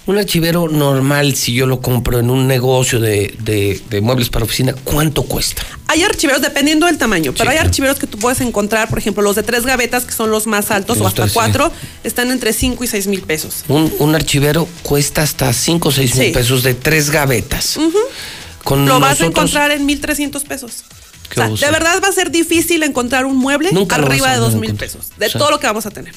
Un 0.07 0.17
archivero 0.17 0.67
normal, 0.67 1.33
si 1.33 1.53
yo 1.53 1.67
lo 1.67 1.79
compro 1.79 2.19
en 2.19 2.29
un 2.29 2.47
negocio 2.47 2.99
de, 2.99 3.33
de- 3.39 3.81
de 3.89 4.01
muebles 4.01 4.29
para 4.29 4.43
oficina, 4.43 4.75
¿cuánto 4.83 5.23
cuesta? 5.23 5.61
Hay 5.87 6.03
archiveros 6.03 6.41
dependiendo 6.41 6.85
del 6.85 6.97
tamaño, 6.97 7.33
pero 7.37 7.49
hay 7.49 7.55
archiveros 7.55 7.97
que 7.97 8.07
tú 8.07 8.17
puedes 8.19 8.41
encontrar, 8.41 8.89
por 8.89 8.99
ejemplo, 8.99 9.23
los 9.23 9.37
de 9.37 9.43
tres 9.43 9.65
gavetas, 9.65 10.03
que 10.03 10.11
son 10.11 10.29
los 10.29 10.45
más 10.45 10.69
altos, 10.69 10.99
o 10.99 11.07
hasta 11.07 11.21
tres, 11.21 11.31
sí. 11.31 11.33
cuatro, 11.35 11.71
están 12.03 12.29
entre 12.31 12.51
cinco 12.51 12.83
y 12.83 12.87
seis 12.87 13.07
mil 13.07 13.21
pesos. 13.21 13.63
Un, 13.69 13.89
un 13.99 14.15
archivero 14.15 14.67
cuesta 14.83 15.21
hasta 15.21 15.53
5 15.53 15.87
o 15.87 15.91
6 15.93 16.15
mil 16.15 16.25
Sí. 16.25 16.31
pesos 16.33 16.61
de 16.61 16.73
tres 16.73 17.09
gavetas. 17.09 17.79
Con 18.65 18.85
Lo 18.85 18.99
vas 18.99 19.21
a 19.21 19.25
encontrar 19.27 19.71
en 19.71 19.87
1.300 19.87 20.43
pesos. 20.43 20.83
O 21.31 21.33
sea, 21.33 21.47
oso. 21.49 21.65
de 21.65 21.72
verdad 21.72 22.01
va 22.03 22.07
a 22.07 22.11
ser 22.11 22.31
difícil 22.31 22.83
encontrar 22.83 23.25
un 23.25 23.38
mueble 23.38 23.72
Nunca 23.72 23.95
arriba 23.95 24.31
de 24.31 24.38
dos 24.38 24.56
mil 24.56 24.73
pesos, 24.75 25.11
de 25.17 25.27
O 25.27 25.30
sea- 25.30 25.39
todo 25.39 25.51
lo 25.51 25.59
que 25.59 25.67
vamos 25.67 25.85
a 25.85 25.91
tener. 25.91 26.14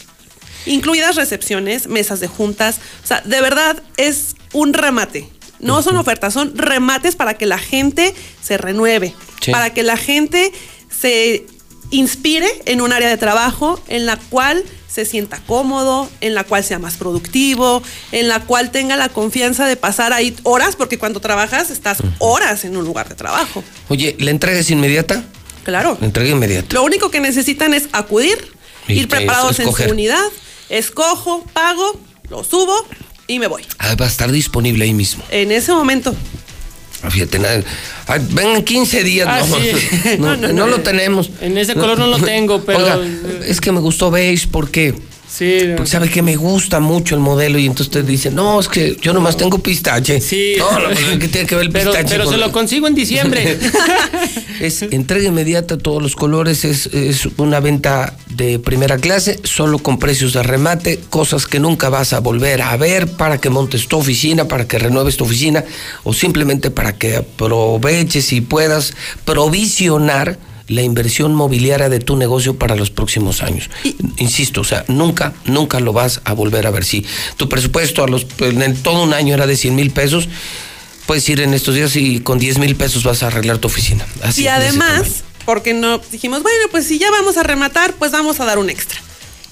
Incluidas 0.66 1.16
recepciones, 1.16 1.86
mesas 1.86 2.20
de 2.20 2.28
juntas. 2.28 2.78
O 3.02 3.06
sea, 3.06 3.22
de 3.22 3.40
verdad 3.40 3.82
es 3.96 4.36
un 4.52 4.72
remate. 4.74 5.28
No 5.58 5.82
son 5.82 5.96
ofertas, 5.96 6.32
son 6.34 6.56
remates 6.56 7.16
para 7.16 7.34
que 7.34 7.46
la 7.46 7.58
gente 7.58 8.14
se 8.42 8.56
renueve, 8.58 9.14
Sí. 9.40 9.50
para 9.52 9.72
que 9.74 9.82
la 9.82 9.96
gente 9.96 10.52
se 10.90 11.46
inspire 11.90 12.48
en 12.66 12.80
un 12.80 12.92
área 12.92 13.08
de 13.08 13.16
trabajo 13.16 13.80
en 13.88 14.06
la 14.06 14.16
cual 14.16 14.64
se 14.88 15.04
sienta 15.04 15.40
cómodo, 15.46 16.08
en 16.20 16.34
la 16.34 16.44
cual 16.44 16.64
sea 16.64 16.78
más 16.78 16.96
productivo, 16.96 17.82
en 18.12 18.28
la 18.28 18.40
cual 18.40 18.70
tenga 18.70 18.96
la 18.96 19.08
confianza 19.08 19.66
de 19.66 19.76
pasar 19.76 20.12
ahí 20.12 20.36
horas, 20.42 20.74
porque 20.76 20.98
cuando 20.98 21.20
trabajas 21.20 21.70
estás 21.70 21.98
horas 22.18 22.64
en 22.64 22.76
un 22.76 22.84
lugar 22.84 23.08
de 23.08 23.14
trabajo. 23.14 23.62
Oye, 23.88 24.16
¿la 24.18 24.30
entrega 24.30 24.58
es 24.58 24.70
inmediata? 24.70 25.24
Claro. 25.64 25.96
La 26.00 26.06
entrega 26.06 26.30
inmediata. 26.30 26.74
Lo 26.74 26.82
único 26.82 27.10
que 27.10 27.20
necesitan 27.20 27.74
es 27.74 27.88
acudir, 27.92 28.36
Y 28.88 29.00
ir 29.00 29.08
preparados 29.08 29.60
en 29.60 29.72
su 29.72 29.90
unidad, 29.90 30.24
escojo, 30.68 31.44
pago, 31.52 32.00
lo 32.28 32.42
subo 32.42 32.74
y 33.28 33.38
me 33.38 33.46
voy. 33.46 33.64
Ah, 33.78 33.94
va 33.94 34.06
a 34.06 34.08
estar 34.08 34.32
disponible 34.32 34.84
ahí 34.84 34.94
mismo. 34.94 35.22
En 35.30 35.52
ese 35.52 35.72
momento. 35.72 36.14
Fíjate, 37.08 37.38
nada. 37.38 37.62
Ah, 38.06 38.18
vengan 38.20 38.62
15 38.62 39.04
días. 39.04 39.26
Ah, 39.30 39.42
no, 39.48 39.56
sí. 39.56 39.70
no, 40.18 40.36
no 40.36 40.52
no. 40.52 40.66
lo 40.66 40.80
tenemos. 40.80 41.30
En 41.40 41.56
ese 41.56 41.74
color 41.74 41.98
no 41.98 42.06
lo 42.08 42.18
tengo, 42.24 42.62
pero- 42.64 42.78
Oiga, 42.80 42.98
es 43.46 43.60
que 43.60 43.72
me 43.72 43.80
gustó 43.80 44.10
beige 44.10 44.46
porque. 44.50 44.94
Sí. 45.32 45.60
Porque 45.76 45.90
sabe 45.90 46.10
que 46.10 46.22
me 46.22 46.34
gusta 46.36 46.80
mucho 46.80 47.14
el 47.14 47.20
modelo 47.20 47.58
y 47.58 47.62
entonces 47.66 47.86
usted 47.86 48.04
dice, 48.04 48.30
no, 48.30 48.58
es 48.58 48.66
que 48.68 48.96
yo 49.00 49.12
nomás 49.12 49.36
tengo 49.36 49.58
pistache. 49.58 50.20
Sí. 50.20 50.54
No, 50.58 50.70
no, 50.78 50.86
pues, 50.88 51.18
¿qué 51.20 51.28
tiene 51.28 51.46
que 51.46 51.54
ver 51.54 51.66
el 51.66 51.72
Pero, 51.72 51.92
pistache? 51.92 52.08
pero 52.10 52.24
con- 52.24 52.34
se 52.34 52.38
lo 52.40 52.52
consigo 52.52 52.86
en 52.88 52.94
diciembre. 52.94 53.58
Es 54.60 54.82
entrega 54.82 55.26
inmediata, 55.28 55.78
todos 55.78 56.02
los 56.02 56.14
colores, 56.14 56.66
es, 56.66 56.86
es 56.88 57.26
una 57.38 57.60
venta 57.60 58.14
de 58.28 58.58
primera 58.58 58.98
clase, 58.98 59.40
solo 59.42 59.78
con 59.78 59.98
precios 59.98 60.34
de 60.34 60.42
remate, 60.42 61.00
cosas 61.08 61.46
que 61.46 61.58
nunca 61.58 61.88
vas 61.88 62.12
a 62.12 62.20
volver 62.20 62.60
a 62.60 62.76
ver 62.76 63.06
para 63.06 63.38
que 63.38 63.48
montes 63.48 63.88
tu 63.88 63.96
oficina, 63.96 64.48
para 64.48 64.68
que 64.68 64.78
renueves 64.78 65.16
tu 65.16 65.24
oficina 65.24 65.64
o 66.04 66.12
simplemente 66.12 66.70
para 66.70 66.92
que 66.98 67.16
aproveches 67.16 68.34
y 68.34 68.42
puedas 68.42 68.92
provisionar 69.24 70.38
la 70.70 70.82
inversión 70.82 71.34
mobiliaria 71.34 71.88
de 71.88 71.98
tu 71.98 72.16
negocio 72.16 72.56
para 72.56 72.76
los 72.76 72.90
próximos 72.90 73.42
años. 73.42 73.68
Insisto, 74.18 74.60
o 74.60 74.64
sea, 74.64 74.84
nunca, 74.88 75.34
nunca 75.44 75.80
lo 75.80 75.92
vas 75.92 76.20
a 76.24 76.32
volver 76.32 76.66
a 76.66 76.70
ver. 76.70 76.84
Si 76.84 77.04
tu 77.36 77.48
presupuesto 77.48 78.04
a 78.04 78.08
los, 78.08 78.26
en 78.38 78.76
todo 78.76 79.02
un 79.02 79.12
año 79.12 79.34
era 79.34 79.46
de 79.46 79.56
100 79.56 79.74
mil 79.74 79.90
pesos, 79.90 80.28
puedes 81.06 81.28
ir 81.28 81.40
en 81.40 81.54
estos 81.54 81.74
días 81.74 81.96
y 81.96 82.20
con 82.20 82.38
10 82.38 82.58
mil 82.58 82.76
pesos 82.76 83.02
vas 83.02 83.22
a 83.22 83.26
arreglar 83.26 83.58
tu 83.58 83.66
oficina. 83.66 84.06
Así, 84.22 84.44
y 84.44 84.48
además, 84.48 85.24
porque 85.44 85.74
no 85.74 85.98
dijimos, 85.98 86.42
bueno, 86.42 86.66
pues 86.70 86.86
si 86.86 86.98
ya 86.98 87.10
vamos 87.10 87.36
a 87.36 87.42
rematar, 87.42 87.94
pues 87.94 88.12
vamos 88.12 88.38
a 88.40 88.44
dar 88.44 88.58
un 88.58 88.70
extra. 88.70 89.00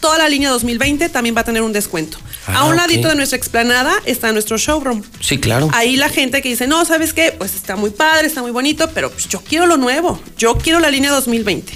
Toda 0.00 0.18
la 0.18 0.28
línea 0.28 0.50
2020 0.50 1.08
también 1.08 1.36
va 1.36 1.40
a 1.40 1.44
tener 1.44 1.62
un 1.62 1.72
descuento. 1.72 2.18
Ah, 2.46 2.58
a 2.60 2.64
un 2.64 2.72
ok. 2.72 2.76
ladito 2.78 3.08
de 3.08 3.16
nuestra 3.16 3.36
explanada 3.36 3.92
está 4.06 4.32
nuestro 4.32 4.56
showroom. 4.56 5.02
Sí, 5.20 5.38
claro. 5.38 5.70
Ahí 5.74 5.96
la 5.96 6.08
gente 6.08 6.40
que 6.40 6.48
dice, 6.48 6.66
no, 6.66 6.84
¿sabes 6.84 7.12
qué? 7.12 7.32
Pues 7.36 7.54
está 7.54 7.74
muy 7.76 7.90
padre, 7.90 8.26
está 8.26 8.40
muy 8.42 8.52
bonito, 8.52 8.90
pero 8.94 9.10
pues 9.10 9.28
yo 9.28 9.40
quiero 9.40 9.66
lo 9.66 9.76
nuevo. 9.76 10.20
Yo 10.36 10.56
quiero 10.56 10.78
la 10.78 10.90
línea 10.90 11.10
2020. 11.10 11.72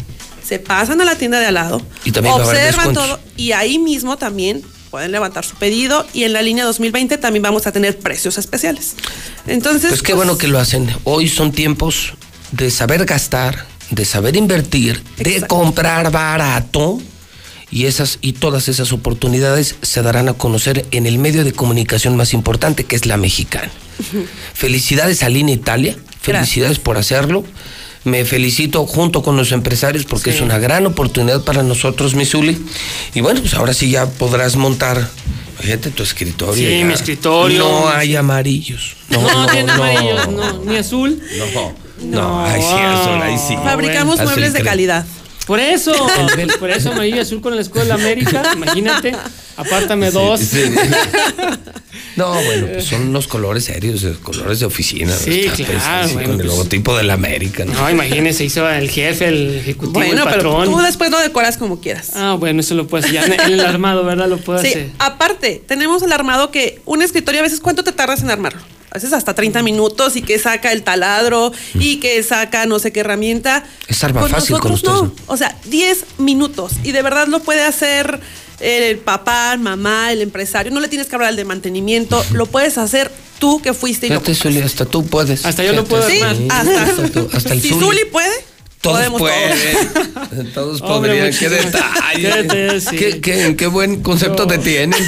Se 0.47 0.59
pasan 0.59 1.01
a 1.01 1.05
la 1.05 1.17
tienda 1.17 1.41
de 1.41 1.47
al 1.47 1.55
lado, 1.55 1.83
Y 2.05 2.13
también 2.13 2.35
observan 2.35 2.93
todo 2.93 3.21
y 3.37 3.53
ahí 3.53 3.79
mismo 3.79 4.17
también 4.19 4.63
pueden 4.91 5.11
levantar 5.11 5.45
su 5.45 5.57
pedido 5.57 6.07
y 6.13 6.25
en 6.25 6.33
la 6.35 6.43
línea 6.43 6.65
2020 6.65 7.17
también 7.19 7.43
vamos 7.43 7.67
a 7.67 7.73
tener 7.73 7.99
precios 7.99 8.37
especiales. 8.39 8.95
Entonces, 9.47 9.89
Pues 9.89 10.03
qué 10.03 10.13
bueno 10.15 10.37
que 10.37 10.49
lo 10.49 10.59
hacen. 10.59 10.95
Hoy 11.05 11.29
son 11.29 11.51
tiempos 11.53 12.13
de 12.51 12.71
saber 12.71 13.07
gastar, 13.07 13.67
de 13.91 14.05
saber 14.05 14.37
invertir, 14.37 15.03
de 15.17 15.47
comprar 15.47 16.11
barato. 16.11 17.01
Y 17.73 17.87
esas 17.87 18.19
y 18.21 18.35
todas 18.35 18.69
esas 18.69 18.93
oportunidades 18.93 19.77
se 19.81 20.03
darán 20.03 20.29
a 20.29 20.35
conocer 20.35 20.85
en 20.91 21.07
el 21.07 21.19
medio 21.19 21.43
de 21.43 21.53
comunicación 21.53 22.17
más 22.17 22.35
importante, 22.35 22.85
que 22.85 22.95
es 22.97 23.07
la 23.07 23.17
mexicana. 23.17 23.71
Felicidades 24.55 25.23
a 25.23 25.29
Lina 25.29 25.53
Italia, 25.53 25.97
felicidades 26.21 26.79
por 26.79 26.99
hacerlo. 26.99 27.45
Me 28.05 28.25
felicito 28.25 28.85
junto 28.87 29.23
con 29.23 29.37
los 29.37 29.53
empresarios 29.53 30.05
porque 30.05 30.33
Sí. 30.33 30.37
es 30.39 30.43
una 30.43 30.59
gran 30.59 30.87
oportunidad 30.87 31.45
para 31.45 31.63
nosotros, 31.63 32.15
Misuli. 32.15 32.61
Y 33.15 33.21
bueno, 33.21 33.41
pues 33.41 33.55
ahora 33.55 33.73
sí 33.75 33.91
ya 33.91 34.07
podrás 34.07 34.57
montar, 34.57 35.09
fíjate, 35.61 35.91
tu 35.91 36.03
escritorio. 36.03 36.69
Sí, 36.69 36.79
ya. 36.81 36.85
mi 36.85 36.93
escritorio. 36.95 37.61
No 37.61 37.89
hay 37.89 38.17
amarillos. 38.17 38.97
No, 39.09 39.21
No, 39.23 39.47
no, 39.47 39.63
no. 39.63 39.73
amarillos, 39.73 40.29
no, 40.31 40.65
ni 40.65 40.77
azul. 40.77 41.23
No, 42.03 42.21
no, 42.21 42.45
ahí 42.45 42.61
sí, 42.61 42.75
azul, 42.75 43.23
ahí 43.23 43.37
sí. 43.39 43.55
fabricamos 43.63 44.21
muebles 44.21 44.53
de 44.53 44.63
calidad. 44.63 45.07
Por 45.47 45.59
eso, 45.61 45.93
por 46.61 46.71
eso 46.71 46.93
amarillo 46.93 47.17
y 47.17 47.21
azul 47.21 47.41
con 47.41 47.53
el 47.53 47.59
escudo 47.61 47.83
de 47.83 47.89
la 47.89 47.95
América, 47.97 48.43
imagínate, 48.55 49.13
apártame 49.57 50.11
dos. 50.11 50.41
sí. 50.41 50.63
No, 52.15 52.31
bueno, 52.35 52.67
pues 52.71 52.85
son 52.85 53.09
unos 53.09 53.27
colores 53.27 53.65
serios, 53.65 54.05
eh, 54.05 54.15
colores 54.23 54.61
de 54.61 54.67
oficina. 54.67 55.17
Sí, 55.17 55.45
Está, 55.47 55.57
pues, 55.65 55.69
claro, 55.83 56.05
así, 56.05 56.13
bueno, 56.13 56.29
con 56.29 56.41
el 56.41 56.47
pues- 56.47 56.57
logotipo 56.59 56.97
de 56.99 57.05
la 57.05 57.15
América. 57.15 57.65
¿no? 57.65 57.73
No, 57.73 57.91
imagínese, 57.91 58.45
hizo 58.45 58.69
el 58.69 58.91
jefe, 58.91 59.29
el 59.29 59.57
ejecutivo, 59.57 59.93
Bueno, 59.95 60.25
el 60.25 60.29
pero 60.29 60.53
patrón. 60.53 60.65
tú 60.67 60.79
después 60.83 61.11
lo 61.11 61.19
decoras 61.21 61.57
como 61.57 61.81
quieras. 61.81 62.11
Ah, 62.15 62.37
bueno, 62.39 62.61
eso 62.61 62.75
lo 62.75 62.87
puedes 62.87 63.11
ya 63.11 63.25
en 63.25 63.41
el 63.53 63.61
armado, 63.61 64.05
¿verdad? 64.05 64.29
Lo 64.29 64.37
puedo 64.37 64.61
Sí, 64.61 64.69
hacer. 64.69 64.91
aparte, 64.99 65.63
tenemos 65.67 66.03
el 66.03 66.13
armado 66.13 66.51
que 66.51 66.81
un 66.85 67.01
escritorio 67.01 67.41
a 67.41 67.45
veces, 67.45 67.61
¿cuánto 67.61 67.83
te 67.83 67.93
tardas 67.93 68.21
en 68.23 68.31
armarlo? 68.31 68.61
A 68.93 68.97
veces 68.97 69.15
hasta 69.15 69.35
30 69.35 69.63
minutos 69.63 70.17
y 70.17 70.23
que 70.23 70.39
saca 70.39 70.71
el 70.71 70.83
taladro 70.83 71.51
y 71.75 71.97
que 71.97 72.23
saca 72.23 72.67
no 72.67 72.79
sé 72.79 72.93
qué 72.93 73.01
herramienta. 73.01 73.65
Es 73.89 74.05
arma 74.05 74.29
fácil 74.29 74.59
con 74.59 74.73
nosotros 74.73 75.05
no. 75.05 75.13
O 75.29 75.37
sea, 75.39 75.57
10 75.65 76.05
minutos. 76.19 76.73
Y 76.85 76.93
de 76.93 77.01
verdad 77.01 77.27
lo 77.27 77.41
puede 77.41 77.63
hacer 77.63 78.21
el 78.61 78.99
papá, 78.99 79.57
mamá, 79.57 80.13
el 80.13 80.21
empresario. 80.21 80.71
No 80.73 80.81
le 80.81 80.89
tienes 80.89 81.07
que 81.09 81.15
hablar 81.15 81.31
al 81.31 81.37
de 81.37 81.47
mantenimiento. 81.47 82.23
Lo 82.33 82.45
puedes 82.45 82.77
hacer 82.77 83.11
tú 83.39 83.63
que 83.63 83.73
fuiste 83.73 84.09
y 84.09 84.11
lo 84.11 84.21
Fíjate, 84.21 84.35
Zuli, 84.35 84.61
hasta 84.61 84.85
tú 84.85 85.07
puedes. 85.07 85.47
Hasta 85.47 85.65
yo 85.65 85.73
lo 85.73 85.85
puedo 85.85 86.07
Sí, 86.07 86.21
armar. 86.21 86.69
hasta, 86.69 87.09
tú, 87.09 87.31
hasta 87.33 87.55
el 87.55 87.63
si. 87.63 87.71
Zuli 87.71 88.05
puede, 88.13 88.31
Todos 88.83 88.97
podemos 88.99 89.21
pueden. 89.21 90.53
Todos 90.55 90.81
Hombre, 90.83 91.13
podrían. 91.13 91.33
Qué 91.39 91.49
detalle. 91.49 92.21
Qué 92.21 92.29
detalle, 92.43 92.81
sí. 92.81 92.97
Qué, 92.97 93.21
qué- 93.21 93.55
qué 93.57 93.67
buen 93.69 94.03
concepto 94.03 94.47
te 94.47 94.59
tienen. 94.59 94.99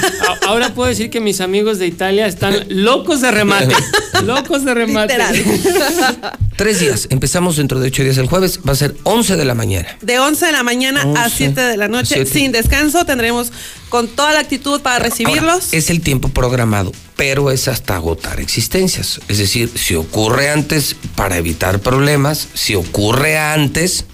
Ahora 0.46 0.72
puedo 0.74 0.88
decir 0.88 1.10
que 1.10 1.20
mis 1.20 1.40
amigos 1.40 1.78
de 1.78 1.86
Italia 1.86 2.26
están 2.26 2.64
locos 2.68 3.20
de 3.20 3.30
remate. 3.32 3.74
locos 4.24 4.64
de 4.64 4.74
remate. 4.74 5.16
Tres 6.56 6.78
días. 6.80 7.08
Empezamos 7.10 7.56
dentro 7.56 7.80
de 7.80 7.88
ocho 7.88 8.04
días 8.04 8.16
el 8.18 8.28
jueves. 8.28 8.60
Va 8.66 8.72
a 8.72 8.76
ser 8.76 8.94
11 9.02 9.36
de 9.36 9.44
la 9.44 9.54
mañana. 9.54 9.88
De 10.02 10.20
11 10.20 10.46
de 10.46 10.52
la 10.52 10.62
mañana 10.62 11.02
a 11.02 11.06
11, 11.24 11.30
7 11.36 11.60
de 11.60 11.76
la 11.76 11.88
noche, 11.88 12.26
sin 12.26 12.52
descanso. 12.52 13.04
Tendremos 13.04 13.50
con 13.88 14.06
toda 14.08 14.32
la 14.32 14.38
actitud 14.40 14.80
para 14.82 15.00
recibirlos. 15.00 15.64
Ahora, 15.66 15.66
es 15.72 15.90
el 15.90 16.00
tiempo 16.00 16.28
programado, 16.28 16.92
pero 17.16 17.50
es 17.50 17.68
hasta 17.68 17.94
agotar 17.96 18.40
existencias. 18.40 19.20
Es 19.28 19.38
decir, 19.38 19.70
si 19.74 19.94
ocurre 19.94 20.50
antes, 20.50 20.96
para 21.14 21.36
evitar 21.36 21.80
problemas, 21.80 22.48
si 22.54 22.74
ocurre 22.74 23.38
antes, 23.38 24.04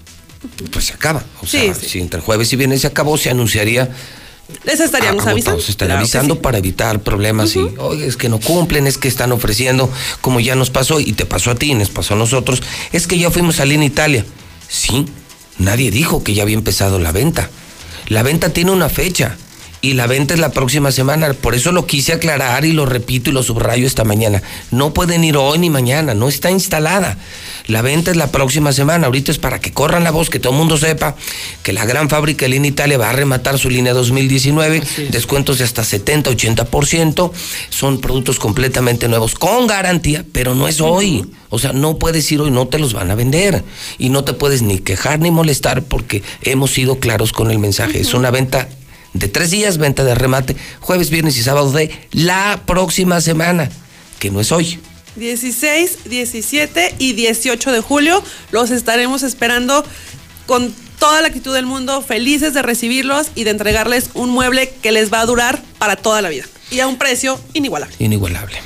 pues 0.70 0.86
se 0.86 0.94
acaba. 0.94 1.22
O 1.42 1.46
sea, 1.46 1.74
Sí, 1.74 1.88
si 1.88 2.00
entre 2.00 2.20
jueves 2.20 2.52
y 2.52 2.56
viernes 2.56 2.82
se 2.82 2.86
acabó, 2.86 3.16
se 3.16 3.30
anunciaría. 3.30 3.90
Les 4.64 4.80
estaríamos 4.80 5.20
agotado, 5.26 5.32
avisando. 5.32 5.62
Se 5.62 5.70
estaría 5.70 5.92
Claro 5.92 6.00
avisando 6.00 6.34
sí. 6.34 6.40
para 6.42 6.58
evitar 6.58 7.00
problemas 7.02 7.54
y, 7.54 7.60
oye, 7.78 8.06
es 8.06 8.16
que 8.16 8.28
no 8.28 8.40
cumplen, 8.40 8.86
es 8.86 8.98
que 8.98 9.06
están 9.08 9.30
ofreciendo, 9.32 9.90
como 10.20 10.40
ya 10.40 10.56
nos 10.56 10.70
pasó 10.70 10.98
y 10.98 11.12
te 11.12 11.24
pasó 11.24 11.52
a 11.52 11.54
ti, 11.54 11.70
y 11.70 11.74
nos 11.74 11.90
pasó 11.90 12.14
a 12.14 12.16
nosotros, 12.16 12.62
es 12.92 13.06
que 13.06 13.16
ya 13.16 13.30
fuimos 13.30 13.60
a 13.60 13.64
Lina 13.64 13.84
Italia. 13.84 14.24
Sí, 14.68 15.06
nadie 15.58 15.90
dijo 15.92 16.24
que 16.24 16.34
ya 16.34 16.42
había 16.42 16.56
empezado 16.56 16.98
la 16.98 17.12
venta. 17.12 17.48
La 18.08 18.24
venta 18.24 18.48
tiene 18.52 18.72
una 18.72 18.88
fecha 18.88 19.36
y 19.82 19.94
la 19.94 20.06
venta 20.06 20.34
es 20.34 20.40
la 20.40 20.50
próxima 20.50 20.92
semana. 20.92 21.32
Por 21.32 21.54
eso 21.54 21.72
lo 21.72 21.86
quise 21.86 22.12
aclarar 22.12 22.64
y 22.64 22.72
lo 22.72 22.86
repito 22.86 23.30
y 23.30 23.32
lo 23.32 23.42
subrayo 23.42 23.86
esta 23.86 24.04
mañana. 24.04 24.42
No 24.70 24.92
pueden 24.92 25.24
ir 25.24 25.36
hoy 25.36 25.58
ni 25.58 25.70
mañana, 25.70 26.14
no 26.14 26.28
está 26.28 26.50
instalada. 26.50 27.16
La 27.66 27.82
venta 27.82 28.10
es 28.10 28.16
la 28.16 28.30
próxima 28.32 28.72
semana. 28.72 29.06
Ahorita 29.06 29.30
es 29.30 29.38
para 29.38 29.60
que 29.60 29.72
corran 29.72 30.04
la 30.04 30.10
voz, 30.10 30.28
que 30.28 30.38
todo 30.38 30.52
el 30.52 30.58
mundo 30.58 30.76
sepa 30.76 31.14
que 31.62 31.72
la 31.72 31.84
gran 31.86 32.10
fábrica 32.10 32.44
de 32.44 32.50
línea 32.50 32.70
Italia 32.70 32.98
va 32.98 33.10
a 33.10 33.12
rematar 33.12 33.58
su 33.58 33.70
línea 33.70 33.94
2019. 33.94 34.82
Descuentos 35.10 35.58
de 35.58 35.64
hasta 35.64 35.84
70, 35.84 36.30
80%. 36.30 37.30
Son 37.70 38.00
productos 38.00 38.38
completamente 38.38 39.08
nuevos, 39.08 39.34
con 39.34 39.66
garantía, 39.66 40.24
pero 40.32 40.54
no 40.54 40.68
es 40.68 40.80
hoy. 40.80 41.30
O 41.48 41.58
sea, 41.58 41.72
no 41.72 41.98
puedes 41.98 42.30
ir 42.30 42.40
hoy, 42.40 42.50
no 42.50 42.68
te 42.68 42.78
los 42.78 42.92
van 42.92 43.10
a 43.10 43.14
vender. 43.14 43.64
Y 43.98 44.10
no 44.10 44.24
te 44.24 44.34
puedes 44.34 44.62
ni 44.62 44.78
quejar 44.78 45.20
ni 45.20 45.30
molestar 45.30 45.82
porque 45.84 46.22
hemos 46.42 46.72
sido 46.72 46.98
claros 46.98 47.32
con 47.32 47.50
el 47.50 47.58
mensaje. 47.58 48.00
Es 48.00 48.14
una 48.14 48.30
venta 48.30 48.68
de 49.12 49.28
tres 49.28 49.50
días, 49.50 49.78
venta 49.78 50.04
de 50.04 50.14
remate, 50.14 50.56
jueves, 50.80 51.10
viernes 51.10 51.36
y 51.36 51.42
sábado 51.42 51.72
de 51.72 51.90
la 52.12 52.62
próxima 52.66 53.20
semana, 53.20 53.70
que 54.18 54.30
no 54.30 54.40
es 54.40 54.52
hoy. 54.52 54.78
16, 55.16 56.04
17 56.04 56.94
y 56.98 57.14
18 57.14 57.72
de 57.72 57.80
julio 57.80 58.22
los 58.52 58.70
estaremos 58.70 59.22
esperando 59.22 59.84
con 60.46 60.72
toda 60.98 61.20
la 61.20 61.28
actitud 61.28 61.54
del 61.54 61.66
mundo, 61.66 62.02
felices 62.02 62.54
de 62.54 62.62
recibirlos 62.62 63.28
y 63.34 63.44
de 63.44 63.50
entregarles 63.50 64.10
un 64.14 64.30
mueble 64.30 64.72
que 64.82 64.92
les 64.92 65.12
va 65.12 65.20
a 65.20 65.26
durar 65.26 65.62
para 65.78 65.96
toda 65.96 66.22
la 66.22 66.28
vida 66.28 66.44
y 66.70 66.80
a 66.80 66.86
un 66.86 66.96
precio 66.96 67.40
inigualable. 67.54 67.94
Inigualable. 67.98 68.58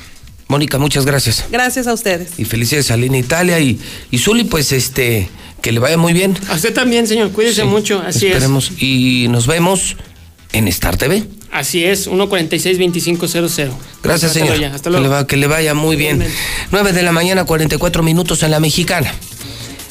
Mónica, 0.49 0.79
muchas 0.79 1.07
gracias. 1.07 1.47
Gracias 1.51 1.87
a 1.87 1.95
ustedes. 1.95 2.39
Y 2.39 2.45
felicidades 2.45 2.91
a 2.91 2.97
Lina 2.97 3.17
Italia 3.19 3.59
y, 3.61 3.81
y 4.11 4.19
Zuli, 4.19 4.45
pues 4.45 4.73
este, 4.73 5.29
que 5.63 5.73
le 5.73 5.81
vaya 5.81 5.97
muy 5.97 6.13
bien. 6.13 6.37
A 6.49 6.55
usted 6.55 6.75
también, 6.75 7.07
señor, 7.07 7.33
cuídese 7.33 7.65
mucho, 7.65 8.03
así 8.07 8.27
esperemos. 8.27 8.71
Y 8.79 9.27
nos 9.31 9.47
vemos 9.47 9.97
en 10.55 10.69
Star 10.69 10.97
TV. 10.97 11.25
Así 11.53 11.85
es, 11.85 12.09
146-2500. 12.09 13.71
Gracias, 14.03 14.31
Hasta 14.31 14.41
señor. 14.41 14.59
luego, 14.59 14.75
hasta 14.75 14.91
luego. 14.91 15.03
Que, 15.05 15.09
le 15.09 15.15
va- 15.15 15.27
que 15.27 15.37
le 15.37 15.47
vaya 15.47 15.75
muy 15.75 15.97
bien. 15.97 16.25
9 16.73 16.93
de 16.93 17.03
la 17.03 17.13
mañana, 17.13 17.45
44 17.45 18.03
minutos 18.03 18.43
en 18.43 18.51
la 18.51 18.61
mexicana. 18.61 19.13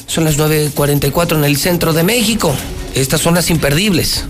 Son 0.06 0.24
las 0.24 0.36
9.44 0.38 1.36
en 1.38 1.44
el 1.44 1.56
centro 1.56 1.92
de 1.92 2.02
México. 2.02 2.54
Estas 2.94 3.20
son 3.20 3.34
las 3.34 3.48
imperdibles. 3.50 4.24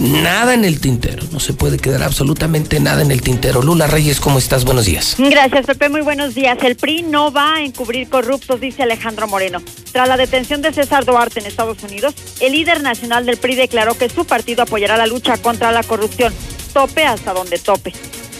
Nada 0.00 0.54
en 0.54 0.64
el 0.64 0.80
tintero. 0.80 1.22
No 1.30 1.40
se 1.40 1.52
puede 1.52 1.78
quedar 1.78 2.02
absolutamente 2.02 2.80
nada 2.80 3.02
en 3.02 3.10
el 3.10 3.20
tintero. 3.20 3.60
Lula 3.60 3.86
Reyes, 3.86 4.18
¿cómo 4.18 4.38
estás? 4.38 4.64
Buenos 4.64 4.86
días. 4.86 5.16
Gracias, 5.18 5.66
Pepe. 5.66 5.90
Muy 5.90 6.00
buenos 6.00 6.34
días. 6.34 6.56
El 6.62 6.76
PRI 6.76 7.02
no 7.02 7.30
va 7.30 7.56
a 7.56 7.62
encubrir 7.62 8.08
corruptos, 8.08 8.60
dice 8.60 8.82
Alejandro 8.82 9.28
Moreno. 9.28 9.60
Tras 9.92 10.08
la 10.08 10.16
detención 10.16 10.62
de 10.62 10.72
César 10.72 11.04
Duarte 11.04 11.40
en 11.40 11.46
Estados 11.46 11.82
Unidos, 11.82 12.14
el 12.40 12.52
líder 12.52 12.82
nacional 12.82 13.26
del 13.26 13.36
PRI 13.36 13.56
declaró 13.56 13.92
que 13.98 14.08
su 14.08 14.24
partido 14.24 14.62
apoyará 14.62 14.96
la 14.96 15.06
lucha 15.06 15.36
contra 15.36 15.70
la 15.70 15.82
corrupción. 15.82 16.32
Tope 16.72 17.04
hasta 17.04 17.34
donde 17.34 17.58
tope. 17.58 17.92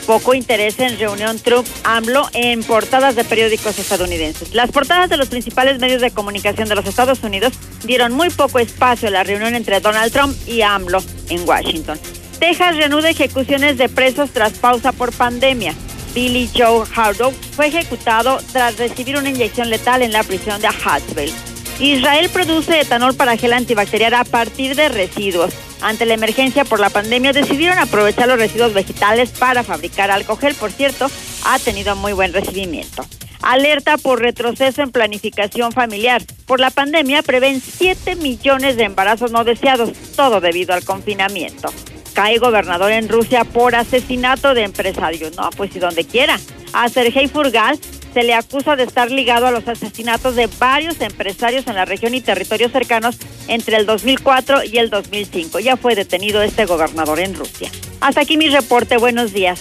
Poco 0.07 0.35
interés 0.35 0.79
en 0.79 0.99
reunión 0.99 1.39
Trump-AMLO 1.39 2.29
en 2.35 2.63
portadas 2.65 3.15
de 3.17 3.25
periódicos 3.25 3.79
estadounidenses. 3.79 4.55
Las 4.55 4.71
portadas 4.73 5.09
de 5.09 5.17
los 5.17 5.29
principales 5.29 5.79
medios 5.79 6.01
de 6.01 6.11
comunicación 6.11 6.69
de 6.69 6.75
los 6.75 6.87
Estados 6.87 7.23
Unidos 7.23 7.53
dieron 7.85 8.13
muy 8.13 8.31
poco 8.31 8.59
espacio 8.59 9.09
a 9.09 9.13
la 9.13 9.25
reunión 9.25 9.55
entre 9.55 9.81
Donald 9.81 10.13
Trump 10.13 10.37
y 10.47 10.63
AMLO 10.63 11.03
en 11.29 11.49
Washington. 11.49 11.99
Texas 12.41 12.77
reanuda 12.77 13.11
ejecuciones 13.11 13.77
de 13.77 13.89
presos 13.89 14.31
tras 14.31 14.55
pausa 14.55 14.93
por 14.93 15.13
pandemia. 15.13 15.75
Billy 16.15 16.51
Joe 16.55 16.85
Hardow 16.95 17.33
fue 17.55 17.69
ejecutado 17.69 18.41
tras 18.53 18.79
recibir 18.79 19.17
una 19.17 19.31
inyección 19.31 19.71
letal 19.71 20.03
en 20.03 20.13
la 20.13 20.23
prisión 20.23 20.61
de 20.61 20.69
Huntsville. 20.69 21.33
Israel 21.79 22.29
produce 22.31 22.81
etanol 22.81 23.15
para 23.15 23.37
gel 23.37 23.53
antibacterial 23.53 24.15
a 24.15 24.25
partir 24.25 24.75
de 24.75 24.89
residuos. 24.89 25.55
Ante 25.83 26.07
la 26.07 26.15
emergencia 26.15 26.65
por 26.65 26.81
la 26.81 26.91
pandemia, 26.91 27.33
decidieron 27.33 27.79
aprovechar 27.79 28.29
los 28.29 28.39
residuos 28.39 28.75
vegetales 28.75 29.31
para 29.31 29.63
fabricar 29.63 30.11
alcohol. 30.11 30.55
Por 30.59 30.71
cierto, 30.71 31.07
ha 31.45 31.59
tenido 31.59 31.97
muy 31.97 32.13
buen 32.13 32.33
recibimiento. 32.33 33.05
Alerta 33.43 33.97
por 33.97 34.21
retroceso 34.21 34.83
en 34.83 34.93
planificación 34.93 35.73
familiar. 35.73 36.23
Por 36.47 36.61
la 36.61 36.71
pandemia 36.71 37.23
prevén 37.23 37.61
7 37.61 38.17
millones 38.17 38.77
de 38.77 38.85
embarazos 38.85 39.33
no 39.33 39.45
deseados, 39.45 39.93
todo 40.15 40.41
debido 40.41 40.75
al 40.75 40.85
confinamiento. 40.85 41.73
Cae 42.13 42.39
gobernador 42.39 42.93
en 42.93 43.09
Rusia 43.09 43.45
por 43.45 43.75
asesinato 43.75 44.53
de 44.53 44.65
empresario. 44.65 45.31
No, 45.37 45.49
pues 45.57 45.75
y 45.75 45.79
donde 45.79 46.05
quiera. 46.05 46.39
A 46.73 46.89
Sergei 46.89 47.29
Furgal 47.29 47.79
se 48.13 48.23
le 48.23 48.35
acusa 48.35 48.77
de 48.77 48.85
estar 48.85 49.11
ligado 49.11 49.47
a 49.47 49.51
los 49.51 49.67
asesinatos 49.69 50.37
de 50.37 50.49
varios 50.59 51.01
empresarios 51.01 51.67
en 51.67 51.75
la 51.75 51.85
región 51.85 52.15
y 52.15 52.21
territorios 52.21 52.73
cercanos 52.73 53.17
entre 53.49 53.77
el 53.77 53.87
2004 53.87 54.65
y 54.65 54.79
el 54.79 54.91
2005. 54.91 55.61
Ya 55.61 55.77
fue 55.77 55.95
detenido 55.95 56.43
este 56.43 56.67
gobernador 56.67 57.21
en 57.21 57.35
Rusia. 57.35 57.71
Hasta 58.01 58.23
aquí 58.23 58.37
mi 58.37 58.49
reporte. 58.49 58.97
Buenos 58.97 59.33
días. 59.33 59.61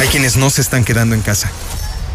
Hay 0.00 0.08
quienes 0.08 0.36
no 0.36 0.50
se 0.50 0.60
están 0.60 0.84
quedando 0.84 1.14
en 1.14 1.22
casa. 1.22 1.50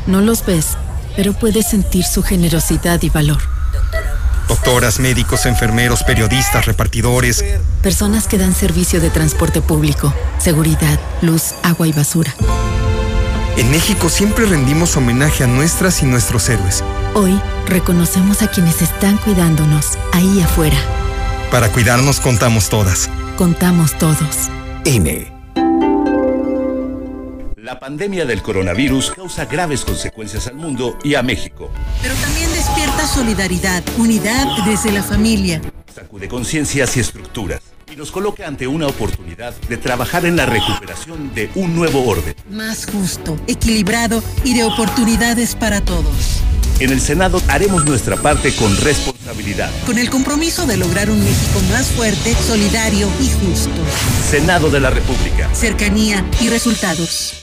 No 0.08 0.22
los 0.22 0.46
ves, 0.46 0.78
pero 1.16 1.34
puedes 1.34 1.68
sentir 1.68 2.04
su 2.06 2.24
generosidad 2.24 3.02
y 3.02 3.10
valor. 3.10 3.42
Doctoras, 4.48 5.00
médicos, 5.00 5.46
enfermeros, 5.46 6.04
periodistas, 6.04 6.66
repartidores. 6.66 7.44
Personas 7.82 8.28
que 8.28 8.38
dan 8.38 8.54
servicio 8.54 9.00
de 9.00 9.10
transporte 9.10 9.62
público, 9.62 10.14
seguridad, 10.38 11.00
luz, 11.22 11.54
agua 11.64 11.88
y 11.88 11.92
basura. 11.92 12.34
En 13.56 13.70
México 13.70 14.10
siempre 14.10 14.46
rendimos 14.48 14.98
homenaje 14.98 15.44
a 15.44 15.48
nuestras 15.48 16.02
y 16.02 16.08
nuestros 16.08 16.50
héroes. 16.50 16.84
Hoy 17.14 17.40
reconocemos 17.68 18.42
a 18.42 18.48
quienes 18.50 18.82
están 18.82 19.18
cuidándonos 19.18 20.00
ahí 20.12 20.42
afuera. 20.42 20.78
Para 21.52 21.72
cuidarnos 21.72 22.20
contamos 22.20 22.70
todas. 22.70 23.12
Contamos 23.38 23.96
todos. 24.00 24.50
INE. 24.86 25.32
La 27.58 27.80
pandemia 27.80 28.26
del 28.26 28.42
coronavirus 28.42 29.12
causa 29.12 29.46
graves 29.46 29.86
consecuencias 29.86 30.48
al 30.48 30.56
mundo 30.56 30.98
y 31.04 31.14
a 31.14 31.22
México. 31.22 31.70
Pero 32.02 32.16
también 32.16 32.52
despierta 32.54 33.06
solidaridad, 33.06 33.84
unidad 34.00 34.48
desde 34.66 34.92
la 34.92 35.04
familia. 35.04 35.62
Sacude 35.94 36.28
conciencias 36.28 36.98
y 36.98 37.02
estructuras 37.02 37.73
y 37.94 37.96
nos 37.96 38.12
coloca 38.12 38.48
ante 38.48 38.68
una 38.68 38.88
oportunidad 38.88 39.54
de 39.70 39.78
trabajar 39.78 40.26
en 40.26 40.36
la 40.36 40.46
recuperación 40.46 41.34
de 41.36 41.50
un 41.56 41.76
nuevo 41.76 42.06
orden. 42.06 42.34
Más 42.50 42.86
justo, 42.86 43.38
equilibrado 43.48 44.24
y 44.44 44.56
de 44.56 44.64
oportunidades 44.64 45.56
para 45.56 45.82
todos. 45.82 46.42
En 46.80 46.90
el 46.90 47.00
Senado 47.00 47.40
haremos 47.50 47.86
nuestra 47.86 48.16
parte 48.18 48.54
con 48.56 48.76
responsabilidad. 48.78 49.70
Con 49.86 50.00
el 50.00 50.10
compromiso 50.10 50.66
de 50.66 50.78
lograr 50.78 51.12
un 51.12 51.20
México 51.20 51.60
más 51.72 51.88
fuerte, 51.92 52.34
solidario 52.34 53.08
y 53.22 53.30
justo. 53.46 53.70
Senado 54.28 54.72
de 54.72 54.80
la 54.80 54.90
República. 54.90 55.54
Cercanía 55.54 56.26
y 56.42 56.50
resultados. 56.50 57.43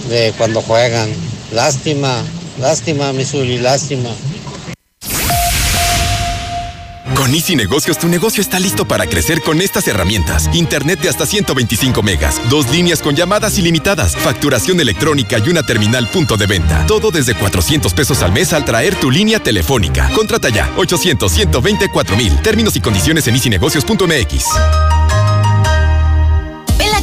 de 0.10 0.34
cuando 0.38 0.62
juegan. 0.62 1.10
Lástima, 1.52 2.22
lástima, 2.60 3.14
Missouri, 3.14 3.58
lástima. 3.58 4.10
Con 7.24 7.34
Easy 7.34 7.56
Negocios, 7.56 7.98
tu 7.98 8.10
negocio 8.10 8.42
está 8.42 8.60
listo 8.60 8.84
para 8.84 9.08
crecer 9.08 9.42
con 9.42 9.62
estas 9.62 9.88
herramientas. 9.88 10.50
Internet 10.52 11.00
de 11.00 11.08
hasta 11.08 11.26
125 11.26 12.04
megas, 12.04 12.42
dos 12.50 12.70
líneas 12.70 13.02
con 13.02 13.16
llamadas 13.16 13.58
ilimitadas, 13.58 14.14
facturación 14.18 14.78
electrónica 14.82 15.38
y 15.40 15.48
una 15.50 15.64
terminal 15.64 16.10
punto 16.10 16.36
de 16.36 16.48
venta. 16.48 16.86
Todo 16.86 17.12
desde 17.12 17.34
400 17.34 17.94
pesos 17.94 18.22
al 18.24 18.34
mes 18.34 18.52
al 18.52 18.66
traer 18.66 18.96
tu 18.96 19.10
línea 19.10 19.40
telefónica. 19.40 20.10
Contrata 20.14 20.50
ya, 20.50 20.70
800-124 20.76 22.18
mil. 22.18 22.38
Términos 22.42 22.76
y 22.76 22.82
condiciones 22.82 23.26
en 23.26 23.36
easynegocios.mx 23.36 25.03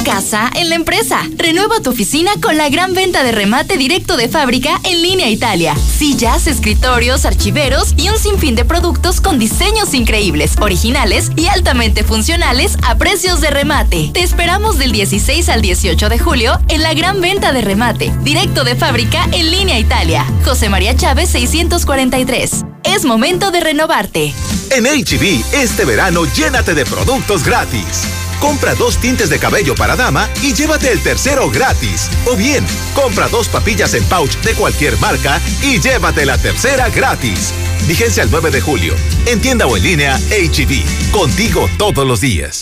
casa 0.03 0.49
en 0.55 0.69
la 0.69 0.75
empresa. 0.75 1.21
Renueva 1.37 1.81
tu 1.81 1.89
oficina 1.89 2.31
con 2.41 2.57
la 2.57 2.69
gran 2.69 2.93
venta 2.93 3.23
de 3.23 3.31
remate 3.31 3.77
directo 3.77 4.17
de 4.17 4.29
fábrica 4.29 4.79
en 4.83 5.01
línea 5.01 5.29
Italia. 5.29 5.75
Sillas, 5.75 6.47
escritorios, 6.47 7.25
archiveros 7.25 7.93
y 7.97 8.09
un 8.09 8.17
sinfín 8.17 8.55
de 8.55 8.65
productos 8.65 9.21
con 9.21 9.39
diseños 9.39 9.93
increíbles, 9.93 10.55
originales 10.59 11.31
y 11.35 11.47
altamente 11.47 12.03
funcionales 12.03 12.77
a 12.83 12.97
precios 12.97 13.41
de 13.41 13.49
remate. 13.49 14.09
Te 14.13 14.23
esperamos 14.23 14.77
del 14.77 14.91
16 14.91 15.49
al 15.49 15.61
18 15.61 16.09
de 16.09 16.19
julio 16.19 16.59
en 16.67 16.81
la 16.81 16.93
gran 16.93 17.21
venta 17.21 17.51
de 17.51 17.61
remate 17.61 18.11
directo 18.23 18.63
de 18.63 18.75
fábrica 18.75 19.27
en 19.31 19.51
línea 19.51 19.79
Italia. 19.79 20.25
José 20.45 20.69
María 20.69 20.95
Chávez 20.95 21.29
643. 21.29 22.63
Es 22.83 23.05
momento 23.05 23.51
de 23.51 23.59
renovarte. 23.59 24.33
En 24.71 24.85
HB, 24.85 25.53
este 25.53 25.85
verano 25.85 26.25
llénate 26.25 26.73
de 26.73 26.85
productos 26.85 27.43
gratis. 27.43 28.07
Compra 28.41 28.73
dos 28.75 28.97
tintes 28.97 29.29
de 29.29 29.39
cabello 29.39 29.75
para 29.75 29.95
dama 29.95 30.27
y 30.41 30.53
llévate 30.53 30.91
el 30.91 30.99
tercero 31.01 31.49
gratis. 31.49 32.09
O 32.25 32.35
bien, 32.35 32.65
compra 32.95 33.29
dos 33.29 33.47
papillas 33.47 33.93
en 33.93 34.03
pouch 34.05 34.35
de 34.41 34.53
cualquier 34.55 34.97
marca 34.97 35.39
y 35.61 35.79
llévate 35.79 36.25
la 36.25 36.37
tercera 36.37 36.89
gratis. 36.89 37.53
Vigencia 37.87 38.23
el 38.23 38.31
9 38.31 38.51
de 38.51 38.59
julio. 38.59 38.95
En 39.27 39.39
tienda 39.39 39.67
o 39.67 39.77
en 39.77 39.83
línea, 39.83 40.17
HB. 40.17 41.11
Contigo 41.11 41.69
todos 41.77 42.05
los 42.05 42.19
días. 42.19 42.61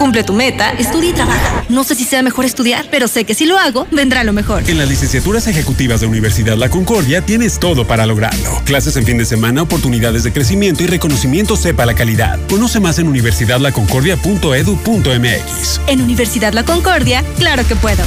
Cumple 0.00 0.24
tu 0.24 0.32
meta, 0.32 0.72
estudia 0.78 1.10
y 1.10 1.12
trabaja. 1.12 1.62
No 1.68 1.84
sé 1.84 1.94
si 1.94 2.04
sea 2.04 2.22
mejor 2.22 2.46
estudiar, 2.46 2.86
pero 2.90 3.06
sé 3.06 3.26
que 3.26 3.34
si 3.34 3.44
lo 3.44 3.58
hago, 3.58 3.86
vendrá 3.90 4.24
lo 4.24 4.32
mejor. 4.32 4.62
En 4.66 4.78
las 4.78 4.88
licenciaturas 4.88 5.46
ejecutivas 5.46 6.00
de 6.00 6.06
Universidad 6.06 6.56
La 6.56 6.70
Concordia 6.70 7.20
tienes 7.20 7.58
todo 7.58 7.86
para 7.86 8.06
lograrlo. 8.06 8.62
Clases 8.64 8.96
en 8.96 9.04
fin 9.04 9.18
de 9.18 9.26
semana, 9.26 9.60
oportunidades 9.60 10.24
de 10.24 10.32
crecimiento 10.32 10.82
y 10.82 10.86
reconocimiento 10.86 11.54
sepa 11.54 11.84
la 11.84 11.94
calidad. 11.94 12.38
Conoce 12.48 12.80
más 12.80 12.98
en 12.98 13.08
universidadlaconcordia.edu.mx. 13.08 15.80
En 15.86 16.00
Universidad 16.00 16.54
La 16.54 16.64
Concordia, 16.64 17.22
claro 17.36 17.68
que 17.68 17.76
puedo. 17.76 18.02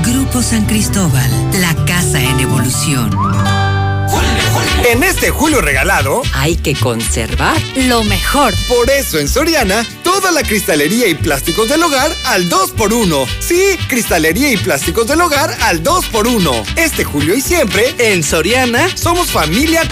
Grupo 0.05 0.43
San 0.43 0.65
Cristóbal, 0.65 1.31
la 1.61 1.75
casa 1.85 2.21
en 2.21 2.41
evolución. 2.41 3.66
En 4.89 5.03
este 5.03 5.31
julio 5.31 5.61
regalado, 5.61 6.23
hay 6.33 6.55
que 6.55 6.73
conservar 6.77 7.61
lo 7.75 8.05
mejor. 8.05 8.55
Por 8.69 8.89
eso 8.89 9.19
en 9.19 9.29
Soriana, 9.29 9.85
toda 10.05 10.31
la 10.31 10.43
cristalería 10.43 11.09
y 11.09 11.17
plásticos 11.17 11.69
del 11.69 11.83
hogar 11.83 12.15
al 12.27 12.49
2x1. 12.49 13.27
Sí, 13.41 13.77
cristalería 13.89 14.53
y 14.53 14.57
plásticos 14.57 15.09
del 15.09 15.23
hogar 15.23 15.51
al 15.63 15.83
2x1. 15.83 16.65
Este 16.77 17.03
julio 17.03 17.35
y 17.35 17.41
siempre, 17.41 17.97
en 17.99 18.23
Soriana, 18.23 18.89
somos 18.97 19.33
familia 19.33 19.83